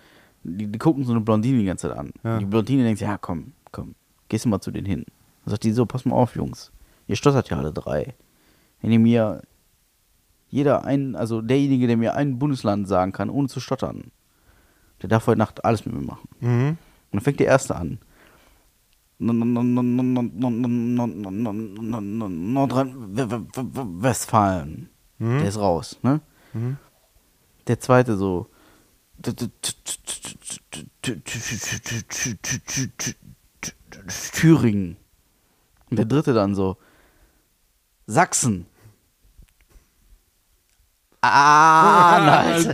die, 0.44 0.68
die 0.68 0.78
gucken 0.80 1.06
so 1.06 1.14
eine 1.14 1.22
Blondine 1.22 1.60
die 1.60 1.66
ganze 1.66 1.88
Zeit 1.88 1.98
an. 1.98 2.12
Ja. 2.24 2.40
Die 2.40 2.46
Blondine 2.46 2.84
denkt, 2.84 3.00
ja 3.00 3.18
komm, 3.18 3.54
komm, 3.72 3.96
gehst 4.28 4.44
du 4.44 4.50
mal 4.50 4.60
zu 4.60 4.72
denen 4.72 4.86
hin. 4.86 5.06
Dann 5.46 5.52
sagt 5.52 5.64
die 5.64 5.72
so, 5.72 5.86
pass 5.86 6.04
mal 6.04 6.16
auf, 6.16 6.36
Jungs. 6.36 6.74
Ihr 7.08 7.16
stottert 7.16 7.50
ja 7.50 7.58
alle 7.58 7.72
drei. 7.72 8.16
Wenn 8.82 8.92
ihr 8.92 9.00
mir 9.00 9.42
jeder 10.50 10.84
ein, 10.84 11.16
also 11.16 11.42
derjenige, 11.42 11.88
der 11.88 11.96
mir 11.96 12.16
ein 12.16 12.38
Bundesland 12.38 12.88
sagen 12.90 13.14
kann, 13.14 13.30
ohne 13.30 13.48
zu 13.48 13.62
stottern, 13.62 14.12
der 15.02 15.08
darf 15.08 15.26
heute 15.28 15.38
Nacht 15.40 15.64
alles 15.64 15.86
mit 15.86 15.96
mir 15.96 16.02
machen. 16.02 16.28
Mhm. 16.42 16.68
Und 16.70 16.78
dann 17.14 17.22
fängt 17.22 17.40
der 17.40 17.48
Erste 17.48 17.78
an. 17.78 18.00
Nordrhein-Westfalen. 23.50 24.90
Der 25.20 25.46
ist 25.48 25.58
raus, 25.60 26.00
ne? 26.02 26.22
Der 27.68 27.80
Zweite 27.80 28.16
so. 28.18 28.50
Thüringen. 34.34 34.98
Und 35.90 35.98
der 35.98 36.06
Dritte 36.06 36.34
dann 36.34 36.56
so. 36.56 36.78
Sachsen. 38.08 38.66
Ah, 41.22 42.46
nice. 42.56 42.68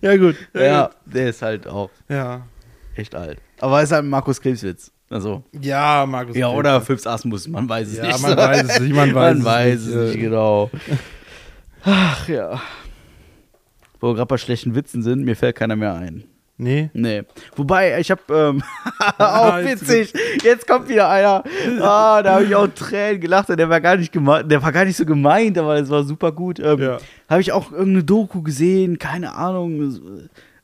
Ja, 0.00 0.16
gut. 0.16 0.36
Ja, 0.54 0.90
der 1.06 1.30
ist 1.30 1.42
halt 1.42 1.66
auch 1.66 1.90
Ja. 2.08 2.46
echt 2.94 3.14
alt. 3.14 3.40
Aber 3.60 3.82
ist 3.82 3.90
halt 3.92 4.04
ein 4.04 4.10
Markus 4.10 4.40
Krebswitz. 4.40 4.92
Also. 5.10 5.42
Ja, 5.60 6.04
Markus. 6.06 6.36
Ja, 6.36 6.48
oder 6.48 6.80
Phipps 6.80 7.06
Asmus, 7.06 7.48
man 7.48 7.68
weiß 7.68 7.88
es 7.88 7.96
Ja, 7.96 8.08
nicht. 8.08 8.20
man 8.22 8.36
weiß 8.36 8.62
es 8.64 8.80
nicht, 8.80 8.94
man 8.94 9.14
weiß 9.14 9.38
es 9.38 9.44
weiß 9.44 9.80
nicht, 9.86 9.94
es 9.96 10.06
nicht, 10.08 10.16
äh. 10.16 10.20
genau. 10.20 10.70
Ach 11.84 12.28
ja. 12.28 12.60
Wo 14.00 14.08
wir 14.08 14.14
gerade 14.14 14.26
bei 14.26 14.36
schlechten 14.36 14.74
Witzen 14.74 15.02
sind, 15.02 15.24
mir 15.24 15.34
fällt 15.36 15.56
keiner 15.56 15.76
mehr 15.76 15.94
ein. 15.94 16.24
Nee. 16.60 16.90
Nee. 16.92 17.22
Wobei, 17.54 17.98
ich 18.00 18.10
hab, 18.10 18.28
ähm, 18.30 18.62
auch 19.18 19.58
witzig, 19.58 20.12
jetzt 20.42 20.66
kommt 20.66 20.88
wieder 20.88 21.08
einer, 21.08 21.44
ah, 21.80 22.20
da 22.20 22.34
habe 22.34 22.44
ich 22.44 22.54
auch 22.54 22.66
Tränen 22.66 23.20
gelacht, 23.20 23.48
der 23.48 23.68
war 23.70 23.80
gar 23.80 23.96
nicht 23.96 24.12
gemeint, 24.12 24.50
der 24.50 24.60
war 24.60 24.72
gar 24.72 24.84
nicht 24.84 24.96
so 24.96 25.06
gemeint, 25.06 25.56
aber 25.56 25.76
es 25.76 25.88
war 25.88 26.02
super 26.02 26.32
gut. 26.32 26.58
Ähm, 26.58 26.80
Ja. 26.80 26.98
Habe 27.28 27.40
ich 27.40 27.52
auch 27.52 27.70
irgendeine 27.70 28.02
Doku 28.04 28.42
gesehen, 28.42 28.98
keine 28.98 29.34
Ahnung. 29.36 29.80
Es, 29.82 30.00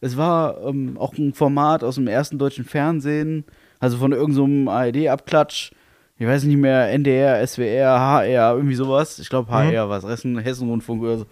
es 0.00 0.16
war 0.16 0.60
ähm, 0.66 0.96
auch 0.98 1.16
ein 1.16 1.32
Format 1.32 1.84
aus 1.84 1.94
dem 1.94 2.08
ersten 2.08 2.38
deutschen 2.38 2.64
Fernsehen, 2.64 3.44
also 3.84 3.98
von 3.98 4.12
irgendeinem 4.12 4.66
ARD-Abklatsch. 4.68 5.72
Ich 6.16 6.26
weiß 6.26 6.44
nicht 6.44 6.56
mehr, 6.56 6.90
NDR, 6.90 7.46
SWR, 7.46 8.00
HR, 8.00 8.54
irgendwie 8.54 8.76
sowas. 8.76 9.18
Ich 9.18 9.28
glaube 9.28 9.52
HR 9.52 9.90
war 9.90 9.98
es, 9.98 10.04
Hessen, 10.04 10.38
Hessenrundfunk 10.38 11.02
oder 11.02 11.18
so. 11.18 11.26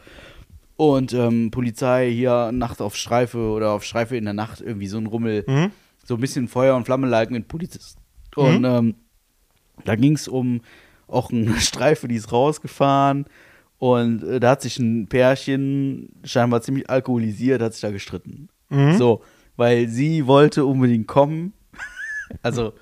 Und 0.76 1.14
ähm, 1.14 1.50
Polizei 1.50 2.10
hier 2.10 2.52
Nacht 2.52 2.82
auf 2.82 2.94
Streife 2.94 3.38
oder 3.38 3.70
auf 3.70 3.84
Streife 3.84 4.18
in 4.18 4.24
der 4.24 4.34
Nacht, 4.34 4.60
irgendwie 4.60 4.86
so 4.86 4.98
ein 4.98 5.06
Rummel. 5.06 5.44
Mhm. 5.46 5.70
So 6.04 6.16
ein 6.16 6.20
bisschen 6.20 6.46
Feuer 6.46 6.76
und 6.76 6.84
Flamme 6.84 7.06
leiten 7.06 7.32
mit 7.32 7.48
Polizisten. 7.48 8.02
Und 8.36 8.64
ähm, 8.64 8.96
da 9.86 9.96
ging 9.96 10.14
es 10.14 10.28
um 10.28 10.60
auch 11.08 11.30
eine 11.30 11.54
Streife, 11.60 12.06
die 12.06 12.16
ist 12.16 12.32
rausgefahren. 12.32 13.24
Und 13.78 14.24
äh, 14.24 14.40
da 14.40 14.50
hat 14.50 14.60
sich 14.60 14.78
ein 14.78 15.06
Pärchen, 15.06 16.10
scheinbar 16.22 16.60
ziemlich 16.60 16.90
alkoholisiert, 16.90 17.62
hat 17.62 17.72
sich 17.72 17.80
da 17.80 17.90
gestritten. 17.90 18.50
So, 18.98 19.22
weil 19.56 19.88
sie 19.88 20.26
wollte 20.26 20.66
unbedingt 20.66 21.06
kommen, 21.06 21.54
also 22.42 22.74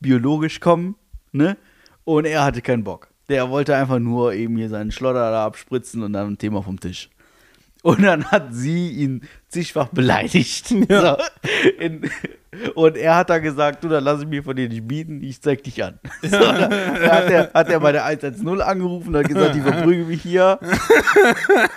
biologisch 0.00 0.60
kommen, 0.60 0.96
ne? 1.32 1.56
Und 2.04 2.24
er 2.26 2.44
hatte 2.44 2.62
keinen 2.62 2.84
Bock. 2.84 3.08
Der 3.28 3.50
wollte 3.50 3.76
einfach 3.76 3.98
nur 3.98 4.32
eben 4.32 4.56
hier 4.56 4.68
seinen 4.68 4.90
Schlotter 4.90 5.30
da 5.30 5.46
abspritzen 5.46 6.02
und 6.02 6.12
dann 6.12 6.32
ein 6.32 6.38
Thema 6.38 6.62
vom 6.62 6.80
Tisch. 6.80 7.10
Und 7.82 8.02
dann 8.02 8.26
hat 8.26 8.48
sie 8.50 8.90
ihn 8.90 9.22
zigfach 9.48 9.88
beleidigt. 9.88 10.74
So, 10.90 11.16
in, 11.78 12.10
und 12.74 12.96
er 12.96 13.16
hat 13.16 13.30
dann 13.30 13.42
gesagt, 13.42 13.84
du, 13.84 13.88
dann 13.88 14.02
lass 14.02 14.20
ich 14.20 14.26
mir 14.26 14.42
von 14.42 14.56
dir 14.56 14.68
nicht 14.68 14.86
bieten, 14.86 15.22
ich 15.22 15.40
zeig 15.40 15.62
dich 15.62 15.82
an. 15.84 16.00
So, 16.20 16.30
dann 16.30 16.70
hat 16.72 17.30
er, 17.30 17.50
hat 17.54 17.68
er 17.68 17.80
bei 17.80 17.92
der 17.92 18.04
110 18.04 18.60
angerufen 18.60 19.14
und 19.14 19.16
hat 19.16 19.28
gesagt, 19.28 19.54
die 19.54 19.60
verprügeln 19.60 20.08
mich 20.08 20.22
hier. 20.22 20.58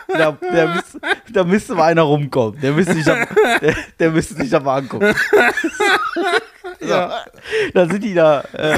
Da, 0.08 0.32
der 0.32 0.68
müsste, 0.70 1.00
da 1.32 1.44
müsste 1.44 1.76
mal 1.76 1.84
einer 1.84 2.02
rumkommen. 2.02 2.60
Der 2.60 2.74
müsste 2.74 2.96
sich 2.96 3.10
am, 3.10 3.26
der, 3.62 3.76
der 4.00 4.12
müsste 4.12 4.36
sich 4.36 4.54
aber 4.56 4.74
angucken. 4.74 5.14
So. 6.88 7.72
Dann 7.74 7.90
sind 7.90 8.04
die 8.04 8.14
da. 8.14 8.42
Äh, 8.54 8.78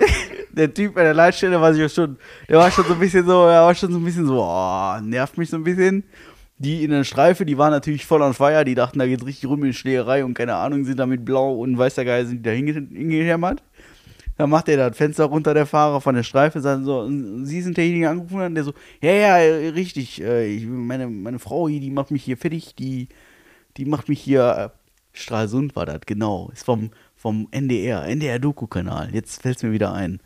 der 0.52 0.72
Typ 0.72 0.94
bei 0.94 1.02
der 1.02 1.14
Leitstelle 1.14 1.60
war 1.60 1.72
sich 1.72 1.82
ja 1.82 1.88
schon, 1.88 2.16
der 2.48 2.58
war 2.58 2.70
schon 2.70 2.84
so 2.86 2.94
ein 2.94 3.00
bisschen 3.00 3.26
so, 3.26 3.44
er 3.46 3.62
war 3.62 3.74
schon 3.74 3.92
so 3.92 3.98
ein 3.98 4.04
bisschen 4.04 4.26
so, 4.26 4.40
oh, 4.42 5.00
nervt 5.02 5.36
mich 5.38 5.50
so 5.50 5.56
ein 5.56 5.64
bisschen. 5.64 6.04
Die 6.58 6.84
in 6.84 6.92
der 6.92 7.02
Streife, 7.02 7.44
die 7.44 7.58
waren 7.58 7.72
natürlich 7.72 8.06
voll 8.06 8.22
on 8.22 8.32
fire, 8.32 8.64
die 8.64 8.76
dachten, 8.76 9.00
da 9.00 9.06
geht's 9.06 9.26
richtig 9.26 9.48
rum 9.50 9.64
in 9.64 9.72
Schlägerei 9.72 10.24
und 10.24 10.34
keine 10.34 10.54
Ahnung, 10.54 10.84
sind 10.84 10.98
da 11.00 11.06
mit 11.06 11.24
Blau 11.24 11.54
und 11.54 11.76
weißer 11.76 12.04
Geil 12.04 12.26
sind 12.26 12.38
die 12.38 12.42
da 12.42 12.50
hinge- 12.52 12.88
hingehämmert. 12.96 13.62
Dann 14.36 14.50
macht 14.50 14.68
er 14.68 14.76
das 14.76 14.96
Fenster 14.96 15.24
runter, 15.24 15.52
der 15.54 15.66
Fahrer 15.66 16.00
von 16.00 16.14
der 16.14 16.22
Streife, 16.22 16.60
sagt 16.60 16.84
so, 16.84 17.08
Sie 17.08 17.60
sind 17.60 17.76
derjenige, 17.76 18.04
der 18.04 18.10
angerufen 18.12 18.38
hat, 18.40 18.56
der 18.56 18.64
so, 18.64 18.72
ja, 19.00 19.12
ja, 19.12 19.34
richtig, 19.70 20.22
äh, 20.22 20.46
ich, 20.46 20.64
meine, 20.66 21.08
meine 21.08 21.38
Frau 21.40 21.68
hier, 21.68 21.80
die 21.80 21.90
macht 21.90 22.10
mich 22.12 22.22
hier 22.24 22.36
fertig, 22.36 22.74
die, 22.76 23.08
die 23.76 23.84
macht 23.84 24.08
mich 24.08 24.20
hier, 24.20 24.72
äh, 24.72 24.78
Stralsund 25.12 25.76
war 25.76 25.86
das, 25.86 26.00
genau, 26.06 26.50
ist 26.52 26.64
vom, 26.64 26.90
vom 27.24 27.48
NDR, 27.52 28.04
NDR-Doku-Kanal, 28.06 29.14
jetzt 29.14 29.40
fällt 29.40 29.56
es 29.56 29.62
mir 29.62 29.72
wieder 29.72 29.94
ein. 29.94 30.20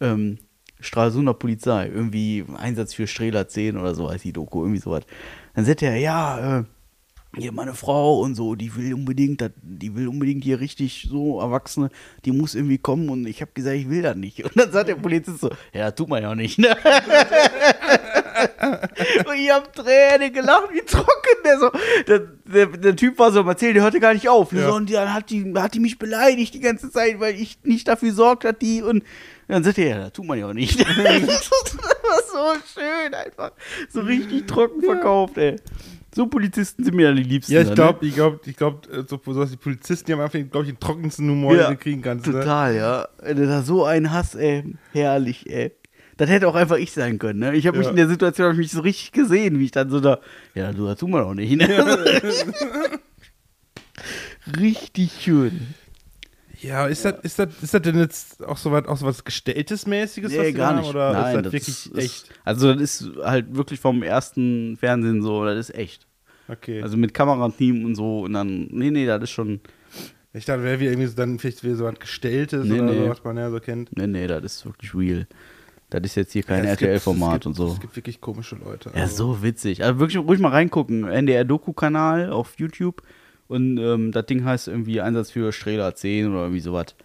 Ähm, 0.00 0.38
Stralsunder 0.78 1.34
Polizei, 1.34 1.88
irgendwie 1.88 2.44
Einsatz 2.56 2.94
für 2.94 3.08
Strehler 3.08 3.48
10 3.48 3.76
oder 3.76 3.96
so 3.96 4.08
heißt 4.08 4.22
die 4.22 4.32
Doku, 4.32 4.60
irgendwie 4.60 4.78
sowas. 4.78 5.02
Dann 5.56 5.64
sagt 5.64 5.82
er, 5.82 5.96
ja, 5.96 6.60
äh, 6.60 6.64
hier 7.36 7.50
meine 7.50 7.74
Frau 7.74 8.20
und 8.20 8.36
so, 8.36 8.54
die 8.54 8.76
will 8.76 8.94
unbedingt, 8.94 9.50
die 9.60 9.96
will 9.96 10.06
unbedingt 10.06 10.44
hier 10.44 10.60
richtig 10.60 11.08
so 11.10 11.40
Erwachsene, 11.40 11.90
die 12.24 12.30
muss 12.30 12.54
irgendwie 12.54 12.78
kommen 12.78 13.08
und 13.08 13.26
ich 13.26 13.40
habe 13.40 13.50
gesagt, 13.52 13.74
ich 13.74 13.90
will 13.90 14.02
das 14.02 14.14
nicht. 14.14 14.44
Und 14.44 14.56
dann 14.56 14.70
sagt 14.70 14.88
der 14.88 14.94
Polizist 14.94 15.40
so, 15.40 15.50
ja, 15.72 15.90
tut 15.90 16.08
man 16.08 16.22
ja 16.22 16.30
auch 16.30 16.36
nicht, 16.36 16.60
ne? 16.60 16.76
und 19.26 19.34
ich 19.36 19.50
hab 19.50 19.72
Tränen 19.74 20.32
gelacht, 20.32 20.68
wie 20.72 20.82
trocken 20.82 21.42
der 21.44 21.58
so. 21.58 21.70
Der, 22.06 22.18
der, 22.18 22.66
der 22.66 22.96
Typ 22.96 23.18
war 23.18 23.32
so 23.32 23.40
am 23.40 23.48
Erzählen, 23.48 23.74
der 23.74 23.82
hörte 23.82 24.00
gar 24.00 24.14
nicht 24.14 24.28
auf. 24.28 24.52
Ne? 24.52 24.60
Ja. 24.60 24.68
So, 24.68 24.74
und 24.74 24.92
dann 24.92 25.12
hat 25.12 25.30
die, 25.30 25.52
hat 25.56 25.74
die 25.74 25.80
mich 25.80 25.98
beleidigt 25.98 26.54
die 26.54 26.60
ganze 26.60 26.90
Zeit, 26.90 27.20
weil 27.20 27.34
ich 27.34 27.58
nicht 27.62 27.88
dafür 27.88 28.12
sorgt 28.12 28.44
hat, 28.44 28.62
die 28.62 28.82
und 28.82 29.04
dann 29.48 29.62
sagt 29.62 29.78
er, 29.78 29.88
ja, 29.88 29.98
das 29.98 30.12
tut 30.12 30.26
man 30.26 30.38
ja 30.38 30.48
auch 30.48 30.52
nicht. 30.52 30.80
das 30.80 30.86
war 30.88 32.56
so 32.56 32.80
schön 32.80 33.14
einfach. 33.14 33.52
So 33.88 34.00
richtig 34.00 34.46
trocken 34.46 34.82
verkauft, 34.82 35.38
ey. 35.38 35.56
So 36.14 36.26
Polizisten 36.26 36.82
sind 36.82 36.94
mir 36.94 37.10
ja 37.10 37.12
die 37.12 37.22
liebsten. 37.22 37.52
Ja, 37.52 37.60
ich 37.60 37.68
ne? 37.68 37.74
glaube, 37.74 38.06
ich 38.06 38.14
glaube, 38.14 38.40
ich 38.46 38.56
glaube, 38.56 39.06
so, 39.06 39.20
so 39.22 39.44
die 39.44 39.56
Polizisten, 39.58 40.06
die 40.06 40.12
haben 40.14 40.20
einfach, 40.20 40.38
glaube 40.50 40.64
ich, 40.64 40.72
den 40.72 40.80
trockensten 40.80 41.28
Humor, 41.28 41.54
Ja, 41.54 41.68
den 41.68 41.76
du 41.76 41.82
kriegen 41.82 42.00
kannst. 42.00 42.26
Ne? 42.26 42.32
Total, 42.32 42.74
ja. 42.74 43.08
Wenn 43.18 43.36
du 43.36 43.46
da 43.46 43.62
so 43.62 43.84
einen 43.84 44.10
hast, 44.10 44.34
ey, 44.34 44.64
herrlich, 44.92 45.48
ey. 45.50 45.72
Das 46.18 46.30
hätte 46.30 46.48
auch 46.48 46.54
einfach 46.54 46.76
ich 46.76 46.92
sein 46.92 47.18
können, 47.18 47.40
ne? 47.40 47.54
Ich 47.54 47.66
habe 47.66 47.76
mich 47.76 47.84
Ja. 47.86 47.90
in 47.90 47.96
der 47.96 48.08
Situation 48.08 48.52
ich 48.52 48.58
mich 48.58 48.70
so 48.72 48.80
richtig 48.80 49.12
gesehen, 49.12 49.58
wie 49.58 49.66
ich 49.66 49.70
dann 49.70 49.90
so 49.90 50.00
da, 50.00 50.18
ja, 50.54 50.72
du, 50.72 50.86
das 50.86 50.98
tun 50.98 51.10
wir 51.10 51.20
doch 51.20 51.34
nicht, 51.34 51.54
ne? 51.56 51.66
richtig 54.58 55.12
schön. 55.20 55.74
Ja, 56.60 56.86
ist, 56.86 57.04
Das, 57.04 57.20
ist, 57.22 57.38
das, 57.38 57.48
ist 57.62 57.74
das 57.74 57.82
denn 57.82 57.98
jetzt 57.98 58.42
auch 58.44 58.56
so 58.56 58.72
was, 58.72 58.86
auch 58.86 58.96
so 58.96 59.04
was 59.06 59.24
Gestelltes 59.24 59.86
mäßiges, 59.86 60.32
Nee, 60.32 60.52
gar 60.52 60.74
nicht. 60.74 60.88
oder 60.88 61.12
Nein, 61.12 61.36
ist 61.36 61.44
das 61.44 61.52
wirklich 61.52 61.68
ist, 61.68 61.98
echt? 61.98 62.30
Also, 62.44 62.72
das 62.72 62.80
ist 62.82 63.10
halt 63.22 63.54
wirklich 63.54 63.78
vom 63.78 64.02
ersten 64.02 64.76
Fernsehen 64.78 65.22
so, 65.22 65.44
das 65.44 65.68
ist 65.68 65.74
echt. 65.76 66.06
Okay. 66.48 66.80
Also 66.80 66.96
mit 66.96 67.12
Kamerateam 67.12 67.84
und 67.84 67.94
so 67.96 68.20
und 68.20 68.32
dann, 68.32 68.68
nee, 68.70 68.90
nee, 68.90 69.04
das 69.04 69.24
ist 69.24 69.30
schon, 69.30 69.60
ich 70.32 70.44
dachte, 70.44 70.62
wäre 70.62 70.78
wie 70.80 70.86
irgendwie 70.86 71.08
so 71.08 71.16
dann 71.16 71.38
vielleicht 71.38 71.62
wieder 71.64 71.74
so 71.76 71.84
was 71.84 71.98
Gestelltes 71.98 72.64
Nee, 72.64 72.80
oder 72.80 72.92
nee. 72.92 73.02
so, 73.04 73.08
was 73.10 73.24
man 73.24 73.36
ja 73.36 73.50
so 73.50 73.58
kennt. 73.60 73.94
nee, 73.96 74.06
nee, 74.06 74.26
das 74.26 74.42
ist 74.44 74.64
wirklich 74.64 74.94
real. 74.94 75.26
Das 75.90 76.02
ist 76.02 76.16
jetzt 76.16 76.32
hier 76.32 76.42
kein 76.42 76.64
Ja, 76.64 76.70
RTL-Format 76.70 77.46
und 77.46 77.54
so. 77.54 77.68
Es 77.68 77.80
gibt 77.80 77.94
wirklich 77.94 78.20
komische 78.20 78.56
Leute. 78.56 78.90
Ja, 78.94 79.02
also. 79.02 79.34
so 79.34 79.42
witzig. 79.42 79.84
Also 79.84 80.00
wirklich 80.00 80.18
ruhig 80.18 80.40
mal 80.40 80.48
reingucken. 80.50 81.04
NDR-Doku-Kanal 81.08 82.30
auf 82.30 82.54
YouTube. 82.58 83.02
Und 83.48 83.78
ähm, 83.78 84.10
das 84.10 84.26
Ding 84.26 84.44
heißt 84.44 84.66
irgendwie 84.66 85.00
Einsatz 85.00 85.30
für 85.30 85.52
Strehler 85.52 85.94
10 85.94 86.28
oder 86.30 86.42
irgendwie 86.42 86.60
sowas. 86.60 86.96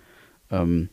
Ähm, 0.50 0.90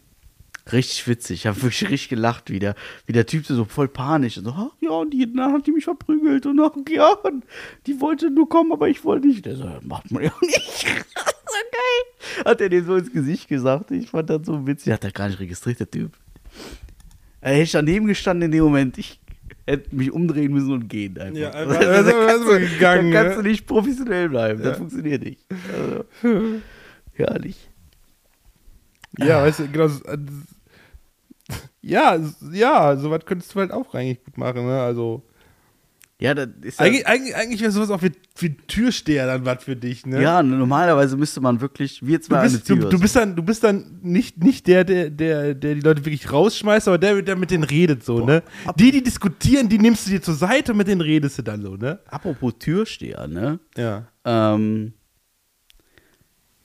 richtig 0.70 1.08
witzig. 1.08 1.40
Ich 1.40 1.46
habe 1.46 1.56
wirklich 1.62 1.84
richtig 1.88 2.10
gelacht, 2.10 2.50
wie 2.50 2.58
der, 2.58 2.74
wie 3.06 3.14
der 3.14 3.24
Typ 3.24 3.46
so 3.46 3.64
voll 3.64 3.88
panisch. 3.88 4.36
Und 4.36 4.44
so, 4.44 4.50
ach, 4.50 4.72
ja, 4.80 4.90
und 4.90 5.10
die, 5.10 5.32
dann 5.32 5.54
hat 5.54 5.66
die 5.66 5.72
mich 5.72 5.84
verprügelt. 5.84 6.44
Und 6.44 6.60
ach, 6.60 6.72
ja, 6.90 7.08
und 7.12 7.44
die 7.86 7.98
wollte 8.02 8.30
nur 8.30 8.46
kommen, 8.50 8.72
aber 8.72 8.90
ich 8.90 9.02
wollte 9.04 9.26
nicht. 9.28 9.46
Der 9.46 9.56
so, 9.56 9.64
"Ja, 9.64 9.80
macht 9.82 10.10
man 10.10 10.24
ja 10.24 10.32
nicht. 10.42 10.86
so 10.86 11.54
geil. 11.72 12.44
Hat 12.44 12.60
er 12.60 12.68
dem 12.68 12.84
so 12.84 12.96
ins 12.96 13.10
Gesicht 13.10 13.48
gesagt. 13.48 13.90
Ich 13.92 14.10
fand 14.10 14.28
das 14.28 14.42
so 14.44 14.66
witzig. 14.66 14.92
Hat 14.92 15.04
er 15.04 15.12
gar 15.12 15.28
nicht 15.28 15.40
registriert, 15.40 15.80
der 15.80 15.90
Typ. 15.90 16.12
Er 17.40 17.54
hätte 17.54 17.72
daneben 17.72 18.06
gestanden 18.06 18.46
in 18.46 18.52
dem 18.52 18.64
Moment. 18.64 18.98
Ich 18.98 19.20
hätte 19.66 19.94
mich 19.94 20.10
umdrehen 20.12 20.52
müssen 20.52 20.72
und 20.72 20.88
gehen 20.88 21.18
einfach. 21.18 21.38
Ja, 21.38 21.50
einfach- 21.54 21.80
da, 21.80 21.86
also, 21.88 22.10
kannst 22.10 22.30
also 22.48 22.52
du, 22.58 22.60
gegangen, 22.60 23.12
kannst 23.12 23.36
ne? 23.36 23.42
du 23.42 23.48
nicht 23.48 23.66
professionell 23.66 24.28
bleiben. 24.28 24.62
Das 24.62 24.78
funktioniert 24.78 25.22
nicht. 25.22 25.44
Also, 25.72 26.04
herrlich. 27.14 27.68
Ja, 29.18 29.42
weißt 29.42 29.60
du, 29.60 29.68
genau. 29.68 29.86
äh, 29.86 30.18
Ja, 31.80 32.18
ja, 32.52 32.96
sowas 32.96 33.24
könntest 33.24 33.54
du 33.54 33.60
halt 33.60 33.70
auch 33.72 33.94
eigentlich 33.94 34.22
gut 34.24 34.36
machen, 34.36 34.66
ne? 34.66 34.80
Also. 34.80 35.22
Ja, 36.20 36.34
das 36.34 36.48
ist 36.62 36.80
ja, 36.80 36.86
Eigentlich, 36.86 37.06
eigentlich, 37.06 37.36
eigentlich 37.36 37.60
wäre 37.60 37.70
sowas 37.70 37.90
auch 37.90 38.02
wie, 38.02 38.10
wie 38.38 38.56
Türsteher 38.56 39.26
dann 39.28 39.44
was 39.46 39.62
für 39.62 39.76
dich, 39.76 40.04
ne? 40.04 40.20
ja, 40.20 40.42
normalerweise 40.42 41.16
müsste 41.16 41.40
man 41.40 41.60
wirklich, 41.60 42.04
wir 42.04 42.18
Du 42.18 42.24
zwei 42.24 42.40
eine 42.40 42.50
bist, 42.50 42.68
du, 42.68 42.74
du 42.74 42.98
bist 42.98 43.14
dann, 43.14 43.36
du 43.36 43.42
bist 43.44 43.62
dann 43.62 44.00
nicht, 44.02 44.42
nicht 44.42 44.66
der, 44.66 44.82
der, 44.82 45.10
der, 45.10 45.54
der 45.54 45.74
die 45.76 45.80
Leute 45.80 46.04
wirklich 46.04 46.32
rausschmeißt, 46.32 46.88
aber 46.88 46.98
der, 46.98 47.22
der 47.22 47.36
mit 47.36 47.52
denen 47.52 47.62
redet 47.62 48.04
so, 48.04 48.26
ne? 48.26 48.42
Die, 48.76 48.90
die 48.90 49.02
diskutieren, 49.04 49.68
die 49.68 49.78
nimmst 49.78 50.06
du 50.06 50.10
dir 50.10 50.20
zur 50.20 50.34
Seite 50.34 50.72
und 50.72 50.78
mit 50.78 50.88
denen 50.88 51.02
redest 51.02 51.38
du 51.38 51.42
dann 51.42 51.62
so, 51.62 51.76
ne? 51.76 52.00
Apropos 52.08 52.52
Türsteher, 52.58 53.28
ne? 53.28 53.60
Ja. 53.76 54.08
Ähm, 54.24 54.94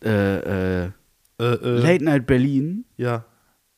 äh, 0.04 0.84
äh, 0.86 0.92
Äh, 1.40 1.44
äh, 1.46 1.78
Late 1.80 2.04
Night 2.04 2.26
Berlin, 2.28 2.86
Ja. 2.98 3.26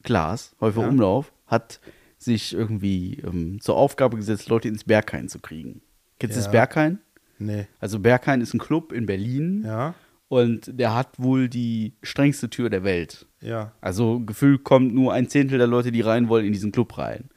Klaas, 0.03 0.56
Häufer 0.61 0.81
Ja. 0.81 0.88
Umlauf, 0.89 1.31
hat 1.47 1.80
sich 2.26 2.53
irgendwie 2.53 3.22
ähm, 3.26 3.60
zur 3.61 3.76
Aufgabe 3.77 4.18
gesetzt, 4.18 4.49
Leute 4.49 4.68
ins 4.68 4.84
Berghain 4.84 5.30
zu 5.30 5.39
kriegen. 5.39 5.81
Kennst 6.19 6.35
du 6.35 6.39
Ja. 6.39 6.43
das 6.45 6.52
Berghain? 6.52 6.99
Nee. 7.39 7.68
Also 7.80 7.99
Berghain 7.99 8.41
ist 8.41 8.53
ein 8.53 8.60
Club 8.60 8.91
in 8.91 9.06
Berlin 9.06 9.64
Ja. 9.65 9.93
und 10.27 10.77
der 10.80 10.93
hat 10.93 11.19
wohl 11.19 11.47
die 11.49 11.93
strengste 12.02 12.49
Tür 12.49 12.69
der 12.69 12.84
Welt. 12.84 13.26
Ja. 13.41 13.73
Also 13.81 14.19
gefühlt 14.22 14.64
kommt 14.64 14.93
nur 14.93 15.14
ein 15.14 15.30
Zehntel 15.30 15.57
der 15.57 15.68
Leute, 15.68 15.91
die 15.91 16.02
rein 16.02 16.27
wollen, 16.30 16.45
in 16.45 16.53
diesen 16.53 16.72
Club 16.72 16.97
rein. 16.97 17.30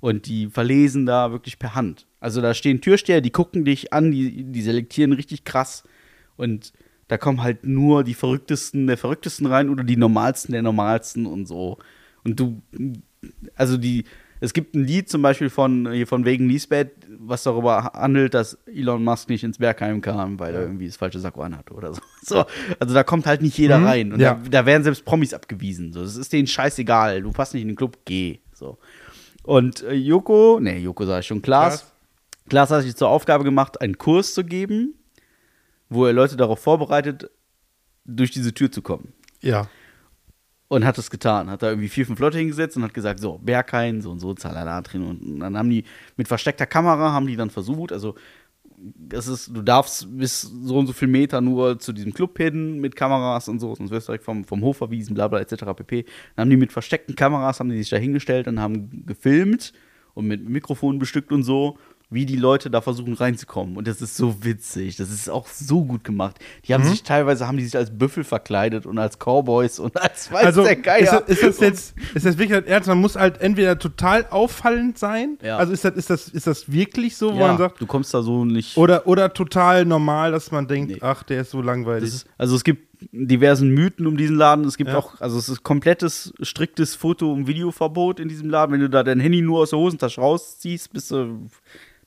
Und 0.00 0.26
die 0.26 0.48
verlesen 0.48 1.06
da 1.06 1.30
wirklich 1.30 1.58
per 1.60 1.74
Hand. 1.74 2.06
Also 2.18 2.40
da 2.40 2.54
stehen 2.54 2.80
Türsteher, 2.80 3.20
die 3.20 3.30
gucken 3.30 3.64
dich 3.64 3.92
an, 3.92 4.10
die, 4.10 4.44
die 4.44 4.62
selektieren 4.62 5.12
richtig 5.12 5.44
krass. 5.44 5.84
Und 6.36 6.72
da 7.08 7.18
kommen 7.18 7.42
halt 7.42 7.64
nur 7.66 8.02
die 8.04 8.14
Verrücktesten 8.14 8.86
der 8.86 8.96
Verrücktesten 8.96 9.46
rein 9.46 9.68
oder 9.68 9.84
die 9.84 9.96
Normalsten 9.96 10.52
der 10.52 10.62
Normalsten 10.62 11.26
und 11.26 11.46
so. 11.46 11.78
Und 12.24 12.38
du, 12.40 12.62
also 13.54 13.76
die, 13.76 14.04
es 14.42 14.52
gibt 14.52 14.74
ein 14.74 14.82
Lied 14.82 15.08
zum 15.08 15.22
Beispiel 15.22 15.50
von, 15.50 15.88
hier 15.92 16.08
von 16.08 16.24
Wegen 16.24 16.48
Lisbeth, 16.48 16.90
was 17.20 17.44
darüber 17.44 17.92
handelt, 17.94 18.34
dass 18.34 18.58
Elon 18.66 19.04
Musk 19.04 19.28
nicht 19.28 19.44
ins 19.44 19.58
Bergheim 19.58 20.00
kam, 20.00 20.40
weil 20.40 20.52
er 20.52 20.62
irgendwie 20.62 20.86
das 20.88 20.96
falsche 20.96 21.20
Sakko 21.20 21.42
anhat 21.42 21.70
oder 21.70 21.94
so. 21.94 22.00
so. 22.22 22.44
Also 22.80 22.92
da 22.92 23.04
kommt 23.04 23.24
halt 23.26 23.40
nicht 23.40 23.56
jeder 23.56 23.78
Mhm, 23.78 23.84
rein. 23.86 24.12
Und 24.12 24.18
ja. 24.18 24.34
da, 24.34 24.48
da 24.50 24.66
werden 24.66 24.82
selbst 24.82 25.04
Promis 25.04 25.32
abgewiesen. 25.32 25.92
So. 25.92 26.02
Das 26.02 26.16
ist 26.16 26.32
denen 26.32 26.48
scheißegal. 26.48 27.22
Du 27.22 27.30
passt 27.30 27.54
nicht 27.54 27.62
in 27.62 27.68
den 27.68 27.76
Club, 27.76 27.98
geh. 28.04 28.40
So. 28.52 28.78
Und 29.44 29.84
äh, 29.84 29.92
Joko, 29.92 30.58
nee, 30.60 30.78
Joko 30.78 31.06
sag 31.06 31.20
ich 31.20 31.26
schon, 31.28 31.40
Klaas. 31.40 31.92
Klaas 32.48 32.70
hat 32.72 32.82
sich 32.82 32.96
zur 32.96 33.10
Aufgabe 33.10 33.44
gemacht, 33.44 33.80
einen 33.80 33.96
Kurs 33.96 34.34
zu 34.34 34.42
geben, 34.42 34.94
wo 35.88 36.04
er 36.04 36.12
Leute 36.12 36.36
darauf 36.36 36.58
vorbereitet, 36.58 37.30
durch 38.04 38.32
diese 38.32 38.52
Tür 38.52 38.72
zu 38.72 38.82
kommen. 38.82 39.12
Ja. 39.40 39.68
Und 40.72 40.86
hat 40.86 40.96
es 40.96 41.10
getan. 41.10 41.50
Hat 41.50 41.62
da 41.62 41.68
irgendwie 41.68 41.90
vier, 41.90 42.06
fünf 42.06 42.18
Leute 42.18 42.38
hingesetzt 42.38 42.78
und 42.78 42.82
hat 42.82 42.94
gesagt, 42.94 43.20
so, 43.20 43.36
Berghain, 43.36 44.00
so 44.00 44.10
und 44.10 44.20
so, 44.20 44.32
Zalala 44.32 44.80
drin. 44.80 45.04
Und 45.04 45.40
dann 45.40 45.58
haben 45.58 45.68
die 45.68 45.84
mit 46.16 46.28
versteckter 46.28 46.64
Kamera, 46.64 47.12
haben 47.12 47.26
die 47.26 47.36
dann 47.36 47.50
versucht, 47.50 47.92
also 47.92 48.14
das 48.78 49.26
ist, 49.26 49.54
du 49.54 49.60
darfst 49.60 50.06
bis 50.16 50.40
so 50.40 50.78
und 50.78 50.86
so 50.86 50.94
viel 50.94 51.08
Meter 51.08 51.42
nur 51.42 51.78
zu 51.78 51.92
diesem 51.92 52.14
Club 52.14 52.38
hin 52.38 52.80
mit 52.80 52.96
Kameras 52.96 53.50
und 53.50 53.60
so, 53.60 53.74
sonst 53.74 53.90
wirst 53.90 54.08
du 54.08 54.12
direkt 54.12 54.24
vom, 54.24 54.44
vom 54.44 54.62
Hof 54.62 54.78
verwiesen, 54.78 55.12
bla 55.14 55.28
bla 55.28 55.40
etc. 55.40 55.62
pp. 55.76 56.06
Dann 56.36 56.44
haben 56.44 56.50
die 56.50 56.56
mit 56.56 56.72
versteckten 56.72 57.16
Kameras, 57.16 57.60
haben 57.60 57.68
die 57.68 57.76
sich 57.76 57.90
da 57.90 57.98
hingestellt 57.98 58.48
und 58.48 58.58
haben 58.58 59.04
gefilmt 59.04 59.74
und 60.14 60.26
mit 60.26 60.48
Mikrofonen 60.48 60.98
bestückt 60.98 61.32
und 61.32 61.42
so, 61.42 61.76
wie 62.12 62.26
die 62.26 62.36
Leute 62.36 62.70
da 62.70 62.80
versuchen 62.80 63.14
reinzukommen. 63.14 63.76
Und 63.76 63.88
das 63.88 64.02
ist 64.02 64.16
so 64.16 64.44
witzig, 64.44 64.96
das 64.96 65.10
ist 65.10 65.28
auch 65.30 65.46
so 65.48 65.84
gut 65.84 66.04
gemacht. 66.04 66.38
Die 66.66 66.74
haben 66.74 66.84
sich 66.84 67.02
teilweise, 67.02 67.46
haben 67.46 67.56
die 67.56 67.64
sich 67.64 67.76
als 67.76 67.96
Büffel 67.96 68.22
verkleidet 68.24 68.86
und 68.86 68.98
als 68.98 69.18
Cowboys 69.18 69.78
und 69.78 70.00
als 70.00 70.30
weiß 70.32 70.44
Also 70.44 70.62
der 70.62 70.76
ist 70.76 70.82
Geier. 70.82 71.22
das, 71.26 71.36
ist 71.38 71.42
das 71.42 71.60
jetzt, 71.60 71.94
ist 72.14 72.26
das 72.26 72.38
wirklich 72.38 72.66
ernst? 72.66 72.88
Man 72.88 72.98
muss 73.00 73.16
halt 73.16 73.40
entweder 73.40 73.78
total 73.78 74.26
auffallend 74.30 74.98
sein. 74.98 75.38
Ja. 75.42 75.56
Also 75.56 75.72
ist 75.72 75.84
das, 75.84 75.94
ist 75.94 76.10
das, 76.10 76.28
ist 76.28 76.46
das 76.46 76.70
wirklich 76.70 77.16
so, 77.16 77.32
wo 77.34 77.38
ja, 77.40 77.48
man 77.48 77.58
sagt, 77.58 77.80
du 77.80 77.86
kommst 77.86 78.12
da 78.14 78.22
so 78.22 78.44
nicht. 78.44 78.76
oder, 78.76 79.06
oder 79.06 79.32
total 79.32 79.84
normal, 79.84 80.32
dass 80.32 80.50
man 80.50 80.66
denkt, 80.68 80.90
Nee. 80.90 80.98
ach, 81.00 81.22
der 81.22 81.40
ist 81.42 81.50
so 81.50 81.62
langweilig. 81.62 82.08
Ist, 82.08 82.26
also 82.38 82.54
es 82.56 82.64
gibt 82.64 82.92
diversen 83.10 83.70
Mythen 83.70 84.06
um 84.06 84.16
diesen 84.16 84.36
Laden. 84.36 84.64
Es 84.64 84.76
gibt 84.76 84.90
Ja. 84.90 84.98
auch, 84.98 85.20
also 85.20 85.36
es 85.38 85.48
ist 85.48 85.62
komplettes, 85.64 86.32
striktes 86.40 86.94
Foto- 86.94 87.32
und 87.32 87.46
Videoverbot 87.48 88.20
in 88.20 88.28
diesem 88.28 88.48
Laden. 88.48 88.72
Wenn 88.72 88.80
du 88.80 88.88
da 88.88 89.02
dein 89.02 89.18
Handy 89.18 89.42
nur 89.42 89.60
aus 89.60 89.70
der 89.70 89.78
Hosentasche 89.80 90.20
rausziehst, 90.20 90.92
bist 90.92 91.10
du, 91.10 91.48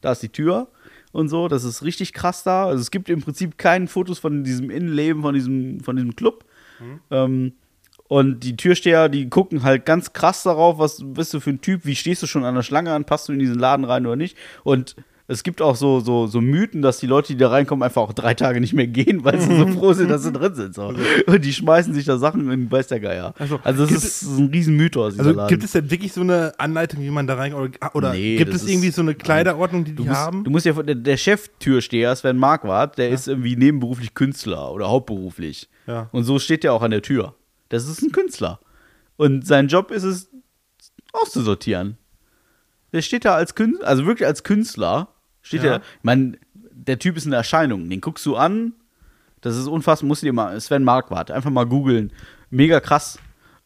da 0.06 0.11
ist 0.11 0.22
die 0.22 0.30
Tür 0.30 0.68
und 1.11 1.30
so. 1.30 1.48
Das 1.48 1.64
ist 1.64 1.84
richtig 1.84 2.14
krass 2.14 2.44
da. 2.44 2.68
Also 2.68 2.82
es 2.82 2.91
gibt 2.91 3.10
im 3.10 3.22
Prinzip 3.22 3.57
keine 3.57 3.88
Fotos 3.88 4.19
von 4.19 4.44
diesem 4.44 4.69
Innenleben, 4.69 5.23
von 5.23 5.34
diesem, 5.34 5.80
von 5.80 5.95
diesem 5.95 6.15
Club. 6.15 6.45
Ähm, 7.10 7.53
und 8.07 8.41
die 8.41 8.56
Türsteher, 8.56 9.10
die 9.10 9.30
gucken 9.30 9.64
halt 9.64 9.86
ganz 9.86 10.14
krass 10.14 10.44
darauf, 10.44 10.77
was 10.77 11.02
bist 11.03 11.34
du 11.34 11.40
für 11.40 11.49
ein 11.49 11.61
Typ, 11.61 11.86
wie 11.86 11.95
stehst 11.95 12.22
du 12.22 12.27
schon 12.27 12.45
an 12.45 12.53
der 12.53 12.61
Schlange 12.61 12.94
an, 12.94 13.06
passt 13.06 13.27
du 13.27 13.34
in 13.34 13.40
diesen 13.40 13.57
Laden 13.57 13.84
rein 13.84 14.06
oder 14.06 14.15
nicht. 14.15 14.38
Und 14.64 14.95
Es 15.27 15.41
gibt 15.41 15.60
auch 15.60 15.76
so, 15.76 16.02
so, 16.02 16.27
so 16.27 16.39
Mythen, 16.39 16.84
dass 16.84 16.99
die 16.99 17.07
Leute, 17.07 17.30
die 17.34 17.38
da 17.38 17.49
reinkommen, 17.49 17.81
einfach 17.81 18.03
auch 18.03 18.14
drei 18.14 18.35
Tage 18.35 18.61
nicht 18.61 18.73
mehr 18.73 18.85
gehen, 18.85 19.23
weil 19.23 19.39
sie 19.41 19.57
so 19.57 19.65
froh 19.80 19.93
sind, 19.93 20.10
dass 20.10 20.22
sie 20.22 20.31
drin 20.31 20.53
sind. 20.53 20.76
So. 20.76 20.93
Und 21.26 21.43
die 21.43 21.52
schmeißen 21.52 21.95
sich 21.95 22.06
da 22.06 22.18
Sachen 22.19 22.52
in 22.52 22.72
weiß 22.72 22.88
der 22.89 22.99
Geier. 22.99 23.34
Also, 23.39 23.60
Also, 23.64 23.85
das 23.88 24.03
ist 24.03 24.23
ein 24.38 24.49
riesen 24.49 24.77
Mythos. 24.77 25.14
dieser 25.14 25.26
Also 25.26 25.35
Laden. 25.38 25.47
gibt 25.49 25.64
es 25.64 25.72
denn 25.72 25.89
wirklich 25.89 26.14
so 26.14 26.22
eine 26.22 26.53
Anleitung, 26.60 27.02
wie 27.02 27.10
man 27.10 27.26
da 27.26 27.34
rein 27.35 27.56
oder, 27.56 27.69
oder 27.95 28.14
Nee, 28.14 28.38
gibt 28.38 28.53
es 28.53 28.68
irgendwie 28.68 28.91
so 28.91 29.02
eine 29.02 29.15
Kleiderordnung, 29.15 29.84
die 29.84 29.91
die 29.91 29.95
Du 29.97 30.03
musst, 30.06 30.15
haben? 30.15 30.43
du 30.43 30.52
musst 30.52 30.65
ja, 30.68 30.73
der, 30.73 30.93
der 30.93 31.18
Cheftürsteher, 31.18 32.15
Sven 32.15 32.38
Marquardt, 32.38 32.99
der 32.99 33.10
ist 33.10 33.27
irgendwie 33.27 33.56
nebenberuflich 33.56 34.14
Künstler 34.14 34.72
oder 34.72 34.89
hauptberuflich. 34.89 35.69
Ja. 35.88 36.07
Und 36.11 36.23
so 36.26 36.38
steht 36.38 36.64
der 36.64 36.72
auch 36.73 36.84
an 36.84 36.91
der 36.91 37.02
Tür. 37.02 37.34
Das 37.69 37.88
ist 37.88 38.03
ein 38.03 38.11
Künstler. 38.11 38.60
Und 39.18 39.47
sein 39.47 39.69
Job 39.69 39.89
ist 39.89 40.03
es, 40.03 40.30
auszusortieren. 41.14 41.97
Der 42.93 43.02
steht 43.02 43.26
da 43.26 43.35
als 43.35 43.56
Künstler, 43.56 43.88
also 43.88 44.06
wirklich 44.06 44.27
als 44.27 44.43
Künstler, 44.43 45.10
steht 45.45 45.63
Ja. 45.63 45.77
der, 45.77 45.77
ich 45.80 46.03
meine, 46.03 46.38
der 46.72 46.99
Typ 46.99 47.15
ist 47.17 47.26
eine 47.26 47.35
Erscheinung. 47.38 47.89
Den 47.89 48.01
guckst 48.01 48.26
du 48.26 48.35
an, 48.35 48.73
das 49.41 49.55
ist 49.55 49.67
unfassbar, 49.67 50.07
musst 50.07 50.22
du 50.22 50.26
dir 50.27 50.34
mal, 50.34 50.59
Sven 50.59 50.84
Marquardt, 50.84 51.31
einfach 51.31 51.51
mal 51.51 51.65
googeln. 51.65 52.11
Mega 52.49 52.80
krass. 52.80 53.17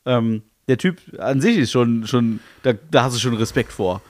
Ähm, 0.06 0.44
der 0.68 0.78
Typ 0.78 1.00
an 1.20 1.42
sich 1.42 1.58
ist 1.58 1.72
schon, 1.72 2.06
schon 2.06 2.40
da, 2.64 2.74
da 2.92 3.04
hast 3.06 3.16
du 3.16 3.20
schon 3.20 3.34
Respekt 3.36 3.72
vor. 3.72 4.02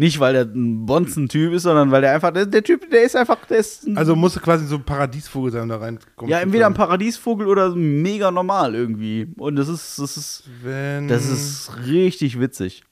Nicht, 0.00 0.20
weil 0.20 0.32
der 0.32 0.44
ein 0.44 0.86
Bonzen-Typ 0.86 1.52
ist, 1.54 1.64
sondern 1.64 1.90
weil 1.90 2.00
der 2.02 2.12
einfach, 2.14 2.32
der, 2.32 2.46
der 2.46 2.62
Typ, 2.62 2.88
der 2.88 3.02
ist 3.02 3.16
einfach, 3.16 3.44
der 3.46 3.58
ist 3.58 3.84
ein, 3.84 3.98
Also 3.98 4.14
muss 4.14 4.40
quasi 4.40 4.64
so 4.66 4.76
ein 4.76 4.84
Paradiesvogel 4.84 5.50
sein, 5.50 5.62
um 5.62 5.68
da 5.68 5.78
reinkommen. 5.78 6.30
ja, 6.30 6.38
entweder 6.38 6.66
ein. 6.66 6.74
Paradiesvogel 6.74 7.48
oder 7.48 7.74
mega 7.74 8.30
normal 8.30 8.76
irgendwie. 8.76 9.26
Und 9.38 9.56
das 9.56 9.66
ist, 9.68 9.98
das 9.98 10.16
ist, 10.16 10.44
Wenn, 10.62 11.08
das 11.08 11.26
ist 11.28 11.72
richtig 11.86 12.38
witzig. 12.38 12.84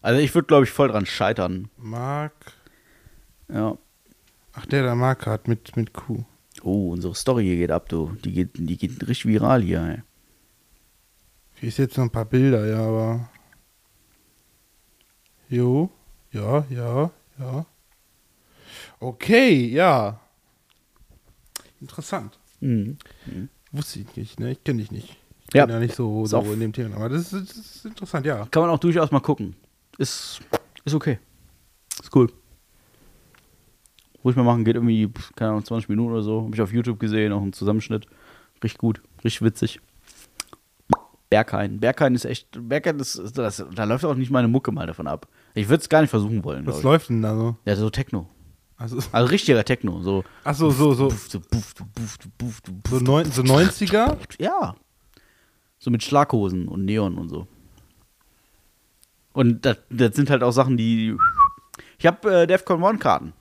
Also 0.00 0.20
ich 0.20 0.34
würde, 0.34 0.46
glaube 0.46 0.64
ich, 0.64 0.70
voll 0.70 0.88
dran 0.88 1.04
scheitern. 1.06 1.68
Mark. 1.76 2.32
Ja. 3.48 3.76
Ach, 4.52 4.66
der 4.66 4.82
da 4.84 4.94
Mark 4.94 5.26
hat 5.26 5.48
mit, 5.48 5.76
mit 5.76 5.92
Q. 5.92 6.24
Oh, 6.62 6.90
unsere 6.92 7.14
Story 7.14 7.44
hier 7.44 7.56
geht 7.56 7.70
ab, 7.70 7.88
du. 7.88 8.12
Die 8.24 8.32
geht, 8.32 8.50
die 8.54 8.76
geht 8.76 9.00
richtig 9.06 9.26
viral 9.26 9.62
hier, 9.62 9.82
ey. 9.82 10.02
Hier 11.60 11.68
ist 11.68 11.78
jetzt 11.78 11.96
noch 11.96 12.04
ein 12.04 12.10
paar 12.10 12.24
Bilder, 12.24 12.66
ja, 12.66 12.80
aber. 12.80 13.28
Jo, 15.48 15.90
ja, 16.32 16.64
ja, 16.70 17.10
ja. 17.38 17.66
Okay, 18.98 19.68
ja. 19.68 20.20
Interessant. 21.80 22.38
Mhm. 22.60 22.96
Wusste 23.70 24.00
ich 24.00 24.16
nicht, 24.16 24.40
ne? 24.40 24.52
Ich 24.52 24.64
kenne 24.64 24.80
dich 24.80 24.90
nicht. 24.90 25.16
Ich 25.48 25.54
Ja. 25.54 25.66
bin 25.66 25.74
ja 25.74 25.80
nicht 25.80 25.94
so, 25.94 26.26
so 26.26 26.40
in 26.40 26.60
dem 26.60 26.72
Thema. 26.72 26.96
Aber 26.96 27.10
das 27.10 27.32
ist, 27.32 27.50
das 27.50 27.56
ist 27.56 27.84
interessant, 27.84 28.26
ja. 28.26 28.46
Kann 28.46 28.62
man 28.62 28.70
auch 28.70 28.78
durchaus 28.78 29.10
mal 29.10 29.20
gucken. 29.20 29.54
Ist, 29.98 30.40
ist 30.84 30.94
okay. 30.94 31.18
Ist 32.00 32.14
cool. 32.16 32.32
Ruhig 34.26 34.34
mal 34.34 34.42
machen, 34.42 34.64
geht 34.64 34.74
irgendwie, 34.74 35.08
keine 35.36 35.52
Ahnung, 35.52 35.64
20 35.64 35.88
Minuten 35.88 36.10
oder 36.12 36.22
so. 36.22 36.42
Habe 36.42 36.54
ich 36.54 36.60
auf 36.60 36.72
YouTube 36.72 36.98
gesehen, 36.98 37.32
auch 37.32 37.40
einen 37.40 37.52
Zusammenschnitt. 37.52 38.06
Richtig 38.60 38.78
gut, 38.78 39.00
richtig 39.22 39.42
witzig. 39.42 39.80
Berghain. 41.30 41.78
Berghain 41.78 42.12
ist 42.16 42.24
echt, 42.24 42.48
Berghain 42.68 42.98
ist, 42.98 43.38
das, 43.38 43.64
da 43.72 43.84
läuft 43.84 44.04
auch 44.04 44.16
nicht 44.16 44.32
meine 44.32 44.48
Mucke 44.48 44.72
mal 44.72 44.88
davon 44.88 45.06
ab. 45.06 45.28
Ich 45.54 45.68
würde 45.68 45.80
es 45.82 45.88
gar 45.88 46.00
nicht 46.00 46.10
versuchen 46.10 46.42
wollen. 46.42 46.66
Was 46.66 46.82
läuft 46.82 47.08
denn 47.08 47.22
da 47.22 47.36
so? 47.36 47.56
Ja, 47.66 47.76
so 47.76 47.88
Techno. 47.88 48.28
Also, 48.76 48.98
Also 49.12 49.28
richtiger 49.30 49.64
Techno. 49.64 50.02
So, 50.02 50.24
ach 50.42 50.56
so, 50.56 50.70
so, 50.70 50.92
so, 50.92 51.08
so, 51.08 51.08
buff, 51.08 51.28
du, 51.28 51.40
buff, 51.40 51.74
du, 52.18 52.28
buff, 52.34 52.60
du, 52.62 52.72
buff, 52.72 52.98
so, 52.98 53.04
neun, 53.04 53.30
so 53.30 53.42
90er? 53.42 54.16
ja. 54.40 54.74
So 55.78 55.92
mit 55.92 56.02
Schlaghosen 56.02 56.66
und 56.66 56.84
Neon 56.84 57.16
und 57.16 57.28
so. 57.28 57.46
Und 59.32 59.64
das, 59.64 59.76
das 59.88 60.16
sind 60.16 60.30
halt 60.30 60.42
auch 60.42 60.50
Sachen, 60.50 60.76
die. 60.76 61.14
Ich 61.98 62.06
habe 62.06 62.42
äh, 62.42 62.46
Defcon 62.48 62.82
One 62.82 62.98
Karten. 62.98 63.32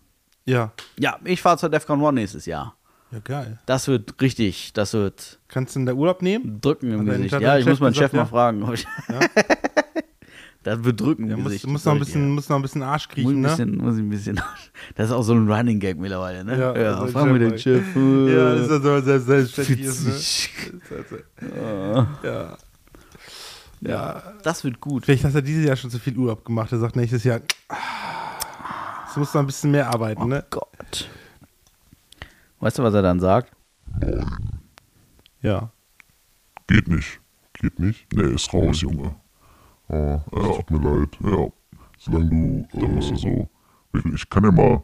Ja. 0.46 0.72
Ja, 1.00 1.18
ich 1.24 1.42
fahre 1.42 1.58
zur 1.58 1.70
Defcon 1.70 2.02
One 2.02 2.20
nächstes 2.22 2.46
Jahr. 2.46 2.76
Ja, 3.12 3.20
geil. 3.24 3.60
Das 3.66 3.88
wird 3.88 4.20
richtig, 4.22 4.74
das 4.74 4.94
wird 4.94 5.40
Kannst 5.48 5.76
du 5.76 5.80
denn 5.80 5.86
da 5.86 5.94
Urlaub 5.94 6.22
nehmen? 6.22 6.60
drücken 6.62 6.92
im 6.92 7.00
Hat 7.08 7.18
Gesicht. 7.18 7.40
Ja, 7.42 7.58
ich 7.58 7.66
muss 7.66 7.80
meinen 7.80 7.96
Chef 7.96 8.12
mal 8.14 8.20
ja? 8.20 8.26
fragen. 8.26 8.64
ob 8.64 8.74
ich- 8.74 8.86
das 10.64 10.84
wird 10.84 11.00
drücken 11.00 11.28
Ja, 11.30 11.36
im 11.36 11.42
muss, 11.44 11.52
Gesicht. 11.52 11.68
muss, 11.68 11.86
noch 11.86 11.94
ein 11.94 12.00
bisschen, 12.00 12.30
muss 12.32 12.50
noch 12.50 12.56
ein 12.58 12.62
bisschen 12.64 12.82
Arsch 12.84 13.08
Muss 13.08 13.14
kriechen, 13.16 13.30
ein 13.38 13.42
ne? 13.42 13.48
bisschen, 13.50 13.78
muss 13.78 13.96
ich 13.96 14.02
ein 14.02 14.10
bisschen. 14.10 14.42
Das 14.96 15.08
ist 15.08 15.12
auch 15.14 15.22
so 15.24 15.34
ein 15.34 15.50
Running 15.50 15.80
Gag 15.80 15.98
mittlerweile, 16.00 16.44
ne? 16.44 16.58
Ja, 16.60 16.76
Ja, 16.78 17.08
fragen 17.08 17.34
wir 17.34 17.40
den 17.40 17.58
Chef- 17.58 17.86
Chef. 17.86 17.96
Ja, 17.96 18.54
äh, 18.54 18.56
das 18.58 18.62
ist 18.64 18.72
ja 18.72 18.80
so 18.82 19.02
sehr 19.02 19.20
selbstständig 19.20 19.80
ist, 19.82 20.06
ne? 20.06 21.24
Ja. 21.62 22.08
Ja. 22.24 22.58
Ja. 23.82 24.24
Das 24.44 24.64
wird 24.64 24.80
gut. 24.82 25.06
Vielleicht 25.06 25.24
hat 25.24 25.36
er 25.36 25.42
dieses 25.44 25.66
Jahr 25.66 25.76
schon 25.76 25.92
zu 25.92 26.00
viel 26.00 26.18
Urlaub 26.18 26.44
gemacht. 26.44 26.72
Er 26.72 26.80
sagt 26.80 26.96
nächstes 26.96 27.24
Jahr, 27.24 27.40
ah, 27.70 27.76
es 29.16 29.18
muss 29.20 29.34
noch 29.34 29.42
ein 29.42 29.48
bisschen 29.48 29.72
mehr 29.72 29.88
arbeiten, 29.90 30.28
ne? 30.28 30.44
Gott. 30.50 31.10
Weißt 32.60 32.78
du, 32.78 32.84
was 32.84 32.94
er 32.94 33.02
dann 33.02 33.22
sagt? 33.22 33.52
Ja. 35.42 35.72
Geht 36.68 36.88
nicht. 36.90 37.22
Geht 37.54 37.80
nicht? 37.80 38.12
Nee, 38.14 38.34
ist 38.34 38.54
raus, 38.54 38.82
Junge. 38.82 39.16
Oh, 39.88 40.20
es 40.34 40.58
tut 40.58 40.72
mir 40.72 40.80
leid. 41.00 41.18
Ja. 41.24 41.48
Solange 41.98 42.30
du, 42.30 42.80
dann 42.80 42.96
musst 42.96 43.12
du 43.12 43.16
so. 43.16 43.50
Ich 44.14 44.30
kann 44.30 44.44
ja 44.44 44.52
mal. 44.52 44.84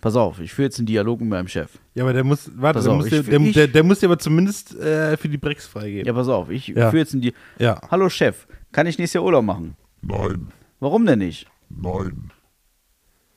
Pass 0.00 0.14
auf, 0.14 0.38
ich 0.40 0.52
führe 0.52 0.66
jetzt 0.66 0.78
einen 0.78 0.86
Dialog 0.86 1.20
mit 1.20 1.28
meinem 1.30 1.48
Chef. 1.48 1.78
Ja, 1.94 2.04
aber 2.04 2.12
der 2.12 2.22
muss, 2.24 2.50
warte, 2.54 2.78
Pass 2.78 2.84
der, 2.84 2.92
auf, 2.92 2.98
muss, 2.98 3.06
ich- 3.06 3.24
der, 3.26 3.40
der, 3.52 3.68
der, 3.68 3.82
muss 3.82 3.98
dir 4.00 4.06
aber 4.06 4.18
zumindest 4.18 4.74
äh, 4.78 5.16
für 5.16 5.28
die 5.28 5.38
Breaks 5.38 5.66
freigeben. 5.66 6.06
Ja, 6.06 6.12
pass 6.12 6.28
auf, 6.28 6.50
ich 6.50 6.68
Ja. 6.68 6.90
führe 6.90 6.98
jetzt 7.02 7.12
einen 7.14 7.22
Dialog. 7.22 7.38
Ja. 7.58 7.80
Hallo 7.90 8.08
Chef, 8.08 8.46
kann 8.70 8.86
ich 8.86 8.98
nächstes 8.98 9.14
Jahr 9.14 9.24
Urlaub 9.24 9.44
machen? 9.44 9.76
Nein. 10.02 10.48
Warum 10.80 11.04
denn 11.06 11.18
nicht? 11.20 11.48
Nein. 11.68 12.30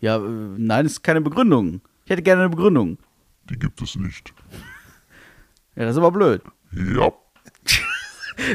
Ja, 0.05 0.17
äh, 0.17 0.21
nein, 0.57 0.85
ist 0.85 1.01
keine 1.01 1.19
Begründung. 1.19 1.81
Ich 2.03 2.11
hätte 2.11 2.21
gerne 2.21 2.41
eine 2.41 2.51
Begründung. 2.51 2.99
Die 3.49 3.57
gibt 3.57 3.81
es 3.81 3.95
nicht. 3.95 4.35
Ja, 5.75 5.85
das 5.85 5.93
ist 5.93 5.97
aber 5.97 6.11
blöd. 6.11 6.41
Ja. 6.71 7.11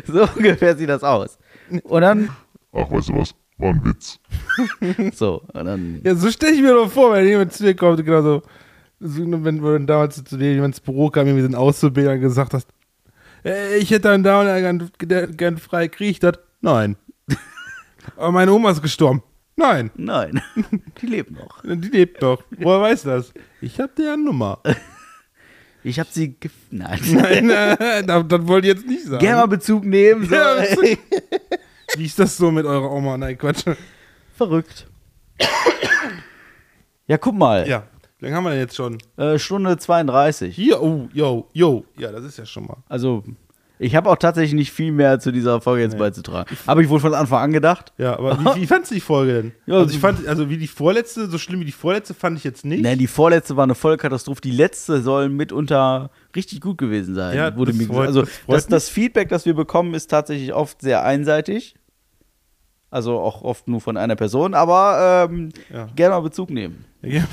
So 0.07 0.29
ungefähr 0.37 0.77
sieht 0.77 0.91
das 0.91 1.03
aus. 1.03 1.39
Und 1.85 2.03
dann, 2.03 2.29
Ach, 2.71 2.91
weißt 2.91 3.09
du 3.09 3.17
was? 3.17 3.35
War 3.57 3.71
ein 3.71 3.83
Witz. 3.83 4.21
so, 5.17 5.43
und 5.55 5.65
dann, 5.65 6.03
Ja, 6.05 6.15
so 6.15 6.31
stelle 6.31 6.53
ich 6.53 6.61
mir 6.61 6.75
doch 6.75 6.91
vor, 6.91 7.15
wenn 7.15 7.27
jemand 7.27 7.55
zu 7.55 7.65
dir 7.65 7.75
kommt, 7.75 8.05
genau 8.05 8.21
so, 8.21 8.43
wenn, 8.99 9.65
wenn 9.65 9.87
damals 9.87 10.23
zu 10.23 10.37
dir 10.37 10.53
jemand 10.53 10.75
ins 10.75 10.81
Büro 10.81 11.09
kam, 11.09 11.27
irgendwie 11.27 11.45
so 11.45 11.49
ein 11.49 11.55
Auszubildender 11.55 12.19
gesagt 12.19 12.53
hast, 12.53 12.69
äh, 13.43 13.79
ich 13.79 13.91
hätte 13.91 14.13
und 14.13 14.23
da 14.23 14.61
gern, 14.61 14.91
gern, 15.37 15.57
frei, 15.57 15.89
krieg 15.89 16.11
ich 16.11 16.19
das? 16.21 16.39
Nein. 16.61 16.97
aber 18.17 18.33
meine 18.33 18.53
Oma 18.53 18.73
ist 18.73 18.83
gestorben. 18.83 19.23
Nein, 19.57 19.91
nein, 19.95 20.41
die 21.01 21.07
lebt 21.07 21.31
noch. 21.33 21.63
die 21.63 21.89
lebt 21.89 22.23
doch. 22.23 22.43
Woher 22.59 22.81
weiß 22.81 23.03
das? 23.03 23.33
Ich 23.61 23.79
hab 23.81 23.95
deren 23.97 24.25
Nummer. 24.25 24.61
Ich 25.83 25.99
habe 25.99 26.11
sie, 26.13 26.35
gef 26.35 26.53
nein. 26.71 27.01
Nein, 27.11 27.49
äh, 27.49 28.05
das, 28.05 28.29
das 28.29 28.47
wollte 28.47 28.69
ich 28.69 28.75
jetzt 28.75 28.87
nicht 28.87 29.03
sagen. 29.05 29.19
Gerne 29.19 29.41
mal 29.41 29.47
Bezug 29.47 29.83
nehmen. 29.87 30.29
So. 30.29 30.35
Ja, 30.35 30.63
Wie 31.97 32.05
ist 32.05 32.19
das 32.19 32.37
so 32.37 32.51
mit 32.51 32.67
eurer 32.67 32.91
Oma? 32.93 33.17
Nein, 33.17 33.39
Quatsch. 33.39 33.65
Verrückt. 34.37 34.87
Ja, 37.07 37.17
guck 37.17 37.35
mal. 37.35 37.67
Ja, 37.67 37.85
wie 38.19 38.27
lange 38.27 38.37
haben 38.37 38.45
wir 38.45 38.51
denn 38.51 38.61
jetzt 38.61 38.77
schon? 38.77 38.99
Äh, 39.17 39.39
Stunde 39.39 39.79
32. 39.79 40.55
Hier, 40.55 40.83
oh, 40.83 41.09
yo, 41.15 41.49
yo. 41.55 41.87
Ja, 41.97 42.13
das 42.13 42.25
ist 42.25 42.37
ja 42.37 42.45
schon 42.45 42.67
mal. 42.67 42.77
Also, 42.87 43.25
ich 43.83 43.97
habe 43.97 44.11
auch 44.11 44.17
tatsächlich 44.17 44.53
nicht 44.53 44.73
viel 44.73 44.93
mehr 44.93 45.19
zu 45.21 45.33
dieser 45.33 45.63
Folge 45.63 45.83
jetzt 45.83 45.97
beizutragen. 45.97 46.55
Habe 46.67 46.83
ich 46.83 46.91
wohl 46.91 47.01
von 47.01 47.15
Anfang 47.15 47.41
an 47.43 47.53
gedacht. 47.53 47.95
Ja, 47.97 48.19
aber 48.19 48.39
wie, 48.39 48.61
wie 48.63 48.67
fandst 48.67 48.91
du 48.91 48.95
die 48.95 49.01
Folge 49.01 49.33
denn? 49.33 49.53
Ja, 49.65 49.77
also 49.79 49.95
ich 49.95 49.99
fand, 49.99 50.27
also 50.29 50.51
wie 50.51 50.59
die 50.59 50.67
vorletzte, 50.67 51.31
so 51.31 51.39
schlimm 51.39 51.61
wie 51.61 51.65
die 51.65 51.73
vorletzte 51.73 52.13
fand 52.13 52.37
ich 52.37 52.45
jetzt 52.45 52.65
nicht. 52.67 52.83
Nein, 52.83 52.99
die 52.99 53.07
vorletzte 53.07 53.57
war 53.57 53.65
eine 53.65 53.75
Vollkatastrophe. 53.75 54.43
Die 54.43 54.51
letzte 54.51 55.01
soll 55.01 55.31
mitunter 55.31 56.11
richtig 56.37 56.61
gut 56.61 56.77
gewesen 56.77 57.15
sein. 57.15 57.35
Ja, 57.35 57.57
wurde 57.57 57.73
mir 57.73 57.87
freut-. 57.87 58.09
Also 58.09 58.23
das 58.23 58.31
das, 58.47 58.67
das 58.67 58.89
Feedback, 58.91 59.31
das 59.31 59.47
wir 59.47 59.55
bekommen, 59.55 59.95
ist 59.95 60.09
tatsächlich 60.11 60.53
oft 60.53 60.83
sehr 60.83 61.03
einseitig. 61.03 61.75
Also 62.91 63.19
auch 63.19 63.43
oft 63.43 63.67
nur 63.69 63.81
von 63.81 63.97
einer 63.97 64.17
Person, 64.17 64.53
aber 64.53 65.29
ähm, 65.31 65.51
Ja. 65.73 65.87
gerne 65.97 66.15
mal 66.17 66.21
Bezug 66.21 66.51
nehmen. 66.51 66.85
Ja, 67.03 67.25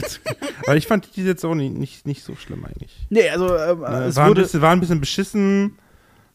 aber 0.65 0.77
ich 0.77 0.87
fand 0.87 1.13
die 1.17 1.25
jetzt 1.25 1.43
auch 1.43 1.53
nicht, 1.53 1.73
nicht, 1.75 2.07
nicht 2.07 2.23
so 2.23 2.37
schlimm 2.37 2.63
eigentlich. 2.63 3.05
Nee, 3.09 3.27
also 3.27 3.53
ähm, 3.53 3.83
Äh, 3.83 4.03
es, 4.05 4.15
war, 4.15 4.23
ein 4.23 4.29
wurde, 4.29 4.41
bisschen, 4.43 4.61
war 4.61 4.71
ein 4.71 4.79
bisschen 4.79 5.01
beschissen. 5.01 5.77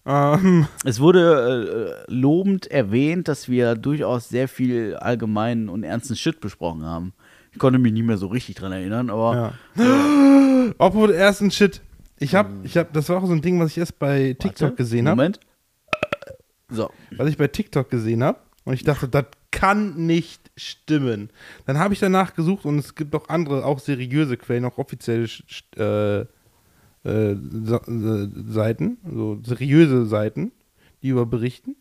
Ähm, 0.05 0.67
es 0.85 0.99
wurde 1.01 2.05
äh, 2.09 2.13
lobend 2.13 2.67
erwähnt, 2.71 3.29
dass 3.29 3.49
wir 3.49 3.77
durchaus 3.77 4.29
sehr 4.29 4.49
viel 4.49 4.97
allgemeinen 4.97 5.69
und 5.69 5.85
ernsten 5.85 6.17
Shit 6.17 6.41
besprochen 6.41 6.85
haben. 6.85 7.13
Ich 7.53 7.59
konnte 7.59 7.79
mich 7.79 7.93
nicht 7.93 8.05
mehr 8.05 8.17
so 8.17 8.27
richtig 8.27 8.57
dran 8.57 8.73
erinnern, 8.73 9.11
aber 9.11 9.55
ja. 9.77 10.73
Obwohl 10.79 11.13
ersten 11.13 11.51
Shit. 11.51 11.83
Ich 12.19 12.35
hab, 12.35 12.49
ich 12.65 12.77
hab, 12.77 12.93
das 12.93 13.09
war 13.09 13.23
auch 13.23 13.27
so 13.27 13.33
ein 13.33 13.43
Ding, 13.43 13.61
was 13.61 13.73
ich 13.73 13.79
erst 13.79 13.99
bei 13.99 14.35
TikTok 14.39 14.71
Warte, 14.71 14.77
gesehen 14.77 15.09
habe. 15.09 15.17
Moment. 15.17 15.41
So. 16.69 16.91
was 17.17 17.29
ich 17.29 17.37
bei 17.37 17.49
TikTok 17.49 17.91
gesehen 17.91 18.25
habe. 18.25 18.39
Und 18.65 18.75
ich 18.75 18.85
dachte, 18.85 19.09
das 19.09 19.27
kann 19.51 20.07
nicht 20.07 20.51
stimmen. 20.57 21.31
Dann 21.67 21.79
habe 21.79 21.95
ich 21.95 22.01
danach 22.01 22.35
gesucht 22.35 22.65
und 22.65 22.79
es 22.79 22.95
gibt 22.95 23.15
auch 23.15 23.29
andere, 23.29 23.65
auch 23.65 23.79
seriöse 23.79 24.37
Quellen, 24.37 24.65
auch 24.65 24.79
offizielle 24.79 25.29
äh, 25.77 26.27
äh, 27.05 27.33
äh, 27.33 28.29
Seiten, 28.49 28.99
so 29.11 29.39
seriöse 29.43 30.07
Seiten, 30.07 30.53
die 31.03 31.09
über 31.09 31.27
berichten. 31.27 31.75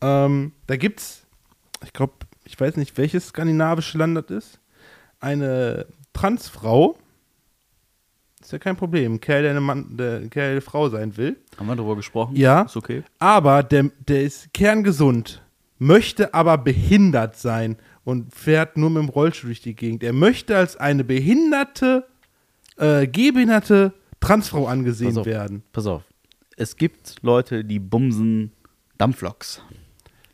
Ähm, 0.00 0.52
da 0.66 0.76
gibt's, 0.76 1.26
ich 1.84 1.92
glaube, 1.92 2.14
ich 2.44 2.58
weiß 2.58 2.76
nicht, 2.76 2.96
welches 2.96 3.28
skandinavische 3.28 3.98
Land 3.98 4.16
das 4.16 4.30
ist, 4.30 4.60
eine 5.20 5.86
Transfrau, 6.14 6.96
ist 8.40 8.52
ja 8.52 8.58
kein 8.58 8.76
Problem, 8.76 9.14
ein 9.14 9.20
Kerl, 9.20 9.42
der 9.42 9.50
eine, 9.50 9.60
Mann, 9.60 9.96
der, 9.96 10.20
Kerl, 10.28 10.30
der 10.30 10.50
eine 10.52 10.60
Frau 10.62 10.88
sein 10.88 11.16
will, 11.18 11.36
Haben 11.58 11.66
wir 11.66 11.76
darüber 11.76 11.96
gesprochen? 11.96 12.34
Ja. 12.34 12.62
Ist 12.62 12.76
okay. 12.76 13.02
aber 13.18 13.62
der, 13.62 13.90
der 14.08 14.22
ist 14.22 14.54
kerngesund, 14.54 15.42
möchte 15.78 16.32
aber 16.32 16.56
behindert 16.56 17.36
sein 17.36 17.76
und 18.04 18.34
fährt 18.34 18.78
nur 18.78 18.88
mit 18.88 19.02
dem 19.02 19.08
Rollstuhl 19.10 19.48
durch 19.48 19.60
die 19.60 19.76
Gegend. 19.76 20.02
Er 20.02 20.14
möchte 20.14 20.56
als 20.56 20.78
eine 20.78 21.04
behinderte, 21.04 22.06
äh, 22.78 23.06
gehbehinderte 23.06 23.92
Transfrau 24.20 24.66
angesehen 24.66 25.08
Pass 25.10 25.18
auf. 25.18 25.26
werden. 25.26 25.62
Pass 25.72 25.86
auf. 25.86 26.02
Es 26.56 26.76
gibt 26.76 27.16
Leute, 27.22 27.64
die 27.64 27.78
bumsen 27.78 28.52
Dampfloks. 28.98 29.62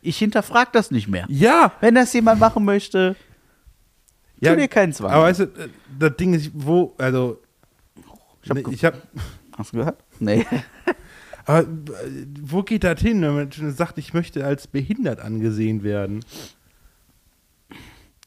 Ich 0.01 0.17
hinterfrage 0.17 0.69
das 0.73 0.91
nicht 0.91 1.07
mehr. 1.07 1.25
Ja, 1.29 1.73
Wenn 1.81 1.95
das 1.95 2.13
jemand 2.13 2.39
machen 2.39 2.65
möchte, 2.65 3.15
ja, 4.39 4.51
tu 4.53 4.59
dir 4.59 4.67
keinen 4.67 4.93
Zwang. 4.93 5.11
aber 5.11 5.23
weißt 5.23 5.39
du, 5.39 5.43
äh, 5.43 5.69
das 5.97 6.15
Ding 6.17 6.33
ist, 6.33 6.51
wo, 6.53 6.93
also, 6.97 7.41
Ich 8.43 8.49
hab 8.49 8.57
ne, 8.57 8.63
ich 8.71 8.85
hab, 8.85 9.01
Hast 9.57 9.73
du 9.73 9.77
gehört? 9.77 10.03
Nee. 10.19 10.45
aber 11.45 11.61
äh, 11.61 11.65
wo 12.41 12.61
geht 12.61 12.83
das 12.83 13.01
hin, 13.01 13.21
wenn 13.21 13.33
man 13.35 13.51
schon 13.51 13.71
sagt, 13.73 13.97
ich 13.97 14.13
möchte 14.13 14.45
als 14.45 14.67
behindert 14.67 15.19
angesehen 15.19 15.81
werden? 15.83 16.23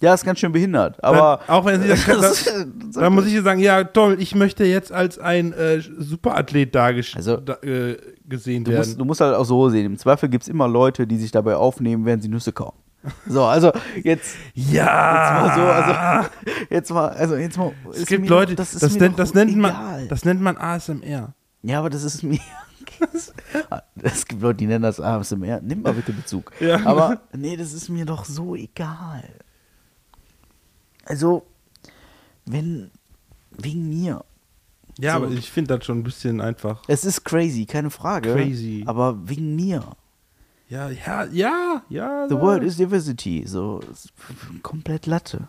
Ja, 0.00 0.14
ist 0.14 0.24
ganz 0.24 0.38
schön 0.38 0.52
behindert. 0.52 1.02
Aber 1.04 1.40
Dann, 1.46 1.56
auch 1.56 1.64
wenn 1.66 1.82
sie 1.82 1.88
das, 1.88 2.04
Das- 2.06 2.44
das, 2.44 2.66
dann 2.94 3.12
muss 3.14 3.26
ich 3.26 3.34
ihr 3.34 3.42
sagen, 3.42 3.60
ja 3.60 3.84
toll, 3.84 4.16
ich 4.18 4.34
möchte 4.34 4.64
jetzt 4.64 4.92
als 4.92 5.18
ein 5.18 5.52
äh, 5.52 5.80
Superathlet 5.80 6.74
dargestellt 6.74 7.16
Also, 7.26 7.36
da, 7.36 7.54
äh, 7.62 7.96
gesehen 8.26 8.64
du 8.64 8.70
werden. 8.70 8.80
musst, 8.86 9.00
du 9.00 9.04
musst 9.04 9.20
halt 9.20 9.34
auch 9.34 9.44
so 9.44 9.68
sehen. 9.68 9.86
Im 9.86 9.98
Zweifel 9.98 10.28
gibt 10.28 10.42
es 10.44 10.48
immer 10.48 10.66
Leute, 10.68 11.06
die 11.06 11.16
sich 11.18 11.30
dabei 11.32 11.56
aufnehmen, 11.56 12.04
während 12.06 12.22
sie 12.22 12.28
Nüsse 12.28 12.52
kauen. 12.52 12.72
So, 13.26 13.44
also 13.44 13.72
jetzt, 14.02 14.36
ja, 14.54 14.74
jetzt 15.14 15.40
mal 15.40 15.54
so, 15.54 15.62
also 15.62 16.28
jetzt 16.68 16.90
mal, 16.92 17.08
also 17.08 17.36
jetzt 17.36 17.56
mal. 17.56 17.72
es 17.94 18.04
gibt 18.06 18.28
Leute, 18.28 18.54
doch- 18.54 18.64
das, 18.64 18.74
ist 18.74 18.92
mir 18.94 19.00
nennt, 19.00 19.18
das, 19.18 19.32
nennt 19.34 19.56
man, 19.56 19.70
egal. 19.70 20.08
das 20.08 20.24
nennt 20.26 20.40
man 20.42 20.56
ASMR. 20.58 21.34
Ja, 21.62 21.78
aber 21.78 21.88
das 21.90 22.04
ist 22.04 22.22
mir. 22.22 22.38
Es 24.02 24.26
gibt 24.26 24.42
Leute, 24.42 24.58
die 24.58 24.66
nennen 24.66 24.82
das 24.82 25.00
ASMR. 25.00 25.60
Nimm 25.62 25.82
mal 25.82 25.94
bitte 25.94 26.12
Bezug. 26.12 26.52
Ja. 26.60 26.84
Aber 26.84 27.20
nee, 27.34 27.56
das 27.56 27.72
ist 27.72 27.88
mir 27.88 28.04
doch 28.04 28.24
so 28.26 28.54
egal. 28.54 29.24
Also, 31.10 31.46
wenn. 32.46 32.90
Wegen 33.50 33.88
mir. 33.88 34.24
Ja, 34.98 35.18
So. 35.18 35.24
aber 35.24 35.32
ich 35.34 35.50
finde 35.50 35.76
das 35.76 35.84
schon 35.84 35.98
ein 35.98 36.02
bisschen 36.02 36.40
einfach. 36.40 36.82
Es 36.88 37.04
ist 37.04 37.24
crazy, 37.24 37.66
keine 37.66 37.90
Frage. 37.90 38.32
Crazy. 38.32 38.84
Aber 38.86 39.28
wegen 39.28 39.56
mir. 39.56 39.96
Ja, 40.68 40.88
ja, 40.88 41.24
ja, 41.24 41.82
ja. 41.88 42.28
The 42.28 42.36
world 42.36 42.62
is 42.62 42.76
diversity. 42.76 43.44
So, 43.46 43.80
komplett 44.62 45.06
Latte. 45.06 45.48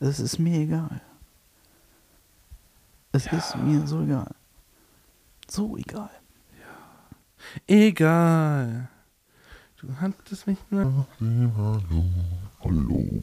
Es 0.00 0.18
ist 0.18 0.38
mir 0.38 0.60
egal. 0.60 1.02
Es 3.12 3.26
ist 3.26 3.56
mir 3.56 3.86
so 3.86 4.02
egal. 4.02 4.34
So 5.50 5.76
egal. 5.76 6.10
Egal. 7.66 8.88
Du 9.80 9.88
hattest 10.00 10.46
mich 10.46 10.58
nur. 10.70 11.06
Hallo. 12.60 13.22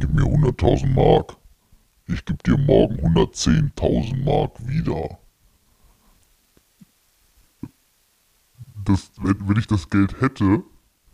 Gib 0.00 0.14
mir 0.14 0.24
100.000 0.24 0.94
Mark. 0.94 1.36
Ich 2.06 2.24
geb 2.24 2.42
dir 2.44 2.56
morgen 2.56 2.96
110.000 2.96 4.24
Mark 4.24 4.52
wieder. 4.66 5.18
Das, 8.84 9.10
wenn, 9.20 9.48
wenn 9.48 9.58
ich 9.58 9.66
das 9.66 9.90
Geld 9.90 10.20
hätte, 10.20 10.62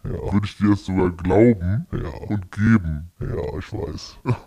ja. 0.04 0.32
würde 0.32 0.44
ich 0.44 0.56
dir 0.56 0.70
das 0.70 0.84
sogar 0.84 1.10
glauben 1.10 1.86
ja. 1.92 2.08
und 2.28 2.52
geben. 2.52 3.10
Ja, 3.20 3.58
ich 3.58 3.72
weiß. 3.72 4.18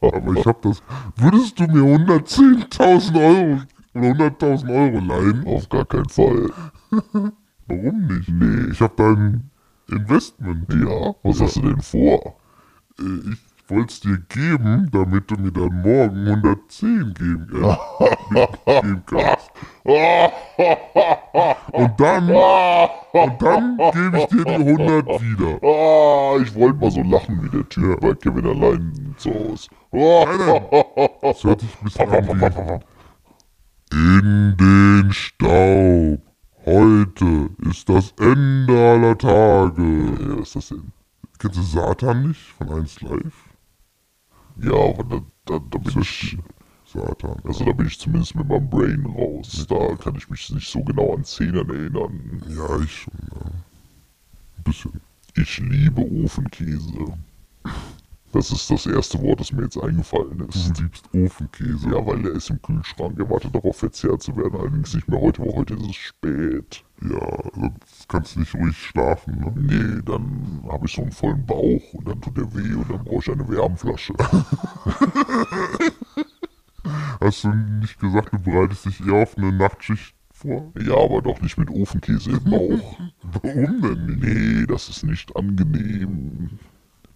Aber 0.00 0.32
ich 0.34 0.46
hab 0.46 0.62
das. 0.62 0.82
Würdest 1.16 1.60
du 1.60 1.64
mir 1.64 1.82
110.000 1.82 3.16
Euro 3.16 3.60
oder 3.94 4.26
100.000 4.26 4.68
Euro 4.68 4.98
leihen? 5.04 5.46
Auf 5.46 5.68
gar 5.68 5.84
keinen 5.84 6.08
Fall. 6.08 6.50
Warum 7.66 8.06
nicht? 8.06 8.28
Nee, 8.28 8.72
ich 8.72 8.80
hab 8.80 8.96
dein 8.96 9.50
Investment. 9.90 10.66
Ja, 10.72 11.14
was 11.22 11.40
hast 11.40 11.56
du 11.56 11.62
denn 11.62 11.80
vor? 11.80 12.36
Äh, 12.98 13.34
Ich 13.64 13.70
wollte 13.70 13.92
es 13.94 14.00
dir 14.00 14.18
geben, 14.28 14.90
damit 14.92 15.30
du 15.30 15.36
mir 15.36 15.50
dann 15.50 15.80
morgen 15.80 16.26
110 16.28 17.14
geben, 17.14 17.48
äh, 17.64 18.46
geben 18.82 19.02
kannst. 19.06 19.50
Und 21.72 21.98
dann, 21.98 22.28
und 23.12 23.42
dann 23.42 23.78
gebe 23.92 24.18
ich 24.18 24.26
dir 24.26 24.44
die 24.44 24.50
100 24.50 25.06
wieder. 25.22 25.62
Ah, 25.66 26.36
ich 26.42 26.54
wollte 26.54 26.78
mal 26.78 26.90
so 26.90 27.02
lachen 27.02 27.42
wie 27.42 27.48
der 27.56 27.66
Typ 27.70 28.00
bei 28.00 28.12
Kevin 28.14 28.46
allein 28.46 29.14
zu 29.16 29.30
Hause. 29.32 29.68
Nein. 29.92 30.84
Das 31.22 31.42
hört 31.44 31.60
sich 31.62 31.70
ein 31.80 31.84
bisschen 31.84 32.10
an 32.10 32.28
wie... 32.28 33.94
In 33.96 34.56
den 34.58 35.12
Staub. 35.12 36.20
Heute 36.66 37.50
ist 37.68 37.90
das 37.90 38.12
Ende 38.18 38.90
aller 38.90 39.18
Tage. 39.18 39.82
Ja, 39.82 40.38
was 40.38 40.48
ist 40.48 40.56
das 40.56 40.68
denn? 40.68 40.92
Kennst 41.38 41.58
du 41.58 41.62
Satan 41.62 42.28
nicht 42.28 42.40
von 42.56 42.70
1 42.70 43.02
Live? 43.02 43.34
Ja, 44.56 44.72
aber 44.72 45.04
da, 45.04 45.20
da, 45.44 45.58
da 45.58 45.78
bin 45.78 46.00
ich. 46.00 46.38
Satan. 46.86 47.38
Also 47.44 47.64
da 47.64 47.72
bin 47.72 47.86
ich 47.86 47.98
zumindest 47.98 48.34
mit 48.34 48.48
meinem 48.48 48.70
Brain 48.70 49.04
raus. 49.04 49.66
Da 49.68 49.94
kann 49.96 50.14
ich 50.16 50.30
mich 50.30 50.48
nicht 50.50 50.70
so 50.70 50.82
genau 50.82 51.14
an 51.14 51.24
Szenen 51.24 51.68
erinnern. 51.68 52.42
Ja, 52.48 52.80
ich 52.80 53.02
schon. 53.02 53.14
Ja. 53.34 53.46
Ein 54.56 54.62
bisschen. 54.64 55.00
Ich 55.34 55.58
liebe 55.58 56.00
Ofenkäse. 56.24 57.18
Das 58.34 58.50
ist 58.50 58.68
das 58.68 58.84
erste 58.86 59.22
Wort, 59.22 59.38
das 59.38 59.52
mir 59.52 59.62
jetzt 59.62 59.80
eingefallen 59.80 60.40
ist. 60.48 60.76
Du 60.76 60.82
liebst 60.82 61.08
Ofenkäse. 61.14 61.88
Ja, 61.88 62.04
weil 62.04 62.20
der 62.20 62.32
ist 62.32 62.50
im 62.50 62.60
Kühlschrank. 62.60 63.16
Er 63.16 63.30
wartet 63.30 63.54
darauf, 63.54 63.76
verzehrt 63.76 64.22
zu 64.22 64.36
werden. 64.36 64.58
Allerdings 64.58 64.92
nicht 64.92 65.06
mehr 65.06 65.20
heute, 65.20 65.40
weil 65.42 65.54
heute 65.54 65.74
ist 65.74 65.90
es 65.90 65.94
spät. 65.94 66.82
Ja, 67.00 67.38
sonst 67.54 68.08
kannst 68.08 68.34
du 68.34 68.40
nicht 68.40 68.52
ruhig 68.56 68.76
schlafen, 68.76 69.38
ne? 69.38 69.52
Nee, 69.54 70.02
dann 70.04 70.64
habe 70.68 70.86
ich 70.86 70.94
so 70.94 71.02
einen 71.02 71.12
vollen 71.12 71.46
Bauch 71.46 71.80
und 71.92 72.08
dann 72.08 72.20
tut 72.20 72.36
der 72.36 72.52
weh 72.52 72.74
und 72.74 72.90
dann 72.90 73.04
brauche 73.04 73.20
ich 73.20 73.30
eine 73.30 73.48
Wärmflasche. 73.48 74.14
Hast 77.20 77.44
du 77.44 77.50
nicht 77.50 78.00
gesagt, 78.00 78.32
du 78.32 78.38
bereitest 78.40 78.86
dich 78.86 79.06
eher 79.06 79.22
auf 79.22 79.38
eine 79.38 79.52
Nachtschicht 79.52 80.16
vor? 80.32 80.72
Ja, 80.76 80.96
aber 80.96 81.22
doch 81.22 81.40
nicht 81.40 81.56
mit 81.56 81.70
Ofenkäse 81.70 82.30
im 82.30 82.42
Bauch. 82.50 82.98
Warum 83.42 83.80
denn 83.80 84.06
nicht? 84.06 84.24
Nee, 84.24 84.66
das 84.66 84.88
ist 84.88 85.04
nicht 85.04 85.36
angenehm. 85.36 86.58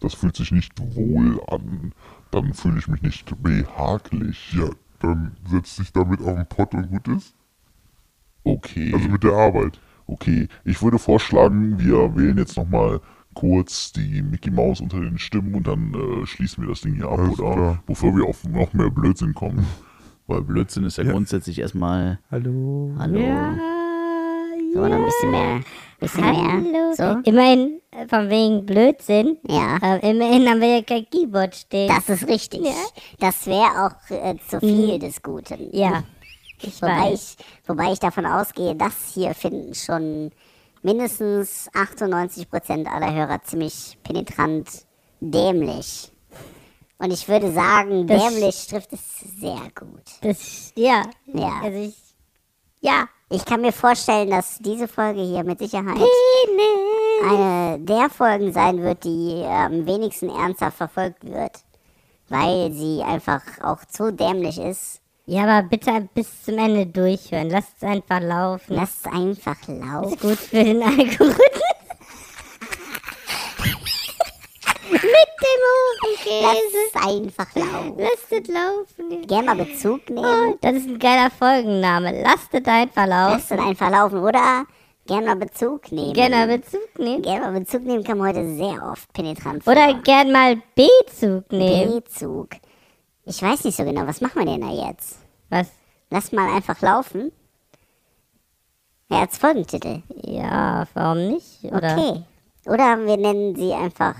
Das 0.00 0.14
fühlt 0.14 0.36
sich 0.36 0.52
nicht 0.52 0.72
wohl 0.94 1.40
an. 1.48 1.92
Dann 2.30 2.52
fühle 2.54 2.78
ich 2.78 2.88
mich 2.88 3.02
nicht 3.02 3.42
behaglich. 3.42 4.52
Ja, 4.52 4.70
dann 5.00 5.36
setz 5.48 5.76
dich 5.76 5.92
damit 5.92 6.20
auf 6.20 6.34
den 6.34 6.46
Pott 6.46 6.74
und 6.74 6.88
gut 6.88 7.08
ist. 7.08 7.34
Okay. 8.44 8.92
Also 8.94 9.08
mit 9.08 9.24
der 9.24 9.32
Arbeit. 9.32 9.80
Okay, 10.06 10.48
ich 10.64 10.80
würde 10.82 10.98
vorschlagen, 10.98 11.78
wir 11.78 12.16
wählen 12.16 12.38
jetzt 12.38 12.56
nochmal 12.56 13.00
kurz 13.34 13.92
die 13.92 14.22
Mickey 14.22 14.50
Maus 14.50 14.80
unter 14.80 15.00
den 15.00 15.18
Stimmen 15.18 15.54
und 15.54 15.66
dann 15.66 15.94
äh, 15.94 16.26
schließen 16.26 16.62
wir 16.62 16.70
das 16.70 16.80
Ding 16.80 16.94
hier 16.94 17.08
ab, 17.08 17.18
Alles 17.18 17.38
oder? 17.38 17.52
klar. 17.52 17.82
Bevor 17.86 18.16
wir 18.16 18.24
auf 18.24 18.44
noch 18.44 18.72
mehr 18.72 18.90
Blödsinn 18.90 19.34
kommen. 19.34 19.66
Weil 20.26 20.42
Blödsinn 20.42 20.84
ist 20.84 20.98
ja, 20.98 21.04
grundsätzlich 21.04 21.58
erstmal. 21.58 22.18
Hallo. 22.30 22.94
Hallo. 22.98 23.18
Ja, 23.18 23.56
So, 24.74 24.80
noch 24.86 24.96
ein 24.96 25.04
bisschen 25.04 25.30
mehr. 25.30 25.60
Bisschen 26.00 26.72
mehr. 26.72 26.94
So. 26.94 27.30
Immerhin, 27.30 27.80
äh, 27.90 28.06
von 28.08 28.28
wegen 28.30 28.64
Blödsinn, 28.66 29.38
Ja. 29.48 29.76
äh, 29.82 30.10
immerhin 30.10 30.48
haben 30.48 30.60
wir 30.60 30.76
ja 30.76 30.82
kein 30.82 31.08
Keyboard 31.10 31.54
stehen. 31.56 31.88
Das 31.88 32.08
ist 32.08 32.28
richtig. 32.28 32.60
Das 33.18 33.46
wäre 33.46 33.86
auch 33.86 34.10
äh, 34.14 34.36
zu 34.48 34.60
viel 34.60 34.98
des 34.98 35.22
Guten. 35.22 35.68
ja, 35.72 36.04
ich 36.60 36.80
Wobei 36.82 37.10
weiß. 37.12 37.36
ich, 37.38 37.68
wobei 37.68 37.92
ich 37.92 37.98
davon 37.98 38.26
ausgehe, 38.26 38.74
das 38.74 38.94
hier 39.14 39.34
finden 39.34 39.74
schon 39.74 40.30
mindestens 40.82 41.68
98% 41.72 42.86
aller 42.86 43.12
Hörer 43.14 43.42
ziemlich 43.42 43.98
penetrant 44.02 44.68
dämlich. 45.20 46.10
Und 46.98 47.12
ich 47.12 47.28
würde 47.28 47.52
sagen, 47.52 48.06
Das- 48.06 48.22
dämlich 48.28 48.66
trifft 48.66 48.92
es 48.92 49.00
sehr 49.40 49.60
gut. 49.74 50.02
Das, 50.20 50.72
ja. 50.76 51.02
Ja. 51.26 51.60
Also 51.62 51.78
ich, 51.78 51.94
Ja, 52.80 53.08
ich 53.30 53.44
kann 53.44 53.60
mir 53.60 53.72
vorstellen, 53.72 54.30
dass 54.30 54.58
diese 54.58 54.88
Folge 54.88 55.20
hier 55.20 55.44
mit 55.44 55.58
Sicherheit 55.58 55.98
eine 57.28 57.78
der 57.80 58.08
Folgen 58.08 58.52
sein 58.52 58.82
wird, 58.82 59.04
die 59.04 59.44
am 59.44 59.84
wenigsten 59.86 60.30
ernsthaft 60.30 60.76
verfolgt 60.78 61.24
wird. 61.24 61.52
Weil 62.28 62.72
sie 62.72 63.02
einfach 63.02 63.42
auch 63.62 63.84
zu 63.86 64.12
dämlich 64.12 64.58
ist. 64.58 65.00
ja, 65.26 65.42
aber 65.44 65.66
bitte 65.68 66.08
bis 66.14 66.44
zum 66.44 66.58
Ende 66.58 66.86
durchhören. 66.86 67.50
Lasst 67.50 67.72
es 67.78 67.88
einfach 67.88 68.20
laufen. 68.20 68.74
Lass 68.74 69.00
es 69.00 69.12
einfach 69.12 69.56
laufen. 69.66 70.12
ist 70.12 70.20
gut 70.20 70.38
für 70.38 70.62
den 70.64 70.82
Algorithmus. 70.82 71.67
Mit 74.90 75.02
dem 75.02 75.62
Ofenkäse. 76.02 76.42
Lass 76.42 76.56
es 76.86 77.16
einfach 77.16 77.54
laufen. 77.54 77.94
Lasst 77.98 78.32
es 78.32 78.48
laufen. 78.48 79.26
Gerne 79.26 79.46
mal 79.46 79.56
Bezug 79.64 80.00
Oh, 80.10 80.12
nehmen. 80.14 80.58
das 80.60 80.72
ist 80.74 80.88
ein 80.88 80.98
geiler 80.98 81.30
Folgenname. 81.30 82.22
Lasst 82.22 82.52
es 82.52 82.64
einfach 82.66 83.06
laufen. 83.06 83.32
Lass 83.34 83.50
es 83.50 83.58
einfach 83.58 83.90
laufen. 83.90 84.18
Oder 84.22 84.66
Gern 85.06 85.24
mal 85.24 85.36
Bezug 85.36 85.90
nehmen. 85.90 86.12
Gerne 86.12 86.36
mal 86.36 86.58
Bezug 86.58 86.98
nehmen. 86.98 87.22
Gern 87.22 87.40
mal 87.40 87.58
Bezug 87.58 87.82
nehmen 87.82 88.04
kam 88.04 88.20
heute 88.22 88.46
sehr 88.56 88.82
oft 88.92 89.10
penetrant 89.14 89.64
vor. 89.64 89.72
Oder 89.72 89.94
gern 89.94 90.30
mal 90.30 90.60
Bezug 90.74 91.50
nehmen. 91.50 92.02
B-Zug. 92.02 92.48
Ich 93.24 93.40
weiß 93.42 93.64
nicht 93.64 93.76
so 93.76 93.84
genau, 93.84 94.06
was 94.06 94.20
machen 94.20 94.38
wir 94.38 94.44
denn 94.44 94.60
da 94.60 94.70
jetzt? 94.86 95.16
Was? 95.48 95.68
Lass 96.10 96.30
mal 96.32 96.54
einfach 96.54 96.80
laufen. 96.82 97.32
Ja, 99.10 99.20
als 99.20 99.38
Folgentitel. 99.38 100.02
Ja, 100.24 100.86
warum 100.92 101.28
nicht? 101.28 101.64
Oder? 101.64 101.96
Okay. 101.96 102.22
Oder 102.66 102.98
wir 103.06 103.16
nennen 103.16 103.56
sie 103.56 103.72
einfach 103.72 104.14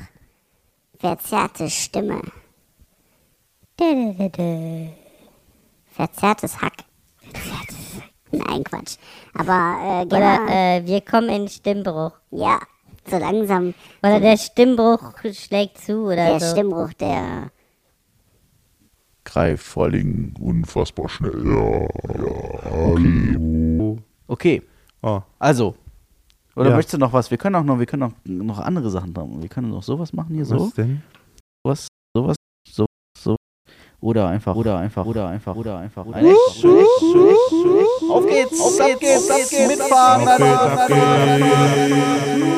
verzerrte 0.99 1.71
Stimme. 1.71 2.21
Verzerrtes 5.87 6.61
Hack. 6.61 6.73
Verzerrtes 7.23 7.97
Hack. 7.97 8.09
Nein, 8.31 8.65
Quatsch. 8.65 8.97
Aber 9.35 10.03
äh, 10.03 10.05
Oder 10.07 10.19
gerne, 10.19 10.51
äh, 10.83 10.87
wir 10.87 11.01
kommen 11.01 11.29
in 11.31 11.49
Stimmbruch. 11.49 12.13
ja, 12.31 12.59
so 13.09 13.17
langsam 13.17 13.73
Oder 14.03 14.21
der 14.21 14.37
Stimmbruch 14.37 15.15
schlägt 15.33 15.79
zu 15.79 16.05
oder 16.05 16.17
der 16.17 16.41
so. 16.41 16.51
Stimmbruch, 16.53 16.93
der 16.95 17.51
Greift 19.25 19.65
vor 19.65 19.91
Dingen 19.91 20.35
unfassbar 20.41 21.09
schnell. 21.09 21.43
Ja, 21.45 21.81
ja, 21.83 22.63
hallo. 22.65 23.99
Okay, 24.27 24.63
Oh, 25.03 25.21
also. 25.39 25.75
Oder 26.59 26.71
Ja. 26.71 26.77
möchtest 26.77 26.95
du 26.95 26.99
noch 26.99 27.13
was? 27.13 27.31
Wir 27.31 27.39
können 27.39 27.55
auch 27.55 27.63
noch, 27.63 27.79
wir 27.79 27.87
können 27.87 28.03
auch 28.03 28.13
noch 28.25 28.59
andere 28.59 28.91
Sachen 28.91 29.13
machen. 29.13 29.41
Wir 29.41 29.49
können 29.49 29.71
noch 29.71 29.85
sowas 29.85 30.13
machen 30.13 30.35
hier, 30.35 30.45
so. 30.45 30.59
was 30.59 30.75
denn? 30.75 31.03
Sowas, 31.65 31.87
sowas, 32.17 32.37
so, 32.69 32.87
so. 33.17 33.37
Oder 34.01 34.27
einfach, 34.29 34.57
oder 34.57 34.77
einfach, 34.79 35.07
oder 35.07 35.29
einfach, 35.29 35.55
oder 35.55 35.79
einfach. 35.79 36.05
Oder 36.05 36.17
einfach. 36.17 36.35
Auf 38.11 38.27
geht's, 38.27 38.61
auf 38.61 38.77
geht's, 38.99 39.31
auf 39.31 39.51
geht's, 39.51 39.69
mitfahren. 39.69 40.27
Ab 40.27 40.89
geht's, 40.89 40.89
geht's. 40.89 42.49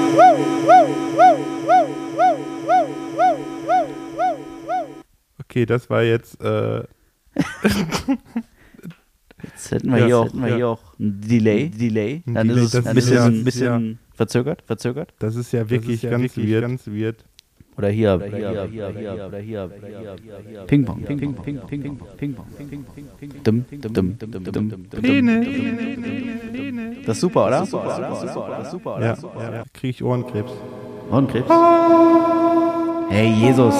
Okay, 5.40 5.66
das 5.66 5.90
war 5.90 6.02
jetzt, 6.02 6.40
äh, 6.40 6.84
Jetzt 9.42 9.70
hätten 9.70 9.90
wir 9.92 9.98
Ja, 9.98 10.06
hier 10.06 10.18
auch, 10.18 10.24
hätten 10.26 10.38
wir 10.42 10.48
wir 10.48 10.56
hier 10.56 10.68
auch 10.68 10.80
ein 10.98 11.20
Delay, 11.20 11.68
Delay. 11.70 12.22
Ein 12.26 12.34
Dann 12.34 12.48
Delay, 12.48 12.62
ist 12.64 12.74
es 12.74 12.82
das 12.82 12.86
ein 12.86 12.90
ist 12.90 12.94
bisschen, 13.04 13.16
ja- 13.16 13.24
ein 13.26 13.44
bisschen 13.44 13.98
verzögert, 14.14 14.62
verzögert. 14.66 15.14
das 15.18 15.36
ist 15.36 15.52
ja 15.52 15.68
wirklich 15.68 16.02
ganz 16.02 16.36
weird. 16.36 16.62
Ganz 16.62 16.86
weird. 16.86 17.24
Oder 17.78 17.88
hier, 17.88 18.14
oder 18.16 18.26
hier, 18.26 18.50
oder 18.50 18.66
hier, 18.66 18.88
oder 18.88 19.00
hier, 19.00 19.22
oder 19.24 19.38
hier, 19.38 20.16
hier. 20.50 20.60
Ping 20.66 20.84
Pong, 20.84 21.02
Ping 21.02 21.18
Pong, 21.18 21.34
Ping 21.42 21.56
Pong, 21.56 21.66
Ping 21.68 21.82
Pong, 21.82 21.98
Ping 22.18 22.34
Pong, 22.34 22.46
Ping 22.58 22.68
Pong, 22.84 22.84
Ping 23.18 23.30
Pong. 23.30 23.42
Dum, 23.42 23.64
dum, 23.70 23.92
dum, 23.92 24.18
dum, 24.18 24.44
dum, 24.44 24.52
dum, 24.52 25.00
Pläne. 25.00 25.40
dum. 25.44 26.96
Das 27.06 27.16
ist 27.16 27.20
super, 27.22 27.46
oder? 27.46 27.64
Super, 27.64 27.84
oder? 27.96 28.08
Das 28.10 28.22
ist 28.24 28.32
super, 28.34 28.46
oder? 28.46 28.56
Das 28.58 28.66
ist 28.66 28.72
super, 29.22 29.36
oder? 29.36 29.44
Ja, 29.50 29.54
ja. 29.54 29.64
kriege 29.72 29.90
ich 29.90 30.02
Ohrenkrebs. 30.02 30.52
Ohrenkrebs. 31.10 31.48
Hey, 33.08 33.32
Jesus. 33.32 33.74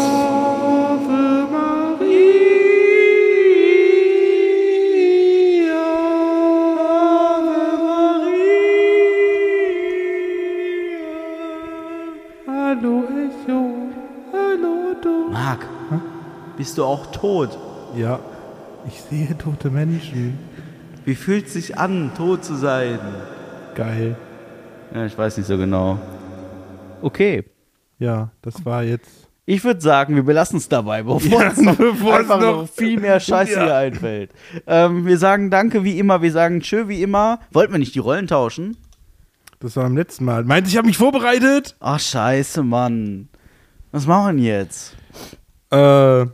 Bist 16.60 16.76
du 16.76 16.84
auch 16.84 17.06
tot? 17.10 17.56
Ja, 17.96 18.18
ich 18.86 19.00
sehe 19.00 19.36
tote 19.38 19.70
Menschen. 19.70 20.38
Wie 21.06 21.14
fühlt 21.14 21.46
es 21.46 21.54
sich 21.54 21.78
an, 21.78 22.12
tot 22.14 22.44
zu 22.44 22.54
sein? 22.54 22.98
Geil. 23.74 24.14
Ja, 24.94 25.06
ich 25.06 25.16
weiß 25.16 25.38
nicht 25.38 25.46
so 25.46 25.56
genau. 25.56 25.98
Okay. 27.00 27.44
Ja, 27.98 28.30
das 28.42 28.62
war 28.66 28.82
jetzt. 28.82 29.08
Ich 29.46 29.64
würde 29.64 29.80
sagen, 29.80 30.16
wir 30.16 30.22
belassen 30.22 30.58
es 30.58 30.68
dabei, 30.68 31.02
bevor 31.02 31.20
Ja, 31.40 31.48
uns 31.48 31.62
noch, 31.62 31.76
bevor 31.76 32.20
es 32.20 32.28
noch- 32.28 32.40
noch 32.40 32.68
viel 32.68 33.00
mehr 33.00 33.20
Scheiße 33.20 33.54
Ja. 33.54 33.62
hier 33.64 33.76
einfällt. 33.76 34.30
Ähm, 34.66 35.06
wir 35.06 35.16
sagen 35.16 35.48
Danke 35.50 35.82
wie 35.82 35.98
immer, 35.98 36.20
wir 36.20 36.30
sagen 36.30 36.60
Tschö 36.60 36.88
wie 36.88 37.02
immer. 37.02 37.40
Wollten 37.52 37.72
wir 37.72 37.78
nicht 37.78 37.94
die 37.94 38.00
Rollen 38.00 38.26
tauschen? 38.26 38.76
Das 39.60 39.76
war 39.76 39.84
beim 39.84 39.96
letzten 39.96 40.26
Mal. 40.26 40.44
Meinte 40.44 40.68
ich 40.68 40.76
habe 40.76 40.86
mich 40.86 40.98
vorbereitet? 40.98 41.74
Ach, 41.80 41.98
scheiße, 41.98 42.62
Mann. 42.62 43.30
Was 43.92 44.06
machen 44.06 44.36
wir 44.36 44.44
jetzt? 44.58 44.94
Äh, 45.70 46.26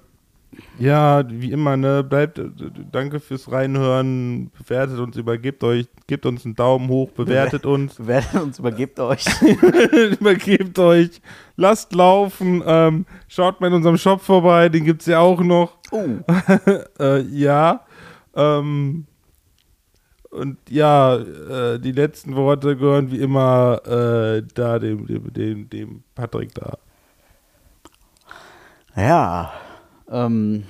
ja, 0.78 1.24
wie 1.28 1.52
immer, 1.52 1.76
ne? 1.76 2.04
Bleibt, 2.04 2.38
äh, 2.38 2.50
danke 2.92 3.20
fürs 3.20 3.50
Reinhören. 3.50 4.50
Bewertet 4.58 4.98
uns, 4.98 5.16
übergebt 5.16 5.64
euch, 5.64 5.86
gebt 6.06 6.26
uns 6.26 6.44
einen 6.44 6.54
Daumen 6.54 6.88
hoch, 6.88 7.10
bewertet 7.10 7.64
uns, 7.66 7.94
Bewertet 7.94 8.40
uns, 8.40 8.58
übergebt 8.58 9.00
euch. 9.00 9.24
übergebt 10.20 10.78
euch, 10.78 11.20
lasst 11.56 11.94
laufen. 11.94 12.62
Ähm, 12.66 13.06
schaut 13.28 13.60
mal 13.60 13.68
in 13.68 13.74
unserem 13.74 13.96
Shop 13.96 14.20
vorbei, 14.20 14.68
den 14.68 14.84
gibt's 14.84 15.06
ja 15.06 15.20
auch 15.20 15.40
noch. 15.40 15.76
Oh. 15.90 16.06
Äh, 16.98 17.20
ja. 17.22 17.84
Ähm, 18.34 19.06
und 20.30 20.58
ja, 20.68 21.16
äh, 21.16 21.78
die 21.78 21.92
letzten 21.92 22.36
Worte 22.36 22.76
gehören 22.76 23.10
wie 23.10 23.20
immer 23.20 23.80
äh, 23.86 24.42
da 24.54 24.78
dem, 24.78 25.06
dem, 25.06 25.32
dem, 25.32 25.70
dem 25.70 26.02
Patrick 26.14 26.54
da. 26.54 26.78
Ja, 28.96 29.52
ähm, 30.10 30.64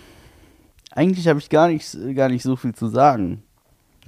eigentlich 0.92 1.28
habe 1.28 1.38
ich 1.38 1.50
gar 1.50 1.68
nicht, 1.68 1.96
gar 2.14 2.28
nicht 2.28 2.42
so 2.42 2.56
viel 2.56 2.74
zu 2.74 2.88
sagen. 2.88 3.42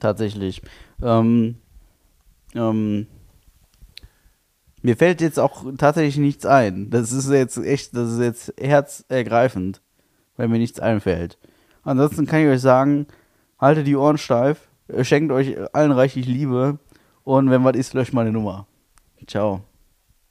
Tatsächlich. 0.01 0.63
Ähm, 1.03 1.57
ähm, 2.55 3.07
mir 4.83 4.97
fällt 4.97 5.21
jetzt 5.21 5.39
auch 5.39 5.65
tatsächlich 5.77 6.19
nichts 6.19 6.47
ein. 6.47 6.91
Das 6.91 7.13
ist 7.13 7.31
jetzt 7.31 7.59
echt, 7.59 7.95
das 7.97 8.13
ist 8.13 8.21
jetzt 8.21 8.55
herzergreifend, 8.59 9.83
wenn 10.37 10.51
mir 10.51 10.59
nichts 10.59 10.81
einfällt. 10.81 11.37
Ansonsten 11.83 12.27
kann 12.27 12.41
ich 12.41 12.49
euch 12.49 12.61
sagen, 12.61 13.07
haltet 13.59 13.87
die 13.87 13.97
Ohren 13.97 14.19
steif, 14.19 14.69
schenkt 15.03 15.33
euch 15.33 15.57
allen 15.75 15.93
reichlich 15.93 16.27
Liebe 16.27 16.79
und 17.25 17.51
wenn 17.51 17.65
was 17.65 17.77
ist, 17.77 17.95
löscht 17.95 18.13
meine 18.13 18.33
Nummer. 18.33 18.67
Ciao. 19.27 19.63